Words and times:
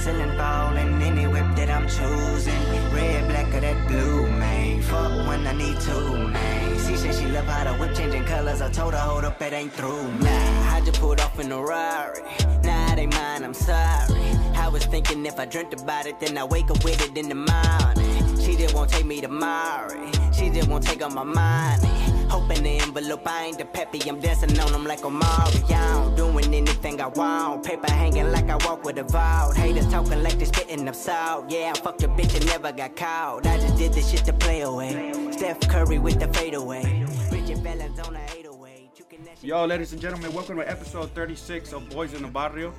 the 0.00 0.10
ceiling 0.10 0.36
falling. 0.36 1.02
Any 1.02 1.26
whip 1.26 1.46
that 1.56 1.70
I'm 1.70 1.88
choosing, 1.88 2.92
red, 2.92 3.28
black, 3.28 3.54
or 3.54 3.60
that 3.60 3.88
blue, 3.88 4.26
man. 4.30 4.82
Fuck 4.82 5.28
when 5.28 5.46
I 5.46 5.52
need 5.52 5.78
to, 5.80 6.28
man. 6.28 6.78
She 6.86 6.96
said 6.96 7.14
she 7.14 7.26
love 7.26 7.46
how 7.46 7.64
the 7.64 7.78
whip 7.78 7.94
changing 7.94 8.24
colors. 8.24 8.60
I 8.60 8.70
told 8.70 8.94
her, 8.94 9.00
hold 9.00 9.24
up, 9.24 9.40
it 9.42 9.52
ain't 9.52 9.72
through. 9.72 10.12
Nah, 10.18 10.74
I 10.74 10.82
just 10.84 11.00
pulled 11.00 11.20
off 11.20 11.38
in 11.38 11.52
a 11.52 11.62
Rari. 11.62 12.22
Nah, 12.64 12.92
it 12.92 12.98
ain't 12.98 13.14
mine, 13.14 13.44
I'm 13.44 13.54
sorry. 13.54 14.20
I 14.54 14.68
was 14.68 14.84
thinking 14.86 15.24
if 15.26 15.38
I 15.38 15.46
dreamt 15.46 15.74
about 15.74 16.06
it, 16.06 16.20
then 16.20 16.36
I 16.38 16.44
wake 16.44 16.70
up 16.70 16.82
with 16.84 17.00
it 17.08 17.16
in 17.16 17.28
the 17.28 17.34
morning. 17.34 18.40
She 18.40 18.56
just 18.56 18.74
won't 18.74 18.90
take 18.90 19.06
me 19.06 19.20
to 19.20 19.28
Mari. 19.28 20.10
She 20.32 20.50
just 20.50 20.68
won't 20.68 20.84
take 20.84 21.02
on 21.02 21.14
my 21.14 21.24
money. 21.24 22.09
Hoping 22.30 22.62
the 22.62 22.78
envelope, 22.78 23.26
I 23.26 23.46
ain't 23.46 23.58
the 23.58 23.64
peppy. 23.64 24.00
I'm 24.08 24.20
dancing 24.20 24.58
on 24.60 24.70
them 24.72 24.84
like 24.84 25.04
Omari. 25.04 25.62
I'm 25.74 26.14
doing 26.14 26.54
anything 26.54 27.00
I 27.00 27.08
want. 27.08 27.64
Paper 27.64 27.90
hanging 27.90 28.30
like 28.30 28.48
I 28.48 28.56
walk 28.66 28.84
with 28.84 28.98
a 28.98 29.02
vault. 29.02 29.56
Haters 29.56 29.88
talking 29.88 30.22
like 30.22 30.38
they 30.38 30.44
spitting 30.44 30.88
up 30.88 30.94
salt. 30.94 31.50
Yeah, 31.50 31.72
I 31.74 31.78
fucked 31.78 32.04
a 32.04 32.08
bitch 32.08 32.36
and 32.36 32.46
never 32.46 32.70
got 32.72 32.94
caught. 32.94 33.46
I 33.46 33.58
just 33.58 33.76
did 33.76 33.92
this 33.92 34.10
shit 34.10 34.24
to 34.26 34.32
play 34.32 34.60
away. 34.60 35.12
Steph 35.32 35.60
Curry 35.68 35.98
with 35.98 36.20
the 36.20 36.28
fadeaway. 36.28 37.04
Richard 37.32 37.58
Valens 37.58 37.98
on 37.98 38.14
the 38.14 38.20
808. 38.38 38.90
You 38.96 39.04
can 39.06 39.24
that 39.24 39.38
shit- 39.38 39.44
Yo, 39.48 39.64
ladies 39.66 39.92
and 39.92 40.00
gentlemen, 40.00 40.32
welcome 40.32 40.56
to 40.56 40.70
episode 40.70 41.10
36 41.16 41.72
of 41.72 41.88
Boys 41.90 42.14
in 42.14 42.22
the 42.22 42.28
Barrio. 42.28 42.72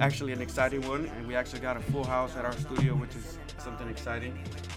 Actually, 0.00 0.32
an 0.32 0.40
exciting 0.40 0.80
one, 0.88 1.04
and 1.18 1.28
we 1.28 1.34
actually 1.36 1.60
got 1.60 1.76
a 1.76 1.80
full 1.80 2.04
house 2.04 2.34
at 2.36 2.46
our 2.46 2.52
studio, 2.52 2.94
which 2.94 3.14
is 3.16 3.38
something 3.58 3.86
exciting. 3.88 4.32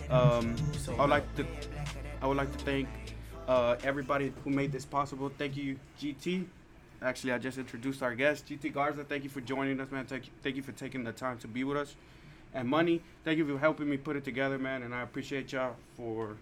Um, 0.10 0.56
I 0.98 1.02
would 1.02 1.10
like 1.10 1.36
to, 1.38 1.46
I 2.22 2.28
would 2.28 2.38
like 2.38 2.52
to 2.58 2.66
thank 2.66 2.88
uh, 3.48 3.78
everybody 3.84 4.34
who 4.44 4.50
made 4.50 4.72
this 4.72 4.86
possible. 4.86 5.32
Thank 5.38 5.56
you, 5.56 5.80
GT. 6.00 6.46
Actually, 7.02 7.34
I 7.34 7.38
just 7.38 7.58
introduced 7.58 8.02
our 8.02 8.16
guest, 8.16 8.48
GT 8.48 8.74
Garza. 8.74 9.04
Thank 9.04 9.24
you 9.24 9.30
for 9.30 9.42
joining 9.42 9.80
us, 9.80 9.92
man. 9.92 10.06
Thank 10.06 10.26
you, 10.26 10.32
thank 10.42 10.56
you 10.56 10.64
for 10.64 10.72
taking 10.72 11.04
the 11.04 11.12
time 11.12 11.38
to 11.40 11.48
be 11.48 11.64
with 11.64 11.78
us. 11.78 11.96
And 12.54 12.68
Money, 12.68 13.02
thank 13.24 13.38
you 13.38 13.46
for 13.46 13.60
helping 13.60 13.90
me 13.90 13.98
put 13.98 14.16
it 14.16 14.26
together, 14.26 14.58
man. 14.58 14.82
And 14.82 14.96
I 14.96 15.02
appreciate 15.02 15.52
y'all 15.54 15.76
for 15.96 16.38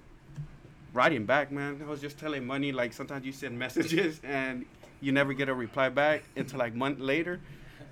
writing 0.93 1.25
back, 1.25 1.51
man. 1.51 1.81
I 1.85 1.89
was 1.89 1.99
just 1.99 2.17
telling 2.17 2.45
Money, 2.47 2.71
like 2.71 2.93
sometimes 2.93 3.25
you 3.25 3.33
send 3.33 3.59
messages 3.59 4.21
and 4.23 4.65
you 5.01 5.11
never 5.11 5.33
get 5.33 5.49
a 5.49 5.53
reply 5.53 5.89
back 5.89 6.23
until 6.35 6.59
like 6.59 6.73
month 6.73 6.99
later. 6.99 7.41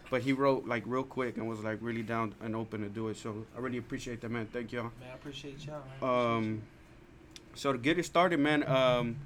But 0.09 0.21
he 0.21 0.31
wrote 0.31 0.65
like 0.65 0.83
real 0.85 1.03
quick 1.03 1.37
and 1.37 1.49
was 1.49 1.59
like 1.59 1.79
really 1.81 2.03
down 2.03 2.33
and 2.41 2.55
open 2.55 2.81
to 2.81 2.89
do 2.89 3.09
it. 3.09 3.17
So 3.17 3.45
I 3.57 3.59
really 3.59 3.79
appreciate 3.79 4.21
that, 4.21 4.31
man. 4.31 4.47
Thank 4.53 4.71
y'all. 4.71 4.83
Man, 4.83 5.09
I 5.11 5.15
appreciate 5.15 5.65
y'all. 5.65 5.81
Man. 6.01 6.37
Um, 6.37 6.61
so 7.55 7.71
to 7.73 7.77
get 7.77 7.97
it 7.99 8.05
started, 8.05 8.39
man. 8.39 8.67
Um, 8.67 9.17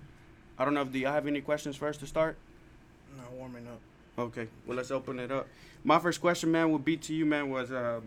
I 0.58 0.66
don't 0.66 0.73
know 0.73 0.81
if 0.81 0.92
do 0.92 1.00
y'all 1.00 1.14
have 1.14 1.28
any 1.28 1.42
questions 1.42 1.75
first 1.75 2.00
to 2.02 2.08
start. 2.08 2.38
Not 3.16 3.31
warming 3.34 3.67
up. 3.67 3.80
Okay, 4.19 4.47
well 4.66 4.78
let's 4.78 4.92
open 4.92 5.19
it 5.19 5.31
up. 5.31 5.47
My 5.84 6.00
first 6.00 6.19
question, 6.22 6.52
man, 6.52 6.72
would 6.72 6.84
be 6.84 6.97
to 6.97 7.14
you, 7.14 7.25
man. 7.25 7.50
Was 7.50 7.72
uh, 7.72 8.02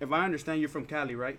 if 0.00 0.10
I 0.12 0.24
understand 0.24 0.60
you're 0.60 0.68
from 0.68 0.84
Cali, 0.84 1.14
right? 1.14 1.38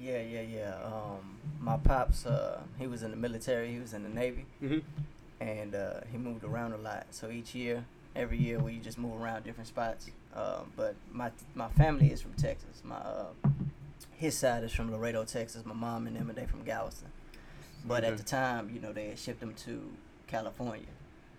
Yeah, 0.00 0.20
yeah, 0.22 0.42
yeah. 0.42 0.74
Um, 0.84 1.38
my 1.60 1.76
pops, 1.76 2.24
uh, 2.24 2.60
he 2.78 2.86
was 2.86 3.02
in 3.02 3.10
the 3.10 3.16
military. 3.16 3.72
He 3.72 3.78
was 3.80 3.92
in 3.94 4.04
the 4.04 4.08
Navy, 4.08 4.46
Mm-hmm. 4.62 4.78
and 5.40 5.74
uh, 5.74 6.00
he 6.10 6.18
moved 6.18 6.44
around 6.44 6.72
a 6.72 6.78
lot. 6.78 7.06
So 7.10 7.30
each 7.30 7.54
year, 7.54 7.84
every 8.16 8.38
year, 8.38 8.58
we 8.60 8.78
just 8.78 8.96
move 8.96 9.20
around 9.20 9.44
different 9.44 9.66
spots. 9.68 10.08
Um, 10.34 10.72
but 10.76 10.94
my 11.12 11.30
my 11.54 11.68
family 11.70 12.10
is 12.12 12.20
from 12.22 12.32
Texas. 12.34 12.80
My 12.84 12.94
uh, 12.96 13.26
his 14.18 14.36
side 14.36 14.64
is 14.64 14.72
from 14.72 14.90
Laredo, 14.92 15.24
Texas. 15.24 15.64
My 15.64 15.74
mom 15.74 16.06
and 16.06 16.16
them, 16.16 16.28
and 16.28 16.36
they 16.36 16.44
from 16.44 16.64
Galveston. 16.64 17.08
But 17.86 18.02
Okay. 18.02 18.12
at 18.12 18.18
the 18.18 18.24
time, 18.24 18.68
you 18.74 18.80
know, 18.80 18.92
they 18.92 19.06
had 19.10 19.18
shipped 19.18 19.40
them 19.40 19.54
to 19.66 19.92
California. 20.26 20.86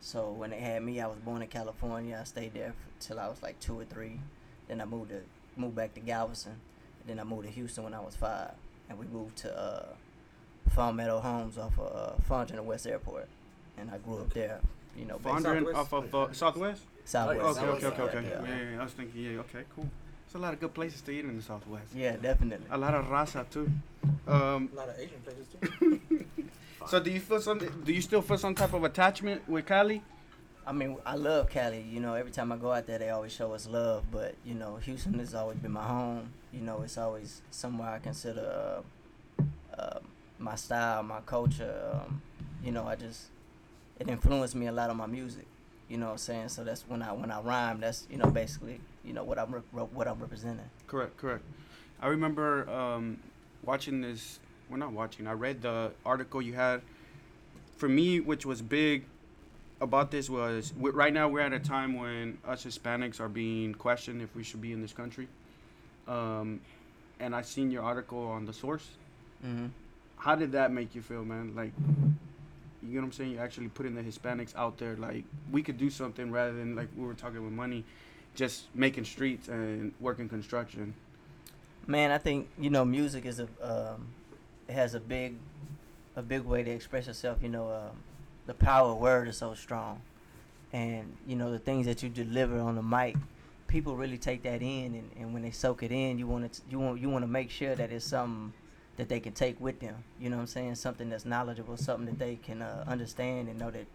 So 0.01 0.31
when 0.31 0.49
they 0.51 0.59
had 0.61 0.81
me, 0.81 1.01
I 1.01 1.07
was 1.07 1.19
born 1.19 1.41
in 1.41 1.49
California. 1.49 2.17
I 2.19 2.23
stayed 2.23 2.53
there 2.53 2.69
f- 2.69 2.75
till 3.01 3.19
I 3.19 3.27
was 3.27 3.43
like 3.43 3.59
two 3.59 3.77
or 3.77 3.83
three. 3.83 4.21
Then 4.69 4.79
I 4.81 4.85
moved 4.85 5.09
to 5.09 5.21
moved 5.57 5.75
back 5.75 5.93
to 5.95 5.99
Galveston. 5.99 6.55
Then 7.05 7.19
I 7.19 7.23
moved 7.25 7.43
to 7.43 7.49
Houston 7.51 7.83
when 7.83 7.93
I 7.93 7.99
was 7.99 8.15
five, 8.15 8.51
and 8.87 8.97
we 8.97 9.05
moved 9.07 9.35
to 9.39 9.53
uh, 9.59 9.85
Farm 10.69 10.95
Meadow 10.95 11.19
Homes 11.19 11.57
off 11.57 11.77
of 11.77 11.93
uh, 11.93 12.13
Fondren 12.29 12.63
West 12.63 12.87
Airport, 12.87 13.27
and 13.77 13.91
I 13.91 13.97
grew 13.97 14.19
up 14.19 14.33
there. 14.33 14.61
You 14.95 15.05
know, 15.05 15.17
basically 15.19 15.43
Fondren 15.43 15.75
off 15.75 15.91
of 15.93 16.15
uh, 16.15 16.31
Southwest. 16.31 16.83
Southwest. 17.03 17.59
Okay, 17.59 17.67
okay, 17.67 17.87
okay, 17.87 18.01
okay. 18.03 18.29
Yeah, 18.29 18.41
Yeah, 18.41 18.47
yeah. 18.49 18.55
yeah, 18.63 18.71
yeah, 18.75 18.79
I 18.79 18.83
was 18.83 18.93
thinking, 18.93 19.21
yeah, 19.21 19.39
okay, 19.41 19.63
cool. 19.75 19.89
There's 20.31 20.41
a 20.41 20.43
lot 20.43 20.53
of 20.53 20.59
good 20.59 20.75
places 20.75 21.01
to 21.01 21.11
eat 21.11 21.25
in 21.25 21.35
the 21.35 21.41
Southwest. 21.41 21.87
Yeah, 21.95 22.15
definitely. 22.15 22.67
A 22.69 22.77
lot 22.77 22.93
of 22.93 23.05
raza 23.05 23.49
too. 23.49 23.67
Um, 24.27 24.69
A 24.73 24.75
lot 24.75 24.89
of 24.89 24.99
Asian 24.99 25.19
places 25.21 25.47
too. 25.49 25.99
so 26.87 26.99
do 26.99 27.09
you 27.09 27.19
feel 27.19 27.41
some? 27.41 27.57
Do 27.57 27.91
you 27.91 28.01
still 28.01 28.21
feel 28.21 28.37
some 28.37 28.53
type 28.53 28.73
of 28.73 28.83
attachment 28.83 29.49
with 29.49 29.65
Cali? 29.65 30.03
I 30.67 30.71
mean, 30.71 30.97
I 31.03 31.15
love 31.15 31.49
Cali. 31.49 31.81
You 31.81 31.99
know, 31.99 32.13
every 32.13 32.31
time 32.31 32.51
I 32.51 32.57
go 32.57 32.71
out 32.71 32.85
there, 32.85 32.99
they 32.99 33.09
always 33.09 33.31
show 33.31 33.53
us 33.53 33.67
love. 33.67 34.03
But 34.11 34.35
you 34.45 34.53
know, 34.53 34.75
Houston 34.75 35.17
has 35.17 35.33
always 35.33 35.57
been 35.57 35.71
my 35.71 35.83
home. 35.83 36.31
You 36.53 36.61
know, 36.61 36.83
it's 36.83 36.99
always 36.99 37.41
somewhere 37.49 37.89
I 37.89 37.97
consider 37.97 38.83
uh, 39.41 39.41
uh, 39.75 39.99
my 40.37 40.53
style, 40.53 41.01
my 41.01 41.21
culture. 41.21 41.73
Um, 41.91 42.21
you 42.63 42.71
know, 42.71 42.85
I 42.85 42.95
just 42.97 43.29
it 43.99 44.07
influenced 44.07 44.53
me 44.53 44.67
a 44.67 44.71
lot 44.71 44.91
on 44.91 44.97
my 44.97 45.07
music. 45.07 45.47
You 45.87 45.97
know 45.97 46.05
what 46.05 46.11
I'm 46.11 46.17
saying? 46.19 46.49
So 46.49 46.63
that's 46.63 46.83
when 46.87 47.01
I 47.01 47.13
when 47.13 47.31
I 47.31 47.41
rhyme, 47.41 47.79
that's 47.79 48.05
you 48.11 48.17
know 48.17 48.29
basically 48.29 48.79
you 49.09 49.15
know 49.15 49.23
what 49.23 49.39
I'm 49.39 49.51
rep- 49.51 49.91
what 49.91 50.07
I'm 50.07 50.19
representing. 50.19 50.69
Correct, 50.85 51.17
correct. 51.17 51.43
I 51.99 52.07
remember 52.07 52.69
um, 52.69 53.17
watching 53.65 54.01
this. 54.01 54.39
Well, 54.69 54.77
not 54.77 54.91
watching. 54.91 55.25
I 55.25 55.31
read 55.31 55.63
the 55.63 55.91
article 56.05 56.43
you 56.43 56.53
had. 56.53 56.81
For 57.77 57.89
me, 57.89 58.19
which 58.19 58.45
was 58.45 58.61
big 58.61 59.05
about 59.81 60.11
this 60.11 60.29
was 60.29 60.71
w- 60.71 60.93
right 60.93 61.11
now 61.11 61.27
we're 61.27 61.39
at 61.39 61.53
a 61.53 61.59
time 61.59 61.95
when 61.97 62.37
us 62.45 62.65
Hispanics 62.65 63.19
are 63.19 63.29
being 63.29 63.73
questioned 63.73 64.21
if 64.21 64.35
we 64.35 64.43
should 64.43 64.61
be 64.61 64.73
in 64.73 64.81
this 64.81 64.93
country. 64.93 65.27
Um, 66.07 66.59
and 67.19 67.35
I 67.35 67.41
seen 67.41 67.71
your 67.71 67.81
article 67.81 68.27
on 68.27 68.45
the 68.45 68.53
source. 68.53 68.85
Mm-hmm. 69.43 69.67
How 70.17 70.35
did 70.35 70.51
that 70.51 70.71
make 70.71 70.93
you 70.93 71.01
feel, 71.01 71.23
man? 71.25 71.55
Like, 71.55 71.71
you 72.83 72.95
know 72.95 73.01
what 73.01 73.05
I'm 73.05 73.11
saying? 73.13 73.31
You're 73.31 73.43
actually 73.43 73.69
putting 73.69 73.95
the 73.95 74.03
Hispanics 74.03 74.55
out 74.55 74.77
there. 74.77 74.95
Like, 74.97 75.23
we 75.51 75.63
could 75.63 75.77
do 75.79 75.89
something 75.89 76.29
rather 76.29 76.53
than 76.53 76.75
like 76.75 76.89
we 76.95 77.05
were 77.05 77.13
talking 77.15 77.41
with 77.43 77.53
money, 77.53 77.85
just 78.35 78.65
making 78.73 79.05
streets 79.05 79.47
and 79.47 79.93
working 79.99 80.29
construction. 80.29 80.93
Man, 81.87 82.11
I 82.11 82.17
think 82.17 82.47
you 82.59 82.69
know 82.69 82.85
music 82.85 83.25
is 83.25 83.39
a 83.39 83.47
um, 83.61 84.07
it 84.67 84.73
has 84.73 84.93
a 84.93 84.99
big 84.99 85.35
a 86.15 86.21
big 86.21 86.43
way 86.43 86.63
to 86.63 86.71
express 86.71 87.07
yourself. 87.07 87.39
You 87.41 87.49
know, 87.49 87.71
um, 87.71 87.97
the 88.45 88.53
power 88.53 88.91
of 88.91 88.97
word 88.97 89.27
is 89.27 89.37
so 89.37 89.53
strong, 89.53 90.01
and 90.71 91.15
you 91.27 91.35
know 91.35 91.51
the 91.51 91.59
things 91.59 91.85
that 91.85 92.03
you 92.03 92.09
deliver 92.09 92.59
on 92.59 92.75
the 92.75 92.83
mic, 92.83 93.15
people 93.67 93.95
really 93.95 94.17
take 94.17 94.43
that 94.43 94.61
in, 94.61 94.95
and, 94.95 95.09
and 95.17 95.33
when 95.33 95.41
they 95.41 95.51
soak 95.51 95.83
it 95.83 95.91
in, 95.91 96.19
you 96.19 96.27
want 96.27 96.51
to 96.51 96.61
you 96.69 96.79
want 96.79 96.99
you 97.01 97.09
want 97.09 97.23
to 97.23 97.27
make 97.27 97.49
sure 97.49 97.75
that 97.75 97.91
it's 97.91 98.05
something 98.05 98.53
that 98.97 99.07
they 99.07 99.19
can 99.19 99.31
take 99.31 99.59
with 99.61 99.79
them. 99.79 99.95
You 100.19 100.29
know 100.29 100.35
what 100.35 100.41
I'm 100.41 100.47
saying? 100.47 100.75
Something 100.75 101.09
that's 101.09 101.25
knowledgeable, 101.25 101.77
something 101.77 102.05
that 102.05 102.19
they 102.19 102.35
can 102.35 102.61
uh, 102.61 102.83
understand 102.85 103.47
and 103.47 103.57
know 103.57 103.71
that 103.71 103.85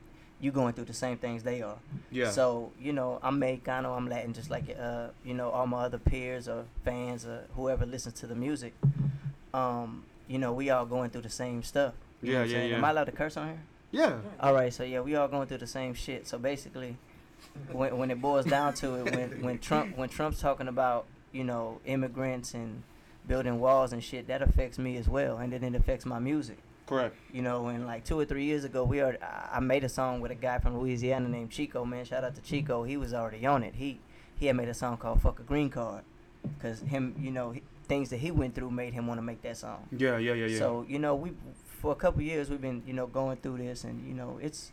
you 0.44 0.52
going 0.52 0.74
through 0.74 0.84
the 0.84 0.92
same 0.92 1.16
things 1.16 1.42
they 1.42 1.62
are. 1.62 1.78
Yeah. 2.10 2.30
So 2.30 2.72
you 2.78 2.92
know, 2.92 3.18
I'm 3.22 3.40
Mexicano, 3.40 3.96
I'm 3.96 4.08
Latin, 4.08 4.34
just 4.34 4.50
like 4.50 4.76
uh, 4.78 5.08
you 5.24 5.32
know, 5.32 5.48
all 5.50 5.66
my 5.66 5.84
other 5.84 5.98
peers 5.98 6.48
or 6.48 6.66
fans 6.84 7.24
or 7.24 7.44
whoever 7.56 7.86
listens 7.86 8.20
to 8.20 8.26
the 8.26 8.34
music. 8.34 8.74
Um, 9.54 10.04
you 10.28 10.38
know, 10.38 10.52
we 10.52 10.68
all 10.70 10.84
going 10.84 11.10
through 11.10 11.22
the 11.22 11.30
same 11.30 11.62
stuff. 11.62 11.94
Yeah, 12.22 12.44
yeah, 12.44 12.52
saying? 12.52 12.70
yeah. 12.70 12.76
Am 12.76 12.84
I 12.84 12.90
allowed 12.90 13.04
to 13.04 13.12
curse 13.12 13.36
on 13.36 13.48
here? 13.48 13.58
yeah. 13.90 14.16
All 14.40 14.52
right, 14.52 14.72
so 14.72 14.82
yeah, 14.82 15.00
we 15.00 15.14
all 15.16 15.28
going 15.28 15.46
through 15.48 15.58
the 15.58 15.66
same 15.66 15.94
shit. 15.94 16.26
So 16.26 16.38
basically, 16.38 16.96
when 17.72 17.96
when 17.96 18.10
it 18.10 18.20
boils 18.20 18.44
down 18.44 18.74
to 18.74 18.96
it, 18.96 19.14
when 19.14 19.30
when 19.42 19.58
Trump 19.58 19.96
when 19.96 20.10
Trump's 20.10 20.40
talking 20.40 20.68
about 20.68 21.06
you 21.32 21.44
know 21.44 21.80
immigrants 21.86 22.52
and 22.52 22.82
building 23.26 23.60
walls 23.60 23.94
and 23.94 24.04
shit, 24.04 24.26
that 24.26 24.42
affects 24.42 24.78
me 24.78 24.98
as 24.98 25.08
well, 25.08 25.38
and 25.38 25.52
then 25.54 25.64
it 25.64 25.74
affects 25.74 26.04
my 26.04 26.18
music. 26.18 26.58
Correct. 26.86 27.16
You 27.32 27.42
know, 27.42 27.68
and 27.68 27.86
like 27.86 28.04
two 28.04 28.18
or 28.18 28.24
three 28.24 28.44
years 28.44 28.64
ago, 28.64 28.84
we 28.84 29.00
are. 29.00 29.16
I 29.52 29.60
made 29.60 29.84
a 29.84 29.88
song 29.88 30.20
with 30.20 30.30
a 30.30 30.34
guy 30.34 30.58
from 30.58 30.78
Louisiana 30.78 31.28
named 31.28 31.50
Chico. 31.50 31.84
Man, 31.84 32.04
shout 32.04 32.24
out 32.24 32.34
to 32.34 32.42
Chico. 32.42 32.84
He 32.84 32.96
was 32.96 33.14
already 33.14 33.46
on 33.46 33.62
it. 33.62 33.74
He 33.76 34.00
he 34.38 34.46
had 34.46 34.56
made 34.56 34.68
a 34.68 34.74
song 34.74 34.98
called 34.98 35.22
"Fuck 35.22 35.40
a 35.40 35.42
Green 35.42 35.70
Card," 35.70 36.04
cause 36.60 36.80
him, 36.80 37.14
you 37.18 37.30
know, 37.30 37.52
he, 37.52 37.62
things 37.88 38.10
that 38.10 38.18
he 38.18 38.30
went 38.30 38.54
through 38.54 38.70
made 38.70 38.92
him 38.92 39.06
want 39.06 39.18
to 39.18 39.22
make 39.22 39.40
that 39.42 39.56
song. 39.56 39.88
Yeah, 39.96 40.18
yeah, 40.18 40.34
yeah, 40.34 40.46
yeah. 40.46 40.58
So 40.58 40.84
you 40.88 40.98
know, 40.98 41.14
we 41.14 41.32
for 41.80 41.92
a 41.92 41.96
couple 41.96 42.22
years 42.22 42.50
we've 42.50 42.60
been 42.60 42.82
you 42.86 42.92
know 42.92 43.06
going 43.06 43.38
through 43.38 43.58
this, 43.58 43.84
and 43.84 44.06
you 44.06 44.14
know 44.14 44.38
it's 44.42 44.72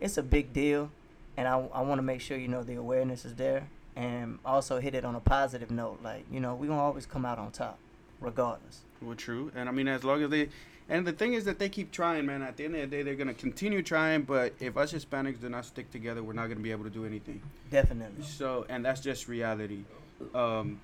it's 0.00 0.18
a 0.18 0.22
big 0.22 0.52
deal, 0.52 0.90
and 1.36 1.46
I 1.46 1.58
I 1.72 1.82
want 1.82 1.98
to 1.98 2.02
make 2.02 2.20
sure 2.20 2.36
you 2.36 2.48
know 2.48 2.64
the 2.64 2.74
awareness 2.74 3.24
is 3.24 3.36
there, 3.36 3.68
and 3.94 4.40
also 4.44 4.80
hit 4.80 4.94
it 4.96 5.04
on 5.04 5.14
a 5.14 5.20
positive 5.20 5.70
note. 5.70 6.00
Like 6.02 6.24
you 6.30 6.40
know, 6.40 6.54
we 6.56 6.66
gonna 6.66 6.80
always 6.80 7.06
come 7.06 7.24
out 7.24 7.38
on 7.38 7.52
top, 7.52 7.78
regardless. 8.20 8.80
Well, 9.02 9.16
true. 9.16 9.50
And 9.54 9.68
I 9.68 9.72
mean, 9.72 9.88
as 9.88 10.04
long 10.04 10.22
as 10.22 10.30
they, 10.30 10.48
and 10.88 11.06
the 11.06 11.12
thing 11.12 11.34
is 11.34 11.44
that 11.44 11.58
they 11.58 11.68
keep 11.68 11.90
trying, 11.92 12.26
man. 12.26 12.42
At 12.42 12.56
the 12.56 12.64
end 12.64 12.74
of 12.76 12.80
the 12.82 12.86
day, 12.96 13.02
they're 13.02 13.14
gonna 13.14 13.34
continue 13.34 13.82
trying. 13.82 14.22
But 14.22 14.54
if 14.60 14.76
us 14.76 14.92
Hispanics 14.92 15.40
do 15.40 15.48
not 15.48 15.64
stick 15.64 15.90
together, 15.90 16.22
we're 16.22 16.32
not 16.32 16.48
gonna 16.48 16.60
be 16.60 16.70
able 16.70 16.84
to 16.84 16.90
do 16.90 17.04
anything. 17.04 17.40
Definitely. 17.70 18.24
So, 18.24 18.66
and 18.68 18.84
that's 18.84 19.00
just 19.00 19.28
reality. 19.28 19.84
Um, 20.34 20.80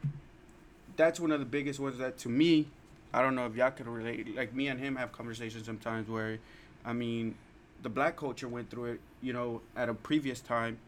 that's 0.96 1.20
one 1.20 1.30
of 1.30 1.40
the 1.40 1.46
biggest 1.46 1.78
ones 1.78 1.98
that, 1.98 2.18
to 2.18 2.28
me, 2.28 2.66
I 3.12 3.22
don't 3.22 3.34
know 3.34 3.46
if 3.46 3.54
y'all 3.54 3.70
could 3.70 3.86
relate. 3.86 4.36
Like 4.36 4.54
me 4.54 4.68
and 4.68 4.78
him 4.80 4.96
have 4.96 5.12
conversations 5.12 5.64
sometimes 5.64 6.08
where, 6.08 6.38
I 6.84 6.92
mean, 6.92 7.36
the 7.82 7.88
black 7.88 8.16
culture 8.16 8.48
went 8.48 8.70
through 8.70 8.92
it, 8.92 9.00
you 9.22 9.32
know, 9.32 9.60
at 9.76 9.88
a 9.88 9.94
previous 9.94 10.40
time, 10.40 10.78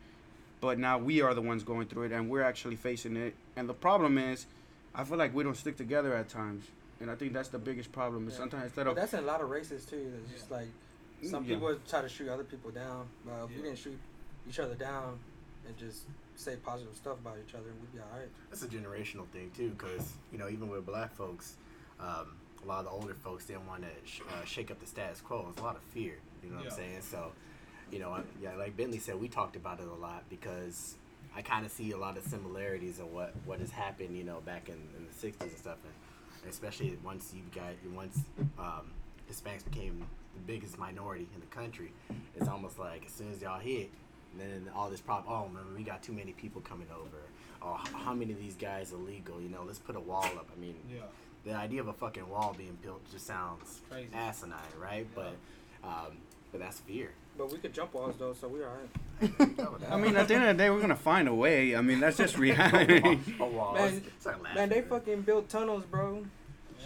but 0.60 0.78
now 0.78 0.98
we 0.98 1.22
are 1.22 1.34
the 1.34 1.40
ones 1.40 1.62
going 1.62 1.86
through 1.86 2.04
it 2.04 2.12
and 2.12 2.28
we're 2.28 2.42
actually 2.42 2.76
facing 2.76 3.16
it. 3.16 3.34
And 3.56 3.68
the 3.68 3.74
problem 3.74 4.18
is, 4.18 4.46
I 4.94 5.04
feel 5.04 5.16
like 5.16 5.34
we 5.34 5.44
don't 5.44 5.56
stick 5.56 5.76
together 5.76 6.14
at 6.14 6.28
times, 6.28 6.64
and 7.00 7.10
I 7.10 7.14
think 7.14 7.32
that's 7.32 7.48
the 7.48 7.58
biggest 7.58 7.90
problem. 7.92 8.28
Is 8.28 8.34
Yeah. 8.34 8.38
sometimes 8.40 8.64
instead 8.64 8.84
But 8.84 8.90
of 8.90 8.96
that's 8.96 9.14
in 9.14 9.20
a 9.20 9.22
lot 9.26 9.40
of 9.40 9.50
races 9.50 9.84
too. 9.84 10.12
It's 10.22 10.32
just 10.32 10.50
like 10.50 10.68
some 11.22 11.44
Yeah. 11.44 11.54
people 11.54 11.76
try 11.88 12.02
to 12.02 12.08
shoot 12.08 12.28
other 12.28 12.44
people 12.44 12.70
down. 12.70 13.08
But 13.24 13.44
if 13.44 13.50
we 13.50 13.56
Yeah. 13.56 13.62
didn't 13.62 13.78
shoot 13.78 13.98
each 14.48 14.58
other 14.58 14.74
down 14.74 15.18
and 15.66 15.76
just 15.76 16.04
say 16.36 16.56
positive 16.56 16.94
stuff 16.96 17.18
about 17.18 17.38
each 17.38 17.54
other, 17.54 17.66
we'd 17.80 17.92
be 17.92 18.00
alright. 18.00 18.28
That's 18.50 18.62
a 18.62 18.68
generational 18.68 19.26
thing 19.28 19.50
too, 19.52 19.70
because 19.70 20.12
you 20.32 20.38
know 20.38 20.48
even 20.48 20.68
with 20.68 20.86
black 20.86 21.12
folks, 21.14 21.56
um, 21.98 22.36
a 22.62 22.66
lot 22.66 22.80
of 22.80 22.84
the 22.86 22.90
older 22.90 23.14
folks 23.14 23.46
didn't 23.46 23.66
want 23.66 23.82
to 23.82 23.90
sh- 24.06 24.20
uh, 24.30 24.44
shake 24.44 24.70
up 24.70 24.78
the 24.80 24.86
status 24.86 25.20
quo. 25.20 25.46
It's 25.50 25.60
a 25.60 25.62
lot 25.62 25.76
of 25.76 25.82
fear. 25.82 26.18
You 26.42 26.50
know 26.50 26.56
what 26.56 26.64
Yeah. 26.66 26.70
I'm 26.70 26.76
saying? 26.76 27.02
So, 27.02 27.32
you 27.90 27.98
know, 27.98 28.12
I, 28.12 28.22
yeah, 28.40 28.54
like 28.54 28.76
Bentley 28.76 28.98
said, 28.98 29.18
we 29.20 29.28
talked 29.28 29.56
about 29.56 29.80
it 29.80 29.88
a 29.88 29.94
lot 29.94 30.28
because 30.28 30.96
I 31.34 31.42
kind 31.42 31.64
of 31.64 31.72
see 31.72 31.90
a 31.92 31.96
lot 31.96 32.16
of 32.18 32.24
similarities 32.24 32.98
of 32.98 33.06
what 33.12 33.34
what 33.46 33.60
has 33.60 33.70
happened. 33.70 34.16
You 34.16 34.24
know, 34.24 34.40
back 34.40 34.68
in, 34.68 34.76
in 34.96 35.06
the 35.06 35.12
'60s 35.12 35.40
and 35.50 35.58
stuff, 35.58 35.78
and 35.84 35.92
especially 36.48 36.96
once 37.04 37.32
you 37.34 37.42
got 37.54 37.72
once 37.94 38.18
um, 38.58 38.90
Hispanics 39.30 39.64
became 39.64 40.04
the 40.34 40.40
biggest 40.46 40.78
minority 40.78 41.28
in 41.34 41.40
the 41.40 41.46
country, 41.46 41.92
it's 42.36 42.48
almost 42.48 42.78
like 42.78 43.04
as 43.06 43.12
soon 43.12 43.30
as 43.32 43.40
y'all 43.42 43.60
hit, 43.60 43.90
then 44.38 44.68
all 44.74 44.88
this 44.90 45.00
problem. 45.00 45.32
Oh 45.32 45.48
man, 45.48 45.62
we 45.76 45.82
got 45.82 46.02
too 46.02 46.12
many 46.12 46.32
people 46.32 46.60
coming 46.60 46.86
over. 46.92 47.16
Oh, 47.62 47.74
how 47.92 48.14
many 48.14 48.32
of 48.32 48.38
these 48.40 48.54
guys 48.54 48.92
illegal? 48.92 49.40
You 49.40 49.48
know, 49.50 49.62
let's 49.66 49.78
put 49.78 49.96
a 49.96 50.00
wall 50.00 50.24
up. 50.24 50.48
I 50.56 50.58
mean, 50.60 50.76
Yeah. 50.90 51.00
the 51.44 51.52
idea 51.52 51.80
of 51.80 51.88
a 51.88 51.92
fucking 51.92 52.26
wall 52.28 52.54
being 52.56 52.78
built 52.82 53.02
just 53.12 53.26
sounds 53.26 53.80
Crazy. 53.90 54.08
asinine, 54.14 54.58
right? 54.80 55.06
But, 55.14 55.34
um, 55.84 56.16
but 56.52 56.60
that's 56.60 56.80
fear. 56.80 57.10
But 57.38 57.50
we 57.52 57.58
could 57.58 57.72
jump 57.72 57.94
walls 57.94 58.16
though, 58.18 58.34
so 58.34 58.48
we're 58.48 58.66
alright. 58.66 59.90
I 59.90 59.96
mean, 59.96 60.16
at 60.16 60.28
the 60.28 60.34
end 60.34 60.44
of 60.44 60.56
the 60.56 60.62
day, 60.62 60.70
we're 60.70 60.80
gonna 60.80 60.96
find 60.96 61.28
a 61.28 61.34
way. 61.34 61.74
I 61.76 61.80
mean, 61.80 62.00
that's 62.00 62.16
just 62.18 62.36
reality. 62.46 63.18
a 63.38 63.44
wall. 63.46 63.74
Man, 63.74 63.86
It's- 63.88 64.02
it's 64.16 64.26
like 64.26 64.42
Man, 64.54 64.68
they 64.68 64.82
fucking 64.82 65.22
built 65.22 65.48
tunnels, 65.48 65.84
bro. 65.84 66.24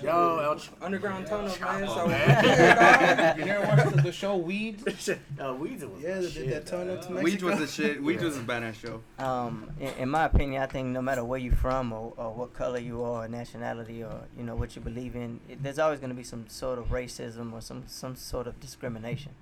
Yo, 0.03 0.39
El 0.41 0.57
Ch- 0.59 0.71
Underground 0.83 1.25
Yeah. 1.25 1.31
tunnels, 1.31 1.61
man. 1.61 1.87
So 1.89 2.07
man. 2.09 3.39
You 3.39 3.45
never 3.45 3.67
watched 3.67 3.97
the, 3.97 4.03
the 4.03 4.13
show 4.13 4.37
Weeds? 4.37 5.09
uh, 5.41 5.55
Weeds 5.55 5.85
was 5.85 6.03
Yeah, 6.03 6.09
my 6.09 6.15
they 6.17 6.21
did 6.23 6.33
shit, 6.33 6.51
that 6.51 6.67
tunnel 6.67 6.97
dog. 6.97 7.07
to 7.07 7.15
Weeds 7.23 7.43
was 7.45 7.59
Mexico. 7.61 7.83
the 7.87 7.89
shit. 7.95 8.03
Weeds 8.03 8.23
Yeah. 8.23 8.29
was 8.29 8.37
a 8.39 8.41
badass 8.41 8.75
show. 8.75 9.01
Um, 9.19 9.71
in, 9.81 9.89
in 10.01 10.09
my 10.11 10.25
opinion, 10.25 10.63
I 10.63 10.67
think 10.67 10.89
no 10.89 11.01
matter 11.01 11.25
where 11.25 11.39
you're 11.39 11.55
from 11.55 11.93
or, 11.93 12.13
or 12.17 12.33
what 12.35 12.53
color 12.55 12.79
you 12.79 13.03
are, 13.03 13.25
or 13.25 13.29
nationality, 13.29 14.03
or 14.03 14.23
you 14.37 14.43
know 14.45 14.57
what 14.57 14.75
you 14.75 14.83
believe 14.83 15.15
in, 15.15 15.41
it, 15.49 15.63
there's 15.63 15.79
always 15.79 16.01
going 16.01 16.11
to 16.11 16.17
be 16.17 16.25
some 16.25 16.49
sort 16.49 16.79
of 16.79 16.87
racism 16.87 17.53
or 17.53 17.61
some 17.61 17.85
some 17.87 18.17
sort 18.17 18.47
of 18.47 18.59
discrimination, 18.61 19.33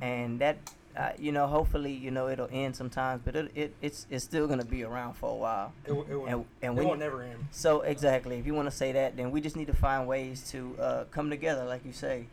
and 0.00 0.38
that 0.40 0.56
uh, 0.96 1.10
you 1.18 1.32
know 1.32 1.46
hopefully 1.46 1.92
you 1.92 2.10
know 2.10 2.28
it'll 2.28 2.48
end 2.52 2.74
sometimes, 2.76 3.22
but 3.24 3.36
it, 3.36 3.50
it 3.54 3.74
it's 3.80 4.06
it's 4.10 4.24
still 4.24 4.46
going 4.46 4.58
to 4.58 4.64
be 4.66 4.82
around 4.82 5.14
for 5.14 5.30
a 5.30 5.34
while. 5.34 5.72
It, 5.86 5.92
will- 5.92 6.02
it, 6.10 6.14
will- 6.14 6.26
And 6.26 6.44
and 6.62 6.72
it 6.74 6.76
when 6.78 6.86
won't 6.88 7.00
never 7.00 7.22
end. 7.22 7.46
so 7.50 7.80
exactly, 7.82 8.38
if 8.38 8.46
you 8.46 8.54
want 8.54 8.66
to 8.70 8.76
say 8.76 8.92
that, 8.92 9.16
then 9.16 9.30
we 9.30 9.40
just 9.40 9.56
need 9.56 9.68
to 9.68 9.74
find 9.76 10.06
ways 10.08 10.50
to 10.50 10.76
uh, 10.80 11.04
come 11.10 11.30
together, 11.30 11.64
like 11.64 11.84
you 11.84 11.92
say, 11.92 12.26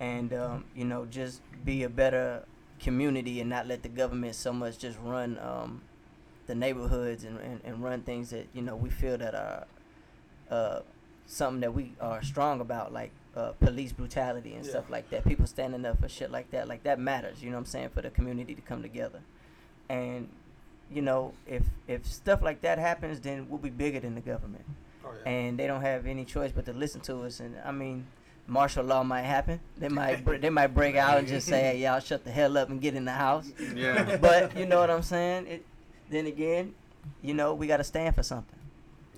and 0.00 0.32
um, 0.32 0.64
you 0.76 0.84
know 0.84 1.06
just 1.06 1.40
be 1.64 1.82
a 1.82 1.88
better 1.88 2.44
community 2.80 3.40
and 3.40 3.48
not 3.50 3.66
let 3.66 3.82
the 3.82 3.88
government 3.88 4.34
so 4.34 4.52
much 4.52 4.78
just 4.78 4.98
run 5.02 5.38
um, 5.38 5.80
the 6.46 6.54
neighborhoods 6.54 7.24
and, 7.24 7.38
and, 7.40 7.60
and 7.64 7.82
run 7.82 8.02
things 8.02 8.30
that 8.30 8.46
you 8.52 8.62
know 8.62 8.76
we 8.76 8.90
feel 8.90 9.16
that 9.16 9.34
are 9.34 9.66
uh, 10.50 10.80
something 11.26 11.60
that 11.60 11.72
we 11.74 11.92
are 12.00 12.22
strong 12.22 12.60
about, 12.60 12.92
like 12.92 13.10
uh, 13.36 13.52
police 13.60 13.92
brutality 13.92 14.54
and 14.54 14.64
Yeah. 14.64 14.70
stuff 14.70 14.90
like 14.90 15.10
that. 15.10 15.24
People 15.24 15.46
standing 15.46 15.84
up 15.84 16.00
for 16.00 16.08
shit 16.08 16.30
like 16.30 16.50
that, 16.52 16.68
like 16.68 16.82
that 16.84 16.98
matters. 16.98 17.42
You 17.42 17.50
know 17.50 17.56
what 17.56 17.60
I'm 17.62 17.66
saying? 17.66 17.90
For 17.90 18.02
the 18.02 18.10
community 18.10 18.54
to 18.54 18.60
come 18.62 18.82
together, 18.82 19.20
and 19.88 20.28
you 20.90 21.02
know 21.02 21.32
if 21.46 21.62
if 21.88 22.06
stuff 22.06 22.42
like 22.42 22.60
that 22.62 22.78
happens, 22.78 23.20
then 23.20 23.46
we'll 23.48 23.58
be 23.58 23.70
bigger 23.70 24.00
than 24.00 24.14
the 24.14 24.20
government 24.20 24.64
Oh 25.04 25.10
yeah. 25.24 25.30
and 25.30 25.58
they 25.58 25.66
don't 25.66 25.80
have 25.82 26.06
any 26.06 26.24
choice 26.24 26.52
but 26.52 26.64
to 26.66 26.72
listen 26.72 27.00
to 27.02 27.22
us. 27.22 27.40
And 27.40 27.56
I 27.64 27.72
mean, 27.72 28.06
martial 28.46 28.84
law 28.84 29.02
might 29.02 29.22
happen. 29.22 29.60
They 29.78 29.88
might 29.88 30.24
br- 30.24 30.36
they 30.36 30.50
might 30.50 30.68
break 30.74 30.94
out 30.96 31.18
and 31.18 31.26
just 31.26 31.46
say, 31.48 31.60
"Hey, 31.72 31.78
y'all 31.82 32.00
shut 32.00 32.24
the 32.24 32.30
hell 32.30 32.56
up 32.58 32.68
and 32.70 32.80
get 32.80 32.94
in 32.94 33.04
the 33.04 33.12
house." 33.12 33.50
Yeah. 33.74 34.16
But 34.20 34.56
you 34.56 34.66
know 34.66 34.78
what 34.80 34.90
I'm 34.90 35.02
saying? 35.02 35.46
It, 35.46 35.66
then 36.10 36.26
again, 36.26 36.74
you 37.22 37.34
know, 37.34 37.54
we 37.54 37.66
got 37.66 37.78
to 37.78 37.84
stand 37.84 38.14
for 38.14 38.22
something, 38.22 38.58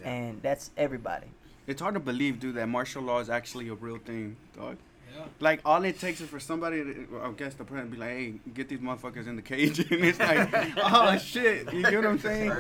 Yeah. 0.01 0.11
and 0.11 0.43
that's 0.43 0.71
everybody. 0.77 1.27
It's 1.67 1.81
hard 1.81 1.95
to 1.95 2.01
believe, 2.01 2.39
dude, 2.41 2.55
that 2.55 2.69
martial 2.69 3.03
law 3.03 3.19
is 3.19 3.29
actually 3.29 3.69
a 3.69 3.75
real 3.75 3.99
thing, 3.99 4.37
dog. 4.57 4.77
Yeah. 5.15 5.25
Like 5.41 5.61
all 5.65 5.83
it 5.85 5.99
takes 5.99 6.21
is 6.21 6.29
for 6.29 6.39
somebody, 6.39 6.85
to, 6.85 7.21
I 7.25 7.31
guess, 7.33 7.55
the 7.55 7.65
president 7.65 7.93
be 7.93 7.99
like, 7.99 8.11
"Hey, 8.11 8.35
get 8.55 8.69
these 8.69 8.81
motherfuckers 8.81 9.27
in 9.27 9.37
the 9.37 9.43
cage," 9.43 9.79
and 9.91 10.05
it's 10.05 10.19
like, 10.19 10.49
"Oh 10.77 11.17
shit," 11.19 11.73
you 11.73 11.83
get 11.83 11.95
what 11.95 12.07
I'm 12.07 12.19
saying? 12.19 12.53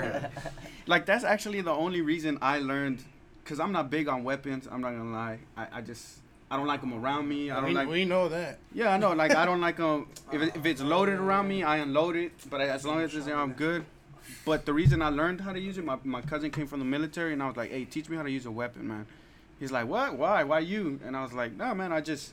Like 0.87 1.06
that's 1.06 1.25
actually 1.25 1.61
the 1.61 1.73
only 1.73 2.00
reason 2.00 2.38
I 2.41 2.58
learned, 2.58 3.05
cause 3.44 3.61
I'm 3.61 3.73
not 3.73 3.91
big 3.91 4.08
on 4.08 4.25
weapons. 4.25 4.67
I'm 4.70 4.81
not 4.81 4.93
gonna 4.93 5.12
lie. 5.12 5.38
I, 5.56 5.67
I 5.75 5.81
just 5.82 6.20
I 6.50 6.56
don't 6.56 6.67
like 6.67 6.81
them 6.81 6.94
around 6.94 7.29
me. 7.29 7.50
I 7.50 7.56
don't 7.56 7.64
we, 7.67 7.75
like. 7.75 7.88
we 7.88 8.05
know 8.05 8.29
that. 8.29 8.58
Yeah, 8.73 8.93
I 8.93 8.97
know. 8.99 9.12
Like 9.12 9.35
I 9.35 9.44
don't 9.44 9.61
like 9.61 9.76
them. 9.76 10.06
If, 10.32 10.43
it, 10.43 10.56
if 10.56 10.67
it's 10.67 10.82
loaded 10.82 11.20
around 11.20 11.47
me, 11.47 11.62
I 11.62 11.76
unload 11.79 12.17
it. 12.17 12.32
But 12.50 12.61
as 12.61 12.85
long 12.85 13.00
as 13.00 13.14
it's 13.14 13.26
there, 13.26 13.37
I'm 13.37 13.53
good. 13.53 13.85
But 14.44 14.64
the 14.67 14.73
reason 14.73 15.02
I 15.02 15.08
learned 15.08 15.40
how 15.40 15.52
to 15.52 15.61
use 15.61 15.76
it, 15.78 15.84
my, 15.84 15.99
my 16.05 16.20
cousin 16.23 16.50
came 16.50 16.67
from 16.67 16.78
the 16.78 16.84
military, 16.84 17.32
and 17.32 17.43
I 17.43 17.46
was 17.49 17.56
like, 17.56 17.70
"Hey, 17.70 17.84
teach 17.84 18.08
me 18.08 18.17
how 18.17 18.23
to 18.23 18.31
use 18.31 18.46
a 18.46 18.50
weapon, 18.50 18.87
man." 18.88 19.06
He's 19.58 19.73
like, 19.73 19.87
"What? 19.88 20.17
Why? 20.17 20.44
Why 20.44 20.61
you?" 20.61 21.00
And 21.05 21.17
I 21.17 21.23
was 21.23 21.32
like, 21.32 21.52
"No, 21.56 21.75
man. 21.75 21.93
I 21.93 22.00
just, 22.00 22.32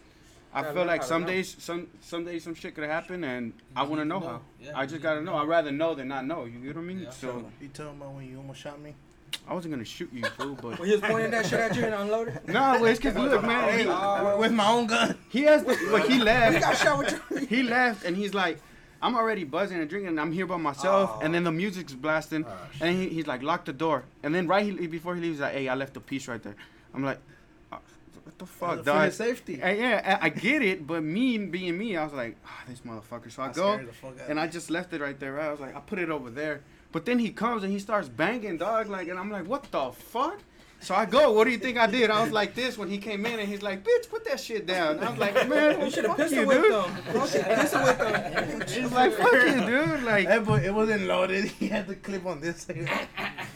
I 0.54 0.62
Gotta 0.62 0.74
feel 0.74 0.86
like 0.86 1.02
how 1.02 1.04
to 1.04 1.08
some 1.10 1.22
know." 1.22 1.28
days, 1.30 1.56
some 1.60 1.88
some 2.02 2.26
days, 2.26 2.44
some 2.44 2.54
shit 2.56 2.76
could 2.76 2.84
happen, 2.84 3.24
and 3.24 3.54
I 3.76 3.84
want 3.84 3.96
to 4.02 4.06
need 4.06 4.10
know 4.10 4.20
how. 4.20 4.42
Yeah, 4.62 4.72
I 4.76 4.86
just 4.86 5.02
gotta 5.02 5.22
know. 5.22 5.32
know. 5.34 5.38
I'd 5.40 5.48
rather 5.48 5.72
know 5.72 5.96
than 5.96 6.08
not 6.08 6.26
know. 6.26 6.46
You 6.46 6.60
get 6.60 6.76
what 6.76 6.82
I 6.82 6.86
mean? 6.86 7.00
Yeah. 7.00 7.10
So 7.12 7.50
You 7.62 7.68
talking 7.70 7.98
about 8.02 8.14
when 8.14 8.30
you 8.30 8.38
almost 8.38 8.60
shot 8.60 8.80
me? 8.80 8.94
I 9.48 9.54
wasn't 9.56 9.74
gonna 9.74 9.84
shoot 9.84 10.10
you, 10.14 10.24
fool, 10.38 10.56
but. 10.62 10.78
When 10.80 10.88
he 10.88 10.96
was 10.96 11.02
pointing 11.02 11.32
that 11.32 11.46
shit 11.48 11.60
at 11.60 11.76
you 11.76 11.84
and 11.86 11.94
unloaded. 11.96 12.40
No, 12.48 12.54
well, 12.80 12.86
it's 12.86 13.00
cause 13.00 13.16
look, 13.16 13.42
man. 13.52 13.80
He, 13.80 13.88
Uh, 13.88 14.38
with 14.38 14.52
my 14.52 14.68
own 14.70 14.86
gun. 14.86 15.18
he 15.30 15.42
has, 15.44 15.64
but 15.64 15.76
he 15.78 15.86
You 16.20 16.24
got 16.26 16.54
left. 16.54 16.84
shot 16.84 16.98
with 17.00 17.20
your. 17.32 17.40
He 17.48 17.64
left, 17.64 18.06
and 18.06 18.16
he's 18.16 18.34
like, 18.36 18.60
I'm 19.04 19.16
already 19.16 19.44
buzzing 19.44 19.80
and 19.80 19.90
drinking, 19.90 20.10
and 20.10 20.20
I'm 20.20 20.32
here 20.32 20.48
by 20.48 20.58
myself, 20.58 21.12
Oh. 21.16 21.20
and 21.24 21.34
then 21.34 21.44
the 21.44 21.52
music's 21.52 21.94
blasting, 21.94 22.46
Oh, 22.48 22.58
and 22.82 22.90
he, 22.98 23.10
he's 23.10 23.28
like, 23.28 23.44
lock 23.44 23.66
the 23.66 23.74
door, 23.74 24.06
and 24.24 24.34
then 24.34 24.48
right 24.48 24.64
he, 24.66 24.88
before 24.88 25.14
he 25.16 25.22
leaves, 25.22 25.36
he's 25.36 25.42
like, 25.42 25.54
hey, 25.54 25.68
I 25.68 25.76
left 25.76 25.98
a 25.98 26.00
piece 26.00 26.28
right 26.28 26.42
there. 26.42 26.56
I'm 26.94 27.04
like, 27.04 27.20
uh, 27.72 27.78
what 28.24 28.38
the 28.40 28.46
fuck, 28.46 28.86
dog? 28.86 29.12
safety. 29.12 29.56
Hey, 29.58 29.80
yeah, 29.80 30.20
I, 30.22 30.28
I 30.28 30.30
get 30.30 30.62
it, 30.62 30.88
but 30.88 31.04
me 31.04 31.38
being 31.38 31.78
me, 31.78 31.98
I 31.98 32.04
was 32.06 32.14
like, 32.14 32.38
ah, 32.46 32.64
this 32.68 32.80
motherfucker. 32.80 33.30
So 33.30 33.44
I, 33.44 33.52
go, 33.52 33.78
the 33.78 33.92
fuck 33.92 34.20
out 34.22 34.30
and 34.30 34.40
I 34.40 34.48
just 34.48 34.70
left 34.70 34.94
it 34.94 35.02
right 35.02 35.20
there. 35.20 35.34
Right? 35.34 35.48
I 35.48 35.52
was 35.52 35.60
like, 35.60 35.76
I 35.76 35.82
put 35.82 36.00
it 36.00 36.10
over 36.10 36.30
there. 36.30 36.62
But 36.94 37.06
then 37.06 37.20
he 37.20 37.32
comes 37.32 37.64
and 37.64 37.74
he 37.74 37.80
starts 37.80 38.08
banging, 38.08 38.58
dog. 38.58 38.88
Like, 38.88 39.08
and 39.10 39.20
I'm 39.20 39.30
like, 39.32 39.48
what 39.48 39.64
the 39.72 39.92
fuck? 39.92 40.40
So 40.84 40.94
I 40.94 41.06
go. 41.06 41.32
What 41.32 41.46
do 41.46 41.52
you 41.52 41.58
think 41.58 41.78
I 41.78 41.88
did? 41.88 42.10
I 42.12 42.22
was 42.22 42.32
like 42.34 42.56
this 42.56 42.78
when 42.78 42.90
he 42.90 42.98
came 42.98 43.26
in, 43.26 43.40
and 43.40 43.48
he's 43.48 43.62
like, 43.62 43.84
bitch, 43.86 44.10
put 44.10 44.26
that 44.26 44.38
shit 44.40 44.66
down. 44.68 45.00
I 45.00 45.10
was 45.12 45.18
like, 45.20 45.48
man, 45.48 45.80
You 45.80 45.90
should 45.90 46.04
have 46.04 46.18
fuck 46.18 46.18
pistol 46.18 46.40
you, 46.42 46.48
whipped 46.48 46.62
dude. 46.64 46.74
them. 46.74 47.22
You 47.22 47.28
should 47.28 47.42
have 47.42 47.60
pistol 47.62 47.84
whipped 47.84 48.00
them. 48.00 48.62
He's 48.68 48.92
like, 48.92 49.14
fuck 49.14 49.32
you, 49.32 49.66
dude. 49.66 50.04
Like, 50.04 50.28
That 50.28 50.46
boy, 50.46 50.58
it 50.58 50.74
wasn't 50.74 51.04
loaded. 51.04 51.46
He 51.46 51.70
had 51.70 51.88
the 51.88 51.96
clip 51.96 52.26
on 52.26 52.42
this. 52.42 52.68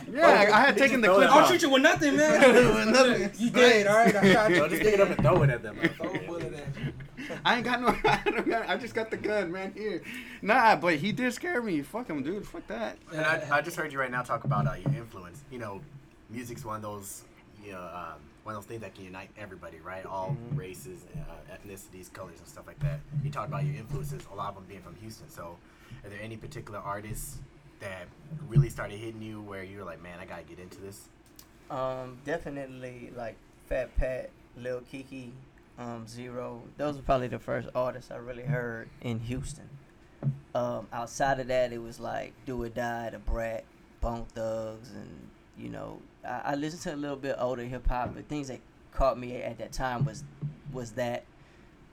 yeah, 0.09 0.25
I, 0.25 0.45
I 0.51 0.61
had 0.67 0.77
taken 0.77 1.01
the 1.01 1.09
clip 1.09 1.29
I'll 1.29 1.39
off. 1.39 1.51
shoot 1.51 1.61
you 1.61 1.69
with 1.69 1.81
nothing, 1.81 2.15
man. 2.15 2.91
Nothing. 2.93 3.31
You 3.37 3.49
did, 3.49 3.87
all 3.87 3.97
right. 3.97 4.15
I 4.15 4.33
shot 4.33 4.51
So 4.51 4.63
you. 4.63 4.69
just 4.69 4.81
pick 4.81 4.93
it 4.93 5.01
up 5.01 5.09
and 5.09 5.21
throw 5.21 5.43
it 5.43 5.49
at 5.49 5.61
them. 5.63 5.77
Throw 5.97 6.09
a 6.13 6.19
bullet 6.19 6.53
at 6.53 6.85
you. 6.85 6.93
I 7.43 7.55
ain't 7.57 7.65
got 7.65 7.81
no. 7.81 7.87
I, 8.09 8.21
don't 8.23 8.47
got, 8.47 8.69
I 8.69 8.77
just 8.77 8.95
got 8.95 9.11
the 9.11 9.17
gun, 9.17 9.51
man. 9.51 9.73
Here, 9.75 10.01
nah, 10.41 10.77
but 10.77 10.95
he 10.95 11.11
did 11.11 11.33
scare 11.33 11.61
me. 11.61 11.81
Fuck 11.81 12.09
him, 12.09 12.23
dude. 12.23 12.47
Fuck 12.47 12.67
that. 12.67 12.97
And 13.11 13.19
I, 13.21 13.57
I 13.57 13.61
just 13.61 13.75
heard 13.75 13.91
you 13.91 13.99
right 13.99 14.09
now 14.09 14.21
talk 14.21 14.45
about 14.45 14.65
uh, 14.65 14.73
your 14.75 14.95
influence. 14.95 15.41
You 15.51 15.59
know, 15.59 15.81
music's 16.29 16.65
one 16.65 16.77
of 16.77 16.81
those, 16.81 17.23
you 17.63 17.71
know, 17.71 17.81
um, 17.81 18.19
one 18.43 18.55
of 18.55 18.61
those 18.61 18.67
things 18.67 18.81
that 18.81 18.95
can 18.95 19.05
unite 19.05 19.29
everybody, 19.37 19.79
right? 19.79 20.05
All 20.05 20.35
races, 20.53 21.05
uh, 21.15 21.53
ethnicities, 21.53 22.11
colors, 22.11 22.39
and 22.39 22.47
stuff 22.47 22.65
like 22.67 22.79
that. 22.79 22.99
You 23.23 23.29
talked 23.29 23.49
about 23.49 23.65
your 23.65 23.75
influences, 23.75 24.23
a 24.31 24.35
lot 24.35 24.49
of 24.49 24.55
them 24.55 24.65
being 24.67 24.81
from 24.81 24.95
Houston. 24.95 25.29
So, 25.29 25.57
are 26.03 26.09
there 26.09 26.19
any 26.21 26.37
particular 26.37 26.79
artists 26.79 27.37
that 27.79 28.07
really 28.47 28.69
started 28.69 28.97
hitting 28.99 29.21
you 29.21 29.41
where 29.41 29.63
you 29.63 29.79
were 29.79 29.85
like, 29.85 30.01
man, 30.01 30.19
I 30.19 30.25
gotta 30.25 30.43
get 30.43 30.59
into 30.59 30.79
this? 30.79 31.09
Um, 31.69 32.17
definitely 32.25 33.11
like 33.15 33.35
Fat 33.67 33.95
Pat, 33.97 34.29
Lil 34.55 34.81
Keke, 34.91 35.31
um, 35.77 36.07
Z-Ro. 36.07 36.61
Those 36.77 36.95
were 36.95 37.01
probably 37.01 37.27
the 37.27 37.39
first 37.39 37.69
artists 37.75 38.11
I 38.11 38.17
really 38.17 38.43
heard 38.43 38.89
in 39.01 39.19
Houston. 39.19 39.69
Um, 40.55 40.87
outside 40.91 41.39
of 41.39 41.47
that, 41.47 41.71
it 41.71 41.81
was 41.81 41.99
like 41.99 42.33
Do 42.45 42.63
or 42.63 42.69
Die, 42.69 43.09
The 43.11 43.19
Brat, 43.19 43.65
Bone 44.01 44.25
Thugs, 44.33 44.91
and 44.91 45.29
you 45.57 45.69
know, 45.69 45.99
I, 46.25 46.41
I 46.45 46.55
listened 46.55 46.81
to 46.83 46.93
a 46.93 46.95
little 46.95 47.15
bit 47.17 47.35
older 47.39 47.63
hip 47.63 47.87
hop, 47.87 48.13
but 48.15 48.27
things 48.27 48.47
that 48.49 48.59
caught 48.91 49.17
me 49.19 49.35
at 49.41 49.57
that 49.59 49.71
time 49.71 50.05
was 50.05 50.23
was 50.71 50.91
that. 50.93 51.23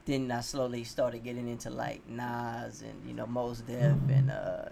Then 0.06 0.30
I 0.30 0.42
slowly 0.42 0.85
started 0.85 1.25
getting 1.25 1.49
into 1.49 1.71
like 1.71 2.06
Nas 2.09 2.83
and 2.83 3.06
you 3.09 3.14
know 3.14 3.26
Mos 3.26 3.61
Def 3.62 3.97
and 4.11 4.30
uh, 4.30 4.66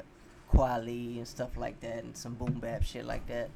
Kweli 0.53 1.17
and 1.17 1.27
stuff 1.27 1.57
like 1.57 1.81
that, 1.81 2.05
and 2.05 2.15
some 2.17 2.35
boom 2.35 2.59
bap 2.61 2.83
shit 2.83 3.07
like 3.07 3.27
that 3.29 3.49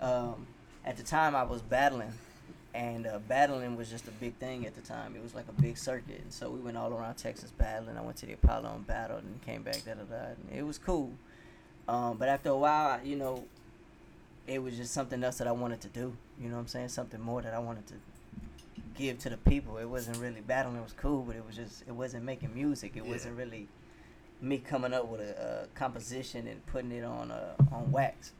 Yeah. 0.00 0.06
um, 0.08 0.46
at 0.86 0.96
the 0.96 1.02
time 1.02 1.36
I 1.36 1.42
was 1.42 1.60
battling, 1.60 2.14
and 2.72 3.06
uh, 3.06 3.18
battling 3.28 3.76
was 3.76 3.90
just 3.90 4.08
a 4.08 4.10
big 4.12 4.36
thing 4.36 4.64
at 4.66 4.74
the 4.74 4.80
time. 4.80 5.14
It 5.16 5.22
was 5.22 5.34
like 5.34 5.44
a 5.50 5.60
big 5.60 5.76
circuit, 5.76 6.20
and 6.22 6.32
so 6.32 6.48
we 6.48 6.60
went 6.60 6.78
all 6.78 6.94
around 6.94 7.16
Texas 7.16 7.50
battling. 7.50 7.98
I 7.98 8.00
went 8.00 8.16
to 8.18 8.26
the 8.26 8.32
Apollo 8.32 8.72
and 8.76 8.86
battled, 8.86 9.24
and 9.24 9.42
came 9.42 9.62
back. 9.62 9.82
Da 9.84 9.92
da 9.94 10.04
da. 10.04 10.28
It 10.56 10.62
was 10.62 10.78
cool, 10.78 11.12
Um, 11.88 12.16
but 12.16 12.28
after 12.30 12.48
a 12.48 12.56
while, 12.56 12.92
I- 12.92 13.02
you 13.02 13.16
know, 13.16 13.44
it 14.48 14.62
was 14.62 14.76
just 14.76 14.92
something 14.92 15.22
else 15.22 15.38
that 15.38 15.46
I 15.46 15.52
wanted 15.52 15.80
to 15.82 15.88
do. 15.88 16.16
You 16.40 16.48
know 16.48 16.54
what 16.56 16.62
I'm 16.62 16.66
saying? 16.68 16.88
Something 16.88 17.20
more 17.20 17.42
that 17.42 17.54
I 17.54 17.58
wanted 17.58 17.86
to 17.88 17.94
give 18.96 19.18
to 19.20 19.30
the 19.30 19.36
people. 19.36 19.76
It 19.78 19.84
wasn't 19.88 20.16
really 20.18 20.40
battling. 20.40 20.76
It 20.76 20.82
was 20.82 20.94
cool, 20.94 21.22
but 21.22 21.36
it 21.36 21.44
was 21.46 21.54
just 21.54 21.82
it 21.86 21.92
wasn't 21.92 22.24
making 22.24 22.54
music. 22.54 22.96
It 22.96 23.04
Yeah. 23.04 23.12
wasn't 23.12 23.36
really 23.36 23.68
me 24.40 24.58
coming 24.58 24.94
up 24.94 25.06
with 25.08 25.20
a, 25.20 25.64
a 25.64 25.78
composition 25.78 26.46
and 26.46 26.64
putting 26.66 26.92
it 26.92 27.04
on 27.04 27.30
uh, 27.30 27.54
on 27.72 27.92
wax. 27.92 28.32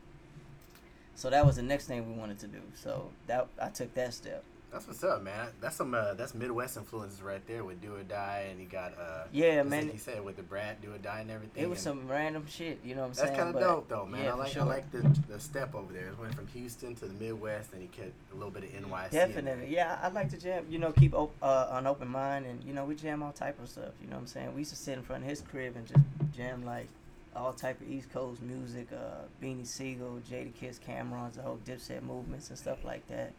So 1.14 1.30
that 1.30 1.44
was 1.44 1.56
the 1.56 1.62
next 1.62 1.86
thing 1.86 2.12
we 2.12 2.18
wanted 2.18 2.38
to 2.40 2.46
do. 2.46 2.60
So 2.74 3.10
that 3.26 3.48
I 3.60 3.68
took 3.68 3.92
that 3.94 4.14
step. 4.14 4.44
That's 4.70 4.86
what's 4.86 5.02
up, 5.02 5.22
man. 5.22 5.48
That's 5.62 5.76
some 5.76 5.94
uh, 5.94 6.12
that's 6.12 6.34
Midwest 6.34 6.76
influences 6.76 7.22
right 7.22 7.44
there 7.46 7.64
with 7.64 7.80
Do 7.80 7.94
or 7.96 8.02
Die, 8.02 8.46
and 8.50 8.60
you 8.60 8.66
got 8.66 8.92
uh, 8.98 9.24
Yeah, 9.32 9.62
man. 9.62 9.84
like 9.84 9.94
you 9.94 9.98
said 9.98 10.22
with 10.22 10.36
the 10.36 10.42
Brat 10.42 10.82
Do 10.82 10.92
or 10.92 10.98
Die 10.98 11.20
and 11.20 11.30
everything. 11.30 11.62
It 11.62 11.70
was 11.70 11.80
some 11.80 12.06
random 12.06 12.44
shit. 12.46 12.78
You 12.84 12.94
know 12.94 13.00
what 13.00 13.06
I'm 13.06 13.12
That's 13.14 13.20
saying? 13.20 13.32
That's 13.32 13.52
kind 13.54 13.56
of 13.56 13.62
dope, 13.62 13.88
though, 13.88 14.04
man. 14.04 14.24
yeah, 14.24 14.32
I 14.32 14.34
like 14.34 14.52
sure. 14.52 14.62
I 14.62 14.66
like 14.66 14.90
the 14.92 15.00
the 15.26 15.40
step 15.40 15.74
over 15.74 15.90
there. 15.92 16.08
It 16.08 16.18
went 16.20 16.34
from 16.34 16.46
Houston 16.48 16.94
to 16.96 17.06
the 17.06 17.14
Midwest, 17.14 17.72
and 17.72 17.80
he 17.80 17.88
kept 17.88 18.12
a 18.30 18.34
little 18.34 18.50
bit 18.50 18.64
of 18.64 18.70
NYC. 18.70 19.10
Definitely, 19.10 19.74
yeah. 19.74 19.98
I 20.02 20.08
like 20.08 20.28
to 20.30 20.36
jam. 20.36 20.66
You 20.68 20.78
know, 20.78 20.92
keep 20.92 21.14
op- 21.14 21.34
uh, 21.40 21.68
an 21.70 21.86
open 21.86 22.08
mind, 22.08 22.44
and 22.44 22.62
you 22.62 22.74
know, 22.74 22.84
we 22.84 22.94
jam 22.94 23.22
all 23.22 23.32
type 23.32 23.58
of 23.62 23.70
stuff. 23.70 23.92
You 24.02 24.08
know 24.08 24.16
what 24.16 24.20
I'm 24.22 24.26
saying? 24.26 24.52
We 24.54 24.60
used 24.60 24.72
to 24.72 24.76
sit 24.76 24.98
in 24.98 25.02
front 25.02 25.22
of 25.24 25.30
his 25.30 25.40
crib 25.40 25.76
and 25.76 25.86
just 25.86 26.00
jam 26.36 26.66
like 26.66 26.88
all 27.34 27.54
type 27.54 27.80
of 27.80 27.90
East 27.90 28.12
Coast 28.12 28.42
music, 28.42 28.88
uh, 28.92 29.22
Beanie 29.42 29.66
Sigel, 29.66 30.20
Jada 30.30 30.52
Kiss, 30.54 30.78
Cam'rons, 30.86 31.34
the 31.34 31.42
whole 31.42 31.58
Dipset 31.64 32.02
movements 32.02 32.50
and 32.50 32.58
stuff 32.58 32.84
like 32.84 33.06
that. 33.08 33.32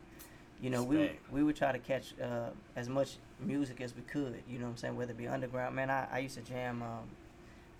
You 0.62 0.70
know, 0.70 0.84
we 0.84 0.98
would, 0.98 1.12
we 1.32 1.44
would 1.44 1.56
try 1.56 1.72
to 1.72 1.80
catch 1.80 2.14
uh, 2.22 2.50
as 2.76 2.90
much 2.90 3.18
music 3.40 3.80
as 3.82 3.96
we 3.96 4.02
could. 4.02 4.42
You 4.50 4.60
know 4.60 4.66
what 4.66 4.72
I'm 4.72 4.78
saying? 4.78 4.96
Whether 4.98 5.12
it 5.12 5.18
be 5.18 5.28
underground, 5.28 5.76
man. 5.76 5.90
I, 5.90 6.08
I 6.12 6.20
used 6.20 6.36
to 6.36 6.42
jam 6.42 6.82
um, 6.82 7.08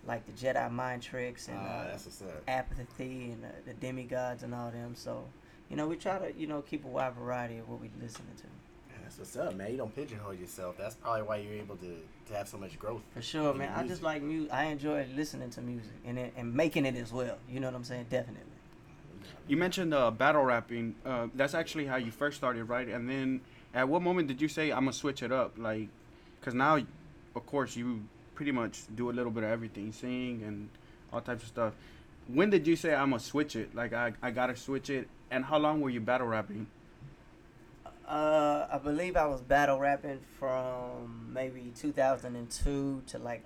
like 0.08 0.26
the 0.26 0.32
Jedi 0.32 0.72
Mind 0.72 1.02
Tricks 1.02 1.50
and 1.50 1.58
Ah, 1.58 1.88
uh, 1.94 2.26
apathy 2.48 3.32
and 3.32 3.44
uh, 3.44 3.48
the 3.66 3.74
Demigodz 3.74 4.44
and 4.44 4.56
all 4.56 4.72
them. 4.72 4.96
So, 4.96 5.26
you 5.70 5.76
know, 5.76 5.88
we 5.88 5.98
try 5.98 6.20
to, 6.20 6.34
you 6.40 6.48
know, 6.48 6.62
keep 6.62 6.86
a 6.86 6.88
wide 6.88 7.16
variety 7.16 7.58
of 7.58 7.68
what 7.68 7.82
we 7.82 7.90
listening 8.02 8.36
to. 8.38 8.44
That's 9.10 9.18
what's 9.18 9.36
up, 9.38 9.56
man. 9.56 9.72
You 9.72 9.78
don't 9.78 9.96
pigeonhole 9.96 10.36
yourself. 10.36 10.78
That's 10.78 10.94
probably 10.94 11.24
why 11.24 11.38
you're 11.38 11.56
able 11.56 11.78
to, 11.78 11.96
to 12.28 12.34
have 12.38 12.48
so 12.48 12.60
much 12.60 12.78
growth. 12.78 13.02
For 13.16 13.24
sure, 13.24 13.56
man. 13.56 13.74
I 13.76 13.88
just 13.88 14.04
like 14.04 14.22
music. 14.22 14.54
I 14.54 14.66
enjoy 14.66 15.08
listening 15.16 15.50
to 15.50 15.62
music 15.62 15.94
and 16.06 16.20
it, 16.20 16.34
and 16.38 16.54
making 16.54 16.86
it 16.86 16.96
as 16.96 17.12
well. 17.12 17.40
You 17.50 17.60
know 17.60 17.68
what 17.68 17.76
I'm 17.76 17.84
saying? 17.84 18.06
Definitely. 18.12 18.59
You 19.50 19.58
mentioned 19.58 19.96
uh, 19.96 20.12
battle 20.12 20.44
rapping. 20.44 20.94
Uh, 21.04 21.28
that's 21.34 21.56
actually 21.56 21.88
how 21.88 21.96
you 21.96 22.12
first 22.12 22.38
started, 22.38 22.66
right? 22.66 22.88
And 22.88 23.10
then, 23.10 23.42
at 23.74 23.90
what 23.90 24.04
moment 24.04 24.28
did 24.28 24.40
you 24.40 24.48
say 24.48 24.70
I'm 24.70 24.82
gonna 24.82 24.94
switch 24.94 25.24
it 25.24 25.32
up? 25.32 25.54
Like, 25.58 25.88
cause 26.42 26.54
now, 26.54 26.76
of 26.76 27.46
course, 27.48 27.76
you 27.76 28.04
pretty 28.36 28.52
much 28.52 28.84
do 28.96 29.10
a 29.10 29.12
little 29.12 29.32
bit 29.32 29.44
of 29.44 29.50
everything, 29.50 29.92
sing 29.92 30.44
and 30.46 30.70
all 31.12 31.20
types 31.22 31.42
of 31.42 31.50
stuff. 31.50 31.74
When 32.28 32.52
did 32.52 32.68
you 32.68 32.76
say 32.76 32.94
I'm 32.94 33.10
gonna 33.10 33.20
switch 33.20 33.56
it? 33.56 33.74
Like, 33.74 33.92
I, 33.92 34.14
I 34.22 34.30
gotta 34.30 34.56
switch 34.56 34.92
it. 34.92 35.10
And 35.32 35.44
how 35.44 35.58
long 35.58 35.82
were 35.82 35.90
you 35.90 36.00
battle 36.00 36.28
rapping? 36.28 36.68
Uh, 38.08 38.68
I 38.72 38.78
believe 38.78 39.18
I 39.18 39.26
was 39.26 39.42
battle 39.42 39.80
rapping 39.80 40.20
from 40.38 41.32
maybe 41.34 41.74
2002 41.76 43.02
to 43.08 43.18
like 43.18 43.44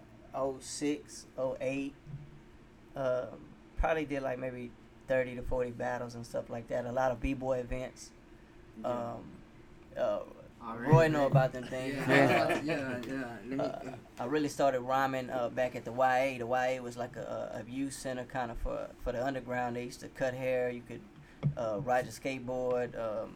06, 0.59 1.27
08. 1.61 1.93
Um, 2.93 3.25
probably 3.77 4.03
did 4.03 4.21
like 4.21 4.37
maybe 4.37 4.71
30 5.07 5.35
to 5.35 5.41
40 5.41 5.71
battles 5.71 6.15
and 6.15 6.25
stuff 6.25 6.49
like 6.49 6.67
that. 6.69 6.85
A 6.85 6.91
lot 6.91 7.11
of 7.11 7.21
b-boy 7.21 7.59
events. 7.59 8.11
Um, 8.83 9.23
uh, 9.97 10.19
Roy 10.77 11.07
know 11.07 11.27
about 11.27 11.51
them 11.51 11.65
things. 11.65 11.95
Yeah, 12.07 12.61
yeah, 12.63 12.97
yeah. 13.05 13.23
Let 13.47 13.57
me, 13.57 13.59
Uh, 13.59 13.79
I 14.19 14.25
really 14.25 14.47
started 14.47 14.79
rhyming 14.81 15.29
uh, 15.29 15.49
back 15.49 15.75
at 15.75 15.83
the 15.83 15.91
YA. 15.91 16.37
The 16.37 16.47
YA 16.47 16.81
was 16.81 16.95
like 16.95 17.15
a, 17.17 17.61
a 17.65 17.69
youth 17.69 17.93
center 17.93 18.23
kind 18.23 18.49
of 18.49 18.57
for 18.59 18.87
for 19.03 19.11
the 19.11 19.25
underground. 19.25 19.75
They 19.75 19.83
used 19.83 19.99
to 19.99 20.07
cut 20.07 20.33
hair. 20.33 20.69
You 20.69 20.81
could 20.87 21.01
uh, 21.57 21.79
ride 21.81 22.05
your 22.05 22.13
skateboard. 22.13 22.97
Um, 22.97 23.35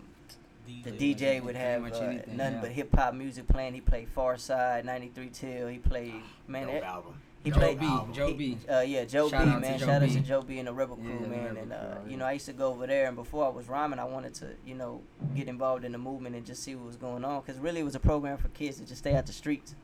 the 0.84 0.92
DJ 0.92 1.42
would 1.42 1.56
have 1.56 1.84
uh, 1.84 1.86
anything, 1.86 2.38
nothing 2.38 2.54
yeah. 2.56 2.62
but 2.62 2.72
hip 2.72 2.96
hop 2.96 3.14
music 3.14 3.48
playing. 3.48 3.74
He 3.74 3.82
played 3.82 4.08
Pharcyde, 4.16 4.86
93 4.86 5.30
Till. 5.30 5.68
He 5.68 5.78
played 5.80 6.16
man. 6.48 6.68
Dope 6.68 6.76
that- 6.76 6.84
album. 6.84 7.22
He 7.44 7.52
Joe 7.52 7.58
played 7.58 7.80
B, 7.80 7.86
album. 7.86 8.14
Joe 8.14 8.28
he- 8.28 8.34
B. 8.34 8.58
Uh, 8.70 8.80
yeah, 8.82 9.06
Joe 9.06 9.30
Shout 9.30 9.46
B, 9.46 9.52
man. 9.62 9.80
Joe 9.80 9.86
Shout 9.86 10.04
out 10.04 10.10
to 10.10 10.20
Joe 10.20 10.42
B 10.42 10.60
and 10.60 10.68
the 10.68 10.74
Rebel 10.74 10.96
Crew, 10.98 11.20
man. 11.28 11.46
Rebel 11.46 11.58
and 11.62 11.74
uh, 11.74 11.96
Crew, 12.02 12.12
you 12.12 12.18
know, 12.18 12.26
I 12.26 12.34
used 12.34 12.46
to 12.48 12.54
go 12.54 12.68
over 12.68 12.88
there, 12.88 13.08
and 13.08 13.16
before 13.16 13.46
I 13.46 13.50
was 13.50 13.68
rhyming, 13.70 14.00
I 14.00 14.04
wanted 14.06 14.34
to, 14.36 14.48
you 14.66 14.76
know, 14.76 15.02
get 15.36 15.48
involved 15.48 15.86
in 15.86 15.92
the 15.92 15.98
movement 15.98 16.36
and 16.36 16.46
just 16.46 16.64
see 16.64 16.76
what 16.76 16.86
was 16.88 16.98
going 16.98 17.24
on, 17.24 17.42
because 17.42 17.60
really 17.60 17.80
it 17.82 17.86
was 17.86 17.96
a 17.96 18.00
program 18.00 18.38
for 18.38 18.48
kids 18.50 18.78
to 18.78 18.86
just 18.86 19.00
stay 19.00 19.16
out 19.16 19.26
the 19.26 19.34
streets. 19.34 19.76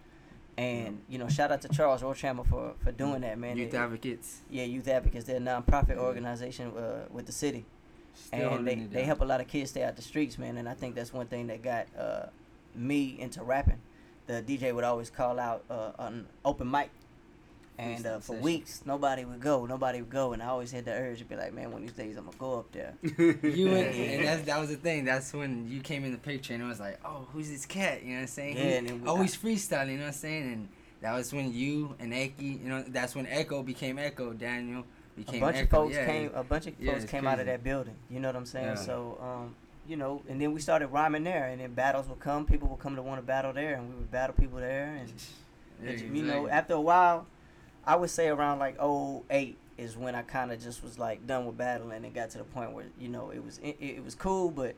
And 0.58 1.02
you 1.10 1.18
know, 1.18 1.28
shout 1.30 1.52
out 1.52 1.62
to 1.64 1.70
Charles 1.70 2.02
Rochammer 2.04 2.46
for 2.46 2.74
for 2.84 2.92
doing 2.92 3.22
that, 3.22 3.40
man. 3.40 3.58
Youth 3.58 3.74
It- 3.74 3.78
advocates. 3.78 4.42
yeah, 4.52 4.64
Youth 4.66 4.88
Advocates. 4.88 5.26
They're 5.26 5.38
a 5.38 5.40
nonprofit 5.40 5.98
organization 5.98 6.72
uh, 6.78 7.06
with 7.12 7.26
the 7.26 7.32
city 7.32 7.66
Still 8.16 8.54
and 8.54 8.68
they, 8.68 8.76
they 8.76 9.04
help 9.04 9.22
a 9.22 9.26
lot 9.26 9.42
of 9.42 9.48
kids 9.48 9.72
stay 9.72 9.84
out 9.84 9.96
the 9.96 10.02
streets, 10.04 10.38
man. 10.38 10.58
And 10.58 10.70
I 10.70 10.76
think 10.76 10.94
that's 10.94 11.12
one 11.12 11.26
thing 11.26 11.48
that 11.48 11.64
got 11.64 11.88
uh, 11.98 12.28
me 12.76 13.16
into 13.20 13.44
rapping. 13.44 13.82
The 14.28 14.42
DJ 14.44 14.74
would 14.74 14.84
always 14.84 15.10
call 15.10 15.40
out 15.40 15.64
uh, 15.70 15.92
an 15.98 16.28
open 16.46 16.70
mic, 16.70 16.92
and 17.78 18.06
uh, 18.06 18.20
for 18.20 18.36
weeks 18.36 18.84
nobody 18.86 19.26
would 19.26 19.40
go, 19.40 19.66
nobody 19.66 20.00
would 20.02 20.10
go, 20.10 20.34
and 20.34 20.42
I 20.44 20.48
always 20.48 20.72
had 20.72 20.86
the 20.86 20.92
urge 20.94 21.20
to 21.20 21.26
be 21.26 21.36
like, 21.36 21.54
man, 21.54 21.72
one 21.72 21.82
of 21.84 21.88
these 21.88 21.98
days 21.98 22.18
I'm 22.18 22.26
gonna 22.26 22.38
go 22.38 22.60
up 22.60 22.72
there. 22.72 22.94
You 23.04 23.68
and, 23.70 23.96
and 23.96 24.26
that's, 24.26 24.44
that 24.44 24.60
was 24.60 24.70
the 24.70 24.76
thing. 24.76 25.06
That's 25.06 25.34
when 25.34 25.70
you 25.70 25.82
came 25.82 26.06
in 26.06 26.12
the 26.12 26.18
picture, 26.18 26.54
and 26.54 26.62
it 26.64 26.66
was 26.68 26.80
like, 26.80 27.00
oh, 27.06 27.28
who's 27.34 27.50
this 27.50 27.66
cat? 27.66 28.04
You 28.04 28.10
know 28.10 28.16
what 28.16 28.22
I'm 28.22 28.28
saying? 28.28 28.58
Yeah, 28.58 28.64
He 28.64 28.76
and 28.88 29.02
we- 29.02 29.08
always 29.08 29.36
freestyling. 29.36 29.92
You 29.92 29.98
know 29.98 30.04
what 30.04 30.08
I'm 30.08 30.14
saying? 30.14 30.44
And 30.54 30.70
that 31.02 31.14
was 31.14 31.34
when 31.34 31.54
you 31.54 31.96
and 32.00 32.14
Eki, 32.14 32.64
you 32.64 32.70
know, 32.70 32.84
that's 32.88 33.16
when 33.16 33.26
Echo 33.28 33.64
became 33.64 33.98
Echo. 34.00 34.34
Daniel 34.34 34.86
A 35.28 35.40
bunch 35.40 35.58
Echo. 35.58 35.64
of 35.64 35.70
folks 35.70 35.96
yeah. 35.96 36.06
came, 36.06 36.32
a 36.34 36.44
bunch 36.44 36.68
of 36.68 36.74
Yeah, 36.80 36.92
folks 36.92 37.04
it's 37.04 37.12
came 37.12 37.28
out 37.28 37.40
of 37.40 37.46
that 37.48 37.64
building. 37.64 37.96
You 38.10 38.20
know 38.20 38.30
what 38.30 38.36
I'm 38.36 38.46
saying? 38.46 38.66
Yeah. 38.68 38.76
So, 38.76 39.18
um, 39.22 39.56
you 39.88 39.98
know, 39.98 40.22
and 40.30 40.40
then 40.40 40.54
we 40.54 40.62
started 40.62 40.88
rhyming 40.88 41.24
there, 41.26 41.48
and 41.50 41.60
then 41.60 41.74
battles 41.74 42.08
would 42.08 42.20
come. 42.20 42.46
People 42.46 42.70
would 42.70 42.80
come 42.80 42.96
to 42.96 43.02
want 43.02 43.20
to 43.20 43.26
battle 43.26 43.52
there, 43.52 43.76
and 43.76 43.90
we 43.90 43.96
would 43.96 44.12
battle 44.12 44.36
people 44.40 44.60
there, 44.60 44.96
and 45.00 45.12
Yeah, 45.84 45.90
It- 45.90 46.02
you 46.04 46.24
know, 46.24 46.48
after 46.48 46.76
a 46.76 46.80
while, 46.82 47.26
I 47.86 47.96
would 47.96 48.10
say 48.10 48.28
around 48.30 48.60
like 48.60 48.78
08 48.82 49.58
is 49.78 49.98
when 49.98 50.16
I 50.16 50.22
kind 50.22 50.52
of 50.52 50.62
just 50.62 50.84
was 50.84 51.00
like 51.00 51.26
done 51.28 51.46
with 51.46 51.58
battling 51.58 51.98
and 51.98 52.06
it 52.06 52.14
got 52.14 52.30
to 52.32 52.38
the 52.38 52.44
point 52.44 52.72
where 52.74 52.86
you 53.00 53.10
know 53.10 53.32
it 53.32 53.44
was 53.44 53.58
it, 53.60 53.78
it 53.80 54.04
was 54.04 54.16
cool, 54.16 54.52
but 54.52 54.76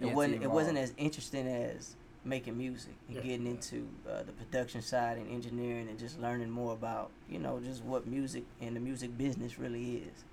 it 0.00 0.06
to 0.06 0.08
wasn't 0.08 0.42
it 0.42 0.50
wasn't 0.50 0.78
as 0.78 0.92
interesting 0.96 1.46
as 1.46 1.96
making 2.24 2.56
music 2.56 2.94
and 3.08 3.16
Yeah. 3.18 3.22
getting 3.22 3.46
into 3.46 3.86
uh, 4.10 4.22
the 4.22 4.32
production 4.32 4.80
side 4.82 5.18
and 5.18 5.30
engineering 5.30 5.88
and 5.88 5.98
just 5.98 6.18
learning 6.20 6.50
more 6.50 6.72
about 6.72 7.10
you 7.28 7.38
know 7.38 7.60
just 7.60 7.84
what 7.84 8.06
music 8.06 8.44
and 8.60 8.74
the 8.76 8.80
music 8.80 9.16
business 9.16 9.58
really 9.58 9.96
is. 9.96 10.24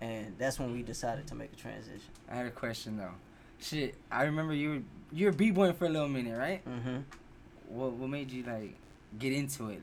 And 0.00 0.34
that's 0.38 0.58
when 0.58 0.72
we 0.72 0.82
decided 0.82 1.26
to 1.28 1.34
make 1.34 1.52
a 1.52 1.56
transition. 1.56 2.00
I 2.30 2.34
had 2.36 2.46
a 2.46 2.50
question 2.50 2.96
though. 2.96 3.12
Shit, 3.60 3.94
I 4.10 4.24
remember 4.24 4.54
you 4.54 4.70
were 4.70 4.82
you 5.12 5.26
were 5.26 5.32
b-boying 5.32 5.74
for 5.74 5.86
a 5.86 5.88
little 5.88 6.08
minute, 6.08 6.36
right? 6.36 6.64
mm-hmm 6.66 6.98
What 7.68 7.92
what 7.92 8.08
made 8.10 8.30
you 8.30 8.42
like 8.42 8.74
get 9.18 9.32
into 9.32 9.68
it? 9.70 9.82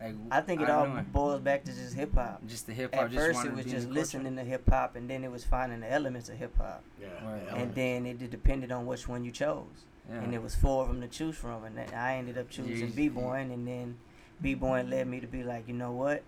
Like 0.00 0.14
I 0.30 0.40
think 0.42 0.60
it 0.60 0.66
don't 0.66 0.76
all 0.90 0.96
know. 0.96 1.04
boils 1.12 1.40
back 1.40 1.64
to 1.64 1.72
just 1.72 1.94
hip 1.94 2.14
hop. 2.14 2.46
just 2.46 2.66
the 2.66 2.74
hip 2.74 2.94
hop. 2.94 3.04
At 3.04 3.10
just 3.12 3.26
first, 3.26 3.46
it 3.46 3.54
was 3.54 3.64
just 3.64 3.88
listening 3.88 4.36
to 4.36 4.42
hip 4.44 4.68
hop, 4.68 4.94
and 4.94 5.08
then 5.08 5.24
it 5.24 5.30
was 5.30 5.42
finding 5.44 5.80
the 5.80 5.90
elements 5.90 6.28
of 6.28 6.36
hip 6.36 6.54
hop. 6.58 6.84
Yeah. 7.00 7.06
Right. 7.26 7.46
the 7.48 7.54
and 7.56 7.74
then 7.74 8.06
it 8.06 8.30
depended 8.30 8.70
on 8.72 8.84
which 8.86 9.08
one 9.08 9.24
you 9.24 9.30
chose. 9.32 9.64
Yeah. 10.10 10.20
And 10.20 10.34
it 10.34 10.42
was 10.42 10.54
four 10.54 10.82
of 10.82 10.88
them 10.88 11.00
to 11.00 11.08
choose 11.08 11.36
from, 11.36 11.64
and 11.64 11.76
then 11.78 11.88
I 11.94 12.16
ended 12.16 12.36
up 12.38 12.50
choosing 12.50 12.76
You- 12.88 12.92
b 12.94 13.08
boying, 13.08 13.50
and 13.50 13.66
then 13.66 13.96
b 14.42 14.54
boying 14.54 14.90
led 14.90 15.06
me 15.08 15.18
to 15.20 15.26
be 15.26 15.42
like, 15.42 15.66
you 15.66 15.74
know 15.74 15.92
what? 15.92 16.22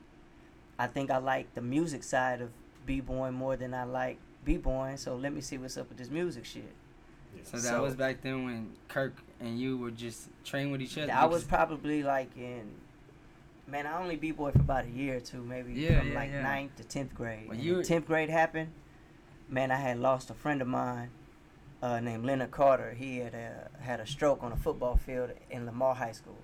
I 0.78 0.86
think 0.86 1.10
I 1.10 1.18
like 1.18 1.54
the 1.54 1.60
music 1.60 2.02
side 2.04 2.40
of 2.40 2.50
b 2.86 3.00
boying 3.00 3.34
more 3.34 3.56
than 3.56 3.74
I 3.74 3.84
like 3.84 4.16
b 4.44 4.56
boying, 4.56 4.96
so 4.96 5.14
let 5.14 5.32
me 5.34 5.42
see 5.42 5.58
what's 5.58 5.76
up 5.76 5.90
with 5.90 5.98
this 5.98 6.08
music 6.10 6.44
shit. 6.46 6.72
Yeah. 7.36 7.42
So 7.44 7.58
that 7.58 7.62
So- 7.64 7.82
was 7.82 7.94
back 7.94 8.22
then 8.22 8.44
when 8.46 8.70
Kirk 8.88 9.14
and 9.40 9.60
you 9.60 9.76
were 9.76 9.90
just 9.90 10.28
training 10.42 10.72
with 10.72 10.80
each 10.80 10.96
other. 10.96 11.12
I 11.12 11.26
was 11.26 11.44
probably 11.44 12.02
like 12.02 12.34
in, 12.36 12.70
man, 13.68 13.86
I 13.86 14.00
only 14.00 14.16
b 14.16 14.32
boy 14.32 14.50
for 14.52 14.60
about 14.60 14.84
a 14.86 14.90
year 14.90 15.16
or 15.16 15.20
two, 15.20 15.42
maybe 15.42 15.72
Yeah, 15.74 15.98
from 16.00 16.08
yeah, 16.08 16.14
like 16.14 16.30
yeah. 16.30 16.42
ninth 16.42 16.76
to 16.76 16.84
tenth 16.84 17.14
grade. 17.14 17.48
Well, 17.48 17.58
you- 17.58 17.76
when 17.76 17.84
tenth 17.84 18.06
grade 18.06 18.30
happened, 18.30 18.70
man, 19.48 19.70
I 19.70 19.76
had 19.76 19.98
lost 19.98 20.30
a 20.30 20.34
friend 20.34 20.60
of 20.62 20.68
mine 20.68 21.10
uh, 21.82 22.00
named 22.00 22.24
Leonard 22.24 22.50
Carter. 22.50 22.92
He 22.94 23.18
had 23.18 23.34
uh, 23.34 23.82
had 23.82 24.00
a 24.00 24.06
stroke 24.06 24.42
on 24.42 24.52
a 24.52 24.56
football 24.56 24.96
field 24.96 25.30
in 25.50 25.66
Lamar 25.66 25.94
High 25.94 26.12
School, 26.12 26.38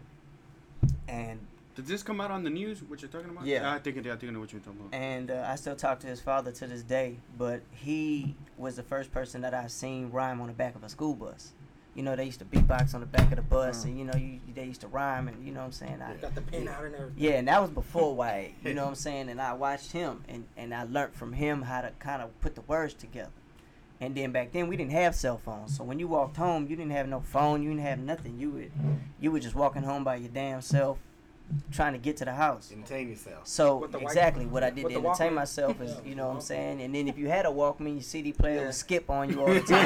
and 1.08 1.40
Did 1.74 1.86
this 1.86 2.02
come 2.04 2.20
out 2.20 2.30
on 2.30 2.44
the 2.44 2.50
news? 2.50 2.82
What 2.84 3.02
you're 3.02 3.10
talking 3.10 3.30
about? 3.30 3.46
Yeah. 3.46 3.72
I 3.72 3.78
think 3.80 3.96
it. 3.96 4.02
Did. 4.02 4.12
I 4.12 4.16
think 4.16 4.30
I 4.30 4.32
know 4.34 4.40
what 4.40 4.52
you're 4.52 4.60
talking 4.60 4.80
about. 4.80 4.94
and 4.94 5.30
uh, 5.30 5.44
I 5.48 5.56
still 5.56 5.74
talk 5.76 5.98
to 6.00 6.06
his 6.06 6.20
father 6.20 6.52
to 6.52 6.66
this 6.66 6.82
day. 6.82 7.16
But 7.36 7.62
he 7.72 8.36
was 8.56 8.76
the 8.76 8.82
first 8.84 9.10
person 9.12 9.40
that 9.40 9.54
I've 9.54 9.72
seen 9.72 10.10
rhyme 10.10 10.40
on 10.40 10.46
the 10.46 10.52
back 10.52 10.76
of 10.76 10.84
a 10.84 10.88
school 10.88 11.14
bus. 11.14 11.52
You 11.94 12.02
know, 12.02 12.16
they 12.16 12.24
used 12.24 12.40
to 12.40 12.44
beatbox 12.44 12.92
on 12.94 13.00
the 13.00 13.06
back 13.06 13.30
of 13.30 13.36
the 13.36 13.42
bus, 13.42 13.82
Mm. 13.82 13.84
and 13.84 13.98
you 13.98 14.04
know, 14.04 14.14
you, 14.16 14.40
they 14.54 14.64
used 14.64 14.80
to 14.80 14.88
rhyme, 14.88 15.28
and 15.28 15.44
you 15.46 15.52
know 15.52 15.60
what 15.60 15.66
I'm 15.66 15.72
saying. 15.72 16.02
I, 16.02 16.14
Got 16.14 16.34
the 16.34 16.40
pen 16.40 16.66
out 16.66 16.84
and 16.84 16.94
everything. 16.94 17.14
Yeah, 17.16 17.32
and 17.32 17.46
that 17.48 17.60
was 17.62 17.70
before 17.70 18.14
YA. 18.26 18.48
You 18.64 18.74
know 18.74 18.82
what 18.82 18.88
I'm 18.90 18.94
saying? 18.96 19.28
And 19.28 19.40
I 19.40 19.52
watched 19.52 19.92
him, 19.92 20.24
and, 20.28 20.44
and 20.56 20.74
I 20.74 20.82
learned 20.84 21.14
from 21.14 21.32
him 21.34 21.62
how 21.62 21.82
to 21.82 21.90
kind 22.00 22.20
of 22.20 22.38
put 22.40 22.54
the 22.56 22.62
words 22.62 22.94
together. 22.94 23.30
And 24.00 24.14
then 24.16 24.32
back 24.32 24.50
then 24.52 24.66
we 24.66 24.76
didn't 24.76 24.90
have 24.92 25.14
cell 25.14 25.38
phones, 25.38 25.76
so 25.76 25.84
when 25.84 26.00
you 26.00 26.08
walked 26.08 26.36
home, 26.36 26.66
you 26.68 26.74
didn't 26.74 26.90
have 26.90 27.08
no 27.08 27.20
phone, 27.20 27.62
you 27.62 27.68
didn't 27.70 27.82
have 27.86 28.00
nothing. 28.00 28.38
You 28.40 28.50
would 28.50 28.72
you 29.20 29.30
were 29.30 29.38
just 29.38 29.54
walking 29.54 29.84
home 29.84 30.02
by 30.02 30.16
your 30.16 30.28
damn 30.30 30.60
self, 30.62 30.98
trying 31.72 31.92
to 31.92 31.98
get 31.98 32.16
to 32.16 32.24
the 32.24 32.32
house. 32.32 32.72
Entertain 32.72 33.08
yourself. 33.10 33.46
So 33.46 33.76
With 33.78 33.92
the 33.92 33.98
white- 33.98 34.06
exactly 34.12 34.46
what 34.46 34.64
I 34.64 34.70
did 34.70 34.88
to 34.88 34.94
entertain 34.94 35.32
Walkman? 35.32 35.34
myself 35.34 35.80
is, 35.80 35.90
Yeah. 35.92 35.96
you 36.08 36.14
know 36.14 36.28
what 36.28 36.34
I'm 36.36 36.40
saying. 36.40 36.80
And 36.80 36.94
then 36.94 37.06
if 37.06 37.18
you 37.18 37.28
had 37.28 37.44
a 37.44 37.50
Walkman, 37.50 37.92
your 37.94 38.02
CD 38.02 38.32
player 38.32 38.60
Yeah. 38.60 38.64
would 38.66 38.74
skip 38.74 39.10
on 39.10 39.28
you 39.30 39.40
all 39.42 39.52
the 39.52 39.60
time. 39.60 39.84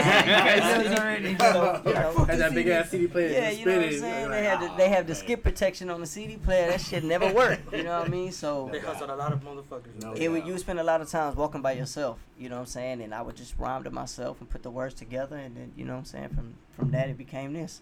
Already- 0.98 1.28
you 1.30 1.36
know, 1.38 2.24
Had 2.28 2.38
that 2.38 2.54
big 2.54 2.68
ass 2.68 2.90
CD 2.90 3.06
player. 3.08 3.28
yeah, 3.30 3.50
you 3.50 3.66
know 3.66 3.76
what 3.76 3.84
I'm 3.86 3.98
saying. 3.98 4.20
You're 4.20 4.30
They 4.30 4.36
like, 4.36 4.44
have 4.50 4.60
the, 4.60 4.68
"Ah, 4.70 4.76
they 4.76 4.88
have 4.88 5.06
the 5.06 5.14
skip 5.14 5.42
protection 5.42 5.90
on 5.90 6.00
the 6.00 6.06
CD 6.06 6.36
player. 6.36 6.68
That 6.70 6.80
shit 6.80 7.02
never 7.04 7.32
worked. 7.34 7.72
You 7.72 7.82
know 7.82 7.98
what 7.98 8.06
I 8.08 8.10
mean? 8.10 8.32
So 8.32 8.68
They 8.72 8.78
hustled 8.80 9.10
a 9.10 9.16
lot 9.16 9.32
of 9.32 9.40
motherfuckers. 9.40 10.00
No 10.00 10.12
it 10.12 10.28
would 10.28 10.46
you 10.46 10.56
spend 10.58 10.78
a 10.80 10.84
lot 10.84 11.00
of 11.00 11.08
times 11.10 11.36
walking 11.36 11.60
by 11.60 11.72
yourself. 11.72 12.18
You 12.38 12.48
know 12.48 12.56
what 12.56 12.60
I'm 12.62 12.66
saying? 12.66 13.02
And 13.02 13.12
I 13.14 13.20
would 13.22 13.36
just 13.36 13.58
rhyme 13.58 13.82
to 13.84 13.90
myself 13.90 14.40
and 14.40 14.48
put 14.48 14.62
the 14.62 14.70
words 14.70 14.94
together, 14.94 15.36
and 15.36 15.56
then 15.56 15.72
you 15.76 15.84
know 15.84 15.94
what 15.94 15.98
I'm 16.00 16.04
saying. 16.04 16.28
From 16.30 16.54
from 16.72 16.90
that 16.92 17.08
it 17.08 17.18
became 17.18 17.52
this, 17.52 17.80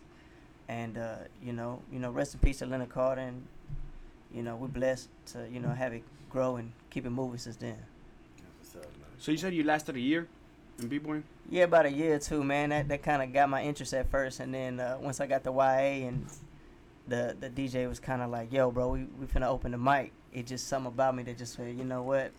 and 0.68 0.96
uh, 0.96 1.16
you 1.42 1.52
know 1.52 1.82
you 1.92 1.98
know 1.98 2.10
rest 2.10 2.32
in 2.34 2.40
peace 2.40 2.58
to 2.60 2.66
Leonard 2.66 2.88
Carter, 2.88 3.20
and 3.20 3.46
you 4.36 4.42
know 4.42 4.54
we're 4.54 4.68
blessed 4.68 5.08
to 5.32 5.48
you 5.50 5.58
know 5.58 5.70
have 5.70 5.92
it 5.94 6.02
grow 6.30 6.56
and 6.56 6.70
keep 6.90 7.06
it 7.06 7.10
moving 7.10 7.38
since 7.38 7.56
then. 7.56 7.76
What's 8.60 8.76
up, 8.76 8.82
man? 8.82 9.08
So 9.18 9.32
you 9.32 9.38
said 9.38 9.54
you 9.54 9.64
lasted 9.64 9.96
a 9.96 10.00
year 10.00 10.28
in 10.78 10.88
b-boying? 10.88 11.24
Yeah, 11.48 11.64
about 11.64 11.86
a 11.86 11.90
year 11.92 12.16
or 12.16 12.18
two, 12.18 12.44
man. 12.44 12.68
That 12.68 12.88
that 12.88 13.02
kind 13.02 13.22
of 13.22 13.32
got 13.32 13.48
my 13.48 13.62
interest 13.62 13.94
at 13.94 14.10
first, 14.10 14.40
and 14.40 14.52
then 14.52 14.78
uh, 14.78 14.98
once 15.00 15.20
I 15.20 15.26
got 15.26 15.42
the 15.42 15.52
YA 15.52 16.06
and 16.06 16.26
the 17.08 17.34
the 17.40 17.48
DJ 17.48 17.88
was 17.88 17.98
kind 17.98 18.20
of 18.20 18.30
like, 18.30 18.52
"Yo, 18.52 18.70
bro, 18.70 18.88
we 18.90 19.04
we 19.18 19.26
finna 19.26 19.46
open 19.46 19.72
the 19.72 19.78
mic." 19.78 20.12
It 20.32 20.46
just 20.46 20.68
something 20.68 20.88
about 20.92 21.16
me 21.16 21.22
that 21.24 21.38
just 21.38 21.54
said, 21.54 21.74
"You 21.76 21.84
know 21.84 22.02
what? 22.02 22.32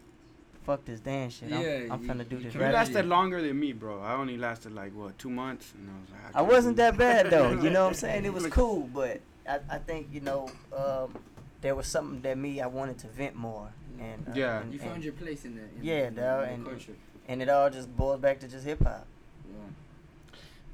Fuck 0.66 0.84
this 0.84 1.00
dance 1.00 1.36
shit. 1.36 1.51
I'm, 1.51 1.62
Yeah, 1.62 1.94
I'm 1.94 2.06
finna 2.08 2.27
do 2.30 2.36
you 2.36 2.44
this." 2.44 2.51
can 2.51 2.60
You 2.60 2.66
Right? 2.66 2.68
relate. 2.68 2.74
lasted 2.74 3.06
longer 3.08 3.42
than 3.42 3.58
me, 3.60 3.72
bro. 3.74 4.01
I 4.01 4.13
only 4.16 4.38
lasted 4.38 4.74
like 4.75 4.94
what 4.96 5.18
two 5.18 5.30
months, 5.32 5.74
and 5.74 5.89
I 5.89 6.01
was 6.01 6.10
like, 6.12 6.20
I 6.30 6.39
can't 6.39 6.51
wasn't 6.51 6.77
that 6.77 6.98
bad 6.98 7.32
though. 7.32 7.51
You 7.54 7.70
know 7.72 7.84
what 7.84 7.89
I'm 7.89 7.94
saying? 7.96 8.25
It 8.25 8.34
was 8.34 8.46
cool, 8.51 8.88
but 8.94 9.22
I, 9.50 9.60
I 9.70 9.77
think 9.80 10.10
you 10.12 10.20
know 10.20 10.50
um, 10.75 11.16
there 11.62 11.76
was 11.76 11.88
something 11.88 12.22
that 12.22 12.38
me 12.38 12.62
I 12.62 12.68
wanted 12.68 12.98
to 13.00 13.08
vent 13.08 13.36
more, 13.36 13.70
and 14.00 14.28
uh, 14.28 14.32
Yeah. 14.36 14.62
and, 14.62 14.74
You 14.74 14.80
found 14.80 14.96
and, 14.96 15.04
your 15.04 15.14
place 15.14 15.46
in 15.46 15.56
that. 15.56 15.70
Yeah, 15.82 16.10
the, 16.10 16.44
in 16.44 16.50
and- 16.50 16.66
culture. 16.66 16.96
and 17.28 17.42
it 17.42 17.50
all 17.50 17.70
just 17.70 17.96
boils 17.96 18.20
back 18.20 18.40
to 18.42 18.48
just 18.48 18.66
hip 18.66 18.84
hop. 18.84 19.06
Yeah. 19.50 19.56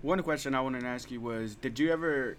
One 0.02 0.22
question 0.24 0.54
I 0.54 0.62
wanted 0.62 0.82
to 0.82 0.88
ask 0.88 1.10
you 1.12 1.22
was, 1.22 1.56
did 1.56 1.80
you 1.80 1.92
ever? 1.92 2.36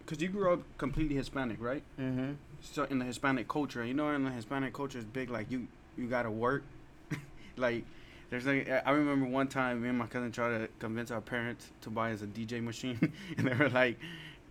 Because 0.00 0.20
you 0.20 0.28
grew 0.28 0.52
up 0.52 0.60
completely 0.76 1.14
Hispanic, 1.16 1.58
right? 1.60 1.82
Mm-hmm. 1.98 2.32
So 2.62 2.84
in 2.84 2.98
the 2.98 3.04
Hispanic 3.04 3.48
culture, 3.48 3.84
you 3.84 3.94
know, 3.94 4.10
in 4.10 4.24
the 4.24 4.30
Hispanic 4.30 4.74
culture 4.74 4.98
is 4.98 5.04
big. 5.04 5.30
Like 5.30 5.50
you, 5.50 5.68
you 5.96 6.06
gotta 6.08 6.30
work. 6.30 6.64
like, 7.56 7.84
there's 8.28 8.44
like 8.44 8.68
I 8.84 8.90
remember 8.90 9.26
one 9.26 9.48
time 9.48 9.82
me 9.82 9.88
and 9.88 9.96
my 9.96 10.06
cousin 10.06 10.30
tried 10.32 10.58
to 10.58 10.68
convince 10.78 11.10
our 11.10 11.20
parents 11.22 11.70
to 11.82 11.90
buy 11.90 12.12
us 12.12 12.20
a 12.22 12.26
DJ 12.26 12.62
machine, 12.62 12.98
and 13.38 13.46
they 13.46 13.54
were 13.54 13.70
like, 13.70 13.98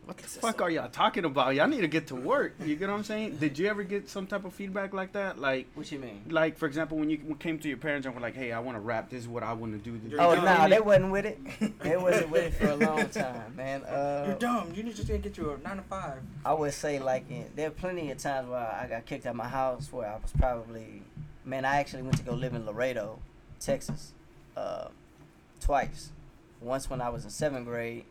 "What 0.10 0.18
the 0.18 0.28
fuck 0.28 0.62
are 0.62 0.70
y'all 0.70 0.90
talking 0.90 1.24
about? 1.26 1.56
Y'all 1.56 1.68
need 1.68 1.82
to 1.82 1.88
get 1.88 2.08
to 2.08 2.16
work." 2.16 2.56
You 2.64 2.76
get 2.76 2.90
what 2.90 2.96
I'm 2.96 3.04
saying? 3.04 3.38
Did 3.38 3.58
you 3.60 3.68
ever 3.68 3.84
get 3.84 4.10
some 4.10 4.26
type 4.28 4.44
of 4.46 4.54
feedback 4.54 4.94
like 4.94 5.14
that? 5.14 5.40
Like, 5.40 5.68
What 5.76 5.92
you 5.92 6.00
mean? 6.00 6.24
like 6.30 6.58
for 6.58 6.66
example, 6.66 6.98
when 6.98 7.10
you 7.10 7.18
came 7.40 7.60
to 7.60 7.68
your 7.68 7.78
parents 7.78 8.06
and 8.06 8.16
were 8.16 8.22
like, 8.22 8.36
"Hey, 8.36 8.52
I 8.52 8.60
want 8.60 8.76
to 8.76 8.82
rap. 8.82 9.10
This 9.10 9.22
is 9.22 9.28
what 9.28 9.44
I 9.44 9.54
want 9.54 9.72
to 9.74 9.78
do." 9.78 10.00
You're 10.10 10.22
Oh 10.22 10.34
no, 10.36 10.46
any- 10.46 10.72
they 10.76 10.80
wasn't 10.82 11.12
with 11.12 11.26
it. 11.26 11.40
They 11.82 11.96
wasn't 11.98 12.30
with 12.32 12.44
it 12.46 12.54
for 12.54 12.68
a 12.70 12.76
long 12.76 13.08
time, 13.12 13.56
man. 13.56 13.84
Uh, 13.84 14.24
You're 14.28 14.36
dumb. 14.38 14.74
You 14.76 14.84
need 14.84 14.96
to 14.96 15.06
just 15.06 15.22
get 15.24 15.38
you 15.38 15.52
a 15.52 15.58
nine 15.68 15.78
to 15.78 15.84
five. 15.84 16.20
I 16.44 16.54
would 16.54 16.74
say 16.74 17.00
like 17.00 17.30
in, 17.30 17.46
there 17.56 17.68
are 17.68 17.72
plenty 17.72 18.12
of 18.12 18.18
times 18.18 18.50
where 18.50 18.60
I 18.60 18.88
got 18.90 19.06
kicked 19.06 19.26
out 19.26 19.32
of 19.32 19.36
my 19.36 19.48
house 19.48 19.92
where 19.92 20.08
I 20.10 20.16
was 20.16 20.32
probably 20.38 21.04
man 21.46 21.66
I 21.66 21.78
actually 21.80 22.04
went 22.04 22.18
to 22.18 22.24
go 22.24 22.34
live 22.34 22.54
in 22.54 22.66
Laredo, 22.66 23.20
Texas, 23.60 24.14
uh, 24.58 24.88
twice. 25.62 26.12
Once 26.62 26.90
when 26.90 27.00
I 27.02 27.10
was 27.10 27.24
in 27.24 27.30
seventh 27.30 27.66
grade, 27.66 28.04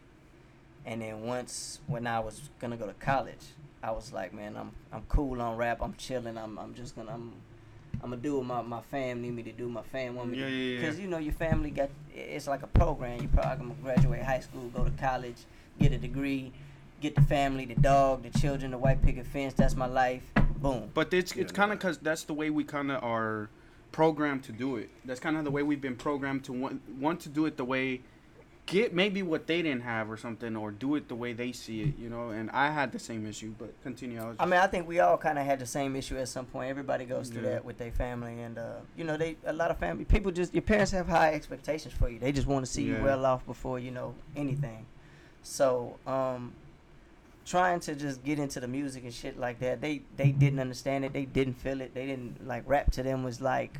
and 0.89 1.03
then 1.03 1.21
once 1.23 1.81
when 1.87 2.07
I 2.07 2.19
was 2.19 2.49
gonna 2.59 2.77
go 2.77 2.87
to 2.87 2.95
college. 2.95 3.45
I 3.83 3.93
was 3.93 4.13
like, 4.13 4.33
man, 4.35 4.57
I'm 4.57 4.73
I'm 4.93 5.03
cool 5.09 5.41
on 5.41 5.57
rap. 5.57 5.79
I'm 5.83 5.95
chilling. 5.95 6.37
I'm 6.37 6.59
I'm 6.59 6.75
just 6.75 6.97
gonna 6.97 7.13
I'm 7.13 7.33
I'm 8.03 8.11
gonna 8.11 8.17
do 8.17 8.37
what 8.39 8.47
my 8.47 8.63
my 8.63 8.81
fam 8.91 9.21
need 9.23 9.35
me 9.35 9.43
to 9.45 9.53
do. 9.53 9.69
My 9.69 9.83
fam 9.83 10.17
want 10.17 10.31
me 10.31 10.39
Yeah, 10.39 10.47
to 10.47 10.51
yeah, 10.51 10.75
yeah. 10.75 10.81
because 10.81 10.99
you 10.99 11.07
know 11.07 11.19
your 11.19 11.35
family 11.35 11.71
got 11.71 11.91
it's 12.13 12.49
like 12.49 12.63
a 12.63 12.67
program. 12.67 13.21
You 13.23 13.29
probably 13.29 13.67
gonna 13.67 13.75
graduate 13.83 14.23
high 14.23 14.41
school, 14.41 14.69
go 14.75 14.83
to 14.85 14.91
college, 14.93 15.37
get 15.79 15.93
a 15.93 15.99
degree, 15.99 16.53
get 17.03 17.15
the 17.15 17.23
family, 17.23 17.67
the 17.67 17.75
dog, 17.77 18.23
the 18.23 18.37
children, 18.39 18.71
the 18.71 18.79
white 18.79 19.03
picket 19.03 19.27
fence. 19.27 19.53
That's 19.55 19.77
my 19.77 19.87
life. 19.87 20.23
Boom. 20.57 20.91
But 20.95 21.13
it's 21.13 21.33
it's 21.37 21.53
kind 21.53 21.71
of 21.71 21.79
because 21.79 21.99
that's 21.99 22.25
the 22.25 22.35
way 22.35 22.49
we 22.51 22.65
kind 22.65 22.91
of 22.91 23.05
are 23.05 23.51
programmed 23.93 24.43
to 24.45 24.53
do 24.53 24.77
it. 24.77 24.89
That's 25.05 25.21
kind 25.21 25.37
of 25.37 25.45
the 25.45 25.51
way 25.51 25.63
we've 25.63 25.81
been 25.81 25.97
programmed 25.97 26.45
to 26.45 26.53
want 26.53 26.81
want 26.99 27.21
to 27.21 27.29
do 27.29 27.45
it 27.47 27.57
the 27.59 27.65
way 27.65 28.01
get 28.69 28.95
maybe 28.95 29.23
what 29.23 29.47
they 29.47 29.63
didn't 29.63 29.81
have 29.83 30.11
or 30.11 30.17
something, 30.17 30.55
or 30.55 30.71
do 30.71 30.95
it 30.95 31.09
the 31.09 31.15
way 31.15 31.33
they 31.33 31.53
see 31.53 31.81
it. 31.83 31.99
You 31.99 32.09
know. 32.09 32.29
And 32.29 32.51
I 32.51 32.71
had 32.71 32.93
the 32.93 32.99
same 32.99 33.27
issue, 33.27 33.55
but 33.59 33.73
continue. 33.83 34.21
I, 34.21 34.45
I 34.45 34.47
mean, 34.47 34.61
I 34.61 34.67
think 34.69 34.87
we 34.87 35.01
all 35.01 35.19
kind 35.19 35.39
of 35.39 35.45
had 35.45 35.59
the 35.59 35.67
same 35.67 35.97
issue 35.97 36.17
at 36.19 36.29
some 36.29 36.47
point. 36.47 36.71
Everybody 36.71 37.05
goes 37.05 37.29
through 37.31 37.43
Yeah. 37.43 37.55
that 37.55 37.65
with 37.65 37.79
their 37.79 37.91
family, 37.91 38.41
and 38.43 38.59
uh, 38.59 38.75
you 38.97 39.05
know, 39.05 39.17
they 39.17 39.37
a 39.45 39.53
lot 39.53 39.71
of 39.71 39.79
family 39.79 40.05
people 40.05 40.31
just 40.31 40.55
your 40.55 40.63
parents 40.63 40.93
have 40.93 41.09
high 41.09 41.33
expectations 41.35 41.95
for 41.95 42.09
you. 42.09 42.19
They 42.19 42.33
just 42.33 42.47
want 42.47 42.65
to 42.65 42.71
see 42.71 42.85
Yeah. 42.85 42.99
you 42.99 43.05
well 43.05 43.27
off 43.27 43.45
before 43.47 43.79
you 43.79 43.91
know 43.91 44.15
anything. 44.37 44.87
So, 45.43 45.97
um, 46.07 46.53
trying 47.47 47.81
to 47.81 47.95
just 47.95 48.23
get 48.23 48.39
into 48.39 48.61
the 48.61 48.69
music 48.69 49.05
and 49.05 49.13
shit 49.15 49.39
like 49.39 49.59
that, 49.61 49.81
they 49.81 50.03
they 50.17 50.31
didn't 50.31 50.61
understand 50.61 51.05
it. 51.05 51.13
They 51.13 51.25
didn't 51.25 51.55
feel 51.55 51.81
it. 51.81 51.95
They 51.95 52.07
didn't 52.07 52.47
like 52.47 52.63
rap 52.67 52.91
to 52.93 53.03
them 53.03 53.25
was 53.25 53.41
like 53.41 53.73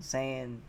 saying. 0.00 0.62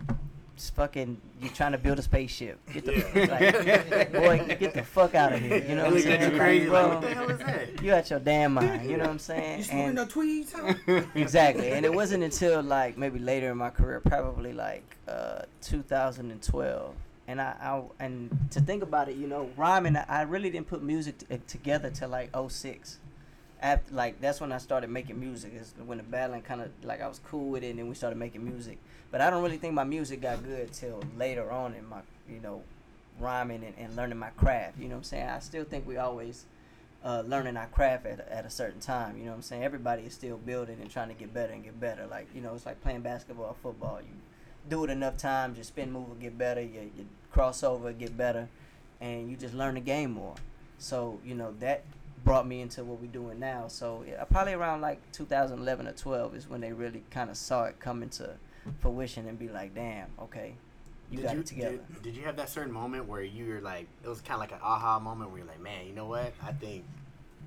Just 0.58 0.74
fucking, 0.74 1.22
you're 1.39 1.52
trying 1.52 1.74
to 1.74 1.78
build 1.78 2.00
a 2.00 2.02
spaceship. 2.02 2.58
Get 2.74 2.86
the 2.86 2.93
like, 3.30 4.12
boy, 4.12 4.56
get 4.60 4.74
the 4.74 4.82
fuck 4.82 5.13
out 5.13 5.34
of 5.34 5.39
here. 5.39 5.63
You 5.63 5.76
know 5.76 5.84
what 5.84 5.93
I'm 5.93 6.00
saying? 6.00 6.22
you 6.22 6.28
Like, 6.30 6.38
crazy. 6.38 6.67
Like, 6.67 6.86
bro, 6.86 6.96
what 6.96 7.02
the 7.02 7.13
hell 7.13 7.30
is 7.30 7.39
that? 7.39 7.84
you 7.84 7.93
out 7.93 8.10
your 8.10 8.20
damn 8.20 8.56
mind. 8.56 8.89
You 8.89 8.98
know 8.98 9.04
what 9.04 9.12
I'm 9.12 9.20
saying? 9.20 9.60
You 9.60 9.63
smoking 9.65 9.86
And 9.89 9.98
the 10.00 10.06
tweeds, 10.08 10.56
exactly. 11.15 11.72
And 11.74 11.86
it 11.86 11.93
wasn't 11.93 12.24
until 12.24 12.63
like 12.63 12.98
maybe 12.98 13.20
later 13.20 13.52
in 13.52 13.58
my 13.58 13.70
career, 13.70 14.00
probably 14.00 14.52
like 14.52 14.98
uh, 15.08 15.43
2012. 15.62 16.96
And 17.28 17.39
I, 17.39 17.56
I 17.62 17.82
and 18.04 18.36
to 18.52 18.60
think 18.60 18.82
about 18.82 19.10
it, 19.10 19.15
you 19.17 19.28
know, 19.28 19.52
rhyming. 19.58 19.96
I, 19.96 20.06
I 20.08 20.22
really 20.24 20.50
didn't 20.50 20.67
put 20.67 20.82
music 20.82 21.20
t- 21.20 21.39
together 21.48 21.91
till 21.91 22.10
like 22.10 22.32
06. 22.36 22.98
After 23.62 23.93
like 23.93 24.20
that's 24.22 24.41
when 24.41 24.52
I 24.52 24.58
started 24.58 24.89
making 24.89 25.20
music. 25.20 25.54
Is 25.54 25.76
when 25.86 26.00
the 26.00 26.04
battling 26.04 26.41
kind 26.41 26.62
of 26.62 26.72
like 26.84 27.02
I 27.02 27.08
was 27.08 27.20
cool 27.20 27.50
with 27.50 27.63
it, 27.63 27.70
and 27.70 27.80
then 27.80 27.88
we 27.89 27.93
started 27.93 28.17
making 28.17 28.43
music. 28.43 28.80
But 29.12 29.22
I 29.22 29.30
don't 29.30 29.43
really 29.43 29.58
think 29.58 29.74
my 29.74 29.84
music 29.84 30.22
got 30.22 30.43
good 30.43 30.74
till 30.74 31.02
later 31.17 31.52
on 31.52 31.74
in 31.74 31.88
my 31.88 32.02
you 32.30 32.39
know 32.41 32.63
rhyming 33.20 33.63
and, 33.63 33.74
and 33.78 33.96
learning 33.96 34.17
my 34.17 34.30
craft. 34.32 34.78
You 34.78 34.86
know 34.86 34.96
what 34.96 34.98
I'm 34.98 35.04
saying? 35.04 35.30
I 35.30 35.39
still 35.39 35.63
think 35.63 35.88
we 35.88 35.98
always 35.98 36.46
uh, 37.04 37.24
learning 37.26 37.58
our 37.58 37.67
craft 37.67 38.06
at, 38.06 38.28
at 38.30 38.46
a 38.46 38.50
certain 38.50 38.80
time. 38.80 39.17
You 39.17 39.26
know 39.26 39.32
what 39.32 39.38
I'm 39.38 39.41
saying? 39.43 39.63
Everybody 39.63 40.04
is 40.04 40.13
still 40.13 40.38
building 40.38 40.78
and 40.82 40.89
trying 40.89 41.10
to 41.10 41.13
get 41.13 41.34
better 41.34 41.54
and 41.54 41.63
get 41.63 41.80
better. 41.80 42.06
Like, 42.08 42.28
you 42.36 42.41
know, 42.41 42.54
it's 42.54 42.65
like 42.65 42.82
playing 42.82 43.02
basketball 43.02 43.46
or 43.46 43.56
football. 43.62 44.00
You 44.02 44.13
do 44.70 44.84
it 44.84 44.89
enough 44.89 45.17
times, 45.17 45.58
your 45.58 45.63
spin 45.63 45.91
move 45.91 46.10
will 46.10 46.15
get 46.15 46.38
better, 46.38 46.62
your, 46.62 46.84
your 46.84 47.06
crossover 47.34 47.98
get 47.98 48.17
better, 48.17 48.50
and 49.00 49.30
you 49.30 49.38
just 49.38 49.54
learn 49.54 49.76
the 49.76 49.80
game 49.82 50.12
more. 50.12 50.36
So, 50.80 51.20
you 51.26 51.36
know, 51.36 51.54
that 51.60 51.84
brought 52.24 52.46
me 52.46 52.62
into 52.62 52.84
what 52.84 53.00
we're 53.00 53.08
doing 53.08 53.39
now. 53.39 53.67
So, 53.67 54.04
yeah, 54.08 54.24
probably 54.26 54.54
around 54.54 54.82
like 54.82 55.00
2011 55.13 55.88
or 55.88 55.91
12 55.93 56.36
is 56.36 56.50
when 56.50 56.62
they 56.62 56.74
really 56.74 57.04
kind 57.10 57.30
of 57.30 57.38
saw 57.38 57.65
it 57.65 57.80
coming 57.80 58.04
into 58.04 58.32
fruition 58.80 59.28
and 59.28 59.38
be 59.38 59.50
like, 59.50 59.74
damn, 59.76 60.08
okay, 60.22 60.56
you 61.10 61.18
did 61.18 61.26
got 61.26 61.34
you, 61.36 61.40
it 61.42 61.46
together. 61.46 61.80
Did, 61.94 62.04
did 62.04 62.16
you 62.16 62.24
have 62.24 62.36
that 62.38 62.50
certain 62.50 62.72
moment 62.72 63.08
where 63.08 63.22
you 63.24 63.54
were 63.54 63.62
like, 63.62 63.88
it 64.04 64.08
was 64.08 64.22
kind 64.22 64.36
of 64.36 64.40
like 64.42 64.52
an 64.52 64.60
aha 64.64 65.00
moment 65.00 65.30
where 65.32 65.40
you're 65.40 65.48
like, 65.48 65.62
man, 65.62 65.88
you 65.88 65.94
know 65.94 66.06
what? 66.06 66.34
I 66.44 66.52
think 66.52 66.84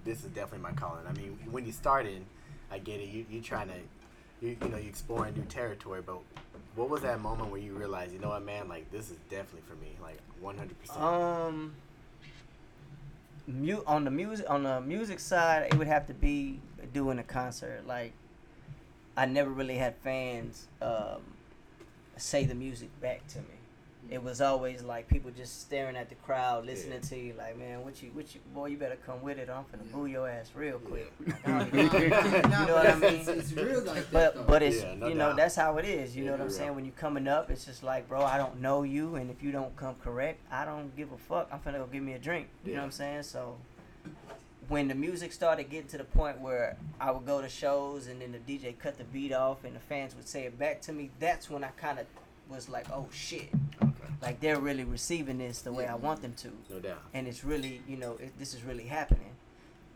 this 0.05 0.19
is 0.25 0.31
definitely 0.31 0.61
my 0.61 0.73
calling. 0.73 1.07
I 1.07 1.13
mean, 1.13 1.39
when 1.51 1.67
you 1.67 1.73
started, 1.73 2.25
I 2.71 2.79
get 2.79 3.01
it. 3.01 3.09
You 3.09 3.27
you 3.31 3.41
trying 3.41 3.69
to, 3.69 3.75
you 4.41 4.57
you 4.63 4.69
know, 4.69 4.79
you 4.79 4.89
exploring 4.89 5.35
new 5.35 5.45
territory. 5.45 6.03
But 6.05 6.19
what 6.75 6.89
was 6.89 7.03
that 7.03 7.21
moment 7.21 7.51
where 7.51 7.61
you 7.61 7.73
realized, 7.75 8.13
you 8.13 8.19
know 8.19 8.31
what, 8.31 8.45
man? 8.45 8.69
Like 8.69 8.91
this 8.91 9.11
is 9.11 9.17
definitely 9.29 9.63
for 9.69 9.75
me. 9.77 9.91
Like 10.01 10.19
100. 10.41 10.81
percent 10.81 11.01
Um, 11.01 11.75
mu- 13.47 13.83
on 13.87 14.05
the 14.05 14.11
music 14.11 14.49
on 14.49 14.63
the 14.63 14.81
music 14.81 15.21
side, 15.21 15.69
it 15.71 15.75
would 15.77 15.87
have 15.87 16.07
to 16.07 16.15
be 16.15 16.61
doing 16.93 17.19
a 17.19 17.23
concert. 17.25 17.87
Like, 17.87 18.13
I 19.21 19.27
never 19.27 19.51
really 19.51 19.77
had 19.77 19.97
fans 19.97 20.67
um, 20.81 21.21
say 22.17 22.45
the 22.47 22.55
music 22.55 22.89
back 23.03 23.27
to 23.29 23.39
me. 23.39 23.45
It 24.09 24.23
was 24.25 24.41
always 24.41 24.83
like 24.83 25.09
people 25.09 25.31
just 25.31 25.61
staring 25.61 25.95
at 25.95 26.09
the 26.09 26.15
crowd, 26.15 26.65
listening 26.65 27.01
Yeah. 27.03 27.09
to 27.11 27.17
you. 27.19 27.35
Like, 27.37 27.59
man, 27.59 27.85
what 27.85 28.03
you, 28.03 28.09
what 28.15 28.35
you, 28.35 28.41
boy, 28.55 28.67
you 28.69 28.79
better 28.79 28.97
come 29.05 29.21
with 29.21 29.39
it. 29.39 29.51
or 29.51 29.53
I'm 29.53 29.65
finna 29.65 29.93
boo 29.93 30.07
your 30.07 30.27
ass 30.27 30.51
real 30.55 30.79
quick. 30.79 31.13
Yeah. 31.27 31.59
Like, 31.59 31.75
I 31.75 31.87
don't 31.87 31.95
even- 31.95 32.51
Nah, 32.51 32.65
know 32.67 32.75
what 32.77 32.87
I 32.89 32.95
mean? 32.95 33.15
It's, 33.17 33.29
it's 33.29 33.53
real 33.53 33.83
like 33.83 34.11
that, 34.11 34.13
but 34.13 34.35
though. 34.35 34.43
but 34.45 34.63
it's 34.63 34.83
Yeah, 34.83 34.95
no 34.95 35.09
you 35.09 35.15
know 35.15 35.29
doubt. 35.29 35.37
that's 35.37 35.55
how 35.55 35.77
it 35.77 35.85
is. 35.85 36.17
You 36.17 36.25
Yeah, 36.25 36.31
know 36.31 36.37
what 36.39 36.45
I'm 36.45 36.51
saying? 36.51 36.69
right. 36.71 36.77
When 36.77 36.85
you 36.87 36.93
coming 36.93 37.29
up, 37.29 37.51
it's 37.51 37.67
just 37.67 37.83
like, 37.83 38.09
bro, 38.09 38.23
I 38.23 38.39
don't 38.39 38.59
know 38.63 38.85
you, 38.85 39.17
and 39.17 39.31
if 39.31 39.43
you 39.43 39.53
don't 39.53 39.77
come 39.77 39.97
correct, 40.03 40.41
I 40.51 40.65
don't 40.65 40.97
give 40.97 41.13
a 41.13 41.19
fuck. 41.19 41.51
I'm 41.53 41.61
finna 41.61 41.77
go 41.79 41.87
give 41.87 42.03
me 42.03 42.15
a 42.15 42.19
drink. 42.19 42.49
You 42.65 42.73
know 42.73 42.79
what 42.79 42.85
I'm 42.87 42.91
saying? 42.93 43.25
So 43.25 43.57
when 44.71 44.87
the 44.89 44.95
music 44.95 45.33
started 45.33 45.69
getting 45.69 45.89
to 45.89 45.99
the 45.99 46.05
point 46.05 46.41
where 46.41 46.77
I 47.01 47.11
would 47.11 47.27
go 47.27 47.43
to 47.43 47.49
shows 47.49 48.07
and 48.07 48.23
then 48.23 48.33
the 48.33 48.39
DJ 48.39 48.79
cut 48.79 48.97
the 48.99 49.05
beat 49.05 49.33
off 49.33 49.65
and 49.65 49.75
the 49.75 49.81
fans 49.81 50.15
would 50.15 50.29
say 50.29 50.45
it 50.45 50.59
back 50.59 50.81
to 50.83 50.93
me, 50.93 51.11
that's 51.19 51.51
when 51.51 51.65
I 51.65 51.71
kind 51.77 51.99
of 51.99 52.07
was 52.49 52.69
like, 52.69 52.87
oh 52.91 53.07
shit, 53.13 53.49
Okay. 53.83 53.93
like 54.23 54.41
they're 54.41 54.61
really 54.61 54.85
receiving 54.85 55.39
this 55.39 55.61
the 55.63 55.73
way 55.73 55.87
I 55.87 55.97
want 55.97 56.23
them 56.23 56.35
to 56.39 56.53
No 56.71 56.79
doubt. 56.79 57.03
and 57.13 57.27
it's 57.29 57.45
really 57.45 57.83
you 57.89 57.97
know 57.97 58.13
it, 58.21 58.39
this 58.39 58.55
is 58.55 58.63
really 58.63 58.85
happening 58.85 59.33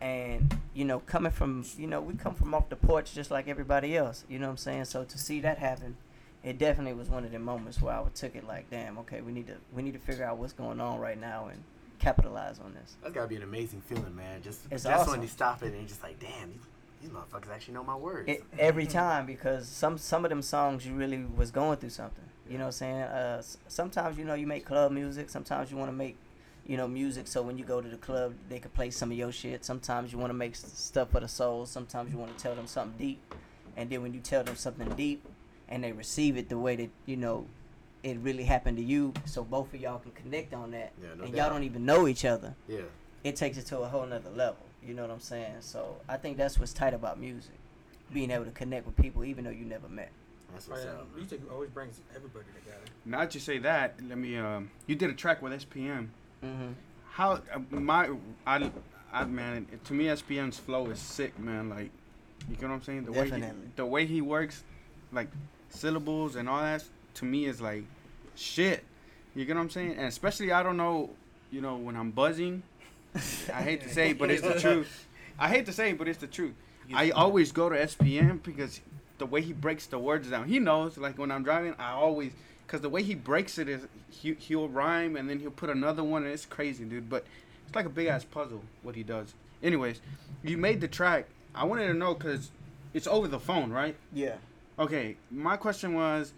And 0.01 0.57
you 0.73 0.83
know, 0.83 0.99
coming 0.99 1.31
from 1.31 1.63
you 1.77 1.87
know, 1.87 2.01
we 2.01 2.13
come 2.15 2.35
from 2.35 2.53
off 2.53 2.67
the 2.69 2.75
porch 2.75 3.13
just 3.13 3.31
like 3.31 3.47
everybody 3.47 3.95
else. 3.95 4.25
You 4.27 4.39
know 4.39 4.47
what 4.47 4.51
I'm 4.51 4.57
saying? 4.57 4.85
So 4.85 5.05
to 5.05 5.17
see 5.17 5.39
that 5.39 5.57
happen, 5.57 5.95
it 6.43 6.57
definitely 6.57 6.93
was 6.93 7.09
one 7.09 7.23
of 7.23 7.31
the 7.31 7.39
moments 7.39 7.81
where 7.81 7.93
I 7.95 8.01
would 8.01 8.13
took 8.13 8.35
it 8.35 8.45
like, 8.45 8.69
damn, 8.69 8.97
okay, 8.99 9.21
we 9.21 9.31
need 9.31 9.47
to 9.47 9.55
we 9.73 9.81
need 9.83 9.93
to 9.93 9.99
figure 9.99 10.25
out 10.25 10.37
what's 10.37 10.51
going 10.53 10.81
on 10.81 10.99
right 10.99 11.19
now 11.19 11.47
and 11.47 11.63
capitalize 12.05 12.59
on 12.59 12.73
this. 12.73 12.95
That's 13.01 13.13
gotta 13.13 13.27
be 13.27 13.35
an 13.35 13.43
amazing 13.43 13.81
feeling, 13.81 14.15
man. 14.15 14.41
Just 14.43 14.61
It's 14.69 14.83
just 14.83 14.87
awesome. 14.87 15.11
when 15.13 15.21
you 15.21 15.27
stop 15.27 15.63
it 15.63 15.67
and 15.67 15.77
you're 15.77 15.87
just 15.87 16.03
like, 16.03 16.19
damn, 16.19 16.49
these, 16.49 16.61
these 17.01 17.09
motherfuckers 17.09 17.51
actually 17.51 17.73
know 17.73 17.83
my 17.83 17.95
words. 17.95 18.29
It, 18.29 18.43
every 18.59 18.85
time 18.85 19.25
because 19.25 19.67
some 19.67 19.97
some 19.97 20.23
of 20.23 20.29
them 20.29 20.41
songs 20.41 20.85
you 20.85 20.93
really 20.93 21.25
was 21.25 21.51
going 21.51 21.77
through 21.77 21.89
something. 21.89 22.23
You 22.47 22.59
know 22.59 22.65
what 22.65 22.67
I'm 22.67 22.71
saying? 22.73 23.01
Uh, 23.01 23.41
sometimes 23.67 24.17
you 24.17 24.25
know 24.25 24.35
you 24.35 24.45
make 24.45 24.65
club 24.65 24.91
music. 24.91 25.29
Sometimes 25.29 25.71
you 25.71 25.77
want 25.77 25.89
to 25.89 25.95
make 25.95 26.15
you 26.67 26.77
know 26.77 26.87
music 26.87 27.27
so 27.27 27.41
when 27.43 27.57
you 27.59 27.63
go 27.63 27.79
to 27.79 27.87
the 27.87 27.97
club 27.97 28.33
they 28.49 28.57
can 28.59 28.71
play 28.71 28.91
some 28.91 29.11
of 29.11 29.17
your 29.17 29.31
shit. 29.31 29.65
Sometimes 29.65 30.11
you 30.13 30.19
want 30.19 30.29
to 30.29 30.35
make 30.35 30.55
stuff 30.55 31.09
for 31.11 31.19
the 31.19 31.27
soul. 31.27 31.65
Sometimes 31.65 32.11
you 32.11 32.19
want 32.19 32.37
to 32.37 32.41
tell 32.43 32.55
them 32.55 32.67
something 32.67 32.97
deep, 32.99 33.33
and 33.75 33.89
then 33.89 34.03
when 34.03 34.13
you 34.13 34.19
tell 34.19 34.43
them 34.43 34.55
something 34.55 34.89
deep, 34.95 35.25
and 35.67 35.83
they 35.83 35.91
receive 35.91 36.37
it 36.37 36.49
the 36.49 36.59
way 36.59 36.75
that 36.75 36.89
you 37.07 37.17
know 37.17 37.45
it 38.05 38.19
really 38.19 38.43
happened 38.43 38.77
to 38.77 38.83
you, 38.83 39.13
so 39.25 39.43
both 39.43 39.73
of 39.73 39.81
y'all 39.81 39.99
can 39.99 40.11
connect 40.11 40.53
on 40.53 40.71
that, 40.71 40.93
Yeah, 41.01 41.09
no 41.17 41.23
and 41.23 41.33
doubt. 41.33 41.41
y'all 41.45 41.49
don't 41.49 41.63
even 41.63 41.85
know 41.85 42.07
each 42.07 42.23
other 42.23 42.53
yeah. 42.67 42.81
it 43.23 43.35
takes 43.35 43.57
it 43.57 43.65
to 43.67 43.79
a 43.79 43.87
whole 43.87 44.05
nother 44.05 44.29
level. 44.29 44.57
You 44.85 44.93
know 44.93 45.01
what 45.01 45.11
I'm 45.11 45.19
saying? 45.19 45.55
So 45.61 45.95
I 46.07 46.17
think 46.17 46.37
that's 46.37 46.59
what's 46.59 46.71
tight 46.73 46.93
about 46.93 47.19
music, 47.19 47.55
being 48.13 48.29
able 48.29 48.45
to 48.45 48.51
connect 48.51 48.85
with 48.85 48.95
people 48.95 49.25
even 49.25 49.43
though 49.43 49.49
you 49.49 49.65
never 49.65 49.89
met. 49.89 50.11
That's 50.53 50.67
Oh, 50.67 50.71
what's 50.73 50.85
yeah. 50.85 50.91
up. 50.91 51.15
Music 51.15 51.41
always 51.51 51.71
brings 51.71 51.99
everybody 52.15 52.45
together. 52.59 52.83
Now 53.03 53.19
that 53.21 53.33
you 53.33 53.41
say 53.41 53.57
that, 53.57 53.95
let 54.07 54.17
me. 54.19 54.37
Um, 54.37 54.69
you 54.85 54.95
did 54.95 55.09
a 55.09 55.13
track 55.13 55.41
with 55.41 55.51
SPM. 55.53 56.07
Mm-hmm. 56.43 56.67
How 57.09 57.31
uh, 57.53 57.59
my 57.71 58.09
I, 58.45 58.69
I 59.11 59.23
man 59.25 59.65
to 59.85 59.93
me 59.93 60.05
SPM's 60.05 60.59
flow 60.59 60.85
is 60.91 60.99
sick, 60.99 61.37
man. 61.39 61.69
Like, 61.69 61.89
you 62.47 62.55
get 62.55 62.69
what 62.69 62.75
I'm 62.75 62.83
saying? 62.83 63.05
The 63.05 63.11
way 63.11 63.25
he, 63.25 63.31
Definitely. 63.31 63.69
the 63.75 63.85
way 63.87 64.05
he 64.05 64.21
works, 64.21 64.63
like 65.11 65.29
syllables 65.69 66.35
and 66.35 66.47
all 66.47 66.61
that, 66.61 66.83
to 67.15 67.25
me 67.25 67.45
is 67.45 67.61
like 67.61 67.83
shit. 68.35 68.83
You 69.35 69.45
get 69.45 69.55
what 69.55 69.63
I'm 69.63 69.69
saying? 69.69 69.91
And 69.97 70.05
especially 70.07 70.51
I 70.51 70.63
don't 70.63 70.77
know, 70.77 71.09
you 71.51 71.61
know, 71.61 71.75
when 71.75 71.95
I'm 71.95 72.11
buzzing. 72.11 72.63
I 73.15 73.61
hate 73.61 73.81
to 73.81 73.89
say, 73.89 74.13
but 74.13 74.29
it's 74.29 74.41
the 74.41 74.59
truth. 74.59 75.07
I 75.39 75.49
hate 75.49 75.65
to 75.65 75.73
say, 75.73 75.93
but 75.93 76.07
it's 76.07 76.19
the 76.19 76.27
truth. 76.27 76.53
I 76.93 77.09
always 77.11 77.51
go 77.51 77.69
to 77.69 77.75
SPM 77.75 78.43
because 78.43 78.79
the 79.17 79.25
way 79.25 79.41
he 79.41 79.53
breaks 79.53 79.87
the 79.87 79.97
words 79.97 80.29
down, 80.29 80.47
he 80.47 80.59
knows. 80.59 80.97
Like 80.97 81.17
when 81.17 81.31
I'm 81.31 81.43
driving, 81.43 81.75
I 81.79 81.91
always 81.91 82.31
because 82.65 82.81
the 82.81 82.89
way 82.89 83.03
he 83.03 83.15
breaks 83.15 83.57
it 83.57 83.69
is 83.69 83.87
he, 84.09 84.33
he'll 84.33 84.67
rhyme 84.67 85.15
and 85.15 85.29
then 85.29 85.39
he'll 85.39 85.51
put 85.51 85.69
another 85.69 86.03
one, 86.03 86.23
and 86.23 86.31
it's 86.31 86.45
crazy, 86.45 86.83
dude. 86.83 87.09
But 87.09 87.25
it's 87.65 87.75
like 87.75 87.85
a 87.85 87.89
big 87.89 88.07
ass 88.07 88.23
puzzle 88.23 88.63
what 88.83 88.95
he 88.95 89.03
does. 89.03 89.33
Anyways, 89.63 90.01
you 90.43 90.57
made 90.57 90.81
the 90.81 90.87
track. 90.87 91.27
I 91.53 91.63
wanted 91.63 91.87
to 91.87 91.93
know 91.93 92.13
because 92.13 92.51
it's 92.93 93.07
over 93.07 93.27
the 93.27 93.39
phone, 93.39 93.71
right? 93.71 93.95
Yeah. 94.13 94.35
Okay, 94.77 95.15
my 95.31 95.55
question 95.57 95.93
was, 95.93 96.33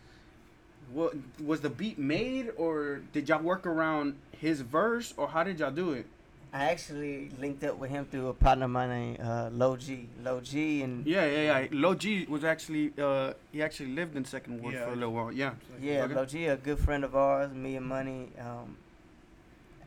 what 0.93 1.13
was 1.43 1.61
the 1.61 1.69
beat 1.69 1.97
made, 1.99 2.51
or 2.57 3.01
did 3.13 3.27
y'all 3.29 3.41
work 3.41 3.65
around 3.65 4.15
his 4.31 4.61
verse, 4.61 5.13
or 5.17 5.27
how 5.27 5.43
did 5.43 5.59
y'all 5.59 5.71
do 5.71 5.91
it? 5.93 6.05
I 6.53 6.71
actually 6.71 7.29
linked 7.39 7.63
up 7.65 7.77
with 7.77 7.89
him 7.89 8.05
through 8.05 8.29
a 8.29 8.33
partner 8.33 8.65
of 8.65 8.71
mine 8.71 8.89
named 8.89 9.19
uh, 9.19 9.49
Low 9.51 9.75
G. 9.75 10.07
Low 10.23 10.39
G 10.39 10.81
and 10.81 11.05
Yeah, 11.05 11.25
yeah, 11.25 11.59
yeah. 11.59 11.67
Low 11.71 11.93
G 11.93 12.25
was 12.25 12.45
actually 12.45 12.93
uh 12.97 13.33
he 13.51 13.61
actually 13.61 13.89
lived 13.91 14.15
in 14.15 14.23
Second 14.23 14.61
Ward 14.61 14.73
Yeah. 14.73 14.85
for 14.85 14.93
a 14.93 14.95
little 14.95 15.13
while. 15.13 15.31
Yeah. 15.31 15.51
Yeah, 15.81 16.03
Okay. 16.03 16.13
Low 16.15 16.25
G, 16.25 16.45
a 16.45 16.55
good 16.55 16.79
friend 16.79 17.03
of 17.03 17.15
ours, 17.15 17.51
me 17.53 17.75
and 17.75 17.85
Money. 17.85 18.29
Um, 18.39 18.77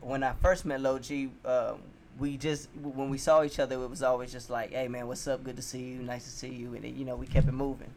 when 0.01 0.23
I 0.23 0.33
first 0.41 0.63
met 0.65 0.81
Low 0.81 0.99
G, 0.99 1.31
um, 1.45 1.79
we 2.19 2.37
just 2.37 2.69
when 2.79 3.09
we 3.09 3.17
saw 3.17 3.43
each 3.43 3.59
other, 3.59 3.81
it 3.81 3.89
was 3.89 4.03
always 4.03 4.31
just 4.31 4.49
like, 4.51 4.71
"Hey 4.71 4.87
man, 4.87 5.07
what's 5.07 5.27
up? 5.27 5.43
Good 5.43 5.55
to 5.55 5.61
see 5.63 5.81
you. 5.81 6.03
Nice 6.03 6.25
to 6.25 6.29
see 6.29 6.49
you." 6.49 6.75
And 6.75 6.83
then, 6.83 6.95
you 6.95 7.05
know, 7.05 7.15
we 7.15 7.25
kept 7.25 7.47
it 7.47 7.53
moving. 7.53 7.89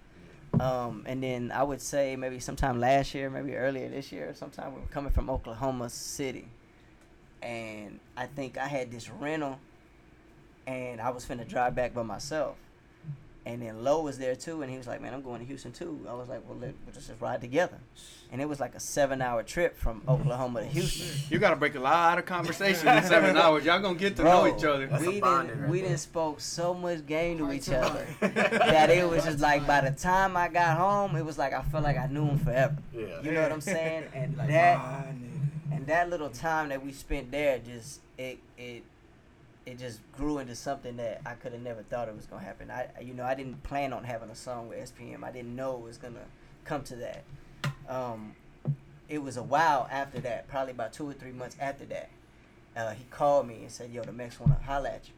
Um, 0.60 1.04
and 1.06 1.22
then 1.22 1.52
I 1.52 1.62
would 1.62 1.80
say 1.80 2.16
maybe 2.16 2.38
sometime 2.38 2.80
last 2.80 3.14
year, 3.14 3.28
maybe 3.28 3.56
earlier 3.56 3.88
this 3.88 4.12
year, 4.12 4.34
sometime 4.34 4.74
we 4.74 4.80
were 4.80 4.86
coming 4.86 5.12
from 5.12 5.28
Oklahoma 5.28 5.90
City, 5.90 6.48
and 7.42 7.98
I 8.16 8.26
think 8.26 8.56
I 8.56 8.66
had 8.66 8.90
this 8.90 9.10
rental, 9.10 9.58
and 10.66 11.00
I 11.00 11.10
was 11.10 11.26
finna 11.26 11.46
drive 11.46 11.74
back 11.74 11.92
by 11.92 12.02
myself. 12.02 12.56
And 13.46 13.60
then 13.60 13.84
Low 13.84 14.00
was 14.00 14.16
there 14.16 14.34
too, 14.34 14.62
and 14.62 14.70
he 14.70 14.78
was 14.78 14.86
like, 14.86 15.02
"Man, 15.02 15.12
I'm 15.12 15.20
going 15.20 15.40
to 15.40 15.46
Houston 15.46 15.70
too." 15.70 16.06
I 16.08 16.14
was 16.14 16.30
like, 16.30 16.40
"Well, 16.48 16.56
let, 16.58 16.74
we'll 16.86 16.94
just 16.94 17.10
ride 17.20 17.42
together." 17.42 17.76
And 18.32 18.40
it 18.40 18.48
was 18.48 18.58
like 18.58 18.74
a 18.74 18.80
seven-hour 18.80 19.42
trip 19.42 19.76
from 19.76 20.00
Oklahoma 20.08 20.60
to 20.62 20.66
Houston. 20.66 21.06
You 21.30 21.38
gotta 21.38 21.56
break 21.56 21.74
a 21.74 21.80
lot 21.80 22.18
of 22.18 22.24
conversation 22.24 22.88
in 22.88 23.04
seven 23.04 23.36
hours. 23.42 23.64
Y'all 23.66 23.80
gonna 23.80 23.98
get 23.98 24.16
to 24.16 24.24
know 24.24 24.46
each 24.46 24.64
other. 24.64 24.88
We 24.98 25.06
didn't 25.20 25.22
right 25.22 25.68
we 25.68 25.80
didn't 25.82 25.98
spoke 25.98 26.40
so 26.40 26.72
much 26.72 27.06
game 27.06 27.36
to 27.38 27.52
each 27.52 27.68
other 27.68 28.06
that 28.20 28.88
it 28.90 29.08
was 29.08 29.24
just 29.24 29.40
like 29.40 29.66
by 29.66 29.82
the 29.82 29.90
time 29.90 30.36
I 30.36 30.48
got 30.48 30.78
home, 30.78 31.14
it 31.14 31.24
was 31.24 31.36
like 31.36 31.52
I 31.52 31.62
felt 31.62 31.84
like 31.84 31.98
I 31.98 32.06
knew 32.06 32.24
him 32.24 32.38
forever. 32.38 32.76
Yeah. 32.94 33.20
You 33.22 33.32
know 33.32 33.42
what 33.42 33.52
I'm 33.52 33.60
saying? 33.60 34.04
And 34.14 34.36
Like, 34.38 34.48
that 34.48 35.06
and 35.70 35.86
that 35.86 36.08
little 36.08 36.30
time 36.30 36.70
that 36.70 36.82
we 36.84 36.92
spent 36.92 37.30
there 37.30 37.58
just 37.58 38.00
it 38.16 38.38
it 38.56 38.84
it 39.66 39.78
just 39.78 40.00
grew 40.12 40.38
into 40.38 40.54
something 40.54 40.96
that 40.96 41.22
I 41.24 41.34
could 41.34 41.52
have 41.52 41.62
never 41.62 41.82
thought 41.82 42.08
it 42.08 42.16
was 42.16 42.26
gonna 42.26 42.44
happen. 42.44 42.70
I 42.70 42.88
you 43.00 43.14
know 43.14 43.24
I 43.24 43.34
didn't 43.34 43.62
plan 43.62 43.92
on 43.92 44.04
having 44.04 44.30
a 44.30 44.34
song 44.34 44.68
with 44.68 44.78
SPM. 44.78 45.24
I 45.24 45.30
didn't 45.30 45.56
know 45.56 45.76
it 45.76 45.82
was 45.82 45.96
gonna 45.96 46.26
come 46.64 46.82
to 46.84 46.96
that. 46.96 47.24
Um, 47.88 48.34
it 49.08 49.22
was 49.22 49.36
a 49.36 49.42
while 49.42 49.88
after 49.90 50.20
that, 50.20 50.48
probably 50.48 50.72
about 50.72 50.92
two 50.92 51.08
or 51.08 51.12
three 51.12 51.32
months 51.32 51.56
after 51.60 51.84
that. 51.86 52.10
Uh, 52.76 52.90
he 52.90 53.04
called 53.10 53.46
me 53.46 53.56
and 53.62 53.70
said, 53.70 53.90
"Yo, 53.90 54.02
the 54.02 54.12
Mex 54.12 54.38
wanna 54.38 54.58
holla 54.64 54.90
at 54.90 55.08
you." 55.08 55.14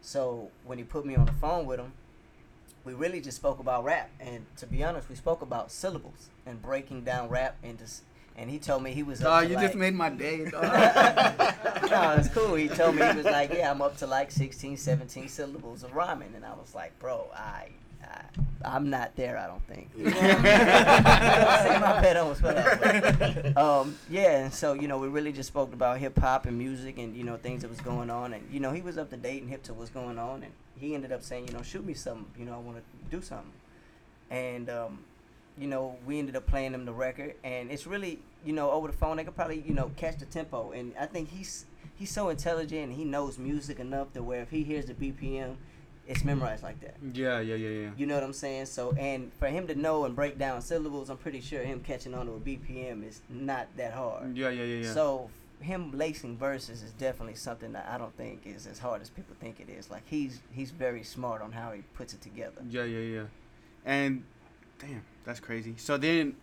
So 0.00 0.50
when 0.64 0.78
he 0.78 0.84
put 0.84 1.04
me 1.06 1.16
on 1.16 1.26
the 1.26 1.32
phone 1.32 1.66
with 1.66 1.80
him, 1.80 1.92
we 2.84 2.94
really 2.94 3.20
just 3.20 3.36
spoke 3.36 3.58
about 3.58 3.84
rap. 3.84 4.10
And 4.20 4.46
to 4.56 4.66
be 4.66 4.82
honest, 4.84 5.08
we 5.08 5.14
spoke 5.14 5.42
about 5.42 5.70
syllables 5.70 6.30
and 6.46 6.60
breaking 6.60 7.04
down 7.04 7.28
rap 7.28 7.56
into. 7.62 7.84
S- 8.38 8.42
And 8.42 8.50
he 8.50 8.58
told 8.58 8.82
me 8.82 8.92
he 8.92 9.02
was. 9.02 9.20
up 9.20 9.26
Dog, 9.42 9.48
you 9.50 9.56
like, 9.56 9.64
just 9.66 9.74
made 9.76 9.94
my 9.94 10.10
day, 10.10 10.48
dog. 10.50 10.62
no, 11.90 12.14
it's 12.18 12.28
cool. 12.28 12.54
He 12.54 12.68
told 12.68 12.96
me 12.96 13.06
he 13.06 13.16
was 13.16 13.24
like, 13.26 13.52
yeah, 13.52 13.70
I'm 13.70 13.82
up 13.82 13.96
to 13.98 14.06
like 14.06 14.30
16, 14.30 14.76
17 14.76 15.28
syllables 15.28 15.82
of 15.82 15.94
rhyming, 15.94 16.32
and 16.34 16.44
I 16.44 16.52
was 16.54 16.74
like, 16.74 16.98
bro, 16.98 17.26
I, 17.34 17.68
I 18.02 18.22
I'm 18.64 18.90
not 18.90 19.14
there. 19.16 19.38
I 19.38 19.46
don't 19.46 19.62
think. 19.66 19.88
You 19.96 20.04
know 20.04 20.10
what 20.10 20.24
I 20.24 21.68
mean? 21.70 21.80
My 21.80 22.00
pet 22.00 22.16
almost 22.16 22.40
fell 22.40 22.58
out. 22.58 23.56
Um, 23.56 23.96
yeah, 24.10 24.44
and 24.44 24.54
so 24.54 24.72
you 24.74 24.88
know, 24.88 24.98
we 24.98 25.08
really 25.08 25.32
just 25.32 25.48
spoke 25.48 25.72
about 25.72 25.98
hip 25.98 26.18
hop 26.18 26.46
and 26.46 26.56
music, 26.58 26.98
and 26.98 27.16
you 27.16 27.24
know, 27.24 27.36
things 27.36 27.62
that 27.62 27.68
was 27.70 27.80
going 27.80 28.10
on, 28.10 28.32
and 28.34 28.46
you 28.52 28.60
know, 28.60 28.72
he 28.72 28.82
was 28.82 28.98
up 28.98 29.10
to 29.10 29.16
date 29.16 29.42
and 29.42 29.50
hip 29.50 29.62
to 29.64 29.74
what's 29.74 29.90
going 29.90 30.18
on, 30.18 30.42
and 30.42 30.52
he 30.78 30.94
ended 30.94 31.10
up 31.12 31.22
saying, 31.22 31.46
you 31.48 31.52
know, 31.54 31.62
shoot 31.62 31.84
me 31.84 31.94
something. 31.94 32.26
You 32.38 32.44
know, 32.46 32.54
I 32.54 32.58
want 32.58 32.78
to 32.78 33.16
do 33.16 33.20
something, 33.22 33.52
and 34.30 34.68
um, 34.70 34.98
you 35.58 35.66
know, 35.66 35.96
we 36.06 36.18
ended 36.18 36.36
up 36.36 36.46
playing 36.46 36.74
him 36.74 36.84
the 36.84 36.92
record, 36.92 37.34
and 37.44 37.70
it's 37.70 37.86
really, 37.86 38.20
you 38.44 38.52
know, 38.52 38.70
over 38.70 38.86
the 38.88 38.92
phone 38.96 39.16
they 39.16 39.24
could 39.24 39.34
probably, 39.36 39.62
you 39.66 39.74
know, 39.74 39.90
catch 39.96 40.18
the 40.18 40.26
tempo, 40.26 40.70
and 40.72 40.92
I 40.98 41.06
think 41.06 41.30
he's 41.30 41.66
he's 41.98 42.10
so 42.10 42.28
intelligent 42.28 42.84
and 42.84 42.92
he 42.92 43.04
knows 43.04 43.38
music 43.38 43.80
enough 43.80 44.12
to 44.12 44.22
where 44.22 44.40
if 44.42 44.50
he 44.50 44.62
hears 44.62 44.86
the 44.86 44.94
BPM, 44.94 45.56
it's 46.06 46.24
memorized 46.24 46.62
like 46.62 46.80
that. 46.80 46.94
yeah, 47.12 47.40
yeah, 47.40 47.56
yeah, 47.56 47.68
yeah. 47.68 47.90
You 47.96 48.06
know 48.06 48.14
what 48.14 48.22
I'm 48.22 48.32
saying? 48.32 48.66
So, 48.66 48.92
and 48.92 49.30
for 49.34 49.48
him 49.48 49.66
to 49.66 49.74
know 49.74 50.04
and 50.04 50.14
break 50.16 50.38
down 50.38 50.62
syllables, 50.62 51.10
I'm 51.10 51.18
pretty 51.18 51.40
sure 51.40 51.62
him 51.62 51.80
catching 51.80 52.14
on 52.14 52.26
to 52.26 52.32
a 52.32 52.40
BPM 52.40 53.06
is 53.06 53.20
not 53.28 53.66
that 53.76 53.92
hard. 53.92 54.36
Yeah, 54.36 54.48
yeah, 54.48 54.62
yeah, 54.62 54.84
yeah. 54.84 54.94
So, 54.94 55.28
him 55.60 55.90
lacing 55.92 56.38
verses 56.38 56.82
is 56.82 56.92
definitely 56.92 57.34
something 57.34 57.72
that 57.72 57.88
I 57.90 57.98
don't 57.98 58.16
think 58.16 58.46
is 58.46 58.66
as 58.66 58.78
hard 58.78 59.02
as 59.02 59.10
people 59.10 59.34
think 59.40 59.60
it 59.60 59.68
is. 59.68 59.90
Like 59.90 60.02
he's 60.06 60.40
he's 60.52 60.70
very 60.70 61.02
smart 61.02 61.42
on 61.42 61.50
how 61.52 61.72
he 61.72 61.82
puts 61.94 62.14
it 62.14 62.22
together. 62.22 62.62
yeah, 62.70 62.84
yeah, 62.84 63.00
yeah. 63.00 63.24
And 63.84 64.22
damn, 64.78 65.02
that's 65.24 65.40
crazy. 65.40 65.74
So 65.76 65.96
then, 65.96 66.36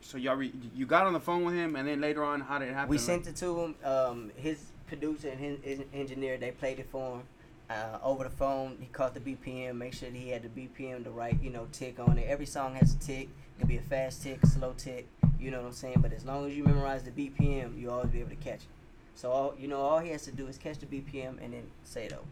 so 0.00 0.18
y'all 0.18 0.36
re- 0.36 0.52
you 0.74 0.86
got 0.86 1.06
on 1.06 1.12
the 1.12 1.20
phone 1.20 1.44
with 1.44 1.54
him, 1.54 1.76
and 1.76 1.88
then 1.88 2.00
later 2.00 2.24
on, 2.24 2.40
how 2.40 2.58
did 2.58 2.68
it 2.68 2.74
happen? 2.74 2.90
We 2.90 2.98
sent 2.98 3.26
it 3.26 3.36
to 3.36 3.60
him. 3.60 3.74
Um, 3.84 4.30
his 4.36 4.58
producer 4.86 5.28
and 5.28 5.40
his, 5.40 5.58
his 5.62 5.80
engineer 5.92 6.36
they 6.36 6.50
played 6.50 6.78
it 6.78 6.88
for 6.90 7.16
him. 7.16 7.22
Uh, 7.70 7.98
over 8.02 8.24
the 8.24 8.30
phone, 8.30 8.76
he 8.78 8.86
caught 8.86 9.14
the 9.14 9.20
BPM, 9.20 9.76
make 9.76 9.94
sure 9.94 10.10
that 10.10 10.16
he 10.16 10.28
had 10.28 10.42
the 10.42 10.48
BPM 10.48 11.02
the 11.02 11.10
right, 11.10 11.36
you 11.42 11.48
know, 11.48 11.66
tick 11.72 11.98
on 11.98 12.18
it. 12.18 12.26
Every 12.28 12.44
song 12.44 12.74
has 12.74 12.94
a 12.94 12.98
tick. 12.98 13.22
It 13.22 13.58
could 13.58 13.68
be 13.68 13.78
a 13.78 13.82
fast 13.82 14.22
tick, 14.22 14.44
slow 14.44 14.74
tick. 14.76 15.08
You 15.40 15.50
know 15.50 15.62
what 15.62 15.68
I'm 15.68 15.72
saying? 15.72 15.96
But 16.00 16.12
as 16.12 16.26
long 16.26 16.46
as 16.46 16.54
you 16.54 16.62
memorize 16.62 17.04
the 17.04 17.10
BPM, 17.10 17.80
you 17.80 17.90
always 17.90 18.10
be 18.10 18.20
able 18.20 18.30
to 18.30 18.36
catch 18.36 18.56
it. 18.56 18.68
So 19.14 19.30
all 19.30 19.54
you 19.58 19.68
know, 19.68 19.80
all 19.80 19.98
he 19.98 20.10
has 20.10 20.22
to 20.24 20.32
do 20.32 20.46
is 20.46 20.58
catch 20.58 20.78
the 20.78 20.86
BPM 20.86 21.42
and 21.42 21.54
then 21.54 21.64
say 21.84 22.06
it 22.06 22.12
over. 22.12 22.22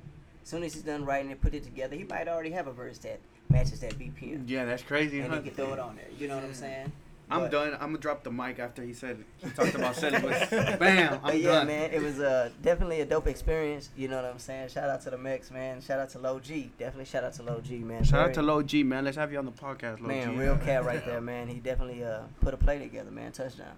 As 0.42 0.48
soon 0.48 0.64
as 0.64 0.74
he's 0.74 0.82
done 0.82 1.04
writing 1.04 1.30
it, 1.30 1.40
put 1.40 1.54
it 1.54 1.62
together, 1.62 1.96
he 1.96 2.04
might 2.04 2.28
already 2.28 2.50
have 2.50 2.66
a 2.66 2.72
verse 2.72 2.98
that 2.98 3.20
matches 3.52 3.80
that 3.80 3.98
BPM, 3.98 4.44
Yeah, 4.48 4.64
that's 4.64 4.82
crazy. 4.82 5.20
and 5.20 5.30
huh? 5.30 5.40
he 5.40 5.48
can 5.48 5.54
throw 5.54 5.72
it 5.74 5.78
on 5.78 5.96
there. 5.96 6.06
You 6.18 6.28
know 6.28 6.36
what 6.36 6.44
I'm 6.44 6.54
saying? 6.54 6.90
I'm 7.30 7.40
But- 7.42 7.50
done. 7.52 7.72
I'm 7.74 7.78
gonna 7.80 7.98
drop 7.98 8.24
the 8.24 8.30
mic 8.30 8.58
after 8.58 8.82
he 8.82 8.92
said 8.92 9.24
he 9.42 9.48
talked 9.50 9.74
about 9.74 9.96
syllabus. 9.96 10.50
Bam, 10.50 11.18
I'm 11.24 11.38
yeah, 11.38 11.52
done. 11.52 11.66
man, 11.68 11.90
it 11.90 12.02
was 12.02 12.18
uh, 12.20 12.50
definitely 12.60 13.00
a 13.00 13.06
dope 13.06 13.26
experience. 13.26 13.88
You 13.96 14.08
know 14.08 14.16
what 14.16 14.26
I'm 14.26 14.38
saying? 14.38 14.68
Shout 14.68 14.90
out 14.90 15.00
to 15.02 15.10
the 15.10 15.16
Mex, 15.16 15.50
man. 15.50 15.80
Shout 15.80 15.98
out 15.98 16.10
to 16.10 16.18
Low 16.18 16.40
G. 16.40 16.70
Definitely 16.78 17.06
shout 17.06 17.24
out 17.24 17.32
to 17.34 17.42
Low 17.42 17.60
G, 17.60 17.78
man. 17.78 18.04
Shout 18.04 18.28
out 18.28 18.34
to 18.34 18.42
Low 18.42 18.62
G, 18.62 18.82
man. 18.82 19.04
Let's 19.04 19.16
have 19.16 19.32
you 19.32 19.38
on 19.38 19.46
the 19.46 19.52
podcast, 19.52 20.00
Low 20.00 20.08
man, 20.08 20.32
G. 20.32 20.40
real 20.40 20.58
cat 20.58 20.84
right 20.84 21.02
there, 21.06 21.20
man. 21.22 21.48
He 21.48 21.54
definitely 21.54 22.04
uh 22.04 22.22
put 22.42 22.52
a 22.52 22.58
play 22.58 22.78
together, 22.78 23.10
man. 23.10 23.32
Touchdown. 23.32 23.76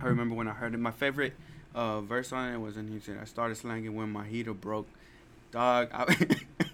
I 0.00 0.06
remember 0.06 0.34
when 0.34 0.48
I 0.48 0.52
heard 0.52 0.72
it. 0.72 0.78
My 0.80 0.90
favorite, 0.92 1.34
uh, 1.74 2.00
verse 2.00 2.32
on 2.32 2.52
it 2.54 2.58
was, 2.58 2.76
and 2.78 2.88
he 2.88 3.00
said, 3.00 3.18
"I 3.20 3.24
started 3.24 3.56
slanging 3.56 3.94
when 3.94 4.10
my 4.10 4.26
heater 4.26 4.54
broke." 4.54 4.86
Dog, 5.50 5.88
I, 5.92 6.16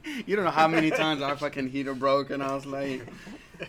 you 0.26 0.36
don't 0.36 0.44
know 0.44 0.50
how 0.50 0.68
many 0.68 0.90
times 0.90 1.22
our 1.22 1.36
fucking 1.36 1.70
heater 1.70 1.94
broke, 1.94 2.30
and 2.30 2.42
I 2.42 2.54
was 2.54 2.66
like, 2.66 3.06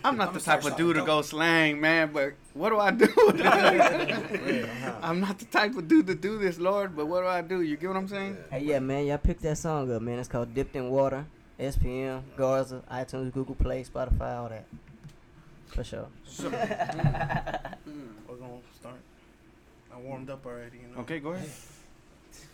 "I'm 0.04 0.18
not 0.18 0.28
I'm 0.28 0.34
the 0.34 0.40
type 0.40 0.64
of 0.64 0.76
dude 0.76 0.96
to 0.96 1.04
go 1.04 1.22
slang, 1.22 1.80
man." 1.80 2.12
But 2.12 2.34
what 2.52 2.68
do 2.70 2.78
I 2.78 2.90
do? 2.90 3.06
I'm 5.02 5.20
not 5.20 5.38
the 5.38 5.46
type 5.50 5.76
of 5.76 5.88
dude 5.88 6.06
to 6.08 6.14
do 6.14 6.38
this, 6.38 6.58
Lord. 6.58 6.94
But 6.94 7.06
what 7.06 7.22
do 7.22 7.26
I 7.26 7.40
do? 7.40 7.62
You 7.62 7.76
get 7.78 7.88
what 7.88 7.96
I'm 7.96 8.08
saying? 8.08 8.36
Hey, 8.50 8.64
yeah, 8.64 8.80
man, 8.80 9.06
y'all 9.06 9.16
picked 9.16 9.42
that 9.42 9.56
song 9.56 9.90
up, 9.90 10.02
man. 10.02 10.18
It's 10.18 10.28
called 10.28 10.54
Dipped 10.54 10.76
in 10.76 10.90
Water, 10.90 11.24
SPM, 11.58 12.22
Garza, 12.36 12.82
iTunes, 12.90 13.32
Google 13.32 13.54
Play, 13.54 13.84
Spotify, 13.84 14.36
all 14.36 14.50
that. 14.50 14.66
For 15.68 15.84
sure. 15.84 16.08
So, 16.26 16.50
we're 16.50 18.36
gonna 18.36 18.60
start. 18.78 18.96
I 19.90 19.98
warmed 19.98 20.28
up 20.28 20.44
already, 20.44 20.78
you 20.78 20.94
know. 20.94 21.00
Okay, 21.00 21.18
go 21.18 21.30
ahead. 21.30 21.48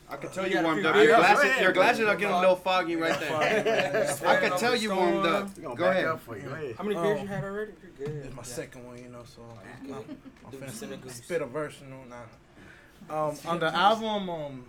I 0.09 0.17
can 0.17 0.31
tell 0.31 0.47
You 0.47 0.59
you 0.59 0.63
warmed 0.63 0.85
up. 0.85 0.95
Your 0.97 1.17
glasses, 1.17 1.45
ahead, 1.45 1.63
your 1.63 1.73
glasses 1.73 2.07
are 2.07 2.15
getting 2.17 2.35
a 2.35 2.41
little 2.41 2.57
foggy 2.57 2.97
right 2.97 3.19
there. 3.19 4.17
I 4.27 4.37
can 4.37 4.59
tell 4.59 4.77
you 4.77 4.95
warmed 4.95 5.27
up. 5.27 5.77
Go 5.77 5.85
ahead. 5.91 6.21
for 6.21 6.37
you. 6.39 6.49
Ahead. 6.51 6.75
How 6.77 6.85
many 6.85 6.97
Oh. 6.97 7.03
beers 7.03 7.23
you 7.23 7.27
had 7.29 7.43
already? 7.45 7.73
You're 7.99 8.07
good. 8.09 8.17
It's 8.27 8.35
my 8.37 8.43
Yeah. 8.43 8.47
second 8.47 8.87
one, 8.87 8.99
you 8.99 9.09
know, 9.09 9.23
so 9.25 9.41
I'm, 9.43 9.95
I'm, 9.95 10.05
I'm 10.47 10.51
Do 10.51 10.59
finna 10.59 11.11
spit 11.11 11.41
a 11.43 11.47
verse, 11.47 11.77
you 11.83 11.89
know. 11.91 12.01
Nah. 12.09 13.29
Um, 13.29 13.37
on 13.47 13.61
the 13.61 13.75
album, 13.75 14.29
um, 14.31 14.65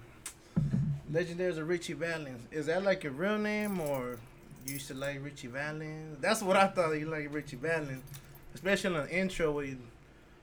Legendaries 1.11 1.57
of 1.57 1.67
Richie 1.67 1.93
Valens, 1.93 2.41
is 2.51 2.65
that 2.67 2.83
like 2.83 3.03
your 3.03 3.13
real 3.13 3.37
name 3.37 3.79
or 3.79 4.17
you 4.65 4.73
used 4.73 4.87
to 4.87 4.93
like 4.93 5.23
Richie 5.23 5.47
Valens? 5.47 6.17
That's 6.21 6.41
what 6.41 6.55
I 6.57 6.67
thought 6.67 6.91
you 6.93 7.05
like 7.09 7.33
Richie 7.33 7.57
Valens, 7.57 8.03
especially 8.53 8.95
on 8.97 9.05
the 9.05 9.11
intro 9.15 9.51
where 9.51 9.65
you, 9.65 9.77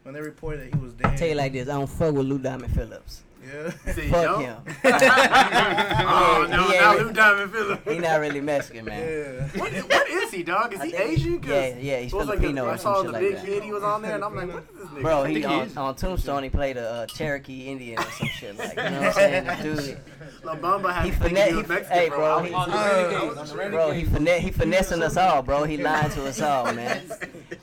when 0.04 0.14
they 0.14 0.20
reported 0.20 0.60
that 0.60 0.74
he 0.78 0.80
was 0.82 0.92
dead. 0.94 1.06
I 1.12 1.16
Tell 1.16 1.28
you 1.28 1.34
like 1.34 1.52
this, 1.52 1.68
I 1.68 1.72
don't 1.72 1.86
fuck 1.88 2.14
with 2.14 2.26
Lou 2.26 2.38
Diamond 2.38 2.72
Phillips. 2.74 3.22
Yeah. 3.44 3.92
See, 3.92 4.02
you 4.04 4.08
Fuck 4.10 4.40
him. 4.40 4.56
oh 4.84 6.46
no, 6.50 6.62
He 6.68 6.72
now 6.78 6.92
ain't- 6.94 7.06
Lou 7.06 7.12
Diamond 7.12 7.52
Phillips. 7.52 7.90
He 7.92 7.98
not 7.98 8.20
really 8.20 8.40
Mexican, 8.40 8.84
man. 8.84 9.00
yeah. 9.00 9.60
What, 9.60 9.72
what 9.72 10.08
is 10.10 10.30
he, 10.30 10.42
dog? 10.42 10.72
Is 10.72 10.80
I 10.80 10.86
he 10.86 10.94
Asian? 10.96 11.42
Yeah, 11.42 11.76
yeah, 11.78 11.98
he's 12.00 12.12
it 12.12 12.16
was 12.16 12.28
like 12.28 12.38
Filipino 12.38 12.66
I 12.66 12.74
or 12.74 12.76
saw 12.78 13.02
some 13.02 13.12
the 13.12 13.18
shit 13.18 13.20
big 13.20 13.34
like 13.34 13.42
that. 13.44 13.52
kid 13.52 13.62
he 13.64 13.72
was 13.72 13.82
on 13.82 14.02
there, 14.02 14.14
and 14.14 14.24
I'm 14.24 14.34
like, 14.34 14.48
what 14.52 14.62
is 14.62 14.68
this 14.80 14.88
nigga? 14.88 15.02
Bro, 15.02 15.24
he 15.24 15.34
think 15.34 15.46
he 15.46 15.52
on, 15.52 15.78
on 15.78 15.94
Tombstone 15.96 16.42
he 16.44 16.50
played 16.50 16.76
a 16.76 16.88
uh, 16.90 17.06
Cherokee 17.06 17.66
Indian 17.68 17.98
or 17.98 18.10
some 18.12 18.28
shit 18.28 18.58
like. 18.58 18.70
You 18.76 18.82
know 18.82 18.90
what 18.90 19.02
I'm 19.08 19.12
saying? 19.14 19.44
This 19.44 19.86
dude, 19.86 19.98
La 20.44 20.56
Bamba 20.56 20.92
had 20.92 21.04
he 21.04 21.10
me 21.10 21.16
thinking 21.16 21.36
finesse. 21.36 21.50
he 21.50 21.56
He, 21.62 21.66
Mexican, 21.68 21.96
hey, 21.98 22.08
bro. 22.08 22.18
bro, 22.18 22.42
he, 22.42 22.54
On 22.54 22.70
the 22.70 22.76
Uh, 22.76 23.02
Renegades. 23.12 23.38
On 23.38 23.46
the 23.58 23.70
bro, 23.70 23.90
he 23.92 24.04
finesse, 24.04 24.42
he 24.42 24.50
finessing 24.50 25.02
us 25.02 25.16
all, 25.16 25.42
bro. 25.42 25.64
He 25.64 25.76
lying 25.76 26.10
to 26.12 26.24
us 26.26 26.40
all, 26.40 26.72
man. 26.72 27.02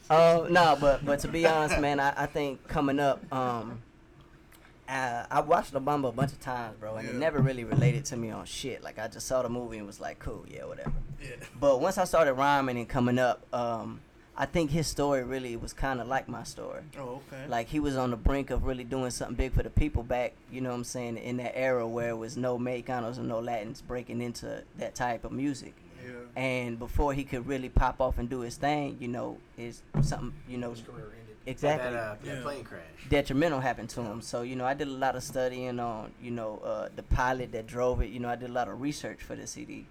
Uh, 0.09 0.47
no, 0.49 0.77
but 0.79 1.05
but 1.05 1.19
to 1.19 1.27
be 1.27 1.45
honest, 1.45 1.79
man, 1.79 1.99
I, 1.99 2.13
I 2.23 2.25
think 2.25 2.67
coming 2.67 2.99
up, 2.99 3.21
um, 3.33 3.79
I, 4.89 5.25
I 5.29 5.41
watched 5.41 5.73
La 5.73 5.79
Bamba 5.79 6.09
a 6.09 6.11
bunch 6.11 6.31
of 6.31 6.39
times, 6.39 6.75
bro, 6.79 6.95
and 6.95 7.07
it 7.07 7.15
never 7.15 7.39
really 7.39 7.63
related 7.63 8.05
to 8.05 8.17
me 8.17 8.31
on 8.31 8.45
shit. 8.45 8.83
Like 8.83 8.97
I 8.97 9.07
just 9.07 9.27
saw 9.27 9.41
the 9.41 9.49
movie 9.49 9.77
and 9.77 9.85
was 9.87 9.99
like, 9.99 10.19
cool, 10.19 10.45
yeah, 10.49 10.65
whatever. 10.65 10.93
Yeah. 11.21 11.35
But 11.59 11.79
once 11.79 11.97
I 11.97 12.05
started 12.05 12.33
rhyming 12.33 12.77
and 12.77 12.87
coming 12.87 13.19
up, 13.19 13.45
um, 13.53 14.01
I 14.35 14.45
think 14.45 14.71
his 14.71 14.87
story 14.87 15.23
really 15.23 15.57
was 15.57 15.73
kind 15.73 15.99
of 15.99 16.07
like 16.07 16.29
my 16.29 16.43
story. 16.43 16.81
Oh, 16.97 17.21
okay. 17.31 17.45
Like 17.49 17.67
he 17.67 17.79
was 17.79 17.97
on 17.97 18.09
the 18.09 18.17
brink 18.17 18.49
of 18.51 18.63
really 18.63 18.85
doing 18.85 19.11
something 19.11 19.35
big 19.35 19.53
for 19.53 19.63
the 19.63 19.69
people 19.69 20.01
back, 20.01 20.33
you 20.51 20.61
know 20.61 20.69
what 20.69 20.75
I'm 20.77 20.83
saying, 20.85 21.17
in 21.17 21.37
that 21.37 21.57
era 21.57 21.85
where 21.87 22.09
it 22.11 22.17
was 22.17 22.37
no 22.37 22.57
Mexicanos 22.57 23.17
and 23.17 23.27
no 23.27 23.39
Latins 23.39 23.81
breaking 23.81 24.21
into 24.21 24.63
that 24.77 24.95
type 24.95 25.25
of 25.25 25.33
music. 25.33 25.73
yeah. 26.03 26.11
And 26.41 26.79
before 26.79 27.13
he 27.13 27.25
could 27.25 27.47
really 27.47 27.67
pop 27.69 27.99
off 27.99 28.17
and 28.17 28.29
do 28.29 28.39
his 28.39 28.55
thing, 28.55 28.95
you 29.01 29.09
know, 29.09 29.37
is 29.57 29.81
something, 30.01 30.33
you 30.47 30.57
know, 30.57 30.71
His 30.71 30.81
career 30.81 31.11
ended. 31.19 31.28
Exactly 31.45 31.91
That, 31.91 31.97
uh, 31.97 32.15
that 32.23 32.35
Yeah. 32.37 32.41
plane 32.43 32.63
crash. 32.63 32.81
detrimental 33.09 33.59
happened 33.59 33.89
to 33.91 34.01
him. 34.01 34.21
So, 34.21 34.41
you 34.41 34.55
know, 34.55 34.65
I 34.65 34.73
did 34.73 34.87
a 34.87 34.91
lot 34.91 35.15
of 35.15 35.23
studying 35.23 35.79
on, 35.79 36.11
you 36.21 36.31
know, 36.31 36.59
uh, 36.59 36.89
the 36.95 37.03
pilot 37.03 37.51
that 37.53 37.67
drove 37.67 38.01
it. 38.01 38.09
You 38.09 38.19
know, 38.19 38.29
I 38.29 38.35
did 38.35 38.49
a 38.49 38.53
lot 38.53 38.67
of 38.67 38.81
research 38.81 39.21
for 39.21 39.35
the 39.35 39.47
CD. 39.47 39.85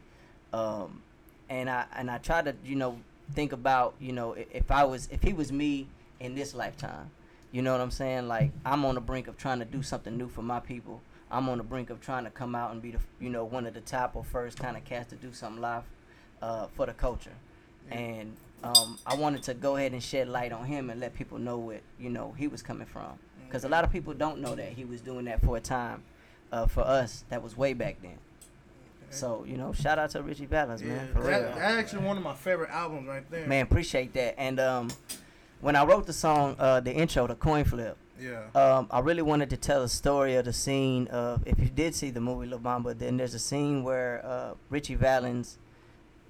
Um, 0.52 1.02
and 1.48 1.68
I 1.68 1.86
and 1.94 2.10
I 2.10 2.18
tried 2.18 2.44
to, 2.46 2.54
you 2.64 2.76
know, 2.76 2.98
think 3.34 3.52
about, 3.52 3.94
you 4.00 4.12
know, 4.12 4.32
if 4.34 4.70
I 4.70 4.84
was 4.84 5.08
if 5.10 5.22
he 5.22 5.32
was 5.32 5.52
me 5.52 5.88
in 6.20 6.34
this 6.34 6.54
lifetime. 6.54 7.10
You 7.50 7.62
know 7.62 7.72
what 7.72 7.80
I'm 7.80 7.90
saying? 7.90 8.28
Like 8.28 8.52
I'm 8.64 8.84
on 8.84 8.94
the 8.94 9.00
brink 9.00 9.26
of 9.28 9.36
trying 9.38 9.58
to 9.60 9.64
do 9.64 9.82
something 9.82 10.16
new 10.16 10.28
for 10.28 10.42
my 10.42 10.60
people. 10.60 11.00
I'm 11.30 11.48
on 11.48 11.58
the 11.58 11.64
brink 11.64 11.90
of 11.90 12.00
trying 12.00 12.24
to 12.24 12.30
come 12.30 12.54
out 12.54 12.72
and 12.72 12.80
be 12.80 12.92
the, 12.92 13.00
you 13.20 13.28
know, 13.30 13.44
one 13.44 13.66
of 13.66 13.74
the 13.74 13.80
top 13.82 14.16
or 14.16 14.24
first 14.24 14.58
kind 14.58 14.76
of 14.76 14.84
cats 14.84 15.10
to 15.10 15.16
do 15.16 15.32
something 15.32 15.60
live 15.60 15.84
uh, 16.40 16.68
for 16.68 16.86
the 16.86 16.92
culture. 16.94 17.34
And 17.90 18.36
um, 18.64 18.98
I 19.06 19.14
wanted 19.14 19.42
to 19.44 19.54
go 19.54 19.76
ahead 19.76 19.92
and 19.92 20.02
shed 20.02 20.28
light 20.28 20.52
on 20.52 20.64
him 20.66 20.90
and 20.90 21.00
let 21.00 21.14
people 21.14 21.38
know 21.38 21.58
what 21.58 21.80
you 21.98 22.10
know 22.10 22.34
he 22.36 22.48
was 22.48 22.62
coming 22.62 22.86
from. 22.86 23.18
Because 23.46 23.64
a 23.64 23.68
lot 23.68 23.82
of 23.84 23.90
people 23.90 24.12
don't 24.12 24.40
know 24.40 24.54
that 24.54 24.72
he 24.72 24.84
was 24.84 25.00
doing 25.00 25.24
that 25.26 25.40
for 25.42 25.56
a 25.56 25.60
time. 25.60 26.02
Uh, 26.52 26.66
for 26.66 26.80
us, 26.80 27.24
that 27.28 27.42
was 27.42 27.56
way 27.56 27.72
back 27.74 27.96
then. 28.02 28.18
So 29.10 29.44
you 29.46 29.56
know, 29.56 29.72
shout 29.72 29.98
out 29.98 30.10
to 30.10 30.22
Richie 30.22 30.46
Valens, 30.46 30.82
Yeah, 30.82 30.88
man. 30.88 31.08
For 31.14 31.22
that, 31.22 31.28
real. 31.42 31.42
that's 31.54 31.58
actually 31.60 32.04
one 32.04 32.16
of 32.18 32.22
my 32.22 32.34
favorite 32.34 32.70
albums 32.70 33.08
right 33.08 33.28
there. 33.30 33.46
Man, 33.46 33.62
appreciate 33.62 34.12
that. 34.14 34.38
And 34.38 34.60
um, 34.60 34.90
when 35.60 35.76
I 35.76 35.84
wrote 35.84 36.06
the 36.06 36.12
song, 36.12 36.56
uh, 36.58 36.80
the 36.80 36.92
intro, 36.92 37.26
the 37.26 37.34
coin 37.34 37.64
flip, 37.64 37.96
Yeah. 38.20 38.42
um, 38.54 38.86
I 38.90 39.00
really 39.00 39.22
wanted 39.22 39.48
to 39.50 39.56
tell 39.56 39.82
a 39.82 39.88
story 39.88 40.34
of 40.34 40.44
the 40.44 40.52
scene 40.52 41.06
of 41.08 41.42
if 41.46 41.58
you 41.58 41.68
did 41.70 41.94
see 41.94 42.10
the 42.10 42.20
movie 42.20 42.46
La 42.48 42.58
Bamba, 42.58 42.98
then 42.98 43.16
there's 43.16 43.32
a 43.34 43.38
scene 43.38 43.82
where 43.82 44.20
uh, 44.26 44.54
Richie 44.68 44.94
Valens 44.96 45.56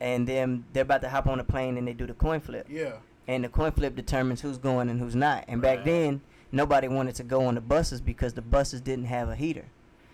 and 0.00 0.26
then 0.26 0.64
they're 0.72 0.82
about 0.82 1.02
to 1.02 1.08
hop 1.08 1.26
on 1.26 1.40
a 1.40 1.44
plane 1.44 1.76
and 1.76 1.87
they 1.87 1.92
do 1.92 2.06
the 2.06 2.14
coin 2.14 2.40
flip. 2.40 2.66
Yeah. 2.70 2.94
And 3.26 3.44
the 3.44 3.48
coin 3.48 3.72
flip 3.72 3.94
determines 3.94 4.40
who's 4.40 4.58
going 4.58 4.88
and 4.88 5.00
who's 5.00 5.14
not. 5.16 5.44
And 5.48 5.61
back 5.61 5.84
then, 5.84 6.22
nobody 6.50 6.88
wanted 6.88 7.14
to 7.16 7.22
go 7.24 7.44
on 7.46 7.56
the 7.56 7.61
buses 7.61 8.00
because 8.00 8.32
the 8.34 8.42
buses 8.42 8.80
didn't 8.80 9.04
have 9.06 9.28
a 9.28 9.37
heater. 9.37 9.66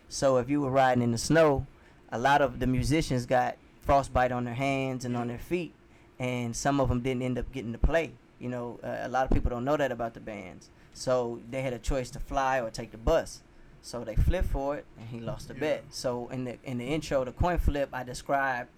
So 0.09 0.39
if 0.39 0.51
you 0.51 0.61
were 0.61 0.71
riding 0.71 1.03
in 1.03 1.13
the 1.13 1.19
snow, 1.19 1.67
a 2.11 2.19
lot 2.19 2.43
of 2.43 2.59
the 2.59 2.67
musicians 2.67 3.25
got 3.27 3.57
frostbite 3.81 4.33
on 4.33 4.45
their 4.45 4.55
hands 4.55 5.05
and 5.05 5.17
on 5.17 5.29
their 5.29 5.39
feet, 5.39 5.75
and 6.19 6.57
some 6.57 6.81
of 6.81 6.89
them 6.89 7.01
didn't 7.01 7.23
end 7.23 7.39
up 7.39 7.53
getting 7.53 7.73
to 7.73 7.79
play. 7.79 8.13
You 8.41 8.49
know, 8.49 8.81
uh, 8.83 8.99
a 9.03 9.09
lot 9.09 9.25
of 9.25 9.31
people 9.31 9.51
don't 9.51 9.65
know 9.65 9.77
that 9.77 9.93
about 9.93 10.15
the 10.15 10.21
bands. 10.21 10.71
So 10.93 11.41
they 11.51 11.63
had 11.63 11.73
a 11.73 11.79
choice 11.79 12.11
to 12.13 12.21
fly 12.21 12.61
or 12.61 12.71
take 12.71 12.91
the 12.91 12.99
bus. 12.99 13.43
So 13.83 14.03
they 14.05 14.17
flipped 14.17 14.49
for 14.49 14.77
it, 14.77 14.87
and 14.99 15.09
he 15.09 15.21
lost 15.21 15.49
the 15.49 15.55
Yeah. 15.55 15.61
bet. 15.61 15.85
So 15.91 16.29
in 16.31 16.45
the 16.45 16.59
in 16.65 16.79
the 16.79 16.87
intro, 16.87 17.25
the 17.25 17.33
coin 17.33 17.59
flip, 17.59 17.91
I 17.93 18.03
described 18.03 18.71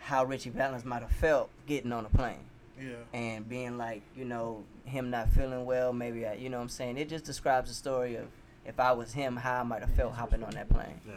how 0.00 0.24
Richie 0.24 0.50
Valens 0.50 0.84
might 0.84 1.02
have 1.02 1.10
felt 1.12 1.50
getting 1.66 1.92
on 1.92 2.04
a 2.06 2.08
plane 2.08 2.44
Yeah. 2.80 2.94
and 3.12 3.48
being 3.48 3.76
like, 3.78 4.02
you 4.16 4.24
know, 4.24 4.64
him 4.84 5.10
not 5.10 5.28
feeling 5.30 5.64
well, 5.66 5.92
maybe, 5.92 6.26
I, 6.26 6.34
you 6.34 6.48
know 6.48 6.56
what 6.58 6.64
I'm 6.64 6.68
saying? 6.68 6.96
It 6.98 7.08
just 7.08 7.24
describes 7.24 7.68
the 7.68 7.74
story 7.74 8.16
of 8.16 8.26
if 8.66 8.78
I 8.80 8.92
was 8.92 9.12
him, 9.12 9.36
how 9.36 9.60
I 9.60 9.62
might 9.62 9.80
have 9.80 9.90
felt 9.94 10.14
hopping 10.14 10.42
on 10.42 10.50
that 10.52 10.68
plane. 10.68 11.00
Yeah. 11.06 11.14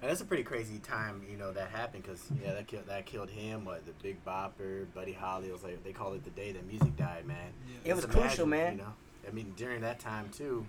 And 0.00 0.10
that's 0.10 0.20
a 0.20 0.24
pretty 0.24 0.42
crazy 0.42 0.78
time, 0.78 1.22
you 1.30 1.36
know, 1.36 1.52
that 1.52 1.68
happened 1.68 2.02
because 2.02 2.24
yeah, 2.42 2.54
that 2.54 2.66
killed 2.66 2.86
that 2.88 3.06
killed 3.06 3.30
him. 3.30 3.64
What 3.64 3.86
the 3.86 3.92
Big 4.02 4.22
Bopper, 4.24 4.86
Buddy 4.94 5.12
Holly 5.12 5.46
it 5.48 5.52
was 5.52 5.62
like 5.62 5.84
they 5.84 5.92
call 5.92 6.12
it 6.14 6.24
the 6.24 6.30
day 6.30 6.50
that 6.50 6.66
music 6.66 6.96
died, 6.96 7.24
man. 7.24 7.52
It 7.84 7.94
was 7.94 8.04
Just 8.04 8.16
crucial, 8.18 8.46
man. 8.46 8.72
You 8.72 8.82
know, 8.82 8.92
I 9.28 9.30
mean, 9.30 9.52
during 9.56 9.80
that 9.82 10.00
time 10.00 10.28
too, 10.36 10.66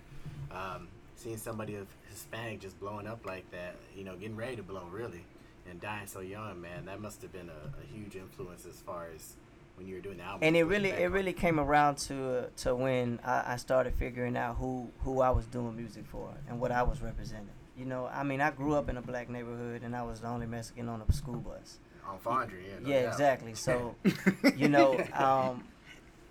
um, 0.52 0.86
seeing 1.16 1.36
somebody 1.36 1.74
of 1.74 1.88
Hispanic 2.10 2.60
just 2.60 2.78
blowing 2.78 3.08
up 3.08 3.26
like 3.26 3.50
that, 3.50 3.74
you 3.96 4.04
know, 4.04 4.14
getting 4.14 4.36
ready 4.36 4.54
to 4.54 4.62
blow 4.62 4.84
really, 4.92 5.24
and 5.68 5.80
dying 5.80 6.06
so 6.06 6.20
young, 6.20 6.60
man, 6.60 6.86
that 6.86 7.00
must 7.00 7.22
have 7.22 7.32
been 7.32 7.48
a, 7.48 7.82
a 7.82 7.86
huge 7.96 8.16
influence 8.16 8.66
as 8.66 8.80
far 8.80 9.08
as 9.14 9.34
when 9.76 9.86
you 9.86 9.96
were 9.96 10.00
doing 10.00 10.18
the 10.18 10.22
album. 10.22 10.40
And 10.42 10.56
it 10.56 10.64
really, 10.64 10.90
it 10.90 11.10
really 11.10 11.32
came 11.32 11.58
around 11.58 11.96
to 11.98 12.48
to 12.58 12.74
when 12.74 13.18
I, 13.24 13.54
I 13.54 13.56
started 13.56 13.94
figuring 13.94 14.36
out 14.36 14.56
who 14.56 14.88
who 15.00 15.20
I 15.20 15.30
was 15.30 15.46
doing 15.46 15.76
music 15.76 16.04
for 16.06 16.30
and 16.48 16.60
what 16.60 16.70
I 16.70 16.82
was 16.82 17.00
representing. 17.02 17.48
You 17.76 17.86
know, 17.86 18.06
I 18.06 18.22
mean, 18.22 18.40
I 18.40 18.50
grew 18.50 18.74
up 18.74 18.88
in 18.88 18.96
a 18.96 19.02
black 19.02 19.28
neighborhood 19.28 19.82
and 19.82 19.96
I 19.96 20.02
was 20.02 20.20
the 20.20 20.28
only 20.28 20.46
Mexican 20.46 20.88
on 20.88 21.02
a 21.08 21.12
school 21.12 21.36
bus. 21.40 21.78
on 22.06 22.18
Fondren. 22.18 22.62
Yeah, 22.64 22.78
no 22.80 22.88
yeah, 22.88 23.02
doubt. 23.02 23.12
exactly. 23.12 23.54
So, 23.54 23.96
you 24.56 24.68
know, 24.68 25.02
um, 25.14 25.64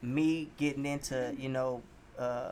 me 0.01 0.49
getting 0.57 0.85
into, 0.85 1.35
you 1.37 1.49
know, 1.49 1.81
uh, 2.17 2.51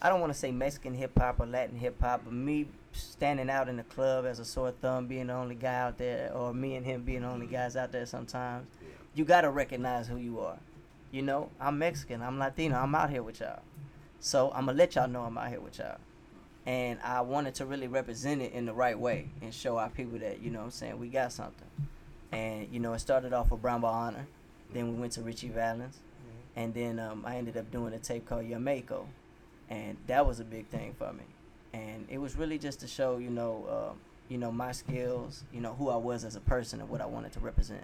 I 0.00 0.08
don't 0.08 0.20
want 0.20 0.32
to 0.32 0.38
say 0.38 0.52
Mexican 0.52 0.94
hip 0.94 1.18
hop 1.18 1.40
or 1.40 1.46
Latin 1.46 1.76
hip 1.76 2.00
hop, 2.00 2.22
but 2.24 2.32
me 2.32 2.66
standing 2.94 3.50
out 3.50 3.68
in 3.68 3.76
the 3.76 3.82
club 3.84 4.24
as 4.26 4.38
a 4.38 4.44
sore 4.44 4.70
thumb, 4.70 5.06
being 5.06 5.26
the 5.28 5.32
only 5.34 5.54
guy 5.54 5.74
out 5.80 5.98
there, 5.98 6.32
or 6.34 6.54
me 6.54 6.76
and 6.76 6.86
him 6.86 7.02
being 7.02 7.22
the 7.22 7.28
only 7.28 7.46
guys 7.46 7.76
out 7.76 7.92
there 7.92 8.06
sometimes, 8.06 8.66
Yeah. 8.80 8.88
you 9.14 9.24
got 9.24 9.42
to 9.42 9.50
recognize 9.50 10.08
who 10.08 10.16
you 10.16 10.40
are. 10.40 10.58
You 11.10 11.22
know, 11.22 11.50
I'm 11.60 11.78
Mexican, 11.78 12.22
I'm 12.22 12.38
Latino, 12.38 12.76
I'm 12.76 12.94
out 12.94 13.10
here 13.10 13.22
with 13.22 13.40
y'all. 13.40 13.62
So 14.20 14.50
I'm 14.54 14.66
to 14.66 14.72
let 14.72 14.94
y'all 14.94 15.06
know 15.08 15.22
I'm 15.22 15.36
out 15.38 15.48
here 15.48 15.60
with 15.60 15.78
y'all. 15.78 15.98
And 16.66 16.98
I 17.04 17.20
wanted 17.20 17.54
to 17.56 17.66
really 17.66 17.88
represent 17.88 18.40
it 18.40 18.52
in 18.52 18.64
the 18.64 18.72
right 18.72 18.98
way 18.98 19.28
and 19.42 19.52
show 19.52 19.76
our 19.76 19.90
people 19.90 20.18
that, 20.20 20.40
you 20.40 20.50
know 20.50 20.60
what 20.60 20.64
I'm 20.66 20.70
saying, 20.70 20.98
we 20.98 21.08
got 21.08 21.30
something. 21.32 21.68
And, 22.32 22.68
you 22.72 22.80
know, 22.80 22.94
it 22.94 23.00
started 23.00 23.32
off 23.32 23.50
with 23.50 23.60
Brown 23.60 23.82
Ball 23.82 23.92
Honor. 23.92 24.26
Then 24.72 24.92
we 24.92 24.98
went 24.98 25.12
to 25.12 25.20
Richie 25.22 25.50
Valens. 25.50 25.98
And 26.56 26.72
then 26.72 26.98
um, 26.98 27.24
I 27.26 27.36
ended 27.36 27.56
up 27.56 27.70
doing 27.70 27.92
a 27.92 27.98
tape 27.98 28.26
called 28.26 28.44
Yamako. 28.44 29.06
And 29.68 29.98
that 30.06 30.26
was 30.26 30.40
a 30.40 30.44
big 30.44 30.66
thing 30.68 30.94
for 30.98 31.12
me. 31.12 31.24
And 31.74 32.06
it 32.08 32.18
was 32.18 32.36
really 32.36 32.56
just 32.58 32.78
to 32.80 32.86
show, 32.86 33.18
you 33.18 33.30
know, 33.30 33.66
uh, 33.68 33.92
you 34.28 34.38
know, 34.38 34.52
my 34.52 34.70
skills, 34.72 35.42
you 35.52 35.60
know, 35.60 35.74
who 35.74 35.88
I 35.90 35.96
was 35.96 36.24
as 36.24 36.36
a 36.36 36.40
person 36.40 36.80
and 36.80 36.88
what 36.88 37.00
I 37.00 37.06
wanted 37.06 37.32
to 37.32 37.40
represent. 37.40 37.82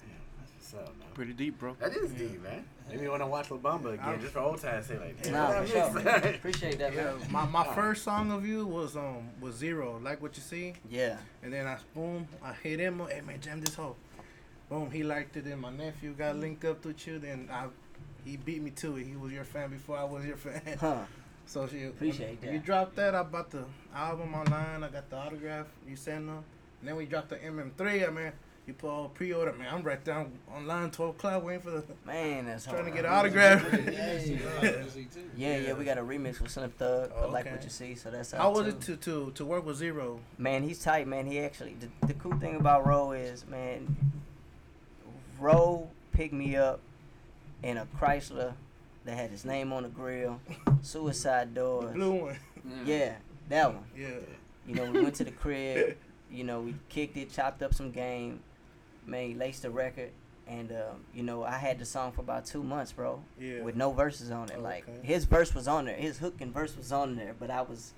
Damn, 0.00 0.10
that's 0.58 0.72
up. 0.74 0.94
Pretty 1.14 1.34
deep, 1.34 1.58
bro. 1.58 1.76
That 1.78 1.94
is 1.94 2.10
deep, 2.12 2.42
man. 2.42 2.64
Maybe 2.88 3.02
you 3.02 3.10
want 3.10 3.22
to 3.22 3.26
watch 3.26 3.50
La 3.50 3.58
Bamba 3.58 3.92
again, 3.94 4.00
I'm- 4.08 4.20
just 4.20 4.32
for 4.32 4.38
old 4.40 4.60
times' 4.62 4.86
sake. 4.86 4.98
Like, 5.00 5.22
damn, 5.22 5.32
Nah, 5.34 5.60
for 5.60 5.66
sure. 5.66 5.92
man. 6.02 6.24
Appreciate 6.36 6.78
that, 6.78 6.94
Yeah, 6.94 7.04
man. 7.12 7.30
my, 7.30 7.44
my 7.46 7.74
first 7.74 8.02
song 8.02 8.30
of 8.32 8.46
you 8.46 8.66
was 8.66 8.96
um 8.96 9.28
was 9.42 9.56
zero, 9.56 10.00
like 10.02 10.22
what 10.22 10.36
you 10.36 10.42
see, 10.42 10.72
Yeah. 10.88 11.18
and 11.42 11.52
then 11.52 11.66
I 11.66 11.76
boom, 11.94 12.26
I 12.42 12.54
hit 12.54 12.80
him. 12.80 13.00
Hey 13.10 13.20
man, 13.20 13.40
jam 13.40 13.60
this 13.60 13.74
hoe. 13.74 13.94
Boom, 14.70 14.90
he 14.90 15.02
liked 15.02 15.36
it. 15.36 15.44
Then 15.44 15.60
my 15.60 15.70
nephew 15.70 16.12
got 16.14 16.36
linked 16.36 16.64
up 16.64 16.84
with 16.84 17.06
you. 17.06 17.18
Then 17.18 17.48
I, 17.52 17.66
he 18.24 18.36
beat 18.38 18.62
me 18.62 18.70
to 18.70 18.96
it. 18.96 19.04
He 19.04 19.16
was 19.16 19.32
your 19.32 19.44
fan 19.44 19.68
before 19.70 19.98
I 19.98 20.04
was 20.04 20.24
your 20.24 20.36
fan. 20.38 20.78
Huh. 20.80 21.00
So 21.50 21.66
she 21.66 21.82
um, 21.82 21.88
Appreciate 21.88 22.40
when 22.40 22.52
You 22.52 22.60
dropped 22.60 22.94
that. 22.94 23.12
I 23.16 23.24
bought 23.24 23.50
the 23.50 23.64
album 23.92 24.36
online. 24.36 24.84
I 24.84 24.88
got 24.88 25.10
the 25.10 25.16
autograph. 25.16 25.66
You 25.84 25.96
sent 25.96 26.26
them. 26.26 26.44
And 26.78 26.88
then 26.88 26.94
we 26.94 27.06
dropped 27.06 27.30
the 27.30 27.36
MM3. 27.38 28.06
I 28.06 28.10
mean, 28.12 28.32
you 28.68 28.72
put 28.72 28.88
all 28.88 29.08
pre-order. 29.08 29.52
Man, 29.54 29.66
I'm 29.74 29.82
right 29.82 30.02
down 30.04 30.30
online, 30.54 30.92
12 30.92 31.16
o'clock, 31.16 31.44
waiting 31.44 31.62
for 31.62 31.72
the 31.72 31.82
Man, 32.06 32.46
that's 32.46 32.66
trying 32.66 32.84
to 32.84 32.92
get 32.92 33.04
an 33.04 33.10
autograph. 33.10 33.64
Yeah, 35.36 35.58
yeah, 35.58 35.72
we 35.72 35.84
got 35.84 35.98
a 35.98 36.02
remix 36.02 36.40
with 36.40 36.52
Slim 36.52 36.70
Thug. 36.70 37.10
I 37.20 37.24
like 37.24 37.50
what 37.50 37.64
you 37.64 37.70
see, 37.70 37.96
so 37.96 38.12
that's 38.12 38.30
How 38.30 38.46
out 38.46 38.54
was 38.54 38.62
too. 38.66 38.68
it 38.68 38.80
to, 38.82 38.96
to 38.96 39.32
to 39.34 39.44
work 39.44 39.66
with 39.66 39.78
Z-Ro? 39.78 40.20
Man, 40.38 40.62
he's 40.62 40.80
tight, 40.80 41.08
man. 41.08 41.26
He 41.26 41.40
actually 41.40 41.76
the, 41.80 42.06
the 42.06 42.14
cool 42.14 42.36
thing 42.38 42.54
about 42.54 42.86
Ro 42.86 43.10
is, 43.10 43.44
man, 43.46 43.96
Ro 45.40 45.88
picked 46.12 46.34
me 46.34 46.54
up 46.54 46.78
in 47.62 47.76
a 47.76 47.86
Chrysler 47.98 48.54
that 49.04 49.16
had 49.16 49.30
his 49.30 49.44
name 49.44 49.72
on 49.72 49.82
the 49.84 49.88
grill, 49.88 50.40
suicide 50.82 51.54
The 51.54 51.60
doors. 51.60 51.94
blue 51.94 52.12
one. 52.12 52.38
Yeah, 52.84 53.14
that 53.48 53.72
one. 53.74 53.84
Yeah. 53.96 54.08
You 54.66 54.74
know, 54.74 54.90
we 54.90 55.02
went 55.02 55.14
to 55.16 55.24
the 55.24 55.30
crib. 55.32 55.96
You 56.32 56.44
know, 56.44 56.60
we 56.60 56.76
kicked 56.88 57.16
it, 57.16 57.32
chopped 57.32 57.60
up 57.60 57.74
some 57.74 57.90
game, 57.90 58.38
made 59.04 59.36
laced 59.36 59.62
the 59.62 59.70
record, 59.70 60.12
and 60.46 60.70
um, 60.70 61.04
you 61.12 61.24
know, 61.24 61.42
I 61.42 61.58
had 61.58 61.80
the 61.80 61.84
song 61.84 62.12
for 62.12 62.20
about 62.20 62.46
two 62.46 62.62
months, 62.62 62.92
bro, 62.92 63.20
Yeah. 63.36 63.62
with 63.62 63.74
no 63.74 63.90
verses 63.90 64.30
on 64.30 64.48
it. 64.48 64.60
Like 64.62 64.88
Okay. 64.88 65.00
his 65.04 65.24
verse 65.24 65.52
was 65.56 65.66
on 65.66 65.86
there, 65.86 65.96
his 65.96 66.18
hook 66.18 66.34
and 66.40 66.54
verse 66.54 66.76
was 66.76 66.92
on 66.92 67.16
there, 67.16 67.34
but 67.36 67.50
I 67.50 67.62
was, 67.62 67.94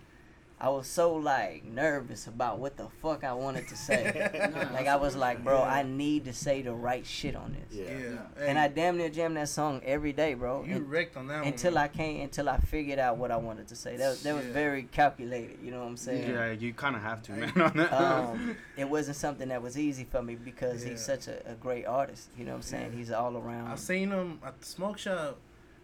I 0.62 0.68
was 0.68 0.86
so 0.86 1.14
like 1.16 1.64
nervous 1.64 2.28
about 2.28 2.60
what 2.60 2.76
the 2.76 2.86
fuck 3.00 3.24
I 3.24 3.32
wanted 3.32 3.66
to 3.66 3.76
say. 3.76 4.30
like 4.72 4.86
I 4.86 4.94
was 4.94 5.16
like, 5.16 5.42
bro, 5.42 5.60
I 5.60 5.82
need 5.82 6.26
to 6.26 6.32
say 6.32 6.62
the 6.62 6.72
right 6.72 7.04
shit 7.04 7.34
on 7.34 7.52
this. 7.54 7.76
Yeah. 7.76 7.90
Yeah. 8.38 8.44
And 8.46 8.56
I 8.56 8.68
damn 8.68 8.96
near 8.96 9.08
jam 9.08 9.34
that 9.34 9.48
song 9.48 9.80
every 9.84 10.12
day, 10.12 10.34
bro. 10.34 10.62
you 10.64 10.76
and- 10.76 10.88
wrecked 10.88 11.16
on 11.16 11.26
that 11.26 11.40
one. 11.40 11.48
until 11.48 11.72
man. 11.74 11.82
I 11.82 11.88
can't 11.88 12.22
until 12.22 12.48
I 12.48 12.58
figured 12.58 13.00
out 13.00 13.16
what 13.16 13.32
I 13.32 13.38
wanted 13.38 13.66
to 13.68 13.74
say. 13.76 13.96
That 13.96 14.10
was, 14.10 14.22
that 14.22 14.36
was 14.36 14.46
Yeah. 14.46 14.52
very 14.52 14.84
calculated. 14.84 15.58
You 15.64 15.72
know 15.72 15.80
what 15.80 15.88
I'm 15.88 15.96
saying? 15.96 16.30
Yeah, 16.30 16.52
you 16.52 16.72
kind 16.72 16.94
of 16.94 17.02
have 17.02 17.22
to, 17.24 17.32
man. 17.32 17.60
On 17.60 17.76
that. 17.78 17.92
Um, 17.92 18.56
it 18.76 18.88
wasn't 18.88 19.16
something 19.16 19.48
that 19.48 19.60
was 19.60 19.76
easy 19.76 20.04
for 20.04 20.22
me 20.22 20.36
because 20.36 20.84
Yeah. 20.84 20.90
he's 20.90 21.04
such 21.04 21.26
a, 21.26 21.44
a 21.50 21.54
great 21.54 21.86
artist. 21.86 22.28
You 22.38 22.44
know 22.44 22.52
what 22.52 22.56
I'm 22.58 22.62
saying? 22.62 22.90
Yeah. 22.92 22.98
He's 22.98 23.10
all 23.10 23.36
around. 23.36 23.66
I 23.66 23.74
seen 23.74 24.10
him 24.12 24.38
at 24.46 24.60
the 24.60 24.64
smoke 24.66 24.98
shop. 24.98 25.38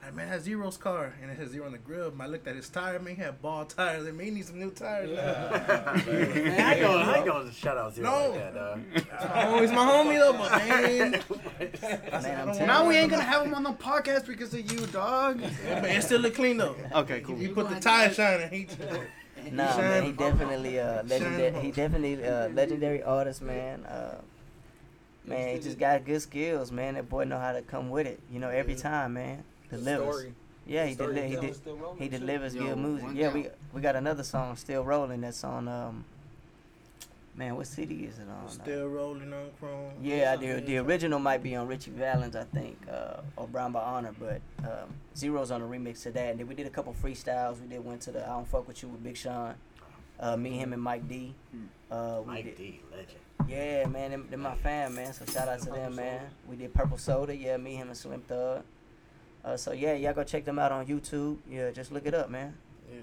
I 0.07 0.11
man, 0.13 0.31
that's 0.31 0.45
Z-Ro's 0.45 0.77
car, 0.77 1.13
and 1.21 1.31
it 1.31 1.37
has 1.39 1.51
Z-Ro 1.51 1.67
on 1.67 1.73
the 1.73 1.79
grill. 1.79 2.13
I 2.21 2.27
looked 2.29 2.47
at 2.47 2.55
his 2.57 2.69
tire, 2.69 2.99
man, 3.01 3.17
he 3.17 3.23
had 3.23 3.43
ball 3.43 3.65
tires. 3.65 4.07
I 4.07 4.13
mean, 4.13 4.29
he 4.29 4.31
needs 4.37 4.49
some 4.49 4.59
new 4.61 4.71
tires. 4.71 5.11
Man, 5.15 6.61
I 6.61 6.73
ain't 6.75 6.81
gonna, 6.83 7.05
I 7.05 7.17
ain't 7.17 7.27
gonna 7.27 7.53
shout 7.53 7.77
out 7.77 7.95
Z-Ro 7.95 8.09
No. 8.11 8.31
like 8.31 8.55
that, 8.55 8.55
dog. 8.55 8.81
oh, 9.49 9.61
he's 9.61 9.71
my 9.73 9.77
homie 9.79 10.19
though, 10.19 10.33
but 10.33 10.51
man, 10.69 11.11
Man, 11.11 11.19
I 12.13 12.41
I'm 12.43 12.49
don't 12.57 12.67
now 12.67 12.87
we 12.89 12.97
ain't 12.97 13.11
gonna 13.11 13.23
have 13.25 13.45
him 13.47 13.55
on 13.55 13.65
the 13.65 13.73
podcast 13.73 14.27
because 14.27 14.55
of 14.55 14.71
you, 14.73 14.87
dog. 14.87 15.41
Yeah, 15.41 15.81
but 15.81 15.91
it 15.91 16.03
still 16.03 16.21
look 16.21 16.35
clean 16.37 16.57
though. 16.59 16.77
Okay, 16.95 17.21
cool. 17.21 17.37
You 17.39 17.51
put 17.55 17.69
the 17.69 17.81
tire 17.81 18.13
shining. 18.13 18.51
He, 18.51 18.69
Nah, 19.53 19.71
Shine 19.73 19.81
man, 19.81 20.03
he 20.05 20.13
definitely 20.13 20.79
uh, 20.81 21.03
legendary. 21.05 21.61
He 21.61 21.71
definitely 21.71 22.23
uh, 22.25 22.49
legendary 22.51 23.03
artist, 23.03 23.41
man. 23.41 23.85
Uh, 23.87 24.17
man, 25.25 25.55
he 25.57 25.63
just 25.63 25.79
got 25.79 26.05
good 26.05 26.21
skills, 26.21 26.71
man. 26.71 26.95
That 26.95 27.09
boy 27.09 27.25
know 27.25 27.39
how 27.39 27.53
to 27.53 27.63
come 27.63 27.89
with 27.89 28.07
it. 28.07 28.21
You 28.31 28.41
know, 28.41 28.51
every 28.51 28.75
Yeah. 28.75 28.81
time, 28.81 29.15
man. 29.15 29.45
The 29.71 29.77
Delivers. 29.79 30.15
story. 30.17 30.35
Yeah, 30.67 30.87
he 30.87 30.95
Story 30.95 31.15
deli- 31.15 31.29
he 31.29 31.37
did. 31.37 31.57
He 31.99 32.09
too. 32.09 32.19
delivers 32.19 32.55
Yo, 32.55 32.63
good 32.63 32.77
music. 32.79 33.09
Yeah, 33.15 33.33
we 33.33 33.43
down. 33.45 33.53
we 33.73 33.81
got 33.81 33.97
another 33.97 34.23
song 34.23 34.55
still 34.57 34.85
rolling. 34.85 35.21
That's 35.23 35.43
on 35.45 35.67
um. 35.69 36.05
Man, 37.35 37.55
what 37.55 37.69
city 37.69 38.05
is 38.05 38.19
it 38.19 38.27
on? 38.29 38.49
still 38.51 38.89
rolling 38.89 39.33
on 39.33 39.51
chrome. 39.61 39.93
Yeah, 40.03 40.35
the 40.35 40.61
the 40.61 40.79
original 40.79 41.21
might 41.21 41.41
be 41.43 41.55
on 41.55 41.69
Richie 41.69 41.93
Valens, 41.93 42.35
I 42.35 42.43
think, 42.45 42.77
uh, 42.91 43.21
or 43.37 43.47
Brown 43.47 43.71
by 43.71 43.81
Honor, 43.81 44.13
but 44.19 44.41
um, 44.65 44.89
Z-Ro's 45.17 45.53
on 45.53 45.63
a 45.63 45.65
remix 45.65 46.03
to 46.03 46.11
that. 46.11 46.31
And 46.33 46.41
then 46.41 46.49
we 46.49 46.57
did 46.57 46.67
a 46.67 46.71
couple 46.71 46.93
freestyles. 47.01 47.61
We 47.61 47.69
did 47.69 47.85
went 47.85 48.03
to 48.03 48.11
the 48.11 48.25
I 48.25 48.31
Don't 48.31 48.49
Fuck 48.49 48.67
With 48.67 48.83
You 48.83 48.89
with 48.89 49.05
Big 49.05 49.17
Sean, 49.17 49.55
uh, 50.19 50.37
me, 50.37 50.59
him, 50.59 50.73
and 50.73 50.83
Mike 50.83 51.09
D. 51.09 51.33
Uh, 51.91 52.23
we 52.27 52.33
Mike 52.33 52.45
did, 52.45 52.57
D, 52.57 52.81
legend. 52.91 53.19
yeah, 53.49 53.87
man, 53.87 54.25
They're 54.29 54.37
my 54.39 54.57
fam, 54.57 54.97
man. 54.97 55.13
So 55.13 55.25
shout 55.25 55.47
out 55.49 55.61
to 55.61 55.71
them, 55.71 55.95
man. 55.95 56.23
We 56.49 56.57
did 56.57 56.75
Purple 56.75 56.99
Soda, 56.99 57.35
yeah, 57.37 57.57
me, 57.57 57.77
him, 57.77 57.87
and 57.87 57.97
Slim 57.97 58.21
Thug. 58.23 58.63
Uh, 59.45 59.57
so 59.57 59.73
yeah, 59.73 59.95
y'all 59.95 60.13
go 60.13 60.25
check 60.25 60.45
them 60.45 60.59
out 60.59 60.73
on 60.73 60.87
YouTube. 60.87 61.37
Yeah, 61.49 61.71
just 61.71 61.93
look 61.93 62.07
it 62.07 62.15
up, 62.15 62.31
man. 62.31 62.55
Yeah. 62.93 62.99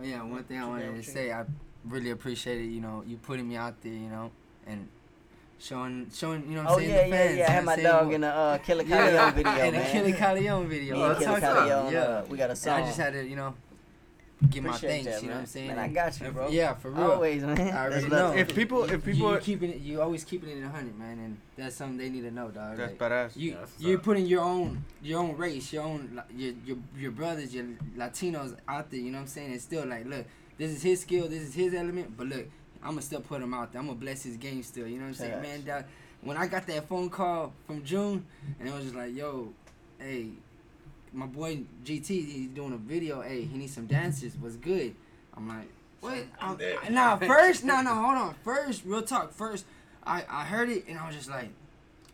Oh 0.00 0.04
yeah, 0.04 0.22
one 0.22 0.44
thing 0.44 0.58
I 0.60 0.66
wanted 0.66 0.94
to 0.96 1.02
say, 1.10 1.32
I 1.32 1.44
really 1.86 2.10
appreciated, 2.10 2.64
you 2.70 2.80
know, 2.80 3.02
you 3.06 3.16
putting 3.16 3.48
me 3.48 3.56
out 3.56 3.80
there, 3.82 3.92
you 3.92 4.08
know, 4.08 4.30
and 4.66 4.88
showing, 5.58 6.10
showing, 6.12 6.44
you 6.48 6.56
know, 6.56 6.64
what 6.64 6.70
Oh 6.72 6.74
I'm 6.74 6.80
saying, 6.80 6.90
yeah, 6.90 7.02
the 7.02 7.08
yeah, 7.08 7.16
fans, 7.26 7.38
yeah. 7.38 7.46
I 7.46 7.50
had 7.50 7.64
my 7.64 7.72
what 7.72 7.78
I'm 7.78 7.84
saying, 7.84 7.94
dog 7.94 8.06
what- 8.06 8.14
in 8.14 8.20
the 8.22 8.28
uh, 8.28 8.58
Killer 8.58 8.82
Yeah, 8.86 8.96
Calion 9.30 9.34
video, 9.34 9.52
and 9.52 9.74
the 9.74 9.78
man. 9.78 9.92
Killa 9.92 10.12
Kyleon 10.12 10.66
video. 10.66 10.94
Me 10.96 11.02
and 11.02 11.12
Oh, 11.12 11.18
Killer 11.18 11.40
that's 11.40 11.42
what's 11.42 11.44
up. 11.44 11.68
Calion, 11.68 11.92
yeah. 11.92 12.00
uh, 12.00 12.24
we 12.28 12.36
got 12.38 12.44
a 12.46 12.50
And 12.50 12.58
song. 12.58 12.82
I 12.82 12.86
just 12.86 12.98
had 12.98 13.12
to, 13.12 13.26
you 13.26 13.36
know, 13.36 13.54
give 14.50 14.64
my 14.64 14.70
Appreciate 14.70 14.90
thanks. 14.90 15.06
that, 15.06 15.22
you 15.22 15.28
know 15.28 15.34
man. 15.34 15.36
what 15.36 15.40
I'm 15.40 15.46
saying? 15.46 15.66
Man, 15.68 15.78
I 15.78 15.88
got 15.88 16.20
you, 16.20 16.26
and- 16.26 16.34
bro. 16.34 16.48
Yeah, 16.48 16.74
for 16.74 16.90
real. 16.90 17.10
Always, 17.12 17.42
man. 17.42 17.52
I 17.60 17.64
That's 17.64 17.74
already 17.76 18.06
love. 18.08 18.34
know. 18.34 18.40
If 18.40 18.54
people, 18.54 18.84
if 18.84 19.04
people, 19.04 19.32
you 19.34 19.38
keeping 19.40 19.70
it, 19.70 19.80
you 19.80 20.00
always 20.00 20.24
keeping 20.24 20.50
it 20.50 20.58
in 20.58 20.64
a 20.64 20.68
hundred, 20.68 20.98
man, 20.98 21.18
and 21.18 21.38
that's 21.56 21.76
something 21.76 21.96
they 21.98 22.08
need 22.10 22.22
to 22.22 22.30
know, 22.30 22.50
dog. 22.50 22.76
that's 22.76 22.92
Like, 22.92 23.10
badass. 23.10 23.36
you 23.36 23.52
Yeah, 23.52 23.56
that's 23.60 23.72
you're 23.80 23.96
tough. 23.96 24.04
putting 24.04 24.26
your 24.26 24.42
own 24.42 24.84
your 25.02 25.20
own 25.20 25.36
race, 25.36 25.72
your 25.72 25.84
own 25.84 26.10
li- 26.30 26.34
your 26.44 26.54
your 26.64 26.76
your 26.96 27.10
brothers, 27.12 27.54
your 27.54 27.64
Latinos 27.96 28.56
out 28.68 28.90
there. 28.90 29.00
You 29.00 29.10
know 29.10 29.18
what 29.18 29.22
I'm 29.22 29.26
saying? 29.28 29.52
It's 29.52 29.64
still 29.64 29.86
like, 29.86 30.06
look, 30.06 30.26
this 30.58 30.70
is 30.72 30.82
his 30.82 31.00
skill, 31.00 31.28
this 31.28 31.42
is 31.42 31.54
his 31.54 31.74
element, 31.74 32.16
but 32.16 32.26
look, 32.26 32.46
I'm 32.82 32.90
gonna 32.90 33.02
still 33.02 33.20
put 33.20 33.40
him 33.40 33.54
out 33.54 33.72
there. 33.72 33.80
I'm 33.80 33.86
gonna 33.86 33.98
bless 33.98 34.22
his 34.24 34.36
game 34.36 34.62
still. 34.62 34.86
You 34.86 34.96
know 34.96 35.02
what 35.04 35.08
I'm 35.08 35.14
saying, 35.14 35.32
Facts. 35.34 35.46
man? 35.48 35.64
That, 35.66 35.88
when 36.22 36.36
I 36.36 36.46
got 36.46 36.66
that 36.68 36.88
phone 36.88 37.10
call 37.10 37.52
from 37.66 37.82
June, 37.84 38.24
and 38.60 38.68
it 38.68 38.72
was 38.74 38.84
just 38.84 38.94
like, 38.94 39.14
yo, 39.14 39.52
hey, 39.98 40.28
my 41.12 41.26
boy 41.26 41.60
GT, 41.84 42.06
he's 42.06 42.48
doing 42.48 42.72
a 42.72 42.76
video. 42.76 43.20
Hey, 43.20 43.42
he 43.42 43.56
needs 43.58 43.74
some 43.74 43.86
dancers. 43.86 44.32
What's 44.38 44.56
good? 44.56 44.94
I'm 45.36 45.48
like, 45.48 45.68
what? 46.00 46.18
I'm, 46.40 46.58
nah, 46.92 47.16
first, 47.18 47.64
no, 47.64 47.80
no, 47.82 47.94
hold 47.94 48.16
on. 48.16 48.34
First, 48.44 48.84
real 48.84 49.02
talk. 49.02 49.32
First, 49.32 49.64
I 50.04 50.24
I 50.28 50.44
heard 50.44 50.68
it 50.68 50.86
and 50.88 50.98
I 50.98 51.06
was 51.06 51.16
just 51.16 51.30
like, 51.30 51.48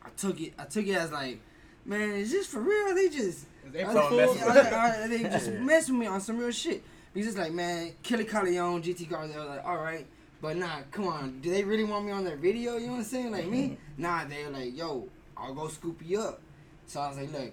I 0.03 0.09
took 0.17 0.41
it. 0.41 0.55
I 0.59 0.65
took 0.65 0.87
it 0.87 0.95
as 0.95 1.13
like, 1.13 1.41
man, 1.85 2.11
is 2.11 2.31
this 2.31 2.47
for 2.47 2.61
real? 2.61 2.95
They 2.95 3.09
just. 3.09 3.47
They 3.73 3.85
I 3.85 3.93
messing 3.93 4.17
with 4.17 4.29
was 4.29 4.41
you. 4.41 4.47
like, 4.47 4.73
"Alright," 4.73 5.11
they 5.11 5.23
just 5.25 5.51
mess 5.61 5.89
with 5.91 5.99
me 5.99 6.07
on 6.07 6.21
some 6.21 6.39
real 6.39 6.51
shit. 6.51 6.83
Because 7.13 7.29
it's 7.29 7.39
like, 7.39 7.53
man, 7.53 7.93
Killa 8.03 8.25
Kyleon, 8.25 8.83
GT 8.83 9.09
Garza, 9.09 9.35
I 9.35 9.39
was 9.41 9.49
like, 9.49 9.65
all 9.65 9.77
right. 9.77 10.07
But 10.41 10.57
nah, 10.57 10.83
come 10.91 11.09
on. 11.09 11.41
Do 11.41 11.51
they 11.51 11.65
really 11.65 11.85
want 11.85 12.07
me 12.07 12.13
on 12.13 12.25
their 12.25 12.37
video? 12.37 12.77
You 12.77 12.87
know 12.87 12.93
what 12.93 12.99
I'm 12.99 13.05
saying? 13.05 13.33
Like 13.33 13.47
me? 13.47 13.77
Nah, 13.99 14.25
they're 14.27 14.49
like, 14.51 14.77
yo, 14.77 15.09
I'll 15.37 15.53
go 15.55 15.67
scoop 15.69 16.01
you 16.05 16.21
up. 16.21 16.41
So 16.87 17.01
I 17.01 17.09
was 17.09 17.17
like, 17.19 17.33
look, 17.33 17.53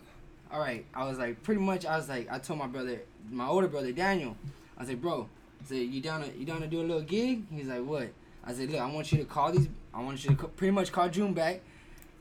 all 0.55 0.61
right. 0.61 0.85
I 0.93 1.05
was 1.05 1.17
like, 1.17 1.43
pretty 1.43 1.59
much, 1.59 1.85
I 1.85 1.97
was 1.97 2.07
like, 2.07 2.31
I 2.31 2.39
told 2.39 2.59
my 2.59 2.67
brother, 2.67 3.01
my 3.29 3.45
older 3.45 3.67
brother, 3.67 3.91
Daniel, 3.91 4.37
I 4.77 4.81
was 4.81 4.89
like, 4.89 5.01
bro, 5.01 5.27
I 5.61 5.67
said, 5.67 5.75
you 5.75 5.99
down 5.99 6.21
to, 6.21 6.37
you 6.37 6.45
down 6.45 6.61
to 6.61 6.67
do 6.67 6.79
a 6.79 6.83
little 6.83 7.01
gig? 7.01 7.43
He's 7.51 7.67
like, 7.67 7.83
what? 7.83 8.09
I 8.45 8.53
said, 8.53 8.69
look, 8.69 8.79
I 8.79 8.89
want 8.89 9.11
you 9.11 9.17
to 9.17 9.25
call 9.25 9.51
these, 9.51 9.67
I 9.93 10.01
want 10.01 10.23
you 10.23 10.29
to 10.29 10.35
co- 10.37 10.47
pretty 10.47 10.71
much 10.71 10.93
call 10.93 11.09
June 11.09 11.33
back. 11.33 11.61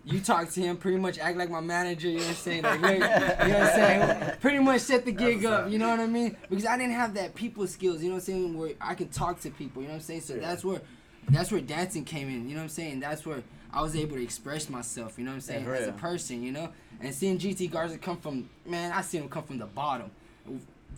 You 0.04 0.20
talk 0.20 0.50
to 0.50 0.60
him, 0.60 0.76
pretty 0.76 0.98
much 0.98 1.18
act 1.18 1.38
like 1.38 1.48
my 1.48 1.60
manager, 1.60 2.08
you 2.08 2.18
know 2.18 2.22
what 2.24 2.28
I'm 2.30 2.34
saying? 2.34 2.62
Like, 2.62 2.80
you 2.80 2.88
know 2.98 2.98
what 2.98 3.40
I'm 3.40 3.74
saying? 3.74 4.32
Pretty 4.40 4.58
much 4.58 4.82
set 4.82 5.06
the 5.06 5.12
gig 5.12 5.46
up, 5.46 5.70
you 5.70 5.78
know 5.78 5.88
what 5.88 6.00
I 6.00 6.06
mean? 6.06 6.36
Because 6.50 6.66
I 6.66 6.76
didn't 6.76 6.92
have 6.92 7.14
that 7.14 7.34
people 7.34 7.66
skills, 7.66 8.02
you 8.02 8.08
know 8.08 8.16
what 8.16 8.22
I'm 8.22 8.26
saying, 8.26 8.58
where 8.58 8.72
I 8.82 8.94
can 8.94 9.08
talk 9.08 9.40
to 9.40 9.50
people, 9.50 9.80
you 9.80 9.88
know 9.88 9.94
what 9.94 10.00
I'm 10.00 10.04
saying? 10.04 10.20
So 10.20 10.34
that's 10.36 10.62
where 10.62 10.82
that's 11.30 11.50
where 11.50 11.62
dancing 11.62 12.04
came 12.04 12.28
in, 12.28 12.46
you 12.46 12.54
know 12.54 12.60
what 12.60 12.64
I'm 12.64 12.68
saying? 12.68 13.00
That's 13.00 13.24
where 13.24 13.42
I 13.72 13.80
was 13.80 13.96
able 13.96 14.16
to 14.16 14.22
express 14.22 14.68
myself, 14.68 15.16
you 15.18 15.24
know 15.24 15.30
what 15.30 15.36
I'm 15.36 15.40
saying, 15.40 15.66
as 15.66 15.88
a 15.88 15.92
person, 15.92 16.42
you 16.42 16.52
know? 16.52 16.68
And 17.00 17.14
seeing 17.14 17.38
GT 17.38 17.70
Garza 17.70 17.98
come 17.98 18.16
from 18.18 18.48
man, 18.66 18.92
I 18.92 19.02
seen 19.02 19.22
him 19.22 19.28
come 19.28 19.44
from 19.44 19.58
the 19.58 19.66
bottom. 19.66 20.10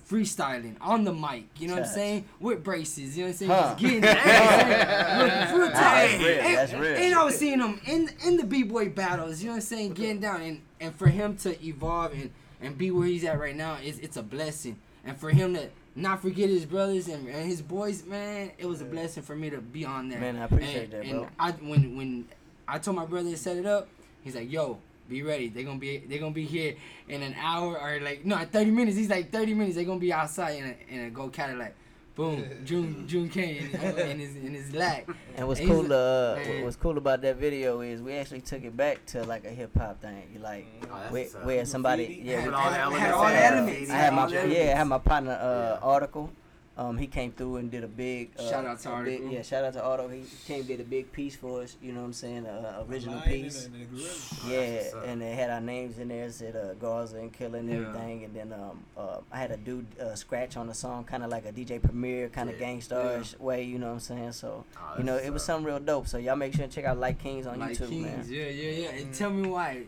Freestyling 0.08 0.76
on 0.80 1.02
the 1.02 1.12
mic, 1.12 1.46
you 1.58 1.66
know 1.66 1.74
what 1.74 1.82
I'm 1.82 1.88
saying? 1.88 2.24
With 2.38 2.62
braces, 2.62 3.16
you 3.18 3.24
know 3.24 3.30
what 3.30 3.32
I'm 3.32 3.36
saying? 3.38 3.50
Huh. 3.50 3.62
Just 3.62 3.78
getting 3.78 4.04
it. 4.04 4.08
you 4.08 4.14
know 4.14 4.14
what 4.14 5.32
I'm 5.32 5.48
saying? 5.48 5.50
Real- 5.50 5.58
real 5.58 5.70
talk. 5.70 5.82
That's 5.82 6.12
real, 6.22 6.38
And- 6.38 6.56
that's 6.56 6.72
real. 6.74 6.96
And 6.96 7.14
I 7.14 7.24
was 7.24 7.36
seeing 7.38 7.58
him 7.60 7.80
in 7.86 8.10
in 8.24 8.36
the 8.36 8.44
b 8.44 8.62
boy 8.62 8.88
battles, 8.90 9.40
you 9.40 9.46
know 9.46 9.52
what 9.54 9.56
I'm 9.56 9.62
saying, 9.62 9.94
getting 9.94 10.20
down, 10.20 10.42
and 10.42 10.60
and 10.80 10.94
for 10.94 11.08
him 11.08 11.36
to 11.38 11.60
evolve 11.66 12.12
and 12.12 12.30
and 12.60 12.78
be 12.78 12.90
where 12.92 13.06
he's 13.06 13.24
at 13.24 13.38
right 13.40 13.56
now, 13.56 13.78
it's 13.82 13.98
it's 13.98 14.16
a 14.16 14.22
blessing. 14.22 14.76
And 15.04 15.16
for 15.16 15.30
him 15.30 15.54
to 15.54 15.70
not 15.96 16.20
forget 16.22 16.48
his 16.50 16.66
brothers 16.66 17.08
and, 17.08 17.26
and 17.28 17.48
his 17.48 17.62
boys, 17.62 18.04
man, 18.04 18.52
it 18.58 18.66
was 18.66 18.82
a 18.82 18.84
blessing 18.84 19.22
for 19.22 19.34
me 19.34 19.50
to 19.50 19.58
be 19.60 19.84
on 19.84 20.08
there. 20.08 20.20
Man, 20.20 20.36
I 20.36 20.44
appreciate 20.44 20.92
and, 20.92 20.92
that, 20.92 21.04
and. 21.04 21.26
I 21.38 21.50
when 21.52 21.96
when 21.96 22.28
I 22.68 22.78
told 22.78 22.96
my 22.96 23.06
brother 23.06 23.30
to 23.30 23.36
set 23.36 23.56
it 23.56 23.66
up, 23.66 23.88
he's 24.22 24.36
like, 24.36 24.50
"Yo, 24.52 24.78
be 25.08 25.22
ready. 25.22 25.48
They're 25.48 25.64
gonna 25.64 25.78
be 25.78 25.98
they're 25.98 26.18
gonna 26.18 26.32
be 26.32 26.44
here 26.44 26.74
in 27.08 27.22
an 27.22 27.34
hour 27.40 27.78
or 27.80 28.00
like 28.00 28.24
no, 28.24 28.36
30 28.38 28.70
minutes." 28.70 28.96
He's 28.96 29.10
like, 29.10 29.30
"30 29.32 29.54
minutes. 29.54 29.76
They're 29.76 29.84
gonna 29.84 30.00
be 30.00 30.12
outside 30.12 30.56
in 30.58 30.64
a 30.64 30.94
in 30.94 31.04
a 31.06 31.10
go 31.10 31.28
Cadillac." 31.28 31.74
Boom, 32.14 32.42
June 32.64 33.06
June 33.06 33.28
Kane 33.28 33.68
in, 33.74 33.98
in 33.98 34.18
his 34.18 34.36
in 34.36 34.54
his 34.54 34.72
lack. 34.72 35.06
And 35.36 35.46
what's 35.46 35.60
And 35.60 35.68
cool, 35.68 35.92
uh, 35.92 36.36
man. 36.36 36.64
what's 36.64 36.76
cool 36.76 36.96
about 36.96 37.20
that 37.20 37.36
video 37.36 37.82
is 37.82 38.00
we 38.00 38.14
actually 38.14 38.40
took 38.40 38.64
it 38.64 38.74
back 38.74 39.04
to 39.06 39.22
like 39.24 39.44
a 39.44 39.50
hip 39.50 39.76
hop 39.76 40.00
thing. 40.00 40.22
You 40.32 40.40
like 40.40 40.66
Oh, 40.90 40.94
where, 41.12 41.26
where 41.44 41.64
somebody, 41.66 42.22
yeah, 42.24 42.40
Had 42.40 42.54
all 42.54 42.70
the 42.70 42.76
had 42.76 42.80
elements 42.80 43.12
all 43.12 43.28
the 43.28 43.44
elements. 43.44 43.90
I 43.90 43.96
had 43.96 44.14
my 44.14 44.28
yeah, 44.44 44.72
I 44.72 44.78
had 44.78 44.84
my 44.88 44.98
partner 44.98 45.32
uh, 45.32 45.78
Yeah. 45.78 45.86
article. 45.86 46.30
Um, 46.78 46.98
he 46.98 47.06
came 47.06 47.32
through 47.32 47.56
and 47.56 47.70
did 47.70 47.84
a 47.84 47.88
big 47.88 48.32
uh, 48.38 48.42
Shout 48.50 48.66
out 48.66 48.78
to 48.80 48.94
a 48.94 49.02
big- 49.02 49.32
yeah, 49.32 49.40
shout 49.40 49.64
out 49.64 49.72
to 49.72 49.82
Article. 49.82 50.10
He 50.12 50.24
came 50.46 50.62
did 50.64 50.78
a 50.78 50.84
big 50.84 51.10
piece 51.10 51.34
for 51.34 51.62
us. 51.62 51.74
You 51.80 51.92
know 51.92 52.00
what 52.00 52.06
I'm 52.08 52.12
saying? 52.12 52.44
A, 52.44 52.50
a 52.80 52.84
original 52.86 53.14
Lion 53.16 53.28
piece. 53.28 53.64
and 53.64 53.74
and. 53.76 53.98
Yeah, 54.46 54.70
That's 54.82 54.94
and 55.06 55.22
they 55.22 55.34
had 55.34 55.48
our 55.48 55.60
names 55.62 55.98
in 55.98 56.08
there. 56.08 56.26
It 56.26 56.34
said 56.34 56.54
uh, 56.54 56.74
Garza 56.74 57.16
and 57.16 57.32
Killer 57.32 57.60
and 57.60 57.70
Yeah. 57.70 57.76
everything. 57.76 58.24
And 58.24 58.34
then 58.36 58.52
um, 58.52 58.82
uh, 58.94 59.20
I 59.32 59.38
had 59.38 59.52
a 59.52 59.56
dude 59.56 59.86
uh, 59.98 60.14
scratch 60.16 60.58
on 60.58 60.66
the 60.66 60.74
song, 60.74 61.04
kind 61.04 61.22
of 61.24 61.30
like 61.30 61.46
a 61.46 61.52
DJ 61.52 61.80
Premier 61.82 62.28
kind 62.28 62.50
of 62.50 62.56
Yeah. 62.60 62.66
Gang 62.66 62.80
Starr 62.82 63.22
way. 63.38 63.62
You 63.62 63.78
know 63.78 63.86
what 63.86 63.92
I'm 63.94 64.00
saying? 64.00 64.32
So 64.32 64.64
Oh, 64.76 64.94
you 64.98 65.04
know, 65.04 65.16
it 65.16 65.24
was 65.24 65.30
what's 65.32 65.44
up. 65.44 65.46
something 65.56 65.64
real 65.66 65.78
dope. 65.80 66.08
So 66.08 66.18
y'all 66.18 66.36
make 66.36 66.52
sure 66.52 66.64
and 66.64 66.72
check 66.72 66.84
out 66.84 66.98
Like 66.98 67.18
Kings 67.18 67.46
on 67.46 67.58
like 67.58 67.70
YouTube, 67.78 67.88
Kings, 67.88 68.04
man. 68.04 68.26
yeah, 68.28 68.48
yeah, 68.48 68.70
yeah. 68.70 68.88
And 68.90 69.14
tell 69.14 69.30
me 69.30 69.48
why. 69.48 69.84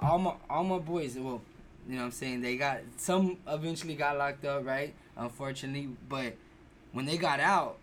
All 0.00 0.18
my 0.18 0.32
all 0.48 0.64
my 0.64 0.78
boys, 0.78 1.16
well, 1.18 1.42
you 1.86 1.96
know 1.96 2.00
what 2.00 2.04
I'm 2.06 2.12
saying, 2.12 2.40
they 2.40 2.56
got 2.56 2.78
some 2.96 3.36
eventually 3.46 3.94
got 3.94 4.16
locked 4.16 4.46
up, 4.46 4.64
right? 4.64 4.94
Unfortunately, 5.24 5.88
but 6.08 6.34
when 6.92 7.04
they 7.04 7.16
got 7.18 7.40
out 7.40 7.76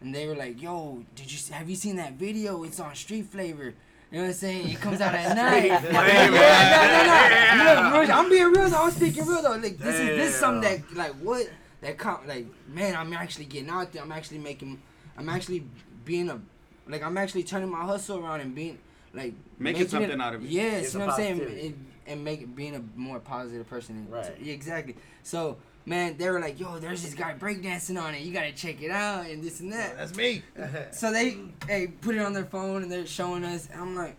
and 0.00 0.12
they 0.14 0.26
were 0.26 0.34
like, 0.34 0.60
"Yo, 0.60 1.04
did 1.14 1.30
you 1.30 1.38
have 1.54 1.70
you 1.70 1.76
seen 1.76 1.96
that 1.96 2.14
video? 2.14 2.64
It's 2.64 2.80
on 2.80 2.94
Street 2.96 3.26
Flavor." 3.26 3.72
You 4.10 4.18
know 4.18 4.22
what 4.22 4.28
I'm 4.30 4.32
saying? 4.34 4.68
It 4.70 4.80
comes 4.80 5.00
out 5.00 5.14
at 5.14 5.36
night. 5.44 5.66
Yeah, 5.66 5.78
no, 7.56 7.80
no, 7.82 7.90
no. 7.90 8.00
Look, 8.00 8.10
I'm 8.10 8.28
being 8.28 8.50
real 8.52 8.68
though. 8.68 8.82
I'm 8.84 8.90
speaking 8.90 9.24
real 9.24 9.40
though. 9.42 9.50
Like 9.56 9.78
this 9.78 9.94
is 10.00 10.06
this 10.18 10.28
is 10.30 10.34
something 10.34 10.62
that 10.84 10.96
like 10.96 11.12
what 11.12 11.48
that 11.80 11.96
com- 11.96 12.26
like 12.26 12.46
man, 12.68 12.96
I'm 12.96 13.12
actually 13.12 13.44
getting 13.44 13.70
out 13.70 13.92
there. 13.92 14.02
I'm 14.02 14.12
actually 14.12 14.38
making. 14.38 14.80
I'm 15.16 15.28
actually 15.28 15.64
being 16.04 16.28
a 16.28 16.40
like 16.88 17.02
I'm 17.04 17.16
actually 17.16 17.44
turning 17.44 17.70
my 17.70 17.84
hustle 17.84 18.18
around 18.18 18.40
and 18.40 18.52
being 18.54 18.78
like 19.14 19.34
Making 19.60 19.82
it- 19.82 19.90
something 19.90 20.20
out 20.20 20.34
of 20.34 20.44
it. 20.44 20.50
Yes, 20.50 20.84
It's 20.86 20.94
you 20.94 20.98
know 21.00 21.06
what 21.06 21.12
I'm 21.12 21.20
saying, 21.20 21.38
positivity. 21.38 21.66
and, 21.68 21.86
and 22.08 22.24
make 22.24 22.40
it 22.42 22.56
being 22.56 22.74
a 22.74 22.82
more 22.96 23.20
positive 23.20 23.68
person. 23.68 23.96
And 23.96 24.10
Right. 24.12 24.32
yeah, 24.42 24.54
exactly. 24.54 24.96
So 25.22 25.56
man, 25.86 26.16
they 26.16 26.28
were 26.30 26.40
like, 26.40 26.58
"Yo, 26.60 26.78
there's 26.78 27.02
this 27.02 27.14
guy 27.14 27.34
breakdancing 27.38 28.00
on 28.00 28.14
it. 28.14 28.22
You 28.22 28.32
gotta 28.32 28.52
check 28.52 28.82
it 28.82 28.90
out 28.90 29.26
and 29.26 29.42
this 29.42 29.60
and 29.60 29.72
that." 29.72 29.96
That's 29.96 30.14
me. 30.16 30.42
So 30.92 31.12
they 31.12 31.38
hey 31.66 31.88
put 31.88 32.14
it 32.14 32.20
on 32.20 32.32
their 32.32 32.44
phone 32.44 32.82
and 32.82 32.90
they're 32.92 33.06
showing 33.06 33.44
us. 33.44 33.68
And 33.72 33.80
I'm 33.80 33.94
like, 33.96 34.16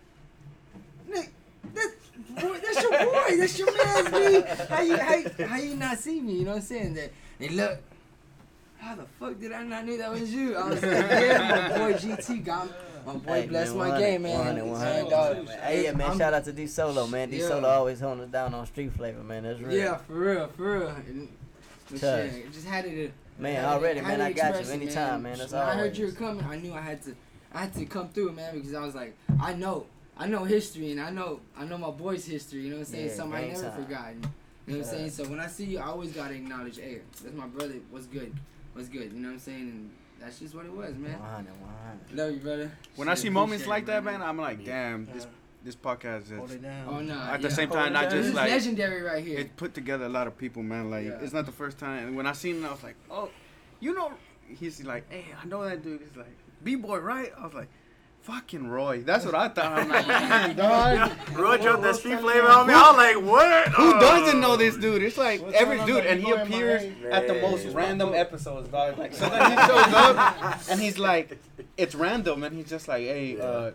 Nick, 1.08 1.32
that, 1.74 1.92
that's 2.34 2.82
your 2.82 2.90
boy. 2.90 3.36
That's 3.38 3.58
your 3.58 3.76
man's 3.76 4.12
me. 4.12 4.66
How 4.68 4.82
you 4.82 4.96
how, 4.96 5.46
how 5.46 5.56
you 5.58 5.76
not 5.76 5.98
see 5.98 6.20
me? 6.20 6.34
You 6.34 6.44
know 6.44 6.50
what 6.52 6.56
I'm 6.58 6.62
saying? 6.62 6.94
That 6.94 7.12
they 7.38 7.48
look. 7.48 7.78
How 8.78 8.96
the 8.96 9.04
fuck 9.20 9.38
did 9.38 9.52
I 9.52 9.62
not 9.62 9.84
knew 9.86 9.96
that 9.98 10.10
was 10.10 10.32
you? 10.34 10.56
I 10.56 10.68
was 10.68 10.82
like, 10.82 10.90
yeah, 10.92 11.68
my 11.70 11.78
boy 11.78 11.92
GT 11.94 12.44
got 12.44 12.66
me. 12.66 12.72
My 13.06 13.14
boy 13.14 13.32
Hey, 13.32 13.46
blessed 13.46 13.76
my 13.76 13.96
game, 13.98 14.22
man. 14.22 14.38
100, 14.38 14.64
100. 14.64 14.90
And, 15.04 15.12
uh, 15.48 15.52
Hey, 15.62 15.84
yeah, 15.84 15.92
man. 15.92 16.08
I'm- 16.08 16.18
shout 16.18 16.34
out 16.34 16.44
to 16.44 16.52
D 16.52 16.66
Solo, 16.66 17.06
man. 17.06 17.30
D 17.30 17.38
Yeah. 17.38 17.46
Solo 17.48 17.68
always 17.68 18.00
holding 18.00 18.24
us 18.24 18.30
down 18.30 18.54
on 18.54 18.66
Street 18.66 18.92
Flavor, 18.92 19.22
man. 19.22 19.44
That's 19.44 19.60
real. 19.60 19.76
Yeah, 19.76 19.96
for 19.98 20.12
real, 20.14 20.48
for 20.48 20.78
real. 20.80 20.88
And, 20.88 21.28
but 21.28 21.41
Touch. 22.00 22.32
shit, 22.32 22.52
just 22.52 22.66
had 22.66 22.84
to. 22.84 23.10
Man, 23.38 23.56
had 23.56 23.64
already, 23.64 24.00
had 24.00 24.08
man, 24.08 24.20
I 24.20 24.32
got 24.32 24.54
you 24.54 24.60
express 24.60 24.68
it, 24.70 24.72
anytime, 24.82 25.22
man. 25.22 25.38
That's 25.38 25.52
when 25.52 25.62
I 25.62 25.74
heard 25.74 25.96
you 25.96 26.06
were 26.06 26.12
coming, 26.12 26.44
I 26.44 26.56
knew 26.56 26.74
I 26.74 26.80
had 26.80 27.02
to, 27.04 27.14
I 27.52 27.60
had 27.62 27.74
to 27.74 27.84
come 27.86 28.08
through, 28.10 28.32
man, 28.32 28.54
because 28.54 28.74
I 28.74 28.84
was 28.84 28.94
like, 28.94 29.16
I 29.40 29.54
know, 29.54 29.86
I 30.16 30.26
know 30.26 30.44
history, 30.44 30.90
and 30.92 31.00
I 31.00 31.10
know, 31.10 31.40
I 31.56 31.64
know 31.64 31.78
my 31.78 31.90
boy's 31.90 32.24
history. 32.24 32.60
You 32.60 32.70
know 32.70 32.76
what 32.76 32.86
I'm 32.88 32.92
saying? 32.92 33.06
Yeah, 33.08 33.14
Something 33.14 33.38
I 33.38 33.48
never 33.48 33.62
time. 33.62 33.84
forgotten. 33.84 34.26
You 34.66 34.74
know 34.74 34.78
what 34.80 34.88
I'm 34.88 34.94
saying? 34.94 35.10
So 35.10 35.24
when 35.24 35.40
I 35.40 35.46
see 35.48 35.64
you, 35.64 35.78
I 35.78 35.86
always 35.86 36.12
gotta 36.12 36.34
acknowledge, 36.34 36.76
hey, 36.78 37.00
that's 37.22 37.34
my 37.34 37.46
brother. 37.46 37.74
What's 37.90 38.06
good? 38.06 38.32
What's 38.74 38.88
good? 38.88 39.12
You 39.12 39.18
know 39.18 39.28
what 39.28 39.34
I'm 39.34 39.40
saying? 39.40 39.60
And 39.60 39.90
that's 40.20 40.38
just 40.38 40.54
what 40.54 40.66
it 40.66 40.72
was, 40.72 40.94
man. 40.94 41.18
100, 41.18 41.50
100. 41.50 42.16
Love 42.16 42.30
you, 42.32 42.40
brother. 42.40 42.72
When 42.94 43.08
I 43.08 43.14
see 43.14 43.28
moments 43.28 43.66
like 43.66 43.84
it, 43.84 43.86
that, 43.86 44.02
brother. 44.04 44.18
man, 44.18 44.28
I'm 44.28 44.38
like, 44.38 44.64
damn, 44.64 45.06
this 45.06 45.26
this 45.64 45.76
podcast 45.76 46.34
Hold 46.36 46.50
is 46.50 46.56
it 46.56 46.62
down. 46.62 46.86
Oh 46.88 47.00
no. 47.00 47.14
At 47.14 47.40
the 47.42 47.48
yeah. 47.48 47.54
same 47.54 47.70
time, 47.70 47.92
not 47.92 48.04
just 48.04 48.28
is 48.28 48.34
like- 48.34 48.50
legendary 48.50 49.02
right 49.02 49.24
here. 49.24 49.38
it 49.40 49.56
put 49.56 49.74
together 49.74 50.04
a 50.06 50.08
lot 50.08 50.26
of 50.26 50.36
people, 50.36 50.62
man. 50.62 50.90
Like 50.90 51.06
Yeah. 51.06 51.18
it's 51.22 51.32
not 51.32 51.46
the 51.46 51.52
first 51.52 51.78
time. 51.78 52.08
And 52.08 52.16
when 52.16 52.26
I 52.26 52.32
seen 52.32 52.62
it, 52.62 52.66
I 52.66 52.72
was 52.72 52.82
like, 52.82 52.96
oh, 53.10 53.28
you 53.80 53.94
know, 53.94 54.12
he's 54.48 54.82
like, 54.84 55.10
hey, 55.10 55.26
I 55.40 55.46
know 55.46 55.64
that 55.64 55.82
dude. 55.82 56.00
He's 56.00 56.16
like, 56.16 56.34
b 56.64 56.74
boy, 56.76 56.98
right? 56.98 57.32
I 57.38 57.44
was 57.44 57.54
like, 57.54 57.68
fucking 58.22 58.68
Roy. 58.68 59.02
That's 59.02 59.24
what 59.24 59.34
I 59.34 59.48
thought. 59.48 59.78
I'm 59.80 59.88
like, 59.88 60.06
man, 60.06 60.56
dog. 60.56 61.10
Roy 61.36 61.58
dropped 61.58 61.82
that 61.82 61.96
street 61.96 62.20
flavor 62.20 62.46
on 62.48 62.68
me. 62.68 62.72
I 62.74 62.88
was 62.90 62.96
like, 62.96 63.30
what? 63.32 63.68
Who 63.70 63.94
Oh. 63.96 64.00
doesn't 64.00 64.40
know 64.40 64.56
this 64.56 64.76
dude? 64.76 65.02
It's 65.02 65.18
like 65.18 65.42
What's 65.42 65.56
every 65.56 65.78
dude, 65.84 66.06
and 66.06 66.20
he 66.20 66.26
boy, 66.26 66.32
in 66.34 66.38
my 66.38 66.42
appears 66.56 66.82
at 67.10 67.26
the 67.26 67.34
most 67.40 67.64
Man. 67.66 67.74
random 67.74 68.14
episodes, 68.14 68.68
dog. 68.68 68.96
Like 68.98 69.12
sometimes 69.14 69.48
he 69.60 69.66
shows 69.66 69.94
up, 69.94 70.70
and 70.70 70.80
he's 70.80 70.98
like, 70.98 71.36
it's 71.76 71.94
random, 71.96 72.44
and 72.44 72.54
he's 72.54 72.68
just 72.68 72.86
like, 72.86 73.02
hey, 73.02 73.40
uh, 73.40 73.72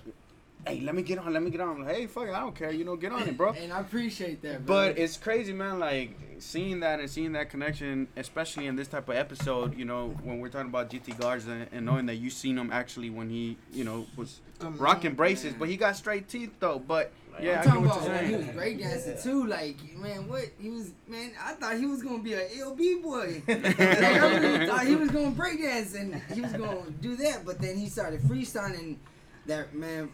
hey, 0.67 0.81
let 0.81 0.95
me 0.95 1.01
get 1.01 1.17
on, 1.19 1.33
let 1.33 1.41
me 1.43 1.49
get 1.49 1.61
on. 1.61 1.69
I'm 1.77 1.85
like, 1.85 1.95
hey, 1.95 2.07
fuck 2.07 2.27
it, 2.27 2.33
I 2.33 2.39
don't 2.39 2.55
care, 2.55 2.71
you 2.71 2.83
know, 2.85 2.95
get 2.95 3.11
on 3.11 3.23
it, 3.23 3.37
bro. 3.37 3.51
And 3.53 3.71
I 3.71 3.79
appreciate 3.79 4.41
that, 4.43 4.65
bro. 4.65 4.75
But 4.75 4.97
it's 4.97 5.17
crazy, 5.17 5.53
man. 5.53 5.79
Like 5.79 6.17
seeing 6.39 6.79
that 6.81 6.99
and 6.99 7.09
seeing 7.09 7.31
that 7.33 7.49
connection, 7.49 8.07
especially 8.15 8.67
in 8.67 8.75
this 8.75 8.87
type 8.87 9.09
of 9.09 9.15
episode. 9.15 9.77
You 9.77 9.85
know, 9.85 10.09
when 10.23 10.39
we're 10.39 10.49
talking 10.49 10.69
about 10.69 10.89
GT 10.89 11.19
Garza 11.19 11.67
and 11.71 11.85
knowing 11.85 12.05
that 12.07 12.15
you 12.15 12.29
seen 12.29 12.57
him 12.57 12.71
actually 12.71 13.09
when 13.09 13.29
he, 13.29 13.57
you 13.71 13.83
know, 13.83 14.05
was 14.15 14.41
Come 14.59 14.77
rocking 14.77 15.11
on, 15.11 15.15
braces, 15.15 15.51
man. 15.51 15.59
but 15.59 15.69
he 15.69 15.77
got 15.77 15.95
straight 15.95 16.27
teeth 16.27 16.51
though. 16.59 16.79
But 16.79 17.11
yeah, 17.39 17.59
I'm 17.59 17.65
talking 17.65 17.85
what 17.87 17.97
about 17.97 18.09
when 18.09 18.25
he 18.29 18.35
was 18.35 18.45
saying. 18.45 18.57
breakdancing 18.57 19.23
too. 19.23 19.45
Like, 19.45 19.77
man, 19.97 20.27
what 20.27 20.45
he 20.59 20.69
was, 20.69 20.91
man, 21.07 21.31
I 21.43 21.53
thought 21.53 21.77
he 21.77 21.85
was 21.85 22.01
gonna 22.01 22.23
be 22.23 22.33
an 22.33 22.47
LB 22.57 23.03
boy. 23.03 23.43
like, 23.47 23.79
I 23.79 24.37
really 24.37 24.65
thought 24.67 24.85
he 24.87 24.95
was 24.95 25.11
gonna 25.11 25.31
breakdance 25.31 25.95
and 25.99 26.21
he 26.33 26.41
was 26.41 26.51
gonna 26.53 26.89
do 27.01 27.15
that, 27.17 27.45
but 27.45 27.59
then 27.61 27.77
he 27.77 27.89
started 27.89 28.21
freestyling. 28.21 28.97
That 29.45 29.73
man, 29.73 30.09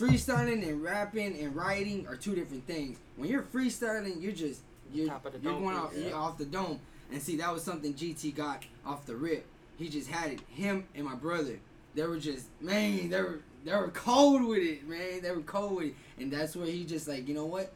freestyling 0.00 0.66
and 0.66 0.82
rapping 0.82 1.38
and 1.40 1.54
writing 1.54 2.06
are 2.06 2.16
two 2.16 2.34
different 2.34 2.66
things. 2.66 2.98
When 3.16 3.28
you're 3.28 3.42
freestyling, 3.42 4.20
you're 4.22 4.32
just 4.32 4.62
you're, 4.92 5.08
Top 5.08 5.26
of 5.26 5.32
the 5.34 5.38
you're 5.38 5.58
going 5.58 5.76
off 5.76 5.92
yeah. 5.94 6.08
you're 6.08 6.16
off 6.16 6.38
the 6.38 6.46
dome. 6.46 6.80
And 7.12 7.20
see, 7.20 7.36
that 7.36 7.52
was 7.52 7.62
something 7.62 7.92
GT 7.94 8.34
got 8.34 8.64
off 8.86 9.04
the 9.06 9.16
rip. 9.16 9.46
He 9.76 9.88
just 9.88 10.08
had 10.08 10.32
it. 10.32 10.40
Him 10.48 10.84
and 10.94 11.04
my 11.04 11.14
brother, 11.14 11.58
they 11.94 12.06
were 12.06 12.18
just 12.18 12.46
man, 12.60 13.10
they 13.10 13.20
were 13.20 13.40
they 13.64 13.72
were 13.72 13.88
cold 13.88 14.44
with 14.44 14.62
it, 14.62 14.88
man. 14.88 15.22
They 15.22 15.30
were 15.30 15.42
cold 15.42 15.76
with 15.76 15.86
it, 15.86 15.94
and 16.18 16.32
that's 16.32 16.56
where 16.56 16.66
he 16.66 16.84
just 16.84 17.06
like, 17.06 17.28
you 17.28 17.34
know 17.34 17.46
what? 17.46 17.72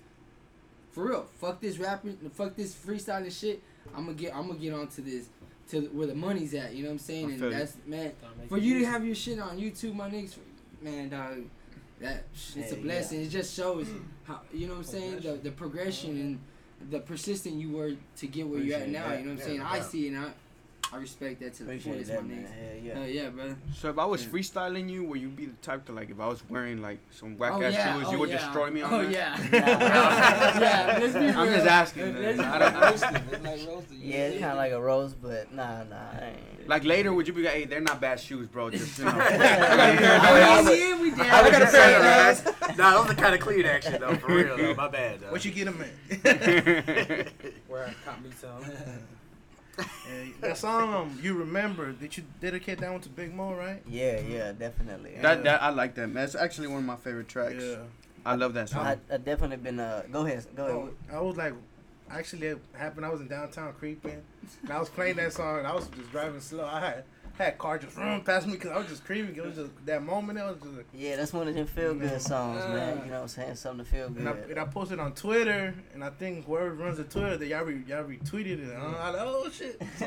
For 0.92 1.08
real, 1.08 1.26
fuck 1.40 1.60
this 1.60 1.78
rapping, 1.78 2.16
fuck 2.32 2.56
this 2.56 2.74
freestyling 2.74 3.38
shit. 3.38 3.62
I'm 3.94 4.06
gonna 4.06 4.16
get, 4.16 4.34
I'm 4.34 4.46
gonna 4.46 4.58
get 4.58 4.72
onto 4.72 5.02
this, 5.02 5.28
to 5.70 5.82
where 5.88 6.06
the 6.06 6.14
money's 6.14 6.54
at. 6.54 6.74
You 6.74 6.84
know 6.84 6.90
what 6.90 6.94
I'm 6.94 6.98
saying? 7.00 7.30
I 7.30 7.32
And 7.32 7.52
that's 7.52 7.76
man, 7.84 8.12
for 8.48 8.58
you 8.58 8.78
to 8.78 8.86
have 8.86 9.04
your 9.04 9.14
shit 9.14 9.38
on 9.40 9.58
YouTube, 9.58 9.94
my 9.94 10.08
niggas, 10.08 10.36
man, 10.80 11.08
dog, 11.08 11.44
that 12.00 12.24
it's 12.32 12.56
a 12.72 12.76
Yeah, 12.76 12.82
blessing. 12.82 13.20
It 13.22 13.28
just 13.28 13.54
shows 13.56 13.88
how 14.24 14.40
you 14.52 14.66
know 14.66 14.74
what 14.74 14.78
I'm 14.80 14.84
saying, 14.84 15.20
the 15.20 15.32
the 15.34 15.50
progression 15.50 16.10
and 16.20 16.90
the 16.90 17.00
persistent 17.00 17.54
you 17.56 17.70
were 17.70 17.92
to 18.16 18.26
get 18.26 18.46
where 18.46 18.60
you're 18.60 18.78
at 18.78 18.88
now. 18.88 19.08
that. 19.08 19.20
You 19.20 19.24
know 19.26 19.30
what 19.32 19.32
I'm 19.32 19.38
Yeah, 19.38 19.44
saying? 19.44 19.60
I 19.62 19.80
see 19.80 20.06
it, 20.06 20.08
and 20.14 20.18
I, 20.26 20.30
I 20.92 20.96
respect 20.98 21.40
that 21.40 21.54
to 21.54 21.64
the 21.64 21.70
Appreciate 21.70 21.92
fullest, 21.92 22.10
that, 22.12 22.22
my 22.22 22.28
man. 22.34 22.44
niggas. 22.44 22.52
Hell 22.52 22.78
yeah. 22.84 22.94
Hell 22.94 23.06
yeah, 23.08 23.28
brother. 23.30 23.56
So 23.76 23.90
if 23.90 23.98
I 23.98 24.04
was 24.04 24.22
Yeah. 24.24 24.30
freestyling 24.30 24.88
you, 24.88 25.02
would 25.04 25.20
you 25.20 25.28
be 25.28 25.46
the 25.46 25.52
type 25.54 25.84
to 25.86 25.92
like 25.92 26.08
if 26.10 26.20
I 26.20 26.28
was 26.28 26.42
wearing 26.48 26.82
like 26.82 26.98
some 27.10 27.36
whack 27.36 27.52
oh, 27.54 27.62
ass 27.62 27.72
yeah. 27.74 27.94
shoes, 27.96 28.04
oh, 28.06 28.12
you 28.12 28.18
would 28.20 28.28
yeah. 28.30 28.36
destroy 28.38 28.70
me 28.70 28.82
on 28.82 28.94
Oh 28.94 29.02
that? 29.04 29.10
yeah. 29.10 29.36
Yeah. 30.60 30.98
Let's 31.00 31.14
be 31.14 31.20
real. 31.20 31.38
I'm 31.38 31.52
just 31.52 31.66
asking. 31.66 32.22
Let's- 32.22 32.38
man. 32.38 32.46
I 32.52 32.58
don't- 32.58 32.74
Roasted. 32.80 33.22
It's 33.32 33.42
like 33.44 33.66
roasted. 33.66 33.96
Yeah, 33.98 34.16
it's 34.28 34.38
kind 34.40 34.52
of 34.52 34.56
like 34.58 34.72
a 34.72 34.80
roast, 34.80 35.20
but 35.20 35.52
nah, 35.52 35.82
nah. 35.84 35.96
Like 36.66 36.84
later, 36.84 37.12
would 37.12 37.26
you 37.26 37.32
be 37.34 37.42
like, 37.42 37.52
hey, 37.54 37.64
they're 37.64 37.80
not 37.80 38.00
bad 38.00 38.20
shoes, 38.20 38.46
bro? 38.46 38.70
Just 38.70 38.98
you 38.98 39.04
know. 39.04 39.10
I 39.14 39.16
I 39.16 40.56
mean, 40.62 40.64
would- 40.64 40.78
yeah, 40.78 41.00
we 41.00 41.10
did. 41.10 41.20
I 41.20 41.42
would 41.42 41.50
gotta 41.52 41.64
just 41.64 41.72
say, 41.72 42.42
say, 42.44 42.52
man. 42.68 42.76
Nah, 42.78 43.02
those 43.02 43.10
are 43.10 43.14
kind 43.14 43.34
of 43.34 43.40
clean 43.40 43.64
action 43.66 43.96
though, 44.00 44.14
for 44.16 44.32
real 44.34 44.56
though. 44.56 44.74
My 44.74 44.88
bad. 44.88 45.20
Though. 45.20 45.32
What 45.32 45.44
you 45.44 45.50
get 45.50 45.64
them 45.64 45.82
at? 45.82 47.32
Where 47.68 47.86
I 47.86 47.94
caught 48.04 48.22
me 48.22 48.30
some. 48.40 48.64
Yeah, 49.78 50.24
that 50.40 50.58
song, 50.58 50.94
um, 50.94 51.18
you 51.22 51.34
remember? 51.34 51.92
Did 51.92 52.16
you 52.16 52.24
dedicate 52.40 52.78
that 52.78 52.90
one 52.92 53.00
to 53.00 53.08
Big 53.08 53.34
Moe, 53.34 53.54
right? 53.54 53.82
Yeah, 53.88 54.20
yeah, 54.20 54.52
definitely. 54.52 55.16
that 55.20 55.42
that 55.44 55.62
I 55.62 55.70
like 55.70 55.94
that. 55.94 56.08
Man. 56.08 56.14
That's 56.14 56.34
actually 56.34 56.68
one 56.68 56.78
of 56.78 56.84
my 56.84 56.96
favorite 56.96 57.28
tracks. 57.28 57.62
Yeah. 57.62 57.76
I 58.26 58.36
love 58.36 58.54
that 58.54 58.70
song. 58.70 58.86
I, 58.86 58.98
I 59.12 59.16
definitely 59.18 59.58
been. 59.58 59.80
Uh, 59.80 60.02
go 60.10 60.24
ahead, 60.24 60.46
go 60.56 60.66
ahead. 60.66 60.92
Oh, 61.12 61.16
I 61.16 61.20
was 61.20 61.36
like, 61.36 61.52
actually, 62.10 62.46
it 62.48 62.58
happened. 62.72 63.04
I 63.04 63.10
was 63.10 63.20
in 63.20 63.28
downtown 63.28 63.72
creeping, 63.74 64.22
and 64.62 64.72
I 64.72 64.78
was 64.78 64.88
playing 64.88 65.16
that 65.16 65.32
song. 65.32 65.58
And 65.58 65.66
I 65.66 65.74
was 65.74 65.88
just 65.88 66.10
driving 66.10 66.40
slow. 66.40 66.64
I 66.64 66.80
had, 66.80 67.04
had 67.36 67.58
car 67.58 67.78
just 67.78 67.96
run 67.96 68.20
past 68.22 68.46
me 68.46 68.52
because 68.52 68.70
I 68.70 68.78
was 68.78 68.86
just 68.86 69.04
creeping. 69.04 69.34
It 69.34 69.44
was 69.44 69.56
just 69.56 69.70
that 69.86 70.02
moment. 70.04 70.38
It 70.38 70.42
was 70.42 70.56
just 70.62 70.76
like, 70.76 70.86
Yeah, 70.94 71.16
that's 71.16 71.32
one 71.32 71.48
of 71.48 71.54
them 71.54 71.66
feel 71.66 71.94
good 71.94 72.22
songs, 72.22 72.64
man. 72.66 72.98
You 72.98 73.06
know 73.06 73.12
what 73.16 73.22
I'm 73.22 73.28
saying? 73.28 73.56
Something 73.56 73.84
to 73.84 73.90
feel 73.90 74.06
and 74.06 74.28
I, 74.28 74.32
good. 74.34 74.50
and 74.50 74.60
I 74.60 74.64
posted 74.66 75.00
on 75.00 75.12
Twitter, 75.14 75.74
and 75.94 76.04
I 76.04 76.10
think 76.10 76.46
whoever 76.46 76.72
runs 76.74 76.98
the 76.98 77.04
Twitter, 77.04 77.36
that 77.36 77.46
y'all, 77.46 77.64
re, 77.64 77.82
y'all 77.88 78.04
retweeted 78.04 78.60
it. 78.66 78.72
And 78.72 78.82
I'm 78.82 78.92
like, 78.92 79.14
oh 79.18 79.48
shit! 79.50 79.80
Oh, 80.00 80.06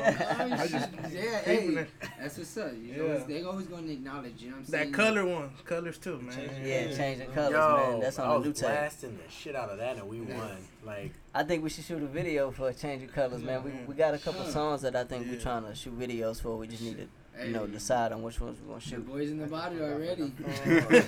I 0.54 0.66
just 0.68 0.88
yeah, 1.12 1.40
hey, 1.42 1.66
it. 1.68 1.88
that's 2.20 2.38
what's 2.38 2.56
up. 2.56 2.72
You 2.72 2.92
Yeah. 2.92 2.96
know, 2.96 3.18
they 3.26 3.42
always 3.42 3.66
gonna 3.66 3.92
acknowledge. 3.92 4.40
You 4.40 4.50
know 4.50 4.56
what 4.56 4.58
I'm 4.60 4.64
saying? 4.66 4.92
That 4.92 4.96
color 4.96 5.26
one, 5.26 5.50
colors 5.64 5.98
too, 5.98 6.18
man. 6.20 6.50
Yeah, 6.64 6.96
changing 6.96 7.30
colors, 7.32 7.52
Yo, 7.52 7.76
man. 7.90 8.00
That's 8.00 8.18
I 8.18 8.24
on 8.24 8.30
the 8.30 8.36
was 8.38 8.46
new 8.46 8.52
tape. 8.54 8.62
blasting 8.62 9.18
the 9.24 9.30
shit 9.32 9.54
out 9.56 9.68
of 9.70 9.78
that, 9.78 9.96
and 9.96 10.08
we 10.08 10.20
won. 10.20 10.56
Like, 10.88 11.12
I 11.34 11.42
think 11.44 11.62
we 11.62 11.68
should 11.68 11.84
shoot 11.84 12.02
a 12.02 12.06
video 12.06 12.50
for 12.50 12.72
changing 12.72 13.08
colors, 13.10 13.42
man. 13.42 13.62
We, 13.62 13.72
we 13.86 13.94
got 13.94 14.14
a 14.14 14.18
couple 14.18 14.42
Sure. 14.44 14.52
songs 14.52 14.80
that 14.82 14.96
I 14.96 15.04
think 15.04 15.26
we're 15.30 15.38
trying 15.38 15.64
to 15.64 15.74
shoot 15.74 15.98
videos 15.98 16.40
for. 16.40 16.56
We 16.56 16.66
just 16.66 16.82
need 16.82 16.96
to, 16.96 17.46
you 17.46 17.52
know, 17.52 17.66
decide 17.66 18.10
on 18.12 18.22
which 18.22 18.40
ones 18.40 18.58
we're 18.60 18.68
gonna 18.68 18.80
The 18.80 18.86
shoot. 18.88 19.06
boys 19.06 19.30
in 19.30 19.38
the 19.38 19.46
body 19.46 19.80
already. 19.82 20.32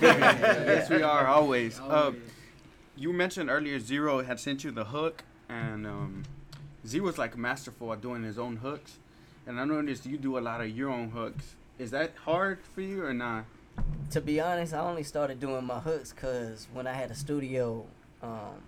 yes, 0.01 0.87
we 0.89 1.01
are 1.01 1.25
always. 1.25 1.79
Uh, 1.79 2.11
you 2.95 3.11
mentioned 3.11 3.49
earlier 3.49 3.79
Z-Ro 3.79 4.21
had 4.23 4.39
sent 4.39 4.63
you 4.63 4.69
the 4.69 4.85
hook, 4.85 5.23
and 5.49 5.87
um, 5.87 6.23
Z 6.85 6.99
was 6.99 7.17
like 7.17 7.35
masterful 7.35 7.91
at 7.91 8.01
doing 8.01 8.23
his 8.23 8.37
own 8.37 8.57
hooks. 8.57 8.97
And 9.47 9.59
I 9.59 9.65
noticed 9.65 10.05
you 10.05 10.17
do 10.17 10.37
a 10.37 10.43
lot 10.49 10.61
of 10.61 10.69
your 10.69 10.91
own 10.91 11.09
hooks. 11.09 11.55
Is 11.79 11.89
that 11.89 12.11
hard 12.25 12.59
for 12.75 12.81
you 12.81 13.03
or 13.03 13.13
not? 13.15 13.45
To 14.11 14.21
be 14.21 14.39
honest, 14.39 14.73
I 14.75 14.79
only 14.81 15.01
started 15.03 15.39
doing 15.39 15.65
my 15.65 15.79
hooks 15.79 16.11
because 16.13 16.67
when 16.71 16.85
I 16.85 16.93
had 16.93 17.09
a 17.09 17.15
studio, 17.15 17.83
um, 18.21 18.61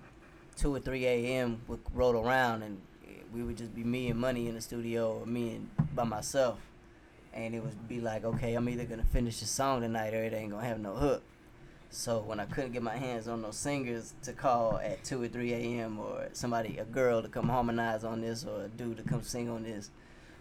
two 0.56 0.74
or 0.74 0.80
three 0.80 1.06
a.m. 1.06 1.62
would 1.68 1.80
roll 1.94 2.16
around 2.16 2.64
and 2.64 2.82
we 3.34 3.44
would 3.44 3.58
just 3.58 3.74
be 3.74 3.84
me 3.84 4.10
and 4.10 4.20
Money 4.20 4.48
in 4.48 4.56
the 4.56 4.62
studio 4.62 5.20
or 5.20 5.26
me 5.26 5.56
and 5.56 5.70
by 5.96 6.04
myself, 6.04 6.60
and 7.34 7.56
it 7.56 7.64
would 7.64 7.88
be 7.88 8.00
like, 8.00 8.24
okay, 8.24 8.54
I'm 8.54 8.70
either 8.70 8.86
gonna 8.86 9.04
finish 9.04 9.40
the 9.40 9.46
song 9.46 9.82
tonight 9.82 10.14
or 10.14 10.24
it 10.24 10.34
ain't 10.34 10.52
gonna 10.52 10.66
have 10.66 10.80
no 10.80 10.94
hook. 10.94 11.24
So 11.90 12.20
when 12.20 12.40
I 12.40 12.46
couldn't 12.46 12.72
get 12.72 12.82
my 12.82 12.96
hands 12.96 13.28
on 13.28 13.42
those 13.44 13.56
singers 13.56 14.16
to 14.24 14.34
call 14.34 14.78
at 14.78 15.04
two 15.04 15.22
or 15.22 15.28
three 15.28 15.54
a.m. 15.54 16.00
or 16.00 16.28
somebody, 16.34 16.78
a 16.78 16.86
girl 16.86 17.22
to 17.22 17.28
come 17.28 17.50
harmonize 17.50 18.04
on 18.04 18.22
this 18.22 18.46
or 18.46 18.64
a 18.64 18.68
dude 18.68 18.98
to 18.98 19.04
come 19.04 19.22
sing 19.22 19.50
on 19.50 19.64
this, 19.64 19.90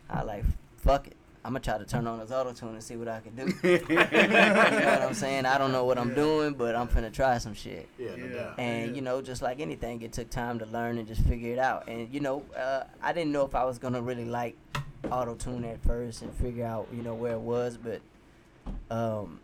I 0.09 0.23
like 0.23 0.45
fuck 0.79 1.07
it. 1.07 1.17
I'm 1.45 1.51
gonna 1.53 1.61
try 1.61 1.77
to 1.77 1.85
turn 1.85 2.07
on 2.07 2.21
this 2.21 2.31
auto 2.31 2.53
tune 2.53 2.75
and 2.75 2.83
see 2.83 2.95
what 2.97 3.09
I 3.09 3.19
can 3.21 3.35
do. 3.35 3.47
you 3.69 3.79
know 3.97 4.05
what 4.05 5.03
I'm 5.03 5.15
saying? 5.15 5.45
I 5.45 5.59
don't 5.59 5.73
know 5.73 5.85
what 5.85 5.99
I'm 5.99 6.11
Yeah. 6.11 6.15
doing, 6.15 6.55
but 6.55 6.77
I'm 6.77 6.87
finna 6.87 7.13
try 7.13 7.39
some 7.39 7.53
shit. 7.55 7.89
yeah, 7.99 8.15
no 8.17 8.27
Yeah. 8.27 8.33
doubt. 8.43 8.55
And 8.59 8.89
Yeah. 8.91 8.95
you 8.95 9.03
know, 9.03 9.21
just 9.21 9.43
like 9.43 9.59
anything, 9.59 10.03
it 10.03 10.13
took 10.13 10.31
time 10.31 10.61
to 10.61 10.67
learn 10.67 10.99
and 10.99 11.09
just 11.09 11.23
figure 11.23 11.53
it 11.53 11.59
out. 11.59 11.89
And 11.89 12.09
you 12.15 12.21
know, 12.21 12.45
uh, 12.57 12.85
I 13.03 13.13
didn't 13.13 13.33
know 13.33 13.45
if 13.45 13.55
I 13.57 13.65
was 13.65 13.79
gonna 13.79 14.01
really 14.01 14.25
like 14.25 14.57
auto 15.11 15.35
tune 15.35 15.65
at 15.65 15.83
first 15.83 16.23
and 16.23 16.33
figure 16.33 16.65
out 16.65 16.87
you 16.93 17.03
know 17.03 17.15
where 17.15 17.33
it 17.33 17.41
was, 17.41 17.77
but 17.77 18.01
um, 18.95 19.41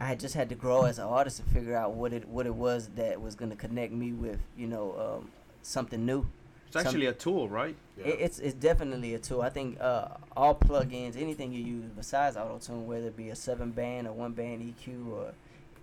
I 0.00 0.14
just 0.14 0.34
had 0.36 0.48
to 0.50 0.54
grow 0.54 0.84
as 0.84 0.98
an 1.00 1.06
artist 1.06 1.40
and 1.40 1.48
figure 1.50 1.76
out 1.76 1.94
what 1.94 2.12
it 2.12 2.28
what 2.28 2.46
it 2.46 2.54
was 2.54 2.90
that 2.94 3.20
was 3.20 3.34
gonna 3.34 3.56
connect 3.56 3.92
me 3.92 4.12
with 4.12 4.38
you 4.56 4.68
know 4.68 5.18
um, 5.20 5.30
something 5.62 6.06
new. 6.06 6.28
It's 6.68 6.76
actually 6.76 7.06
a 7.06 7.12
tool, 7.12 7.48
right? 7.48 7.74
Yeah. 7.98 8.06
It, 8.06 8.20
it's 8.20 8.38
it's 8.38 8.54
definitely 8.54 9.14
a 9.14 9.18
tool. 9.18 9.42
I 9.42 9.50
think 9.50 9.80
uh, 9.80 10.08
all 10.36 10.54
plugins, 10.54 11.20
anything 11.20 11.52
you 11.52 11.64
use 11.64 11.90
besides 11.96 12.36
auto 12.36 12.58
tune, 12.58 12.86
whether 12.86 13.08
it 13.08 13.16
be 13.16 13.30
a 13.30 13.36
seven 13.36 13.70
band 13.70 14.06
or 14.06 14.12
one 14.12 14.32
band 14.32 14.62
EQ 14.62 15.10
or 15.10 15.32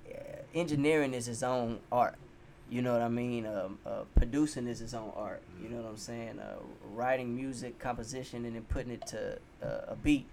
uh, 0.10 0.18
engineering 0.54 1.14
is 1.14 1.28
its 1.28 1.44
own 1.44 1.80
art. 1.92 2.16
You 2.70 2.82
know 2.82 2.94
what 2.94 3.02
I 3.02 3.10
mean? 3.10 3.46
Um, 3.46 3.78
uh, 3.86 4.04
producing 4.16 4.68
is 4.68 4.82
its 4.82 4.94
own 4.94 5.12
art. 5.16 5.44
You 5.62 5.70
know 5.70 5.78
what 5.78 5.90
I'm 5.90 5.98
saying? 5.98 6.40
Uh, 6.40 6.56
writing 6.94 7.36
music, 7.36 7.78
composition, 7.78 8.46
and 8.46 8.56
then 8.56 8.64
putting 8.64 8.92
it 8.92 9.06
to 9.08 9.38
uh, 9.62 9.92
a 9.92 9.96
beat 9.96 10.26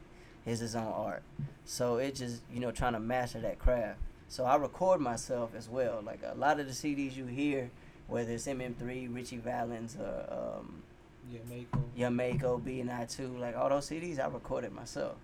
is 0.46 0.62
its 0.62 0.74
own 0.74 0.92
art. 0.92 1.22
So 1.64 1.96
it 1.96 2.14
just 2.14 2.42
you 2.52 2.60
know 2.60 2.70
trying 2.70 2.94
to 2.94 3.00
master 3.00 3.40
that 3.40 3.58
craft. 3.58 3.98
So 4.28 4.44
I 4.44 4.56
record 4.56 5.00
myself 5.00 5.50
as 5.54 5.68
well. 5.68 6.00
Like 6.04 6.20
a 6.24 6.34
lot 6.36 6.58
of 6.58 6.66
the 6.66 6.72
CDs 6.72 7.16
you 7.16 7.26
hear, 7.26 7.70
whether 8.06 8.32
it's 8.32 8.46
MM3, 8.46 9.14
Richie 9.14 9.36
Valens, 9.36 9.96
or 10.00 10.60
um, 10.60 10.82
Yeah, 11.30 11.40
Mako. 11.48 11.84
Yamaiko, 11.96 12.64
B 12.64 12.80
and 12.80 12.90
I 12.90 13.04
too, 13.04 13.28
like 13.38 13.56
all 13.56 13.68
those 13.68 13.88
CDs 13.88 14.18
I 14.18 14.26
recorded 14.26 14.72
myself. 14.72 15.16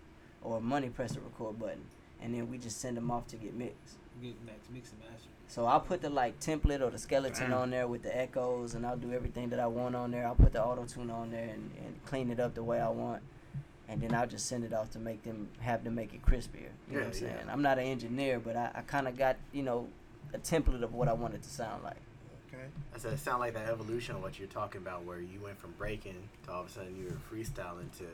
Or 0.42 0.61
money 0.61 0.88
press 0.88 1.12
the 1.12 1.20
record 1.20 1.59
button. 1.59 1.82
And 2.22 2.34
then 2.34 2.49
we 2.51 2.59
just 2.59 2.80
send 2.80 2.96
them 2.96 3.11
off 3.11 3.26
to 3.28 3.36
get 3.36 3.55
mixed. 3.55 3.96
Get 4.22 4.34
that 4.46 4.59
mix 4.72 4.90
and 4.92 5.01
master. 5.01 5.28
So 5.49 5.64
I'll 5.66 5.80
put 5.80 6.03
the 6.03 6.11
like 6.11 6.38
template 6.40 6.80
or 6.80 6.90
the 6.90 6.99
skeleton 6.99 7.53
on 7.53 7.70
there 7.70 7.86
with 7.86 8.03
the 8.03 8.16
echoes 8.16 8.74
and 8.74 8.84
I'll 8.86 8.96
do 8.96 9.12
everything 9.12 9.49
that 9.51 9.61
I 9.61 9.66
want 9.66 9.96
on 9.96 10.11
there. 10.11 10.26
I'll 10.26 10.34
put 10.34 10.53
the 10.53 10.62
auto 10.62 10.84
tune 10.84 11.11
on 11.11 11.30
there 11.30 11.49
and, 11.49 11.70
and 11.84 12.05
clean 12.05 12.30
it 12.30 12.38
up 12.38 12.55
the 12.55 12.62
way 12.62 12.80
I 12.80 12.88
want. 12.88 13.22
And 13.88 14.01
then 14.01 14.14
I'll 14.14 14.26
just 14.26 14.46
send 14.46 14.64
it 14.64 14.72
off 14.74 14.90
to 14.90 14.99
make 14.99 15.22
them 15.22 15.49
have 15.61 15.82
to 15.84 15.90
make 15.90 16.12
it 16.12 16.22
crispier. 16.22 16.68
You 16.90 16.99
know 16.99 17.05
what 17.07 17.16
I'm 17.16 17.22
Yeah, 17.22 17.28
yeah. 17.28 17.36
saying? 17.36 17.49
I'm 17.51 17.62
not 17.62 17.78
an 17.78 17.84
engineer, 17.84 18.38
but 18.38 18.55
I, 18.57 18.70
I 18.74 18.82
kinda 18.82 19.11
got, 19.12 19.36
you 19.53 19.62
know, 19.62 19.88
a 20.34 20.38
template 20.38 20.82
of 20.82 20.92
what 20.92 21.09
I 21.09 21.14
want 21.14 21.34
it 21.34 21.42
to 21.42 21.49
sound 21.49 21.82
like. 21.82 21.96
Okay. 22.59 22.69
I 22.95 22.99
said 22.99 23.13
it 23.13 23.19
sound 23.21 23.41
like 23.41 23.55
that 23.55 23.69
evolution 23.69 24.17
of 24.17 24.23
what 24.23 24.39
you're 24.39 24.49
talking 24.49 24.81
about, 24.81 25.05
where 25.05 25.21
you 25.21 25.41
went 25.41 25.59
from 25.59 25.73
breaking 25.79 26.17
to 26.45 26.53
all 26.53 26.63
of 26.63 26.67
a 26.67 26.71
sudden 26.71 26.97
you 26.97 27.05
were 27.05 27.37
freestyling 27.37 27.91
to, 27.99 28.05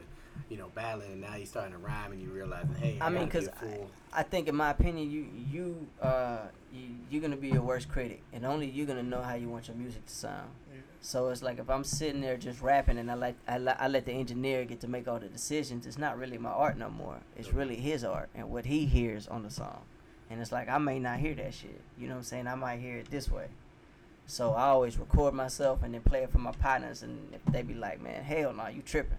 you 0.51 0.59
know, 0.59 0.71
battling, 0.75 1.13
and 1.13 1.21
now 1.23 1.35
you're 1.37 1.47
starting 1.47 1.73
to 1.73 1.79
rhyme, 1.79 2.13
and 2.13 2.21
you 2.21 2.29
realizing, 2.29 2.75
hey, 2.75 2.99
I 3.01 3.09
mean, 3.09 3.29
gotta 3.29 3.41
be 3.41 3.47
because 3.47 3.49
a. 3.63 3.87
I 4.13 4.23
think, 4.23 4.49
in 4.49 4.55
my 4.55 4.71
opinion, 4.71 5.11
you 5.11 5.27
you 5.51 5.87
uh 6.03 6.41
you, 6.73 6.89
you're 7.11 7.23
gonna 7.23 7.37
be 7.37 7.49
your 7.49 7.63
worst 7.63 7.89
critic, 7.89 8.23
and 8.33 8.45
only 8.45 8.69
you're 8.69 8.87
gonna 8.87 9.03
know 9.03 9.23
how 9.23 9.35
you 9.35 9.49
want 9.49 9.69
your 9.69 9.77
music 9.77 10.05
to 10.07 10.15
sound. 10.15 10.51
Yeah. 10.73 10.81
So 11.01 11.29
it's 11.29 11.43
like 11.43 11.59
if 11.59 11.71
I'm 11.71 11.85
sitting 11.85 12.21
there 12.21 12.37
just 12.37 12.61
rapping 12.61 12.99
and 12.99 13.11
I 13.11 13.15
let 13.15 13.35
I, 13.49 13.59
let- 13.59 13.81
I 13.81 13.89
let 13.89 14.05
the 14.05 14.13
engineer 14.13 14.65
get 14.65 14.81
to 14.81 14.89
make 14.89 15.09
all 15.09 15.19
the 15.21 15.29
decisions, 15.29 15.87
it's 15.87 15.99
not 15.99 16.19
really 16.19 16.39
my 16.39 16.51
art 16.51 16.77
no 16.77 16.91
more. 16.91 17.19
It's 17.37 17.53
really 17.53 17.77
his 17.77 18.05
art 18.05 18.29
and 18.35 18.51
what 18.51 18.67
he 18.67 18.87
hears 18.87 19.27
on 19.29 19.43
the 19.43 19.51
song. 19.51 19.83
And 20.31 20.41
it's 20.41 20.53
like 20.53 20.69
I 20.69 20.79
may 20.79 20.99
not 20.99 21.19
hear 21.19 21.35
that 21.35 21.55
shit. 21.55 21.81
You 21.99 22.09
know 22.09 22.15
what 22.15 22.19
I'm 22.19 22.25
saying? 22.25 22.47
I 22.47 22.55
might 22.55 22.81
hear 22.81 22.97
it 22.97 23.11
this 23.11 23.31
way. 23.31 23.47
So 24.27 24.53
I 24.55 24.69
always 24.69 24.99
record 24.99 25.35
myself 25.35 25.83
and 25.83 25.95
then 25.95 26.01
play 26.01 26.23
it 26.23 26.31
for 26.31 26.39
my 26.39 26.53
partners, 26.53 27.03
and 27.03 27.35
if 27.35 27.45
they 27.53 27.63
be 27.63 27.75
like, 27.75 28.01
"Man, 28.01 28.23
hell 28.25 28.53
no, 28.53 28.67
you 28.69 28.83
tripping," 28.83 29.19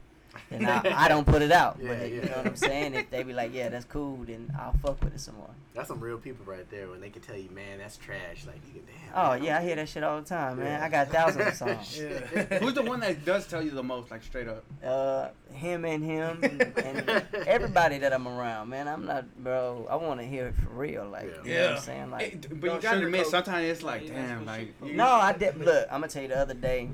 then 0.50 0.66
I, 0.66 1.06
I 1.06 1.08
don't 1.08 1.26
put 1.26 1.42
it 1.42 1.52
out. 1.52 1.78
Yeah, 1.82 1.90
but 1.90 2.00
they, 2.00 2.10
you 2.14 2.22
know 2.22 2.38
what 2.38 2.46
I'm 2.48 2.56
saying? 2.56 2.94
If 2.96 3.10
they 3.10 3.24
be 3.24 3.34
like, 3.34 3.54
"Yeah, 3.54 3.70
that's 3.70 3.86
cool," 3.86 4.18
then 4.26 4.52
I'll 4.60 4.74
fuck 4.84 5.04
with 5.04 5.14
it 5.16 5.20
some 5.20 5.36
more. 5.36 5.50
That's 5.74 5.90
some 5.90 6.00
real 6.00 6.18
people 6.18 6.46
right 6.46 6.70
there 6.72 6.88
when 6.90 7.02
they 7.02 7.10
can 7.10 7.22
tell 7.22 7.36
you, 7.36 7.50
man, 7.52 7.80
that's 7.80 7.98
trash. 7.98 8.46
Like, 8.48 8.62
you 8.68 8.74
can 8.74 8.84
damn. 8.86 9.14
Oh 9.14 9.30
man, 9.32 9.44
yeah, 9.44 9.54
I 9.54 9.58
I'm- 9.58 9.68
hear 9.68 9.76
that 9.76 9.90
shit 9.90 10.04
all 10.04 10.20
the 10.22 10.26
time, 10.28 10.58
man. 10.58 10.68
Yeah. 10.68 10.86
I 10.86 10.90
got 10.90 11.10
thousands 11.10 11.48
of 11.48 11.54
songs. 11.78 12.00
Yeah. 12.00 12.60
Who's 12.60 12.74
the 12.74 12.82
one 12.82 13.02
that 13.02 13.26
does 13.26 13.46
tell 13.48 13.62
you 13.62 13.72
the 13.72 13.84
most, 13.84 14.10
like 14.12 14.24
straight 14.24 14.48
up? 14.48 14.64
uh, 14.84 15.30
him 15.54 15.84
and 15.86 16.04
him 16.04 16.40
and, 16.44 16.62
and 16.78 17.24
everybody 17.48 17.98
that 18.00 18.14
I'm 18.14 18.28
around, 18.28 18.70
man. 18.70 18.88
I'm 18.88 19.06
not, 19.06 19.26
bro. 19.44 19.88
I 19.90 19.96
want 19.98 20.20
to 20.22 20.26
hear 20.26 20.48
it 20.48 20.56
for 20.56 20.70
real, 20.70 21.08
like 21.10 21.34
Yeah. 21.44 21.52
you 21.52 21.54
know 21.60 21.66
what 21.72 21.76
I'm 21.78 21.82
saying, 21.84 22.12
like. 22.12 22.42
d- 22.42 22.48
but 22.54 22.74
you 22.74 22.80
gotta 22.82 23.04
admit, 23.06 23.28
sometimes 23.28 23.68
it's 23.68 23.84
like, 23.84 24.08
Yeah, 24.08 24.14
damn, 24.28 24.46
like. 24.46 24.74
you- 24.84 24.94
No, 24.94 25.08
I 25.08 25.34
did. 25.34 25.58
Look, 25.58 25.88
I'm 25.92 26.00
gonna 26.02 26.08
tell 26.08 26.22
you 26.22 26.30
the 26.30 26.40
other 26.40 26.54
day, 26.54 26.90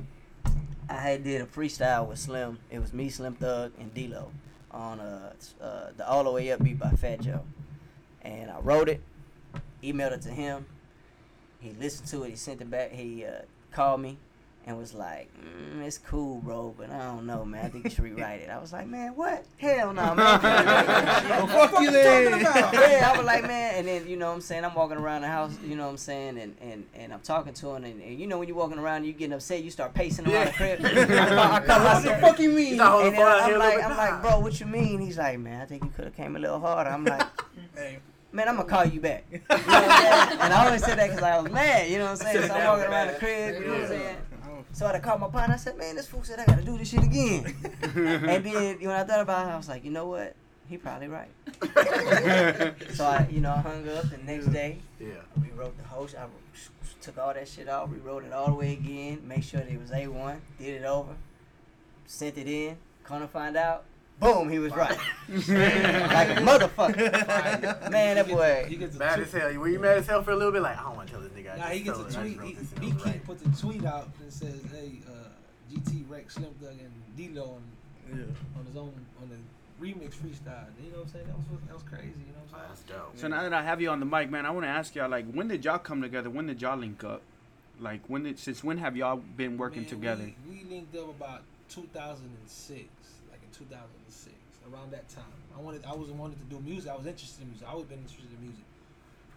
I 0.89 0.95
had 0.95 1.23
did 1.23 1.41
a 1.41 1.45
freestyle 1.45 2.07
with 2.07 2.19
Slim. 2.19 2.59
It 2.69 2.79
was 2.79 2.93
me, 2.93 3.09
Slim 3.09 3.35
Thug, 3.35 3.71
and 3.79 3.93
D-Lo 3.93 4.31
on 4.71 4.99
uh, 4.99 5.33
uh 5.61 5.89
the 5.95 6.07
All 6.07 6.23
the 6.23 6.31
Way 6.31 6.51
Up 6.51 6.63
beat 6.63 6.79
by 6.79 6.91
Fat 6.91 7.21
Joe, 7.21 7.43
and 8.21 8.49
I 8.49 8.59
wrote 8.59 8.89
it, 8.89 9.01
emailed 9.83 10.13
it 10.13 10.21
to 10.23 10.29
him. 10.29 10.65
He 11.59 11.71
listened 11.73 12.07
to 12.09 12.23
it. 12.23 12.31
He 12.31 12.35
sent 12.35 12.61
it 12.61 12.69
back. 12.71 12.91
He 12.91 13.25
uh, 13.25 13.41
called 13.71 14.01
me. 14.01 14.17
And 14.63 14.77
was 14.77 14.93
like, 14.93 15.27
mm, 15.43 15.81
it's 15.81 15.97
cool, 15.97 16.37
bro, 16.39 16.75
but 16.77 16.91
I 16.91 16.99
don't 17.05 17.25
know, 17.25 17.43
man. 17.43 17.65
I 17.65 17.69
think 17.69 17.83
you 17.85 17.89
should 17.89 18.03
rewrite 18.03 18.41
it. 18.41 18.49
I 18.51 18.59
was 18.59 18.71
like, 18.71 18.85
man, 18.87 19.15
what? 19.15 19.43
Hell 19.57 19.91
no, 19.91 20.13
man. 20.13 20.39
Well, 21.31 21.67
fuck 21.67 21.81
you 21.81 21.89
then. 21.89 22.39
yeah, 22.41 23.11
I 23.11 23.17
was 23.17 23.25
like, 23.25 23.41
man, 23.47 23.73
and 23.75 23.87
then 23.87 24.07
you 24.07 24.17
know 24.17 24.27
what 24.29 24.35
I'm 24.35 24.41
saying, 24.41 24.63
I'm 24.63 24.75
walking 24.75 24.97
around 24.97 25.23
the 25.23 25.29
house, 25.29 25.51
you 25.65 25.75
know 25.75 25.85
what 25.85 25.89
I'm 25.91 25.97
saying, 25.97 26.37
and 26.37 26.55
and, 26.61 26.85
and 26.93 27.11
I'm 27.11 27.21
talking 27.21 27.53
to 27.53 27.69
him, 27.71 27.83
and, 27.85 28.01
and 28.03 28.19
you 28.19 28.27
know 28.27 28.37
when 28.37 28.47
you're 28.47 28.55
walking 28.57 28.77
around, 28.77 29.03
you 29.05 29.13
getting 29.13 29.33
upset, 29.33 29.63
you 29.63 29.71
start 29.71 29.95
pacing 29.95 30.27
around 30.31 30.47
the 30.47 30.53
crib. 30.53 30.79
I, 30.85 30.93
call- 30.93 31.39
I 31.39 31.59
call 31.65 31.83
What 31.83 32.03
the 32.03 32.15
fuck 32.21 32.39
you 32.39 32.51
mean? 32.51 32.67
You 32.73 32.75
not 32.77 32.91
holding 32.91 33.07
and 33.07 33.17
then 33.17 33.25
the 33.25 33.41
phone 33.41 33.53
I'm 33.53 33.59
like, 33.59 33.83
I'm 33.83 33.89
bit? 33.89 33.97
like, 33.97 34.21
bro, 34.21 34.39
what 34.41 34.59
you 34.59 34.65
mean? 34.67 34.99
He's 35.01 35.17
like, 35.17 35.39
man, 35.39 35.59
I 35.61 35.65
think 35.65 35.83
you 35.83 35.89
could 35.89 36.05
have 36.05 36.15
came 36.15 36.35
a 36.35 36.39
little 36.39 36.59
harder. 36.59 36.91
I'm 36.91 37.03
like, 37.03 37.23
Hey, 37.75 37.97
man, 38.31 38.47
I'm 38.47 38.57
gonna 38.57 38.69
call 38.69 38.85
you 38.85 39.01
back. 39.01 39.25
You 39.31 39.39
know 39.39 39.43
what 39.57 39.67
I'm? 39.67 40.39
And 40.39 40.53
I 40.53 40.65
always 40.67 40.83
said 40.85 40.99
that 40.99 41.07
because 41.09 41.23
I 41.23 41.39
was 41.41 41.51
mad, 41.51 41.89
you 41.89 41.97
know 41.97 42.11
what 42.11 42.11
I'm 42.11 42.17
saying? 42.33 42.47
So 42.47 42.53
I'm 42.53 42.67
walking 42.67 42.85
around 42.91 43.07
the 43.07 43.13
crib, 43.13 43.55
you 43.61 43.67
know 43.67 43.73
what 43.73 43.81
I'm 43.81 43.87
saying? 43.87 44.17
So 44.73 44.85
I 44.87 44.99
called 44.99 45.21
my 45.21 45.27
partner. 45.27 45.55
I 45.55 45.57
said, 45.57 45.77
"Man, 45.77 45.95
this 45.95 46.07
fool 46.07 46.23
said 46.23 46.39
I 46.39 46.45
gotta 46.45 46.63
do 46.63 46.77
this 46.77 46.89
shit 46.89 47.03
again." 47.03 47.53
and 47.83 48.43
then 48.45 48.77
when 48.79 48.89
I 48.89 49.03
thought 49.03 49.19
about 49.21 49.47
it, 49.47 49.51
I 49.51 49.57
was 49.57 49.67
like, 49.69 49.83
"You 49.83 49.91
know 49.91 50.07
what? 50.07 50.35
He 50.69 50.77
probably 50.77 51.07
right." 51.07 51.29
so 52.93 53.05
I, 53.05 53.27
you 53.29 53.41
know, 53.41 53.51
I 53.51 53.59
hung 53.59 53.87
up. 53.89 54.09
The 54.09 54.17
next 54.25 54.47
day, 54.47 54.79
Yeah. 54.99 55.07
we 55.41 55.49
wrote 55.51 55.77
the 55.77 55.83
whole. 55.83 56.07
I 56.17 56.25
took 57.01 57.17
all 57.17 57.33
that 57.33 57.47
shit 57.47 57.67
off. 57.67 57.89
We 57.89 57.97
wrote 57.97 58.23
it 58.23 58.31
all 58.33 58.47
the 58.47 58.53
way 58.53 58.73
again. 58.73 59.21
Make 59.27 59.43
sure 59.43 59.59
that 59.59 59.69
it 59.69 59.79
was 59.79 59.91
a 59.91 60.07
one. 60.07 60.41
Did 60.57 60.81
it 60.81 60.85
over. 60.85 61.15
Sent 62.05 62.37
it 62.37 62.47
in. 62.47 62.77
Come 63.03 63.21
to 63.21 63.27
find 63.27 63.57
out, 63.57 63.83
boom, 64.19 64.49
he 64.49 64.59
was 64.59 64.73
right. 64.75 64.97
like 65.29 66.29
a 66.29 66.41
motherfucker. 66.41 67.91
Man, 67.91 68.15
that 68.15 68.27
boy. 68.27 68.65
He 68.69 68.75
gets 68.77 68.95
a 68.95 68.99
Mad 68.99 69.19
as 69.19 69.31
hell. 69.31 69.53
Were 69.55 69.67
you 69.67 69.79
mad 69.79 69.97
as 69.97 70.07
hell 70.07 70.23
for 70.23 70.31
a 70.31 70.35
little 70.35 70.51
bit? 70.51 70.61
Like, 70.61 70.77
I 70.79 70.83
don't 70.83 70.95
want 70.95 71.07
to 71.07 71.13
tell 71.13 71.21
this 71.23 71.30
nigga. 71.51 71.55
I 71.55 71.57
Nah, 71.57 71.63
just 71.63 71.73
he 71.73 71.83
gets 71.83 71.97
told- 71.97 72.05
a 72.05 72.09
I 72.09 72.11
just 72.11 72.19
tweet. 72.37 72.41
He, 72.47 72.53
this 72.53 72.71
and 72.73 72.77
it 72.77 72.81
B 72.81 72.87
King 72.91 72.99
right. 73.05 73.25
puts 73.25 73.41
a 73.45 73.61
tweet 73.61 73.85
out 73.85 74.19
that 74.19 74.33
says, 74.33 74.61
"Hey, 74.71 74.91
uh, 75.07 75.29
GT 75.71 76.03
Rex 76.09 76.33
Slim 76.35 76.53
Thug 76.61 76.71
and 76.79 76.91
D-Lo 77.15 77.43
on, 77.43 77.63
yeah. 78.09 78.23
on 78.57 78.65
his 78.65 78.75
own 78.75 78.93
on 79.21 79.29
the 79.29 79.35
remix 79.81 80.13
freestyle. 80.15 80.65
You 80.83 80.91
know 80.91 80.97
what 80.99 81.05
I'm 81.05 81.09
saying? 81.09 81.25
That 81.27 81.37
was 81.37 81.45
that 81.67 81.73
was 81.73 81.83
crazy. 81.83 82.07
You 82.07 82.33
know 82.33 82.43
what 82.49 82.59
I'm 82.59 82.59
saying? 82.59 82.63
That's 82.69 82.81
saying? 82.87 82.99
dope. 82.99 83.17
So 83.17 83.27
now 83.27 83.41
that 83.43 83.53
I 83.53 83.63
have 83.63 83.81
you 83.81 83.89
on 83.89 83.99
the 83.99 84.05
mic, 84.05 84.29
man, 84.29 84.45
I 84.45 84.51
want 84.51 84.65
to 84.65 84.69
ask 84.69 84.93
y'all 84.95 85.09
like, 85.09 85.31
when 85.31 85.47
did 85.47 85.63
y'all 85.65 85.79
come 85.79 86.01
together? 86.01 86.29
When 86.29 86.45
did 86.47 86.61
y'all 86.61 86.77
link 86.77 87.03
up? 87.03 87.21
Like, 87.79 88.01
when 88.07 88.23
did 88.23 88.37
since 88.37 88.63
when 88.63 88.77
have 88.77 88.95
y'all 88.95 89.15
been 89.17 89.57
working 89.57 89.81
Man, 89.83 89.89
together? 89.89 90.31
We, 90.47 90.57
we 90.63 90.69
linked 90.69 90.95
up 90.95 91.09
about 91.09 91.41
2006, 91.69 92.79
like 93.31 93.39
in 93.41 93.49
2006, 93.57 94.35
around 94.71 94.91
that 94.91 95.09
time. 95.09 95.23
I 95.57 95.61
wanted, 95.61 95.83
I 95.85 95.93
was 95.93 96.09
wanted 96.11 96.37
to 96.37 96.45
do 96.55 96.61
music. 96.61 96.91
I 96.91 96.95
was 96.95 97.07
interested 97.07 97.41
in 97.41 97.49
music. 97.49 97.67
I 97.67 97.71
always 97.71 97.87
been 97.87 97.99
interested 97.99 98.27
in 98.37 98.41
music, 98.45 98.63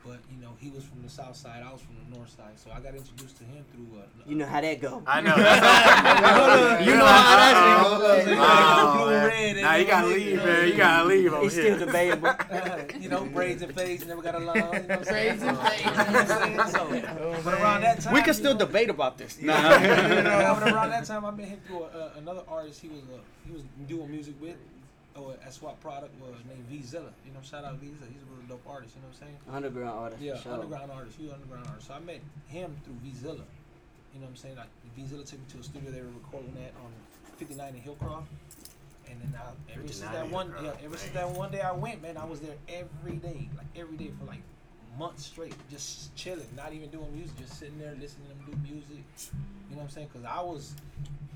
but 0.05 0.19
you 0.31 0.39
know, 0.41 0.51
he 0.61 0.69
was 0.71 0.85
from 0.85 1.03
the 1.03 1.09
south 1.09 1.35
side. 1.37 1.63
I 1.67 1.73
was 1.73 1.81
from 1.81 1.97
the 1.97 2.17
north 2.17 2.29
side, 2.31 2.53
so 2.57 2.71
I 2.71 2.81
got 2.81 2.95
introduced 2.95 3.37
to 3.39 3.45
him 3.45 3.65
through. 3.73 3.99
Uh, 3.99 4.03
You 4.27 4.37
know 4.37 4.47
how 4.47 4.61
that 4.61 4.81
go. 4.81 5.03
I 5.07 5.21
know. 5.21 5.35
You 6.85 6.97
know 6.97 7.07
how 7.07 7.37
that 7.37 7.55
shit 8.25 8.27
goes. 8.29 8.39
Oh, 8.39 9.05
Blue, 9.05 9.11
red, 9.15 9.57
Nah, 9.63 9.75
you 9.77 9.85
gotta 9.87 10.07
leave, 10.09 10.39
everything. 10.39 10.47
man. 10.47 10.69
You 10.69 10.75
gotta 10.77 11.05
leave 11.09 11.33
over 11.33 11.47
It's 11.47 11.55
here. 11.55 11.75
still 11.77 11.87
debatable. 11.87 12.31
you 13.01 13.09
know, 13.09 13.25
braids 13.25 13.63
and 13.63 13.75
fades 13.75 14.07
never 14.07 14.23
got 14.23 14.35
along. 14.35 14.57
You 14.57 14.63
know 14.63 14.71
what 14.73 14.91
I'm 14.99 15.05
saying? 15.05 15.39
Braids 15.39 15.43
and 15.43 15.57
So, 15.57 15.73
you 15.75 15.85
know 15.85 15.93
what 15.93 16.31
I'm 16.61 16.93
saying? 16.93 17.05
So, 17.05 17.41
but 17.45 17.55
around 17.55 17.81
that 17.83 18.01
time, 18.01 18.13
We 18.13 18.21
can 18.21 18.29
you 18.29 18.33
still 18.35 18.53
know, 18.53 18.59
debate 18.67 18.91
about 18.91 19.17
this. 19.19 19.39
Yeah, 19.41 20.55
but 20.61 20.73
around 20.73 20.91
that 20.91 21.05
time, 21.07 21.25
I 21.25 21.31
met 21.31 21.49
him 21.49 21.61
through 21.67 21.85
uh, 21.85 22.11
another 22.19 22.43
artist. 22.49 22.81
He 22.81 22.89
was 22.89 23.01
uh, 23.13 23.19
he 23.47 23.53
was 23.53 23.63
doing 23.89 24.11
music 24.11 24.35
with, 24.41 24.57
or 25.17 25.35
at 25.45 25.55
Swap 25.55 25.81
Product 25.81 26.11
was 26.21 26.35
named 26.49 26.65
V 26.69 26.83
Zilla. 26.83 27.13
You 27.27 27.33
know, 27.33 27.41
shout 27.43 27.65
out 27.65 27.77
V 27.79 27.87
Zilla. 27.87 28.11
He's 28.11 28.23
a 28.23 28.31
really 28.35 28.47
dope 28.49 28.67
artist. 28.67 28.97
You 28.97 29.03
know 29.03 29.09
what 29.09 29.19
I'm 29.23 29.27
saying? 29.27 29.39
Underground 29.53 29.99
artist. 29.99 30.23
Yeah, 30.23 30.37
for 30.37 30.43
sure. 30.43 30.53
underground 30.55 30.91
artist. 30.91 31.17
He 31.19 31.25
was 31.25 31.33
underground 31.35 31.67
artist. 31.69 31.87
So 31.87 31.95
I 31.95 32.01
met 32.01 32.21
him 32.49 32.77
through 32.85 32.99
V 33.03 33.13
Zilla. 33.15 33.47
You 34.13 34.21
know 34.21 34.27
what 34.27 34.31
I'm 34.31 34.37
saying? 34.37 34.57
Like 34.57 34.73
V 34.97 35.07
Zilla 35.07 35.25
took 35.25 35.39
me 35.39 35.47
to 35.53 35.59
a 35.59 35.63
studio 35.63 35.91
they 35.91 36.03
were 36.03 36.15
recording 36.19 36.55
at 36.65 36.75
on 36.83 36.91
59 37.37 37.75
in 37.75 37.81
Hillcroft. 37.81 38.27
And 39.07 39.21
then 39.21 39.35
I, 39.39 39.73
ever 39.73 39.87
since 39.87 40.11
that 40.11 40.31
one, 40.31 40.51
Hillcroft, 40.51 40.63
yeah, 40.65 40.87
ever 40.87 40.97
since 40.97 41.13
that 41.13 41.31
one 41.31 41.51
day 41.51 41.61
I 41.61 41.73
went, 41.73 42.03
man, 42.03 42.17
I 42.17 42.25
was 42.25 42.41
there 42.41 42.57
every 42.69 43.17
day, 43.17 43.49
like 43.57 43.67
every 43.77 43.97
day 43.97 44.11
for 44.19 44.25
like 44.25 44.43
months 44.99 45.27
straight, 45.27 45.55
just 45.71 46.15
chilling, 46.17 46.47
not 46.57 46.73
even 46.73 46.89
doing 46.91 47.13
music, 47.15 47.37
just 47.39 47.59
sitting 47.59 47.79
there 47.79 47.95
listening 48.01 48.29
to 48.29 48.51
them 48.51 48.63
do 48.63 48.73
music. 48.73 49.05
You 49.71 49.77
know 49.77 49.79
what 49.79 49.83
I'm 49.85 49.91
saying? 49.91 50.09
Because 50.13 50.27
I 50.27 50.41
was, 50.41 50.75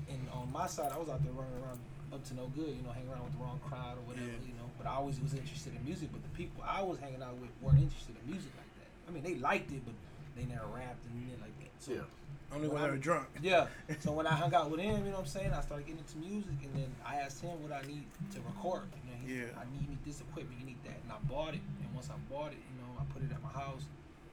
in 0.07 0.19
on 0.33 0.51
my 0.51 0.67
side, 0.67 0.91
I 0.93 0.97
was 0.97 1.09
out 1.09 1.23
there 1.23 1.33
running 1.33 1.53
around 1.63 1.79
up 2.13 2.23
to 2.25 2.33
no 2.35 2.47
good, 2.55 2.73
you 2.75 2.81
know, 2.83 2.91
hanging 2.91 3.09
around 3.09 3.23
with 3.25 3.33
the 3.37 3.43
wrong 3.43 3.59
crowd 3.67 3.97
or 3.97 4.03
whatever, 4.09 4.41
you 4.45 4.53
know. 4.57 4.67
But 4.77 4.87
I 4.87 4.95
always 4.95 5.19
was 5.21 5.33
interested 5.33 5.75
in 5.75 5.83
music, 5.85 6.09
but 6.11 6.23
the 6.23 6.33
people 6.35 6.63
I 6.65 6.81
was 6.81 6.99
hanging 6.99 7.21
out 7.21 7.37
with 7.37 7.51
weren't 7.61 7.79
interested 7.79 8.15
in 8.17 8.23
music 8.31 8.51
like 8.57 8.71
that. 8.81 8.89
I 9.07 9.11
mean, 9.11 9.23
they 9.23 9.35
liked 9.41 9.71
it, 9.71 9.81
but 9.85 9.93
they 10.35 10.45
never 10.45 10.65
rapped 10.73 11.05
and 11.05 11.13
anything 11.21 11.41
like 11.41 11.55
that. 11.59 11.71
So 11.79 11.91
Yeah. 11.93 12.07
Only 12.49 12.65
when 12.67 12.81
they 12.81 12.89
were 12.89 12.97
drunk. 12.97 13.29
yeah. 13.45 13.67
So 14.01 14.09
when 14.11 14.25
I 14.25 14.33
hung 14.33 14.49
out 14.57 14.71
with 14.73 14.79
him, 14.81 15.05
you 15.05 15.13
know 15.13 15.21
what 15.21 15.29
I'm 15.29 15.37
saying, 15.37 15.53
I 15.53 15.61
started 15.61 15.85
getting 15.85 16.01
into 16.01 16.17
music, 16.17 16.57
and 16.65 16.73
then 16.73 16.89
I 17.05 17.21
asked 17.21 17.41
him 17.45 17.53
what 17.61 17.69
I 17.71 17.85
need 17.85 18.09
to 18.33 18.41
record. 18.41 18.89
You 19.05 19.05
know, 19.13 19.17
he 19.21 19.25
Yeah. 19.29 19.53
said, 19.53 19.61
I 19.61 19.65
need, 19.69 19.85
you 19.85 19.89
need 19.93 20.01
this 20.01 20.17
equipment, 20.25 20.57
you 20.57 20.65
need 20.65 20.81
that, 20.89 20.97
and 20.97 21.13
I 21.13 21.21
bought 21.29 21.53
it. 21.53 21.61
And 21.61 21.93
once 21.93 22.09
I 22.09 22.17
bought 22.25 22.49
it, 22.49 22.61
you 22.65 22.75
know, 22.81 22.89
I 22.97 23.05
put 23.13 23.21
it 23.21 23.29
at 23.29 23.37
my 23.45 23.53
house, 23.53 23.85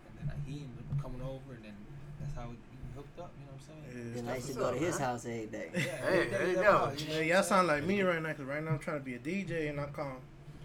and 0.09 0.13
then 0.17 0.33
I, 0.33 0.37
he 0.49 0.65
ended 0.65 0.81
up 0.81 0.97
coming 0.97 1.21
over, 1.21 1.61
and 1.61 1.65
then 1.69 1.77
that's 2.17 2.33
how 2.33 2.49
we, 2.49 2.57
we 2.57 2.66
hooked 2.97 3.21
up. 3.21 3.31
You 3.39 3.45
know 3.47 3.53
what 3.53 3.61
I'm 3.61 3.93
saying? 3.95 4.15
Yeah. 4.15 4.23
Then 4.23 4.29
I 4.33 4.37
used 4.37 4.47
to 4.49 4.53
what's 4.55 4.67
go 4.71 4.73
to 4.73 4.79
his 4.85 4.99
man. 4.99 5.09
house 5.09 5.27
every 5.27 5.47
day. 5.47 5.71
Yeah, 5.75 5.81
Hey, 5.81 5.97
every 6.07 6.25
day 6.25 6.31
there 6.31 6.49
you 6.49 6.55
go. 6.55 6.93
Yeah, 7.09 7.21
y'all 7.21 7.43
sound 7.43 7.69
like 7.69 7.85
me 7.85 8.03
right 8.03 8.21
now, 8.23 8.33
cause 8.33 8.45
right 8.47 8.63
now 8.65 8.71
I'm 8.73 8.79
trying 8.79 8.99
to 8.99 9.05
be 9.05 9.15
a 9.15 9.19
DJ, 9.19 9.71
and 9.71 9.81
I 9.81 9.87
call. 9.87 10.17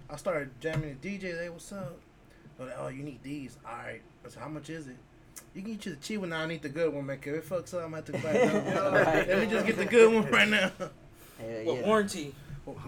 I 0.10 0.16
started 0.18 0.50
jamming 0.60 0.98
the 1.02 1.10
DJ. 1.20 1.38
Hey, 1.40 1.50
what's 1.50 1.72
up? 1.72 1.98
They're 2.58 2.68
like, 2.68 2.76
oh, 2.80 2.88
you 2.90 3.04
need 3.04 3.22
these. 3.24 3.58
All 3.66 3.72
right. 3.74 4.02
I 4.26 4.30
said, 4.30 4.42
how 4.42 4.50
much 4.50 4.70
is 4.70 4.88
it? 4.88 4.98
You 5.54 5.62
can 5.62 5.74
get 5.74 5.86
you 5.86 5.96
the 5.96 6.02
cheap 6.02 6.20
one. 6.20 6.30
Now 6.30 6.42
I 6.42 6.46
need 6.48 6.62
the 6.62 6.70
good 6.70 6.94
one, 6.94 7.06
man. 7.06 7.18
Cause 7.20 7.34
if 7.34 7.52
it 7.52 7.54
fucks 7.54 7.74
up, 7.74 7.86
I'm 7.86 7.92
gonna 7.92 7.96
have 7.98 8.06
to 8.06 8.12
buy 8.14 8.30
it. 8.32 9.06
Right. 9.06 9.28
Let 9.28 9.40
me 9.40 9.48
just 9.48 9.66
get 9.66 9.78
the 9.78 9.86
good 9.86 10.14
one 10.14 10.30
right 10.32 10.48
now. 10.48 10.72
Hell 10.80 10.90
With 11.40 11.66
yeah. 11.80 11.86
warranty. 11.88 12.36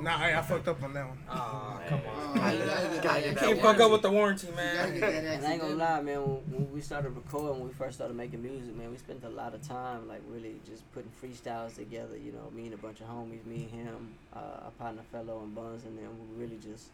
Nah, 0.02 0.18
I, 0.18 0.38
I 0.38 0.42
fucked 0.42 0.68
up 0.68 0.82
on 0.84 0.94
that 0.94 1.08
one. 1.08 1.18
Ah, 1.30 1.78
Man. 1.80 1.90
come 1.90 2.02
Oh, 2.06 2.32
on. 2.32 2.36
you 2.36 2.42
gotta 2.42 2.54
You 2.56 2.64
get 2.66 2.66
gotta 2.66 2.90
that- 2.90 3.04
get 3.04 3.26
You 3.26 3.34
that 3.34 3.40
can't 3.40 3.62
fuck 3.62 3.80
up 3.80 3.92
with 3.92 4.02
the 4.02 4.12
warranty, 4.12 4.48
man. 4.52 5.04
And 5.04 5.46
I 5.46 5.52
ain't 5.54 5.62
gonna 5.62 5.76
lie, 5.76 6.02
man. 6.02 6.22
When, 6.22 6.36
when 6.54 6.72
we 6.74 6.82
started 6.82 7.10
recording, 7.16 7.60
when 7.60 7.68
we 7.68 7.74
first 7.74 7.96
started 7.96 8.16
making 8.16 8.42
music, 8.42 8.76
man, 8.76 8.92
we 8.92 8.98
spent 8.98 9.24
a 9.24 9.30
lot 9.30 9.54
of 9.54 9.62
time, 9.68 10.08
like 10.08 10.22
really 10.30 10.56
just 10.66 10.84
putting 10.94 11.12
freestyles 11.22 11.76
together. 11.76 12.18
You 12.18 12.32
know, 12.32 12.50
me 12.56 12.66
and 12.66 12.74
a 12.74 12.78
bunch 12.78 13.02
of 13.02 13.08
homies, 13.08 13.46
me 13.46 13.68
and 13.72 13.88
him, 13.88 14.14
uh, 14.36 14.66
our 14.66 14.72
partner 14.80 15.02
fellow 15.12 15.42
and 15.44 15.54
Buns, 15.56 15.86
and 15.86 15.98
then 15.98 16.08
we 16.20 16.44
really 16.44 16.58
just, 16.58 16.88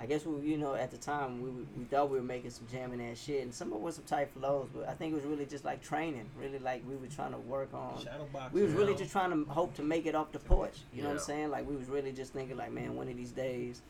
I 0.00 0.06
guess 0.06 0.24
we, 0.24 0.48
you 0.48 0.56
know, 0.56 0.74
at 0.74 0.90
the 0.90 0.96
time 0.96 1.42
we 1.42 1.50
we 1.76 1.84
thought 1.84 2.08
we 2.10 2.18
were 2.18 2.24
making 2.24 2.50
some 2.50 2.66
jamming 2.70 3.00
ass 3.10 3.18
shit, 3.18 3.42
and 3.42 3.52
some 3.52 3.72
of 3.72 3.78
it 3.78 3.80
was 3.80 3.96
some 3.96 4.04
tight 4.04 4.30
flows, 4.30 4.68
but 4.72 4.88
I 4.88 4.92
think 4.92 5.12
it 5.12 5.16
was 5.16 5.24
really 5.24 5.44
just 5.44 5.64
like 5.64 5.82
training, 5.82 6.26
really 6.38 6.60
like 6.60 6.82
we 6.88 6.94
were 6.96 7.08
trying 7.08 7.32
to 7.32 7.38
work 7.38 7.74
on. 7.74 8.02
Shadow 8.02 8.28
box. 8.32 8.52
We 8.52 8.62
was 8.62 8.72
really 8.72 8.94
just 8.94 9.10
trying 9.10 9.30
to 9.30 9.50
hope 9.50 9.74
to 9.74 9.82
make 9.82 10.06
it 10.06 10.14
off 10.14 10.30
the 10.30 10.38
porch. 10.38 10.78
You 10.92 11.02
know 11.02 11.08
what 11.08 11.18
I'm 11.18 11.24
saying? 11.24 11.50
Like 11.50 11.68
we 11.68 11.76
was 11.76 11.88
really 11.88 12.12
just 12.12 12.32
thinking 12.32 12.56
like, 12.56 12.72
man, 12.72 12.94
one 12.94 13.08
of 13.08 13.16
these 13.16 13.32
days, 13.32 13.82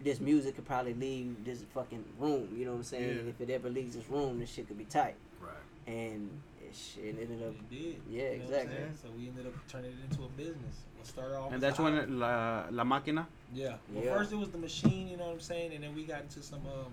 this 0.00 0.18
music 0.18 0.56
could 0.56 0.66
probably 0.66 0.94
leave 0.94 1.44
this 1.44 1.62
fucking 1.74 2.04
room. 2.18 2.48
You 2.56 2.64
know 2.64 2.72
what 2.72 2.78
I'm 2.78 2.84
saying? 2.84 3.08
Yeah. 3.08 3.20
And 3.20 3.28
if 3.28 3.40
it 3.40 3.50
ever 3.50 3.68
leaves 3.68 3.94
this 3.94 4.08
room, 4.08 4.40
this 4.40 4.50
shit 4.50 4.66
could 4.66 4.78
be 4.78 4.84
tight. 4.84 5.16
Right. 5.40 5.52
And 5.92 6.30
shit 6.74 7.16
ended 7.20 7.42
up. 7.42 7.54
It 7.54 7.70
did. 7.70 7.96
Yeah, 8.10 8.22
you 8.32 8.38
know 8.38 8.44
exactly. 8.44 8.76
So 9.00 9.08
we 9.16 9.28
ended 9.28 9.46
up 9.46 9.54
turning 9.68 9.92
it 9.92 10.10
into 10.10 10.24
a 10.24 10.28
business. 10.28 10.76
We 10.98 11.04
started 11.04 11.36
off. 11.36 11.52
And 11.52 11.62
that's 11.62 11.78
when 11.78 11.94
it, 11.94 12.10
La, 12.10 12.66
La 12.70 12.84
Máquina. 12.84 13.26
Yeah. 13.54 13.76
Well, 13.92 14.04
Yeah. 14.04 14.16
first 14.16 14.32
it 14.32 14.36
was 14.36 14.50
the 14.50 14.58
machine, 14.58 15.08
you 15.08 15.16
know 15.16 15.26
what 15.26 15.34
I'm 15.34 15.40
saying, 15.40 15.72
and 15.74 15.84
then 15.84 15.94
we 15.94 16.04
got 16.04 16.22
into 16.22 16.42
some 16.42 16.60
um, 16.66 16.92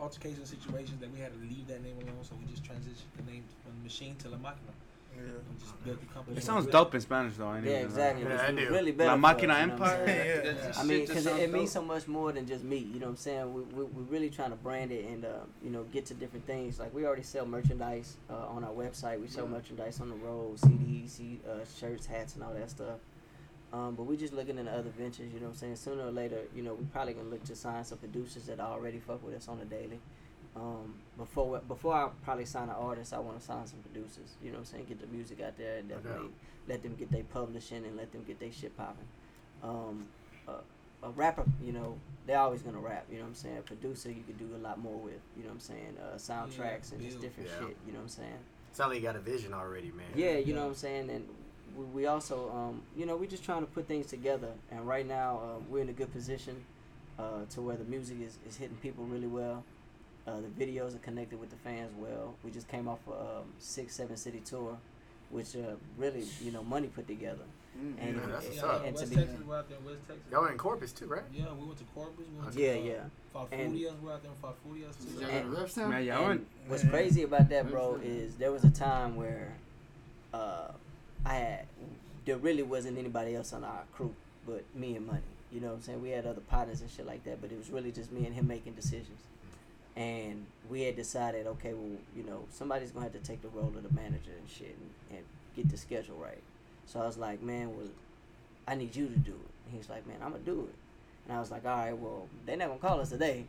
altercation 0.00 0.44
situations 0.44 1.00
that 1.00 1.10
we 1.12 1.20
had 1.20 1.32
to 1.32 1.38
leave 1.40 1.66
that 1.68 1.82
name 1.82 1.96
alone, 1.96 2.22
so 2.22 2.34
we 2.38 2.50
just 2.50 2.62
transitioned 2.64 3.12
the 3.16 3.30
name 3.30 3.44
from 3.62 3.72
the 3.78 3.82
machine 3.84 4.16
to 4.16 4.28
La 4.28 4.36
Máquina. 4.38 4.72
Yeah. 5.14 5.22
We 5.50 5.58
just 5.60 5.84
built 5.84 6.00
the 6.00 6.06
company. 6.06 6.36
It 6.36 6.42
sounds 6.42 6.66
dope 6.66 6.94
in 6.94 7.00
Spanish 7.00 7.34
though. 7.36 7.48
I 7.48 7.60
Yeah, 7.60 7.70
exactly. 7.72 8.24
Yeah, 8.24 8.34
It 8.34 8.40
I 8.40 8.52
do. 8.52 8.70
really 8.70 8.92
better. 8.92 9.16
La 9.16 9.16
for 9.20 9.26
us, 9.26 9.34
Máquina 9.36 9.40
you 9.42 9.46
know 9.48 9.54
I'm 9.54 9.70
Empire. 9.70 10.06
saying? 10.06 10.56
Yeah. 10.64 10.72
I 10.78 10.84
mean, 10.84 11.00
because 11.06 11.26
it, 11.26 11.36
it 11.40 11.52
means 11.52 11.72
so 11.72 11.82
much 11.82 12.08
more 12.08 12.32
than 12.32 12.46
just 12.46 12.64
meat. 12.64 12.86
You 12.86 13.00
know 13.00 13.06
what 13.06 13.10
I'm 13.10 13.16
saying? 13.16 13.54
We 13.54 13.60
we 13.62 13.84
we 13.84 14.02
really 14.04 14.30
trying 14.30 14.50
to 14.50 14.56
brand 14.56 14.90
it 14.92 15.04
and 15.06 15.24
uh, 15.24 15.28
you 15.62 15.70
know 15.70 15.84
get 15.92 16.06
to 16.06 16.14
different 16.14 16.46
things. 16.46 16.78
Like 16.78 16.94
we 16.94 17.04
already 17.06 17.22
sell 17.22 17.46
merchandise 17.46 18.16
uh, 18.30 18.46
on 18.48 18.64
our 18.64 18.72
website. 18.72 19.20
We 19.20 19.28
sell 19.28 19.46
merchandise 19.46 20.00
on 20.00 20.08
the 20.08 20.16
road, 20.16 20.58
CDs, 20.58 21.10
C, 21.10 21.40
uh, 21.48 21.64
shirts, 21.78 22.06
hats, 22.06 22.34
and 22.34 22.44
all 22.44 22.54
that 22.54 22.70
stuff. 22.70 22.98
Um, 23.72 23.94
but 23.94 24.02
we're 24.04 24.16
just 24.18 24.34
looking 24.34 24.58
into 24.58 24.70
other 24.70 24.90
ventures. 24.90 25.32
You 25.32 25.40
know 25.40 25.46
what 25.46 25.52
I'm 25.52 25.58
saying? 25.58 25.76
Sooner 25.76 26.02
or 26.06 26.10
later, 26.10 26.40
you 26.54 26.62
know, 26.62 26.74
we're 26.74 26.84
probably 26.92 27.14
gonna 27.14 27.30
look 27.30 27.42
to 27.44 27.56
sign 27.56 27.84
some 27.84 27.98
producers 27.98 28.44
that 28.44 28.60
already 28.60 28.98
fuck 28.98 29.24
with 29.24 29.34
us 29.34 29.48
on 29.48 29.58
the 29.58 29.64
daily. 29.64 29.98
Um, 30.54 30.94
before 31.16 31.60
before 31.66 31.94
I 31.94 32.08
probably 32.24 32.44
sign 32.44 32.64
an 32.68 32.74
artist, 32.78 33.14
I 33.14 33.18
want 33.18 33.38
to 33.38 33.44
sign 33.44 33.66
some 33.66 33.78
producers. 33.80 34.36
You 34.42 34.50
know 34.50 34.58
what 34.58 34.60
I'm 34.60 34.64
saying? 34.66 34.84
Get 34.88 35.00
the 35.00 35.06
music 35.06 35.40
out 35.40 35.56
there 35.56 35.78
and 35.78 35.88
definitely 35.88 36.28
let 36.68 36.82
them 36.82 36.94
get 36.96 37.10
their 37.10 37.24
publishing 37.24 37.84
and 37.84 37.96
let 37.96 38.12
them 38.12 38.22
get 38.26 38.38
their 38.38 38.52
shit 38.52 38.76
popping. 38.76 39.06
Um, 39.62 40.06
a, 40.48 41.06
a 41.06 41.10
rapper, 41.10 41.44
you 41.62 41.72
know, 41.72 41.96
they're 42.26 42.38
always 42.38 42.60
gonna 42.62 42.78
rap. 42.80 43.06
You 43.10 43.16
know 43.18 43.22
what 43.24 43.28
I'm 43.30 43.34
saying? 43.34 43.58
A 43.58 43.62
producer, 43.62 44.10
you 44.10 44.22
could 44.26 44.38
do 44.38 44.48
a 44.54 44.58
lot 44.58 44.78
more 44.78 44.96
with. 44.96 45.20
You 45.36 45.44
know 45.44 45.48
what 45.48 45.54
I'm 45.54 45.60
saying? 45.60 45.96
Uh, 46.00 46.16
soundtracks 46.16 46.92
and 46.92 47.00
just 47.00 47.20
different 47.20 47.48
Yeah. 47.48 47.66
shit. 47.68 47.76
You 47.86 47.92
know 47.92 47.98
what 47.98 48.04
I'm 48.04 48.08
saying? 48.08 48.38
Sound 48.72 48.90
like 48.90 49.00
you 49.00 49.06
got 49.06 49.16
a 49.16 49.20
vision 49.20 49.54
already, 49.54 49.90
man. 49.92 50.06
Yeah, 50.14 50.36
you 50.38 50.54
know 50.54 50.62
what 50.62 50.68
I'm 50.68 50.74
saying. 50.74 51.10
And 51.10 51.28
we, 51.76 51.84
we 51.86 52.06
also, 52.06 52.50
um, 52.50 52.82
you 52.96 53.06
know, 53.06 53.16
we're 53.16 53.28
just 53.28 53.44
trying 53.44 53.60
to 53.62 53.66
put 53.66 53.86
things 53.88 54.06
together. 54.06 54.48
And 54.70 54.86
right 54.86 55.06
now, 55.06 55.40
um, 55.44 55.66
we're 55.70 55.80
in 55.82 55.88
a 55.88 55.92
good 55.94 56.12
position 56.12 56.64
uh, 57.18 57.44
to 57.50 57.60
where 57.62 57.76
the 57.76 57.84
music 57.84 58.18
is, 58.20 58.38
is 58.48 58.56
hitting 58.56 58.76
people 58.82 59.04
really 59.04 59.26
well. 59.26 59.64
Uh, 60.26 60.36
the 60.40 60.64
videos 60.64 60.94
are 60.94 60.98
connected 61.00 61.40
with 61.40 61.50
the 61.50 61.56
fans 61.56 61.90
well. 61.98 62.34
We 62.44 62.50
just 62.50 62.68
came 62.68 62.86
off 62.88 63.00
a 63.08 63.12
um, 63.12 63.44
six, 63.58 63.96
seven 63.96 64.16
city 64.16 64.40
tour, 64.44 64.78
which 65.30 65.56
uh, 65.56 65.74
really, 65.98 66.24
you 66.42 66.52
know, 66.52 66.62
money 66.62 66.86
put 66.88 67.08
together. 67.08 67.42
And, 67.74 67.96
Yeah, 68.16 68.26
that's 68.26 68.44
what's 68.46 68.56
Yeah, 68.58 68.62
up. 68.66 68.84
and 68.84 68.94
to 68.96 69.00
West 69.02 69.10
be, 69.10 69.16
Texas, 69.16 69.38
we're 69.48 69.56
out 69.56 69.68
there 69.68 69.78
in 69.78 69.84
West 69.84 69.98
Texas. 70.06 70.24
Y'all 70.30 70.44
in 70.46 70.58
Corpus 70.58 70.92
too, 70.92 71.06
right? 71.06 71.22
Yeah, 71.34 71.44
we 71.58 71.66
went 71.66 71.78
to 71.78 71.84
Corpus. 71.94 72.24
We 72.36 72.44
went 72.44 72.54
Yeah, 72.54 72.72
to, 72.74 72.78
uh, 72.78 72.82
yeah. 72.84 72.92
And- 73.50 73.72
Falfurrias, 73.74 74.00
we're 74.02 74.12
out 74.12 74.22
there 74.22 74.30
in 74.30 74.36
Falfurrias 74.36 74.96
too. 74.98 75.20
Y'all 75.20 75.30
got 75.30 75.58
a 75.58 75.62
rep? 75.82 75.88
Man, 75.90 76.04
y'all 76.04 76.16
And 76.18 76.28
went. 76.28 76.46
what's 76.68 76.84
crazy 76.84 77.22
about 77.24 77.48
that, 77.48 77.70
bro, 77.70 77.94
That's 77.94 78.04
it. 78.04 78.10
is 78.12 78.34
there 78.36 78.52
was 78.52 78.62
a 78.64 78.70
time 78.70 79.16
where 79.16 79.54
uh, 80.34 80.68
I 81.24 81.34
had 81.34 81.66
there 82.26 82.36
really 82.36 82.62
wasn't 82.62 82.98
anybody 82.98 83.34
else 83.34 83.52
on 83.52 83.64
our 83.64 83.82
crew 83.94 84.14
but 84.46 84.62
me 84.74 84.94
and 84.96 85.06
Money. 85.06 85.20
You 85.50 85.60
know 85.60 85.68
what 85.68 85.74
I'm 85.76 85.82
saying? 85.82 86.02
We 86.02 86.10
had 86.10 86.26
other 86.26 86.40
partners 86.42 86.80
and 86.82 86.90
shit 86.90 87.06
like 87.06 87.24
that, 87.24 87.40
but 87.40 87.50
it 87.52 87.58
was 87.58 87.70
really 87.70 87.90
just 87.90 88.12
me 88.12 88.26
and 88.26 88.34
him 88.34 88.46
making 88.46 88.74
decisions. 88.74 89.20
And 89.96 90.46
we 90.70 90.82
had 90.82 90.96
decided, 90.96 91.46
okay, 91.46 91.74
well, 91.74 91.98
you 92.16 92.22
know, 92.22 92.44
somebody's 92.50 92.92
gonna 92.92 93.04
have 93.04 93.12
to 93.12 93.18
take 93.18 93.42
the 93.42 93.48
role 93.48 93.68
of 93.68 93.82
the 93.82 93.92
manager 93.94 94.32
and 94.38 94.48
shit 94.48 94.76
and, 95.10 95.18
and 95.18 95.24
get 95.54 95.68
the 95.68 95.76
schedule 95.76 96.16
right. 96.16 96.42
So 96.86 97.00
I 97.00 97.06
was 97.06 97.18
like, 97.18 97.42
man, 97.42 97.76
well, 97.76 97.88
I 98.66 98.74
need 98.74 98.94
you 98.96 99.06
to 99.06 99.18
do 99.18 99.32
it. 99.32 99.70
And 99.72 99.82
he 99.82 99.92
like, 99.92 100.06
man, 100.06 100.16
I'm 100.22 100.32
gonna 100.32 100.44
do 100.44 100.68
it. 100.68 100.74
And 101.26 101.36
I 101.36 101.40
was 101.40 101.50
like, 101.50 101.64
all 101.64 101.76
right, 101.76 101.96
well, 101.96 102.28
they're 102.46 102.56
not 102.56 102.68
gonna 102.68 102.80
call 102.80 103.00
us 103.00 103.10
today. 103.10 103.44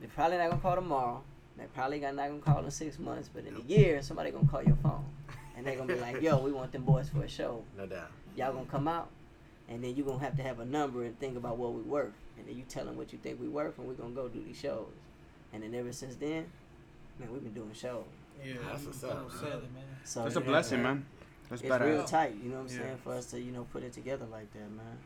They're 0.00 0.10
probably 0.14 0.38
not 0.38 0.50
gonna 0.50 0.62
call 0.62 0.76
tomorrow. 0.76 1.22
They're 1.56 1.66
probably 1.68 1.98
not 1.98 2.14
gonna 2.16 2.38
call 2.38 2.64
in 2.64 2.70
six 2.70 2.98
months, 2.98 3.28
but 3.32 3.44
in 3.44 3.56
a 3.56 3.60
year, 3.60 4.00
somebody 4.02 4.30
gonna 4.30 4.46
call 4.46 4.62
your 4.62 4.76
phone, 4.76 5.04
and 5.56 5.66
they're 5.66 5.76
gonna 5.76 5.92
be 5.92 5.98
like, 5.98 6.22
"Yo, 6.22 6.38
we 6.38 6.52
want 6.52 6.70
them 6.70 6.84
boys 6.84 7.08
for 7.08 7.24
a 7.24 7.28
show. 7.28 7.64
No 7.76 7.86
doubt. 7.86 8.10
Y'all 8.36 8.52
gonna 8.52 8.66
come 8.66 8.86
out?" 8.86 9.08
And 9.68 9.82
then 9.82 9.96
you're 9.96 10.06
gonna 10.06 10.20
have 10.20 10.36
to 10.36 10.42
have 10.42 10.60
a 10.60 10.64
number 10.64 11.02
and 11.02 11.18
think 11.18 11.36
about 11.36 11.58
what 11.58 11.74
we 11.74 11.82
worth, 11.82 12.14
and 12.36 12.46
then 12.46 12.56
you 12.56 12.62
tell 12.68 12.84
them 12.84 12.96
what 12.96 13.12
you 13.12 13.18
think 13.18 13.40
we 13.40 13.48
worth, 13.48 13.76
and 13.78 13.88
we're 13.88 13.94
gonna 13.94 14.14
go 14.14 14.28
do 14.28 14.42
these 14.44 14.56
shows. 14.56 14.86
And 15.52 15.62
then 15.62 15.74
ever 15.74 15.92
since 15.92 16.14
then, 16.16 16.44
man, 17.18 17.32
we've 17.32 17.42
been 17.42 17.54
doing 17.54 17.72
shows. 17.72 18.04
Yeah. 18.44 18.54
That's 18.70 18.84
what's 18.84 19.02
up. 19.04 19.28
Man. 19.42 19.50
man. 19.50 19.60
So 20.04 20.22
That's 20.24 20.36
a 20.36 20.40
blessing, 20.40 20.82
man. 20.82 21.04
That's 21.48 21.62
It's 21.62 21.70
real 21.70 22.02
badass. 22.02 22.06
tight, 22.10 22.34
you 22.42 22.50
know 22.50 22.56
what 22.62 22.70
I'm 22.70 22.76
Yeah. 22.76 22.82
saying, 22.84 22.96
for 23.02 23.14
us 23.14 23.26
to 23.30 23.40
you 23.40 23.52
know 23.52 23.64
put 23.72 23.82
it 23.82 23.92
together 23.92 24.26
like 24.30 24.52
that, 24.52 24.70
man. 24.70 24.98